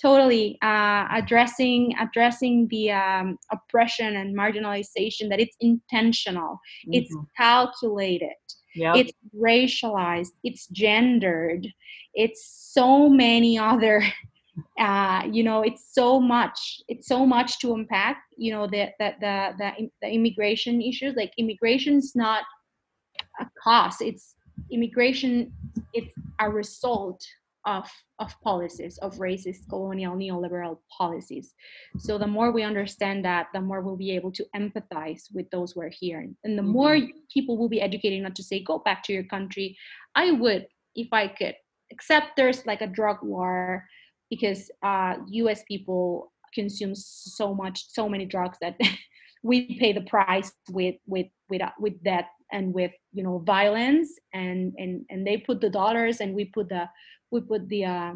totally 0.00 0.58
uh, 0.62 1.06
addressing 1.12 1.94
addressing 2.00 2.68
the 2.70 2.90
um, 2.92 3.38
oppression 3.52 4.16
and 4.16 4.36
marginalization 4.36 5.28
that 5.30 5.40
it's 5.40 5.56
intentional, 5.60 6.54
mm-hmm. 6.54 6.94
it's 6.94 7.14
calculated. 7.36 8.34
Yep. 8.74 8.96
It's 8.96 9.12
racialized, 9.34 10.32
it's 10.44 10.66
gendered, 10.66 11.66
it's 12.14 12.70
so 12.74 13.08
many 13.08 13.58
other 13.72 14.02
uh, 14.78 15.22
you 15.30 15.42
know 15.42 15.62
it's 15.62 15.92
so 15.92 16.20
much 16.20 16.80
it's 16.88 17.06
so 17.06 17.26
much 17.26 17.58
to 17.58 17.74
unpack 17.74 18.22
you 18.36 18.52
know 18.52 18.66
the 18.66 18.88
the 18.98 19.14
the, 19.20 19.54
the, 19.58 19.90
the 20.02 20.08
immigration 20.08 20.80
issues. 20.80 21.14
Like 21.16 21.32
immigration 21.38 21.96
is 21.96 22.12
not 22.14 22.44
a 23.40 23.46
cause 23.62 23.96
it's 24.00 24.34
immigration 24.70 25.52
it's 25.92 26.12
a 26.40 26.50
result 26.50 27.24
of 27.66 27.90
of 28.18 28.34
policies 28.42 28.96
of 28.98 29.14
racist 29.16 29.68
colonial 29.68 30.14
neoliberal 30.14 30.78
policies. 30.96 31.54
So 31.98 32.16
the 32.16 32.26
more 32.26 32.52
we 32.52 32.62
understand 32.62 33.24
that 33.24 33.48
the 33.52 33.60
more 33.60 33.80
we'll 33.80 33.96
be 33.96 34.12
able 34.12 34.32
to 34.32 34.46
empathize 34.54 35.24
with 35.34 35.50
those 35.50 35.72
who 35.72 35.80
are 35.80 35.90
here. 35.92 36.20
And 36.44 36.56
the 36.56 36.62
mm-hmm. 36.62 36.70
more 36.70 36.98
people 37.32 37.58
will 37.58 37.68
be 37.68 37.80
educated 37.80 38.22
not 38.22 38.36
to 38.36 38.42
say 38.42 38.62
go 38.62 38.78
back 38.78 39.02
to 39.04 39.12
your 39.12 39.24
country. 39.24 39.76
I 40.14 40.30
would 40.30 40.66
if 40.96 41.08
i 41.12 41.28
could 41.28 41.54
except 41.90 42.36
there's 42.36 42.66
like 42.66 42.80
a 42.80 42.86
drug 42.86 43.18
war 43.22 43.84
because 44.30 44.70
uh, 44.82 45.14
U.S. 45.28 45.62
people 45.68 46.32
consume 46.54 46.94
so 46.94 47.54
much, 47.54 47.84
so 47.88 48.08
many 48.08 48.24
drugs 48.24 48.58
that 48.60 48.78
we 49.42 49.78
pay 49.78 49.92
the 49.92 50.02
price 50.02 50.52
with 50.70 50.96
with 51.06 51.26
with 51.48 51.62
uh, 51.62 51.70
with 51.78 51.94
that 52.04 52.26
and 52.52 52.72
with 52.72 52.92
you 53.12 53.22
know 53.22 53.38
violence 53.38 54.10
and 54.32 54.72
and 54.78 55.04
and 55.10 55.26
they 55.26 55.36
put 55.36 55.60
the 55.60 55.70
dollars 55.70 56.20
and 56.20 56.34
we 56.34 56.46
put 56.46 56.68
the 56.68 56.88
we 57.30 57.40
put 57.40 57.68
the 57.68 57.84
uh, 57.84 58.12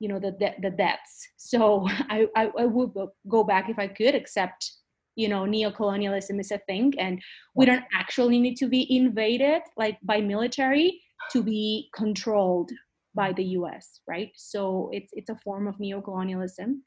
you 0.00 0.08
know 0.08 0.18
the 0.18 0.32
the, 0.40 0.54
the 0.62 0.70
debts. 0.70 1.28
So 1.36 1.86
I, 1.88 2.26
I 2.36 2.50
I 2.58 2.64
would 2.66 2.92
go 3.28 3.44
back 3.44 3.68
if 3.68 3.78
I 3.78 3.88
could, 3.88 4.14
except 4.14 4.72
you 5.16 5.28
know 5.28 5.44
neocolonialism 5.44 6.38
is 6.40 6.50
a 6.50 6.58
thing 6.66 6.92
and 6.98 7.22
we 7.54 7.64
don't 7.66 7.84
actually 7.94 8.38
need 8.38 8.56
to 8.56 8.68
be 8.68 8.86
invaded 8.94 9.62
like 9.76 9.98
by 10.02 10.20
military 10.20 11.00
to 11.32 11.42
be 11.42 11.88
controlled 11.94 12.70
by 13.16 13.32
the 13.32 13.44
U.S. 13.58 14.00
Right, 14.06 14.30
so 14.36 14.90
it's 14.92 15.10
it's 15.14 15.30
a 15.30 15.36
form 15.36 15.66
of 15.66 15.76
neocolonialism, 15.78 16.78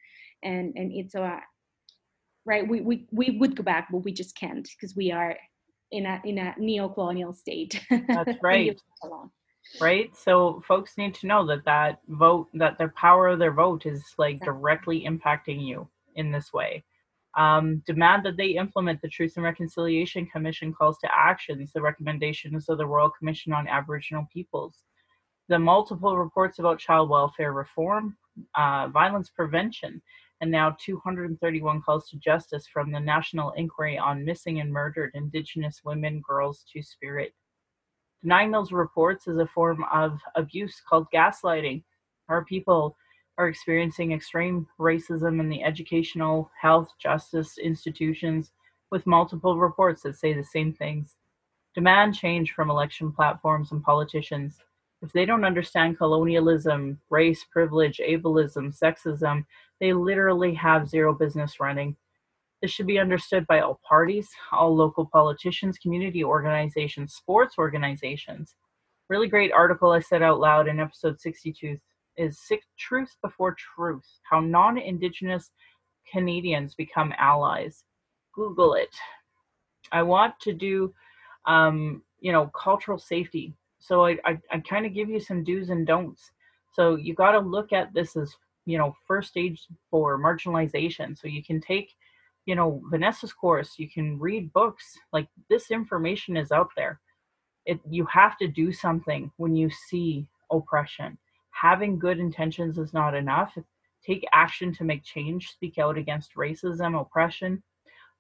and 0.44 0.74
and 0.76 0.92
it's 0.94 1.16
a 1.16 1.42
right. 2.46 2.66
We 2.66 2.80
we 2.82 3.08
we 3.12 3.38
would 3.40 3.58
go 3.58 3.64
back, 3.64 3.90
but 3.92 4.06
we 4.06 4.14
just 4.14 4.38
can't 4.38 4.70
because 4.80 4.96
we 4.96 5.12
are 5.12 5.36
in 5.92 6.06
a 6.06 6.22
in 6.24 6.38
a 6.38 6.56
neo-colonial 6.58 7.34
state. 7.34 7.84
That's 7.90 8.38
right. 8.44 8.80
right. 9.82 10.16
So 10.16 10.64
folks 10.68 10.98
need 10.98 11.16
to 11.16 11.28
know 11.28 11.46
that 11.48 11.66
that 11.66 12.00
vote, 12.08 12.48
that 12.54 12.78
the 12.78 12.90
power 12.90 13.28
of 13.28 13.40
their 13.40 13.54
vote 13.54 13.86
is 13.86 14.04
like 14.18 14.40
directly 14.42 15.06
impacting 15.08 15.66
you 15.66 15.90
in 16.16 16.32
this 16.32 16.54
way. 16.54 16.84
Um, 17.38 17.84
demand 17.86 18.26
that 18.26 18.38
they 18.38 18.50
implement 18.50 19.02
the 19.02 19.08
Truth 19.08 19.34
and 19.36 19.46
Reconciliation 19.46 20.26
Commission 20.26 20.74
calls 20.74 20.98
to 21.00 21.10
actions, 21.16 21.72
the 21.74 21.82
recommendations 21.82 22.70
of 22.70 22.78
the 22.78 22.88
Royal 22.88 23.12
Commission 23.12 23.54
on 23.54 23.68
Aboriginal 23.68 24.28
Peoples 24.34 24.84
the 25.50 25.60
multiple 25.60 26.16
reports 26.16 26.60
about 26.60 26.80
child 26.80 27.10
welfare 27.10 27.52
reform, 27.54 28.16
uh, 28.56 28.88
violence 28.88 29.32
prevention, 29.36 30.02
and 30.42 30.52
now 30.52 30.78
231 30.80 31.82
calls 31.82 32.08
to 32.08 32.18
justice 32.18 32.68
from 32.72 32.92
the 32.92 33.00
National 33.00 33.52
Inquiry 33.54 33.98
on 33.98 34.24
Missing 34.24 34.60
and 34.60 34.72
Murdered 34.72 35.12
Indigenous 35.16 35.82
Women, 35.84 36.22
Girls, 36.26 36.64
Two 36.72 36.84
Spirit. 36.84 37.34
Denying 38.22 38.52
those 38.52 38.72
reports 38.72 39.28
is 39.28 39.38
a 39.38 39.48
form 39.48 39.84
of 39.92 40.20
abuse 40.36 40.82
called 40.88 41.08
gaslighting. 41.14 41.84
Our 42.30 42.46
people 42.46 42.96
are 43.40 43.48
experiencing 43.48 44.12
extreme 44.12 44.68
racism 44.80 45.40
in 45.40 45.50
the 45.50 45.64
educational, 45.64 46.52
health, 46.62 46.90
justice 47.02 47.58
institutions 47.58 48.52
with 48.92 49.08
multiple 49.08 49.58
reports 49.58 50.04
that 50.04 50.16
say 50.16 50.34
the 50.34 50.44
same 50.44 50.74
things. 50.74 51.16
Demand 51.74 52.14
change 52.14 52.52
from 52.52 52.70
election 52.70 53.12
platforms 53.12 53.72
and 53.72 53.82
politicians 53.82 54.60
if 55.02 55.12
they 55.14 55.26
don't 55.26 55.46
understand 55.46 55.98
colonialism, 55.98 57.00
race, 57.10 57.46
privilege, 57.52 58.02
ableism, 58.06 58.78
sexism, 58.78 59.46
they 59.80 59.94
literally 59.94 60.54
have 60.56 60.90
zero 60.90 61.14
business 61.14 61.60
running. 61.60 61.96
This 62.62 62.72
should 62.72 62.88
be 62.88 63.00
understood 63.00 63.48
by 63.48 63.62
all 63.62 63.80
parties, 63.88 64.28
all 64.52 64.76
local 64.76 65.06
politicians, 65.06 65.78
community 65.78 66.24
organizations, 66.24 67.14
sports 67.14 67.56
organizations. 67.58 68.56
Really 69.08 69.30
great 69.30 69.54
article 69.54 69.92
I 69.92 70.02
said 70.02 70.22
out 70.22 70.42
loud 70.42 70.68
in 70.68 70.80
episode 70.80 71.22
62 71.22 71.78
is 72.18 72.38
Truth 72.78 73.16
Before 73.24 73.56
Truth 73.76 74.06
How 74.30 74.42
Non 74.42 74.78
Indigenous 74.78 75.52
Canadians 76.12 76.76
Become 76.76 77.14
Allies. 77.18 77.86
Google 78.36 78.74
it. 78.74 78.94
I 79.94 80.04
want 80.04 80.34
to 80.42 80.54
do, 80.54 80.94
um, 81.48 82.04
you 82.20 82.34
know, 82.34 82.52
cultural 82.54 83.00
safety 83.00 83.56
so 83.80 84.06
I, 84.06 84.18
I, 84.26 84.38
I 84.52 84.60
kind 84.60 84.86
of 84.86 84.94
give 84.94 85.10
you 85.10 85.20
some 85.20 85.44
do's 85.44 85.70
and 85.70 85.88
don'ts. 85.88 86.32
So 86.74 86.96
you 86.96 87.14
got 87.16 87.32
to 87.32 87.40
look 87.40 87.74
at 87.74 87.94
this 87.94 88.16
as, 88.16 88.36
you 88.66 88.78
know, 88.78 88.96
first 89.08 89.30
stage 89.30 89.66
for 89.90 90.20
marginalization. 90.20 91.18
So 91.18 91.28
you 91.28 91.44
can 91.44 91.60
take, 91.60 91.92
you 92.46 92.56
know, 92.56 92.82
Vanessa's 92.92 93.34
course, 93.34 93.76
you 93.78 93.90
can 93.90 94.20
read 94.20 94.54
books. 94.54 94.98
Like 95.12 95.28
this 95.50 95.72
information 95.72 96.38
is 96.38 96.52
out 96.52 96.70
there. 96.76 97.00
It 97.66 97.80
you 97.90 98.06
have 98.06 98.38
to 98.38 98.48
do 98.48 98.72
something 98.72 99.32
when 99.38 99.56
you 99.56 99.70
see 99.70 100.28
oppression. 100.52 101.18
Having 101.52 102.00
good 102.00 102.20
intentions 102.20 102.78
is 102.78 102.94
not 102.94 103.16
enough. 103.16 103.58
Take 104.06 104.26
action 104.34 104.74
to 104.76 104.84
make 104.84 105.04
change. 105.04 105.50
Speak 105.50 105.78
out 105.78 105.98
against 105.98 106.36
racism, 106.36 107.00
oppression. 107.00 107.64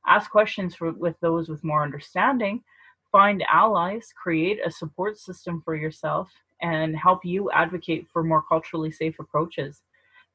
Ask 0.07 0.31
questions 0.31 0.75
for, 0.75 0.91
with 0.91 1.15
those 1.21 1.49
with 1.49 1.63
more 1.63 1.83
understanding 1.83 2.63
find 3.11 3.43
allies, 3.51 4.13
create 4.21 4.59
a 4.65 4.71
support 4.71 5.17
system 5.17 5.61
for 5.63 5.75
yourself, 5.75 6.29
and 6.61 6.95
help 6.95 7.23
you 7.23 7.49
advocate 7.51 8.07
for 8.11 8.23
more 8.23 8.43
culturally 8.43 8.91
safe 8.91 9.19
approaches. 9.19 9.81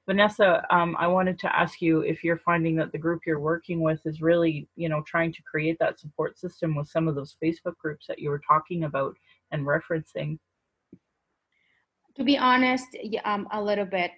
Vanessa, 0.07 0.63
um, 0.71 0.97
I 0.99 1.07
wanted 1.07 1.39
to 1.41 1.57
ask 1.57 1.81
you 1.81 2.01
if 2.01 2.23
you're 2.23 2.39
finding 2.39 2.77
that 2.77 2.93
the 2.93 2.99
group 2.99 3.23
you're 3.27 3.41
working 3.41 3.81
with 3.81 4.05
is 4.05 4.21
really, 4.21 4.69
you 4.77 4.89
know, 4.89 5.03
trying 5.07 5.33
to 5.33 5.43
create 5.43 5.79
that 5.81 5.99
support 5.99 6.39
system 6.39 6.75
with 6.75 6.89
some 6.89 7.09
of 7.09 7.15
those 7.15 7.37
Facebook 7.43 7.77
groups 7.79 8.07
that 8.07 8.19
you 8.19 8.29
were 8.29 8.43
talking 8.47 8.85
about 8.85 9.17
and 9.51 9.67
referencing. 9.67 10.39
To 12.17 12.25
be 12.25 12.37
honest, 12.37 12.97
um, 13.25 13.49
a 13.51 13.63
little 13.63 13.87
bit 13.87 14.11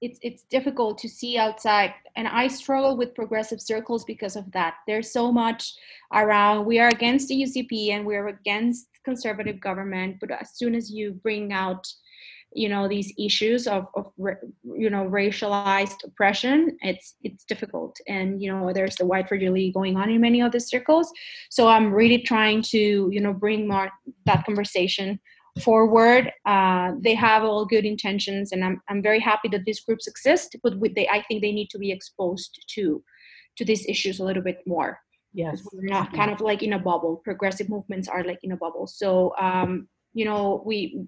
it's 0.00 0.18
it's 0.22 0.44
difficult 0.44 0.98
to 0.98 1.08
see 1.08 1.38
outside. 1.38 1.94
And 2.16 2.28
i 2.28 2.48
struggle 2.48 2.96
with 2.96 3.14
progressive 3.14 3.60
circles 3.60 4.04
because 4.04 4.36
of 4.36 4.50
that. 4.52 4.74
There's 4.86 5.12
so 5.12 5.32
much 5.32 5.74
around. 6.12 6.66
We 6.66 6.78
are 6.78 6.88
against 6.88 7.28
the 7.28 7.42
ucp 7.42 7.90
and 7.90 8.06
we're 8.06 8.28
against 8.28 8.88
conservative 9.04 9.60
government. 9.60 10.16
But 10.20 10.30
as 10.30 10.50
soon 10.54 10.74
as 10.74 10.90
you 10.90 11.12
bring 11.12 11.52
out 11.52 11.86
you 12.54 12.68
know 12.70 12.88
these 12.88 13.12
issues 13.18 13.66
of, 13.66 13.88
of 13.94 14.06
you 14.64 14.88
know 14.88 15.04
racialized 15.04 16.02
oppression 16.04 16.76
it's 16.80 17.14
it's 17.22 17.44
difficult. 17.44 17.96
And 18.08 18.42
you 18.42 18.52
know 18.52 18.72
there's 18.72 18.96
the 18.96 19.06
white 19.06 19.28
fragility 19.28 19.70
going 19.72 19.96
on 19.96 20.10
in 20.10 20.20
many 20.20 20.40
of 20.40 20.52
the 20.52 20.60
circles. 20.60 21.12
So 21.50 21.68
i'm 21.68 21.92
really 21.92 22.22
trying 22.22 22.62
to 22.74 23.08
you 23.12 23.20
know 23.20 23.32
bring 23.32 23.68
more 23.68 23.90
that 24.26 24.44
conversation 24.46 25.20
forward. 25.62 26.32
Uh, 26.46 26.92
they 27.00 27.14
have 27.14 27.44
all 27.44 27.64
good 27.64 27.84
intentions, 27.84 28.52
and 28.52 28.64
I'm 28.64 28.80
I'm 28.88 29.02
very 29.02 29.20
happy 29.20 29.48
that 29.48 29.64
these 29.64 29.80
groups 29.80 30.06
exist. 30.06 30.56
But 30.62 30.78
with 30.78 30.94
they, 30.94 31.08
I 31.08 31.22
think 31.22 31.42
they 31.42 31.52
need 31.52 31.70
to 31.70 31.78
be 31.78 31.90
exposed 31.92 32.64
to 32.74 33.02
to 33.56 33.64
these 33.64 33.86
issues 33.86 34.20
a 34.20 34.24
little 34.24 34.42
bit 34.42 34.60
more. 34.66 34.98
Yes, 35.32 35.62
we're 35.72 35.82
not 35.82 36.12
kind 36.12 36.30
of 36.30 36.40
like 36.40 36.62
in 36.62 36.72
a 36.72 36.78
bubble. 36.78 37.20
Progressive 37.24 37.68
movements 37.68 38.08
are 38.08 38.24
like 38.24 38.40
in 38.42 38.52
a 38.52 38.56
bubble. 38.56 38.86
So 38.86 39.34
um, 39.38 39.88
you 40.14 40.24
know, 40.24 40.62
we 40.64 41.06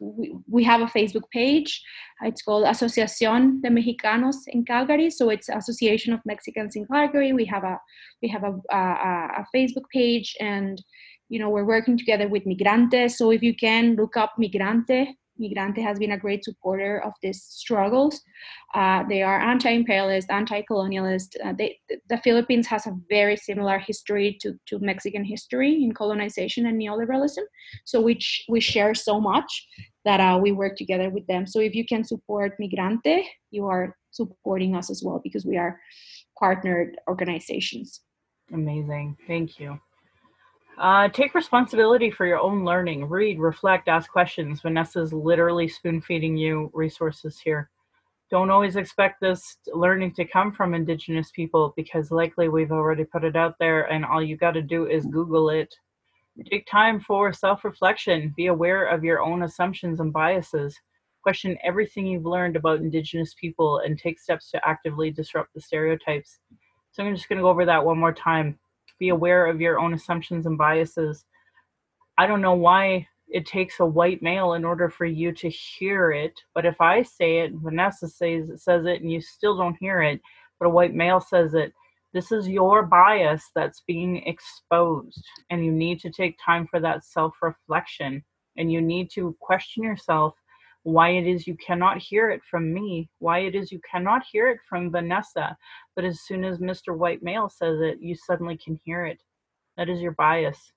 we, 0.00 0.34
we 0.48 0.64
have 0.64 0.80
a 0.80 0.86
Facebook 0.86 1.28
page. 1.32 1.82
It's 2.22 2.42
called 2.42 2.64
Asociación 2.64 3.60
de 3.62 3.70
Mexicanos 3.70 4.36
en 4.52 4.64
Calgary. 4.64 5.10
So 5.10 5.30
it's 5.30 5.48
Association 5.48 6.12
of 6.12 6.20
Mexicans 6.24 6.76
in 6.76 6.86
Calgary. 6.86 7.32
We 7.32 7.44
have 7.46 7.64
a 7.64 7.78
we 8.22 8.28
have 8.28 8.44
a, 8.44 8.54
a, 8.70 8.78
a 9.40 9.46
Facebook 9.54 9.88
page, 9.92 10.36
and 10.40 10.82
you 11.32 11.38
know, 11.38 11.48
we're 11.48 11.64
working 11.64 11.96
together 11.96 12.28
with 12.28 12.44
Migrante. 12.44 13.10
So 13.10 13.30
if 13.30 13.42
you 13.42 13.54
can 13.56 13.96
look 13.96 14.18
up 14.18 14.32
Migrante, 14.38 15.16
Migrante 15.40 15.82
has 15.82 15.98
been 15.98 16.12
a 16.12 16.18
great 16.18 16.44
supporter 16.44 17.02
of 17.02 17.14
these 17.22 17.42
struggles. 17.42 18.20
Uh, 18.74 19.02
they 19.08 19.22
are 19.22 19.40
anti-imperialist, 19.40 20.28
anti-colonialist. 20.30 21.30
Uh, 21.42 21.54
they, 21.56 21.78
the 22.10 22.18
Philippines 22.18 22.66
has 22.66 22.86
a 22.86 22.94
very 23.08 23.38
similar 23.38 23.78
history 23.78 24.36
to, 24.42 24.52
to 24.66 24.78
Mexican 24.80 25.24
history 25.24 25.82
in 25.82 25.92
colonization 25.92 26.66
and 26.66 26.78
neoliberalism. 26.78 27.44
So 27.86 28.02
we, 28.02 28.18
we 28.50 28.60
share 28.60 28.94
so 28.94 29.18
much 29.18 29.66
that 30.04 30.20
uh, 30.20 30.38
we 30.38 30.52
work 30.52 30.76
together 30.76 31.08
with 31.08 31.26
them. 31.28 31.46
So 31.46 31.60
if 31.60 31.74
you 31.74 31.86
can 31.86 32.04
support 32.04 32.58
Migrante, 32.60 33.24
you 33.50 33.64
are 33.68 33.96
supporting 34.10 34.76
us 34.76 34.90
as 34.90 35.02
well 35.02 35.18
because 35.24 35.46
we 35.46 35.56
are 35.56 35.80
partnered 36.38 36.98
organizations. 37.08 38.02
Amazing. 38.52 39.16
Thank 39.26 39.58
you. 39.58 39.80
Uh, 40.78 41.08
take 41.08 41.34
responsibility 41.34 42.10
for 42.10 42.26
your 42.26 42.40
own 42.40 42.64
learning. 42.64 43.08
Read, 43.08 43.38
reflect, 43.38 43.88
ask 43.88 44.10
questions. 44.10 44.60
Vanessa's 44.62 45.12
literally 45.12 45.68
spoon 45.68 46.00
feeding 46.00 46.36
you 46.36 46.70
resources 46.72 47.38
here. 47.38 47.70
Don't 48.30 48.50
always 48.50 48.76
expect 48.76 49.20
this 49.20 49.58
learning 49.74 50.14
to 50.14 50.24
come 50.24 50.52
from 50.52 50.72
Indigenous 50.72 51.30
people 51.32 51.74
because 51.76 52.10
likely 52.10 52.48
we've 52.48 52.72
already 52.72 53.04
put 53.04 53.24
it 53.24 53.36
out 53.36 53.56
there 53.60 53.92
and 53.92 54.06
all 54.06 54.22
you 54.22 54.36
got 54.36 54.52
to 54.52 54.62
do 54.62 54.86
is 54.86 55.04
Google 55.04 55.50
it. 55.50 55.74
Take 56.50 56.66
time 56.66 56.98
for 56.98 57.30
self 57.34 57.62
reflection. 57.62 58.32
Be 58.34 58.46
aware 58.46 58.86
of 58.86 59.04
your 59.04 59.20
own 59.20 59.42
assumptions 59.42 60.00
and 60.00 60.10
biases. 60.12 60.80
Question 61.22 61.58
everything 61.62 62.06
you've 62.06 62.24
learned 62.24 62.56
about 62.56 62.80
Indigenous 62.80 63.34
people 63.38 63.80
and 63.80 63.98
take 63.98 64.18
steps 64.18 64.50
to 64.50 64.66
actively 64.66 65.10
disrupt 65.10 65.52
the 65.52 65.60
stereotypes. 65.60 66.38
So 66.92 67.04
I'm 67.04 67.14
just 67.14 67.28
going 67.28 67.36
to 67.36 67.42
go 67.42 67.50
over 67.50 67.66
that 67.66 67.84
one 67.84 67.98
more 67.98 68.14
time 68.14 68.58
be 69.02 69.08
aware 69.08 69.46
of 69.46 69.60
your 69.60 69.80
own 69.80 69.94
assumptions 69.94 70.46
and 70.46 70.56
biases. 70.56 71.24
I 72.18 72.28
don't 72.28 72.40
know 72.40 72.54
why 72.54 73.08
it 73.26 73.46
takes 73.46 73.80
a 73.80 73.84
white 73.84 74.22
male 74.22 74.52
in 74.52 74.64
order 74.64 74.88
for 74.88 75.06
you 75.06 75.32
to 75.32 75.48
hear 75.48 76.12
it, 76.12 76.38
but 76.54 76.64
if 76.64 76.80
I 76.80 77.02
say 77.02 77.40
it, 77.40 77.50
Vanessa 77.54 78.06
says 78.06 78.48
it, 78.48 78.60
says 78.60 78.86
it, 78.86 79.02
and 79.02 79.10
you 79.10 79.20
still 79.20 79.56
don't 79.56 79.76
hear 79.80 80.02
it, 80.02 80.20
but 80.60 80.66
a 80.66 80.70
white 80.70 80.94
male 80.94 81.18
says 81.18 81.54
it, 81.54 81.72
this 82.12 82.30
is 82.30 82.46
your 82.46 82.84
bias 82.84 83.42
that's 83.56 83.82
being 83.88 84.18
exposed, 84.18 85.24
and 85.50 85.64
you 85.64 85.72
need 85.72 85.98
to 85.98 86.10
take 86.10 86.38
time 86.38 86.68
for 86.68 86.78
that 86.78 87.04
self-reflection, 87.04 88.22
and 88.56 88.70
you 88.70 88.80
need 88.80 89.10
to 89.14 89.36
question 89.40 89.82
yourself 89.82 90.34
why 90.84 91.10
it 91.10 91.26
is 91.26 91.46
you 91.46 91.56
cannot 91.64 91.98
hear 91.98 92.30
it 92.30 92.42
from 92.50 92.72
me, 92.72 93.08
why 93.18 93.40
it 93.40 93.54
is 93.54 93.70
you 93.70 93.80
cannot 93.88 94.22
hear 94.30 94.48
it 94.48 94.58
from 94.68 94.90
Vanessa. 94.90 95.56
But 95.94 96.04
as 96.04 96.22
soon 96.22 96.44
as 96.44 96.58
Mr. 96.58 96.96
White 96.96 97.22
Male 97.22 97.48
says 97.48 97.80
it, 97.80 97.98
you 98.00 98.14
suddenly 98.14 98.56
can 98.56 98.80
hear 98.84 99.06
it. 99.06 99.22
That 99.76 99.88
is 99.88 100.00
your 100.00 100.12
bias. 100.12 100.72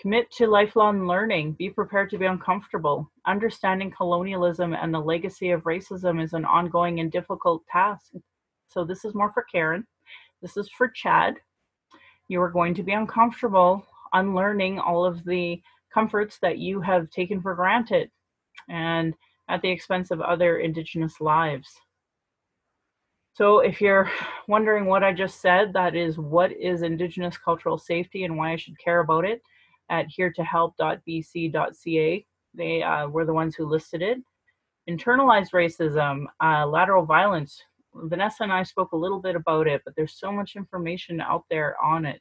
Commit 0.00 0.30
to 0.32 0.46
lifelong 0.46 1.06
learning. 1.08 1.56
Be 1.58 1.70
prepared 1.70 2.10
to 2.10 2.18
be 2.18 2.26
uncomfortable. 2.26 3.10
Understanding 3.26 3.90
colonialism 3.90 4.72
and 4.72 4.94
the 4.94 5.00
legacy 5.00 5.50
of 5.50 5.64
racism 5.64 6.22
is 6.22 6.32
an 6.32 6.44
ongoing 6.44 7.00
and 7.00 7.10
difficult 7.10 7.62
task. 7.66 8.12
So, 8.68 8.84
this 8.84 9.04
is 9.04 9.14
more 9.14 9.32
for 9.32 9.44
Karen. 9.50 9.84
This 10.40 10.56
is 10.56 10.70
for 10.70 10.88
Chad. 10.88 11.34
You 12.28 12.40
are 12.40 12.50
going 12.50 12.74
to 12.74 12.84
be 12.84 12.92
uncomfortable 12.92 13.84
unlearning 14.12 14.78
all 14.78 15.04
of 15.04 15.24
the 15.24 15.60
comforts 15.92 16.38
that 16.40 16.58
you 16.58 16.80
have 16.80 17.10
taken 17.10 17.40
for 17.40 17.54
granted 17.54 18.10
and 18.68 19.14
at 19.48 19.62
the 19.62 19.70
expense 19.70 20.10
of 20.10 20.20
other 20.20 20.58
Indigenous 20.58 21.20
lives. 21.20 21.68
So, 23.38 23.60
if 23.60 23.80
you're 23.80 24.10
wondering 24.48 24.86
what 24.86 25.04
I 25.04 25.12
just 25.12 25.40
said, 25.40 25.72
that 25.72 25.94
is 25.94 26.18
what 26.18 26.50
is 26.52 26.82
Indigenous 26.82 27.38
cultural 27.38 27.78
safety 27.78 28.24
and 28.24 28.36
why 28.36 28.52
I 28.52 28.56
should 28.56 28.76
care 28.78 29.00
about 29.00 29.24
it 29.24 29.40
at 29.90 30.06
heretohelp.bc.ca. 30.18 32.26
They 32.54 32.82
uh, 32.82 33.08
were 33.08 33.24
the 33.24 33.32
ones 33.32 33.54
who 33.54 33.66
listed 33.66 34.02
it. 34.02 34.18
Internalized 34.90 35.52
racism, 35.52 36.24
uh, 36.42 36.66
lateral 36.66 37.04
violence. 37.04 37.62
Vanessa 37.94 38.42
and 38.42 38.52
I 38.52 38.64
spoke 38.64 38.90
a 38.92 38.96
little 38.96 39.20
bit 39.20 39.36
about 39.36 39.68
it, 39.68 39.82
but 39.84 39.94
there's 39.96 40.18
so 40.18 40.32
much 40.32 40.56
information 40.56 41.20
out 41.20 41.44
there 41.50 41.76
on 41.82 42.04
it. 42.04 42.20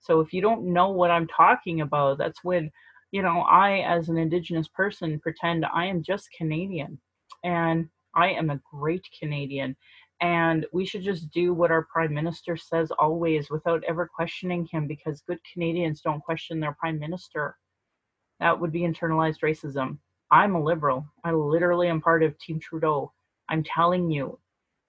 So, 0.00 0.20
if 0.20 0.32
you 0.32 0.42
don't 0.42 0.72
know 0.72 0.90
what 0.90 1.12
I'm 1.12 1.28
talking 1.28 1.82
about, 1.82 2.18
that's 2.18 2.42
when 2.42 2.72
you 3.12 3.22
know, 3.22 3.40
I, 3.40 3.80
as 3.80 4.08
an 4.08 4.18
Indigenous 4.18 4.68
person, 4.68 5.20
pretend 5.20 5.64
I 5.66 5.86
am 5.86 6.02
just 6.02 6.28
Canadian 6.36 6.98
and 7.44 7.88
I 8.14 8.30
am 8.30 8.50
a 8.50 8.60
great 8.72 9.06
Canadian. 9.18 9.76
And 10.20 10.66
we 10.72 10.86
should 10.86 11.02
just 11.02 11.30
do 11.30 11.52
what 11.52 11.70
our 11.70 11.86
Prime 11.92 12.14
Minister 12.14 12.56
says 12.56 12.90
always 12.98 13.50
without 13.50 13.84
ever 13.84 14.08
questioning 14.14 14.66
him 14.70 14.86
because 14.86 15.22
good 15.28 15.38
Canadians 15.52 16.00
don't 16.00 16.22
question 16.22 16.58
their 16.58 16.76
Prime 16.80 16.98
Minister. 16.98 17.56
That 18.40 18.58
would 18.58 18.72
be 18.72 18.80
internalized 18.80 19.40
racism. 19.42 19.98
I'm 20.30 20.54
a 20.54 20.62
liberal. 20.62 21.06
I 21.24 21.32
literally 21.32 21.88
am 21.88 22.00
part 22.00 22.22
of 22.22 22.38
Team 22.38 22.58
Trudeau. 22.58 23.12
I'm 23.48 23.62
telling 23.62 24.10
you, 24.10 24.38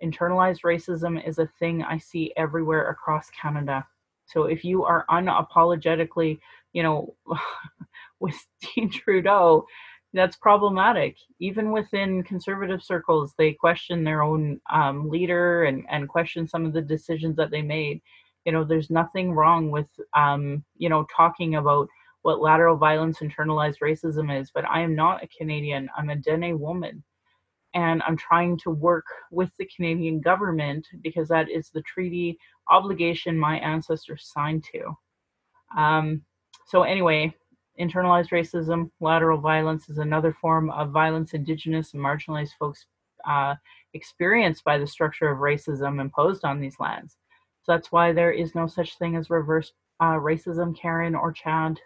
internalized 0.03 0.61
racism 0.63 1.25
is 1.27 1.39
a 1.39 1.49
thing 1.59 1.83
I 1.83 1.97
see 1.97 2.33
everywhere 2.37 2.89
across 2.89 3.29
Canada. 3.29 3.85
So 4.27 4.43
if 4.43 4.63
you 4.63 4.83
are 4.83 5.05
unapologetically, 5.09 6.39
you 6.73 6.83
know, 6.83 7.15
with 8.19 8.35
Team 8.63 8.89
Trudeau, 8.89 9.65
that's 10.13 10.37
problematic. 10.37 11.17
Even 11.39 11.71
within 11.71 12.23
conservative 12.23 12.81
circles, 12.81 13.33
they 13.37 13.53
question 13.53 14.03
their 14.03 14.23
own 14.23 14.59
um, 14.71 15.09
leader 15.09 15.65
and, 15.65 15.85
and 15.89 16.07
question 16.07 16.47
some 16.47 16.65
of 16.65 16.73
the 16.73 16.81
decisions 16.81 17.35
that 17.35 17.51
they 17.51 17.61
made. 17.61 18.01
You 18.45 18.53
know, 18.53 18.63
there's 18.63 18.89
nothing 18.89 19.33
wrong 19.33 19.69
with, 19.69 19.87
um, 20.15 20.63
you 20.77 20.89
know, 20.89 21.05
talking 21.15 21.55
about 21.55 21.89
what 22.21 22.39
lateral 22.39 22.77
violence, 22.77 23.19
internalized 23.19 23.79
racism 23.83 24.37
is, 24.37 24.51
but 24.53 24.65
I 24.65 24.81
am 24.81 24.95
not 24.95 25.23
a 25.23 25.27
Canadian. 25.27 25.89
I'm 25.97 26.09
a 26.09 26.15
Dene 26.15 26.59
woman. 26.59 27.03
And 27.73 28.01
I'm 28.07 28.17
trying 28.17 28.57
to 28.59 28.71
work 28.71 29.05
with 29.31 29.51
the 29.59 29.67
Canadian 29.75 30.19
government 30.21 30.87
because 31.03 31.27
that 31.27 31.49
is 31.49 31.69
the 31.69 31.81
treaty 31.81 32.37
obligation 32.69 33.37
my 33.37 33.59
ancestors 33.59 34.31
signed 34.33 34.63
to. 34.71 34.97
Um, 35.77 36.21
so, 36.65 36.83
anyway, 36.83 37.33
internalized 37.79 38.29
racism, 38.29 38.89
lateral 38.99 39.39
violence 39.39 39.89
is 39.89 39.97
another 39.97 40.33
form 40.33 40.69
of 40.71 40.91
violence 40.91 41.33
indigenous 41.33 41.93
and 41.93 42.03
marginalized 42.03 42.57
folks 42.59 42.85
uh, 43.27 43.55
experienced 43.93 44.63
by 44.63 44.77
the 44.77 44.87
structure 44.87 45.29
of 45.29 45.39
racism 45.39 45.99
imposed 46.01 46.43
on 46.43 46.59
these 46.59 46.79
lands. 46.79 47.17
So 47.63 47.73
that's 47.73 47.91
why 47.91 48.13
there 48.13 48.31
is 48.31 48.55
no 48.55 48.67
such 48.67 48.97
thing 48.97 49.15
as 49.15 49.29
reverse 49.29 49.73
uh, 49.99 50.13
racism, 50.13 50.77
Karen 50.79 51.15
or 51.15 51.31
Chad. 51.31 51.79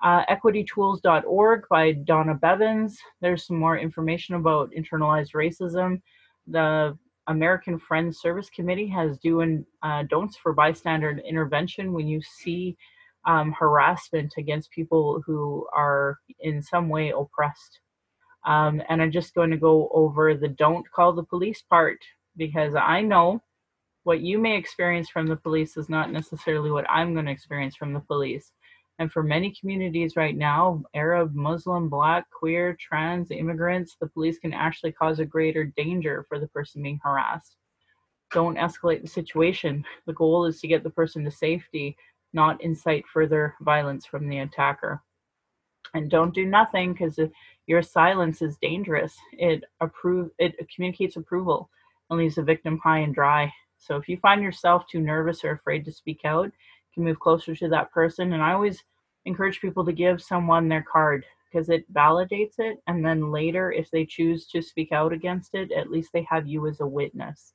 Uh, 0.00 0.24
equitytools.org 0.26 1.64
by 1.68 1.92
Donna 1.92 2.34
Bivens. 2.34 2.94
There's 3.20 3.46
some 3.46 3.58
more 3.58 3.76
information 3.76 4.36
about 4.36 4.70
internalized 4.70 5.34
racism. 5.34 6.00
The 6.46 6.96
American 7.26 7.78
Friends 7.78 8.20
Service 8.20 8.48
Committee 8.48 8.88
has 8.88 9.18
do 9.18 9.40
and 9.40 9.64
uh, 9.82 10.04
don'ts 10.04 10.36
for 10.36 10.52
bystander 10.52 11.20
intervention 11.28 11.92
when 11.92 12.06
you 12.06 12.22
see 12.22 12.76
um, 13.26 13.52
harassment 13.52 14.34
against 14.38 14.70
people 14.70 15.22
who 15.26 15.66
are 15.76 16.18
in 16.40 16.62
some 16.62 16.88
way 16.88 17.10
oppressed. 17.10 17.80
Um, 18.46 18.80
and 18.88 19.02
I'm 19.02 19.12
just 19.12 19.34
going 19.34 19.50
to 19.50 19.56
go 19.56 19.90
over 19.92 20.34
the 20.34 20.48
don't 20.48 20.90
call 20.90 21.12
the 21.12 21.24
police 21.24 21.62
part 21.68 21.98
because 22.36 22.74
I 22.74 23.02
know 23.02 23.42
what 24.04 24.20
you 24.20 24.38
may 24.38 24.56
experience 24.56 25.10
from 25.10 25.26
the 25.26 25.36
police 25.36 25.76
is 25.76 25.90
not 25.90 26.10
necessarily 26.10 26.70
what 26.70 26.88
I'm 26.88 27.12
going 27.12 27.26
to 27.26 27.32
experience 27.32 27.76
from 27.76 27.92
the 27.92 28.00
police. 28.00 28.52
And 28.98 29.12
for 29.12 29.22
many 29.22 29.54
communities 29.58 30.16
right 30.16 30.36
now, 30.36 30.82
Arab, 30.94 31.34
Muslim, 31.34 31.88
Black, 31.88 32.26
queer, 32.30 32.76
trans, 32.80 33.30
immigrants, 33.30 33.96
the 34.00 34.08
police 34.08 34.38
can 34.38 34.52
actually 34.52 34.92
cause 34.92 35.20
a 35.20 35.24
greater 35.24 35.64
danger 35.64 36.26
for 36.28 36.40
the 36.40 36.48
person 36.48 36.82
being 36.82 37.00
harassed. 37.02 37.56
Don't 38.32 38.56
escalate 38.56 39.02
the 39.02 39.08
situation. 39.08 39.84
The 40.06 40.12
goal 40.12 40.46
is 40.46 40.60
to 40.60 40.68
get 40.68 40.82
the 40.82 40.90
person 40.90 41.24
to 41.24 41.30
safety 41.30 41.96
not 42.32 42.60
incite 42.62 43.04
further 43.06 43.54
violence 43.60 44.04
from 44.04 44.28
the 44.28 44.40
attacker. 44.40 45.02
And 45.94 46.10
don't 46.10 46.34
do 46.34 46.44
nothing 46.44 46.92
because 46.92 47.18
your 47.66 47.82
silence 47.82 48.42
is 48.42 48.58
dangerous. 48.60 49.16
It 49.32 49.64
approve 49.80 50.30
it 50.38 50.56
communicates 50.74 51.16
approval 51.16 51.70
and 52.10 52.18
leaves 52.18 52.34
the 52.34 52.42
victim 52.42 52.78
high 52.78 52.98
and 52.98 53.14
dry. 53.14 53.52
So 53.78 53.96
if 53.96 54.08
you 54.08 54.18
find 54.18 54.42
yourself 54.42 54.84
too 54.90 55.00
nervous 55.00 55.44
or 55.44 55.52
afraid 55.52 55.84
to 55.86 55.92
speak 55.92 56.20
out, 56.24 56.50
can 56.98 57.04
move 57.04 57.20
closer 57.20 57.54
to 57.54 57.68
that 57.68 57.92
person. 57.92 58.32
And 58.32 58.42
I 58.42 58.52
always 58.52 58.82
encourage 59.24 59.60
people 59.60 59.84
to 59.84 59.92
give 59.92 60.20
someone 60.20 60.68
their 60.68 60.84
card 60.90 61.24
because 61.50 61.68
it 61.68 61.90
validates 61.92 62.58
it. 62.58 62.78
And 62.88 63.04
then 63.04 63.30
later, 63.30 63.70
if 63.70 63.90
they 63.90 64.04
choose 64.04 64.46
to 64.48 64.60
speak 64.60 64.90
out 64.92 65.12
against 65.12 65.54
it, 65.54 65.70
at 65.72 65.90
least 65.90 66.10
they 66.12 66.26
have 66.28 66.48
you 66.48 66.66
as 66.66 66.80
a 66.80 66.86
witness 66.86 67.54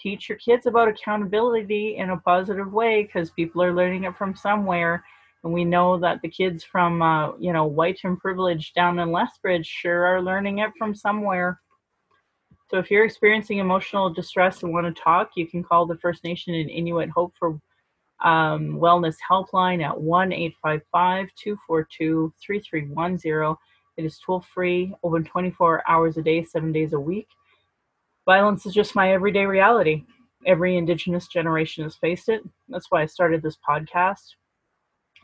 teach 0.00 0.28
your 0.28 0.38
kids 0.38 0.66
about 0.66 0.88
accountability 0.88 1.96
in 1.98 2.10
a 2.10 2.16
positive 2.18 2.72
way 2.72 3.02
because 3.02 3.30
people 3.30 3.62
are 3.62 3.74
learning 3.74 4.04
it 4.04 4.16
from 4.16 4.34
somewhere 4.34 5.04
and 5.44 5.52
we 5.52 5.64
know 5.64 5.98
that 5.98 6.20
the 6.22 6.28
kids 6.28 6.64
from 6.64 7.02
uh, 7.02 7.36
you 7.38 7.52
know 7.52 7.64
white 7.64 8.00
and 8.04 8.18
privileged 8.18 8.74
down 8.74 8.98
in 8.98 9.12
lethbridge 9.12 9.66
sure 9.66 10.06
are 10.06 10.22
learning 10.22 10.58
it 10.58 10.70
from 10.78 10.94
somewhere 10.94 11.60
so 12.70 12.78
if 12.78 12.90
you're 12.90 13.04
experiencing 13.04 13.58
emotional 13.58 14.08
distress 14.08 14.62
and 14.62 14.72
want 14.72 14.86
to 14.86 15.02
talk 15.02 15.30
you 15.36 15.46
can 15.46 15.62
call 15.62 15.86
the 15.86 15.98
first 15.98 16.24
nation 16.24 16.54
and 16.54 16.70
inuit 16.70 17.10
hope 17.10 17.34
for 17.38 17.60
um, 18.22 18.78
wellness 18.78 19.16
helpline 19.28 19.82
at 19.82 19.98
1 19.98 20.32
855 20.32 21.28
242 21.34 22.32
3310. 22.44 23.56
It 23.96 24.04
is 24.04 24.20
toll 24.24 24.44
free, 24.54 24.94
open 25.02 25.24
24 25.24 25.82
hours 25.88 26.16
a 26.16 26.22
day, 26.22 26.44
seven 26.44 26.72
days 26.72 26.92
a 26.92 27.00
week. 27.00 27.28
Violence 28.26 28.66
is 28.66 28.74
just 28.74 28.94
my 28.94 29.12
everyday 29.12 29.46
reality. 29.46 30.04
Every 30.46 30.76
Indigenous 30.76 31.26
generation 31.26 31.84
has 31.84 31.96
faced 31.96 32.28
it. 32.28 32.42
That's 32.68 32.86
why 32.90 33.02
I 33.02 33.06
started 33.06 33.42
this 33.42 33.58
podcast 33.68 34.22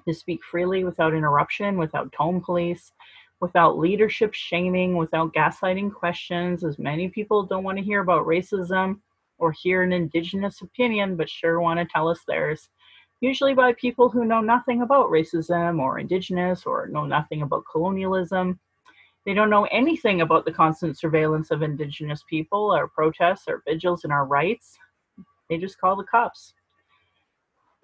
to 0.07 0.15
speak 0.15 0.41
freely 0.45 0.85
without 0.85 1.15
interruption, 1.15 1.79
without 1.79 2.13
tone 2.13 2.41
police, 2.41 2.93
without 3.41 3.79
leadership 3.79 4.35
shaming, 4.35 4.97
without 4.97 5.33
gaslighting 5.35 5.93
questions, 5.93 6.65
as 6.65 6.79
many 6.79 7.09
people 7.09 7.43
don't 7.43 7.65
want 7.65 7.79
to 7.79 7.85
hear 7.85 8.01
about 8.01 8.27
racism 8.27 9.01
or 9.39 9.53
hear 9.53 9.83
an 9.83 9.93
Indigenous 9.93 10.63
opinion, 10.63 11.17
but 11.17 11.29
sure 11.29 11.61
want 11.61 11.79
to 11.79 11.87
tell 11.87 12.09
us 12.09 12.21
theirs. 12.27 12.69
Usually 13.21 13.55
by 13.55 13.73
people 13.75 14.09
who 14.09 14.25
know 14.25 14.41
nothing 14.41 14.83
about 14.83 15.11
racism 15.11 15.81
or 15.81 15.99
Indigenous 15.99 16.65
or 16.67 16.89
know 16.89 17.07
nothing 17.07 17.43
about 17.43 17.65
colonialism. 17.71 18.59
They 19.25 19.35
don't 19.35 19.51
know 19.51 19.65
anything 19.73 20.21
about 20.21 20.45
the 20.45 20.53
constant 20.53 20.99
surveillance 20.99 21.51
of 21.51 21.63
Indigenous 21.63 22.23
people, 22.29 22.71
our 22.71 22.89
protests, 22.89 23.49
our 23.49 23.63
vigils, 23.67 24.05
and 24.05 24.13
our 24.13 24.27
rights. 24.27 24.79
They 25.49 25.59
just 25.59 25.81
call 25.81 25.97
the 25.97 26.05
cops 26.05 26.53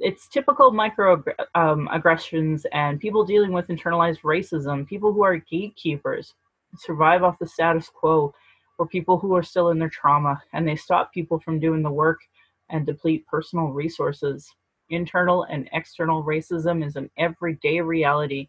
it's 0.03 0.29
typical 0.29 0.73
microaggressions 0.73 2.65
um, 2.65 2.71
and 2.73 3.01
people 3.01 3.25
dealing 3.25 3.53
with 3.53 3.69
internalized 3.69 4.21
racism, 4.23 4.87
people 4.87 5.13
who 5.13 5.23
are 5.23 5.37
gatekeepers, 5.37 6.35
survive 6.77 7.23
off 7.23 7.39
the 7.39 7.47
status 7.47 7.89
quo, 7.89 8.35
or 8.79 8.87
people 8.87 9.19
who 9.19 9.37
are 9.37 9.43
still 9.43 9.71
in 9.71 9.79
their 9.79 9.89
trauma 9.89 10.43
and 10.53 10.67
they 10.67 10.77
stop 10.77 11.13
people 11.13 11.39
from 11.39 11.61
doing 11.61 11.83
the 11.83 11.91
work 11.91 12.21
and 12.71 12.85
deplete 12.85 13.25
personal 13.27 13.67
resources. 13.69 14.51
Internal 14.93 15.45
and 15.45 15.71
external 15.73 16.23
racism 16.23 16.85
is 16.85 16.97
an 16.97 17.11
everyday 17.17 17.81
reality 17.81 18.49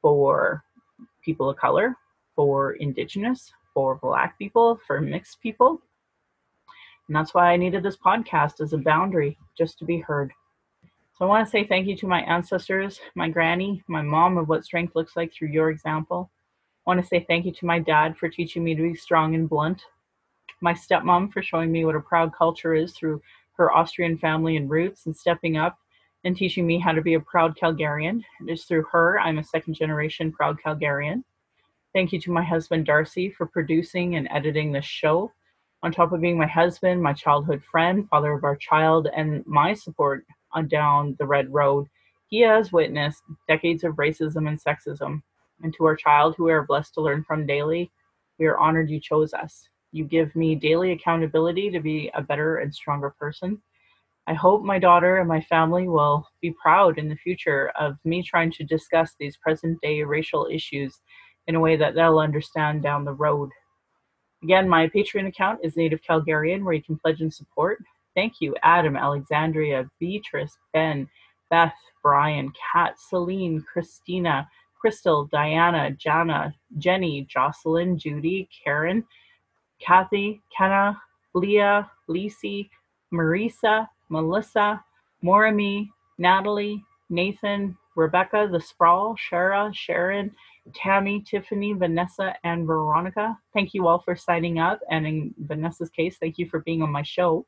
for 0.00 0.64
people 1.24 1.50
of 1.50 1.56
color, 1.56 1.96
for 2.36 2.74
indigenous, 2.74 3.52
for 3.74 3.96
black 3.96 4.38
people, 4.38 4.80
for 4.86 5.00
mixed 5.00 5.40
people. 5.40 5.82
And 7.08 7.16
that's 7.16 7.34
why 7.34 7.52
I 7.52 7.56
needed 7.56 7.82
this 7.82 7.96
podcast 7.96 8.60
as 8.60 8.72
a 8.72 8.78
boundary 8.78 9.36
just 9.58 9.80
to 9.80 9.84
be 9.84 9.98
heard. 9.98 10.32
So 11.18 11.24
I 11.24 11.28
want 11.28 11.44
to 11.44 11.50
say 11.50 11.66
thank 11.66 11.88
you 11.88 11.96
to 11.96 12.06
my 12.06 12.20
ancestors, 12.22 13.00
my 13.16 13.28
granny, 13.28 13.82
my 13.88 14.00
mom 14.00 14.38
of 14.38 14.48
what 14.48 14.64
strength 14.64 14.94
looks 14.94 15.16
like 15.16 15.32
through 15.34 15.48
your 15.48 15.70
example. 15.70 16.30
I 16.86 16.90
want 16.90 17.00
to 17.00 17.06
say 17.06 17.24
thank 17.28 17.44
you 17.46 17.52
to 17.52 17.66
my 17.66 17.80
dad 17.80 18.16
for 18.16 18.28
teaching 18.28 18.62
me 18.62 18.76
to 18.76 18.82
be 18.82 18.94
strong 18.94 19.34
and 19.34 19.48
blunt. 19.48 19.82
My 20.60 20.72
stepmom 20.72 21.32
for 21.32 21.42
showing 21.42 21.72
me 21.72 21.84
what 21.84 21.96
a 21.96 22.00
proud 22.00 22.32
culture 22.32 22.74
is 22.74 22.92
through 22.92 23.20
her 23.56 23.72
Austrian 23.72 24.18
family 24.18 24.56
and 24.56 24.70
roots 24.70 25.06
and 25.06 25.16
stepping 25.16 25.56
up 25.56 25.78
and 26.24 26.36
teaching 26.36 26.66
me 26.66 26.78
how 26.78 26.92
to 26.92 27.02
be 27.02 27.14
a 27.14 27.20
proud 27.20 27.56
Calgarian. 27.56 28.22
It 28.46 28.52
is 28.52 28.64
through 28.64 28.84
her 28.92 29.18
I'm 29.20 29.38
a 29.38 29.44
second 29.44 29.74
generation 29.74 30.32
proud 30.32 30.58
Calgarian. 30.64 31.22
Thank 31.92 32.12
you 32.12 32.20
to 32.20 32.30
my 32.30 32.44
husband 32.44 32.86
Darcy 32.86 33.30
for 33.30 33.46
producing 33.46 34.16
and 34.16 34.28
editing 34.30 34.70
this 34.70 34.84
show. 34.84 35.32
On 35.82 35.90
top 35.90 36.12
of 36.12 36.20
being 36.20 36.38
my 36.38 36.46
husband, 36.46 37.02
my 37.02 37.14
childhood 37.14 37.62
friend, 37.70 38.08
father 38.08 38.32
of 38.32 38.44
our 38.44 38.56
child, 38.56 39.08
and 39.16 39.44
my 39.46 39.72
support 39.72 40.26
on 40.52 40.68
down 40.68 41.16
the 41.18 41.26
red 41.26 41.52
road, 41.52 41.86
he 42.28 42.40
has 42.40 42.70
witnessed 42.70 43.22
decades 43.48 43.82
of 43.82 43.94
racism 43.94 44.46
and 44.46 44.62
sexism. 44.62 45.22
And 45.62 45.74
to 45.74 45.84
our 45.84 45.96
child, 45.96 46.34
who 46.36 46.44
we 46.44 46.52
are 46.52 46.64
blessed 46.64 46.94
to 46.94 47.00
learn 47.00 47.24
from 47.24 47.46
daily, 47.46 47.90
we 48.38 48.46
are 48.46 48.58
honored 48.58 48.90
you 48.90 49.00
chose 49.00 49.32
us. 49.32 49.68
You 49.92 50.04
give 50.04 50.34
me 50.36 50.54
daily 50.54 50.92
accountability 50.92 51.70
to 51.70 51.80
be 51.80 52.10
a 52.14 52.22
better 52.22 52.58
and 52.58 52.74
stronger 52.74 53.10
person. 53.10 53.60
I 54.26 54.34
hope 54.34 54.62
my 54.62 54.78
daughter 54.78 55.16
and 55.16 55.28
my 55.28 55.40
family 55.40 55.88
will 55.88 56.28
be 56.40 56.54
proud 56.62 56.98
in 56.98 57.08
the 57.08 57.16
future 57.16 57.72
of 57.78 57.96
me 58.04 58.22
trying 58.22 58.52
to 58.52 58.64
discuss 58.64 59.14
these 59.18 59.36
present 59.36 59.80
day 59.80 60.02
racial 60.02 60.46
issues 60.50 61.00
in 61.46 61.56
a 61.56 61.60
way 61.60 61.76
that 61.76 61.94
they'll 61.94 62.18
understand 62.18 62.82
down 62.82 63.04
the 63.04 63.12
road. 63.12 63.50
Again, 64.42 64.68
my 64.68 64.88
Patreon 64.88 65.26
account 65.26 65.60
is 65.62 65.76
Native 65.76 66.00
Calgarian, 66.08 66.64
where 66.64 66.74
you 66.74 66.82
can 66.82 66.96
pledge 66.96 67.20
and 67.20 67.32
support. 67.32 67.82
Thank 68.14 68.34
you, 68.40 68.54
Adam, 68.62 68.96
Alexandria, 68.96 69.90
Beatrice, 69.98 70.56
Ben, 70.72 71.08
Beth, 71.50 71.74
Brian, 72.02 72.52
Kat, 72.72 72.98
Celine, 72.98 73.62
Christina, 73.62 74.48
Crystal, 74.80 75.26
Diana, 75.26 75.90
Jana, 75.90 76.54
Jenny, 76.78 77.26
Jocelyn, 77.28 77.98
Judy, 77.98 78.48
Karen, 78.64 79.04
Kathy, 79.80 80.40
Kenna, 80.56 81.00
Leah, 81.34 81.90
Lisi, 82.08 82.68
Marisa, 83.12 83.88
Melissa, 84.08 84.82
Morami, 85.24 85.88
Natalie, 86.18 86.84
Nathan, 87.08 87.76
Rebecca, 87.96 88.48
The 88.50 88.60
Sprawl, 88.60 89.16
Shara, 89.16 89.74
Sharon, 89.74 90.30
Tammy, 90.74 91.22
Tiffany, 91.22 91.72
Vanessa, 91.72 92.34
and 92.44 92.66
Veronica. 92.66 93.36
Thank 93.52 93.74
you 93.74 93.88
all 93.88 94.00
for 94.00 94.14
signing 94.14 94.58
up. 94.58 94.80
And 94.90 95.06
in 95.06 95.34
Vanessa's 95.38 95.90
case, 95.90 96.16
thank 96.18 96.38
you 96.38 96.48
for 96.48 96.60
being 96.60 96.82
on 96.82 96.90
my 96.90 97.02
show. 97.02 97.46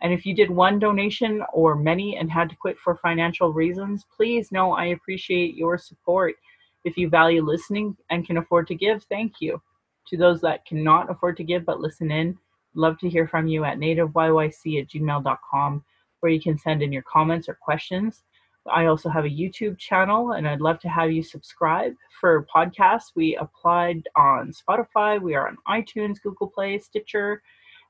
And 0.00 0.12
if 0.12 0.24
you 0.26 0.34
did 0.34 0.50
one 0.50 0.78
donation 0.78 1.42
or 1.52 1.74
many 1.74 2.16
and 2.16 2.30
had 2.30 2.50
to 2.50 2.56
quit 2.56 2.78
for 2.78 2.96
financial 2.96 3.52
reasons, 3.52 4.04
please 4.14 4.52
know 4.52 4.72
I 4.72 4.86
appreciate 4.86 5.56
your 5.56 5.78
support. 5.78 6.36
If 6.84 6.96
you 6.96 7.08
value 7.08 7.42
listening 7.42 7.96
and 8.10 8.26
can 8.26 8.36
afford 8.36 8.68
to 8.68 8.74
give, 8.74 9.02
thank 9.04 9.34
you. 9.40 9.60
To 10.08 10.16
those 10.16 10.40
that 10.40 10.64
cannot 10.64 11.10
afford 11.10 11.36
to 11.36 11.44
give 11.44 11.64
but 11.64 11.80
listen 11.80 12.10
in, 12.10 12.38
love 12.74 12.98
to 13.00 13.08
hear 13.08 13.28
from 13.28 13.46
you 13.46 13.64
at 13.64 13.78
nativeyyc 13.78 14.80
at 14.80 14.88
gmail.com 14.88 15.84
where 16.20 16.32
you 16.32 16.40
can 16.40 16.58
send 16.58 16.82
in 16.82 16.92
your 16.92 17.02
comments 17.02 17.48
or 17.48 17.54
questions. 17.54 18.22
I 18.70 18.86
also 18.86 19.08
have 19.08 19.24
a 19.24 19.30
YouTube 19.30 19.78
channel 19.78 20.32
and 20.32 20.48
I'd 20.48 20.60
love 20.60 20.80
to 20.80 20.88
have 20.88 21.10
you 21.10 21.22
subscribe. 21.22 21.94
For 22.20 22.46
podcasts, 22.54 23.12
we 23.14 23.36
applied 23.36 24.02
on 24.16 24.52
Spotify, 24.52 25.20
we 25.20 25.34
are 25.34 25.48
on 25.48 25.56
iTunes, 25.68 26.20
Google 26.22 26.48
Play, 26.48 26.78
Stitcher, 26.78 27.42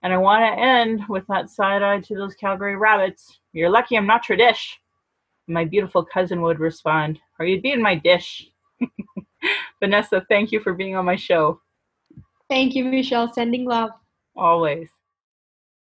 and 0.02 0.12
I 0.12 0.18
want 0.18 0.42
to 0.42 0.62
end 0.62 1.02
with 1.08 1.26
that 1.28 1.50
side 1.50 1.82
eye 1.82 2.00
to 2.00 2.14
those 2.14 2.34
Calgary 2.34 2.76
rabbits. 2.76 3.40
You're 3.52 3.70
lucky 3.70 3.96
I'm 3.96 4.06
not 4.06 4.24
Tradish. 4.24 4.74
My 5.48 5.64
beautiful 5.64 6.04
cousin 6.04 6.42
would 6.42 6.60
respond, 6.60 7.18
Or 7.38 7.46
you'd 7.46 7.62
be 7.62 7.72
in 7.72 7.82
my 7.82 7.94
dish. 7.94 8.48
Vanessa, 9.80 10.24
thank 10.28 10.52
you 10.52 10.60
for 10.60 10.74
being 10.74 10.94
on 10.94 11.04
my 11.04 11.16
show. 11.16 11.60
Thank 12.50 12.74
you, 12.74 12.84
Michelle. 12.84 13.32
Sending 13.32 13.64
love. 13.64 13.90
Always. 14.36 14.88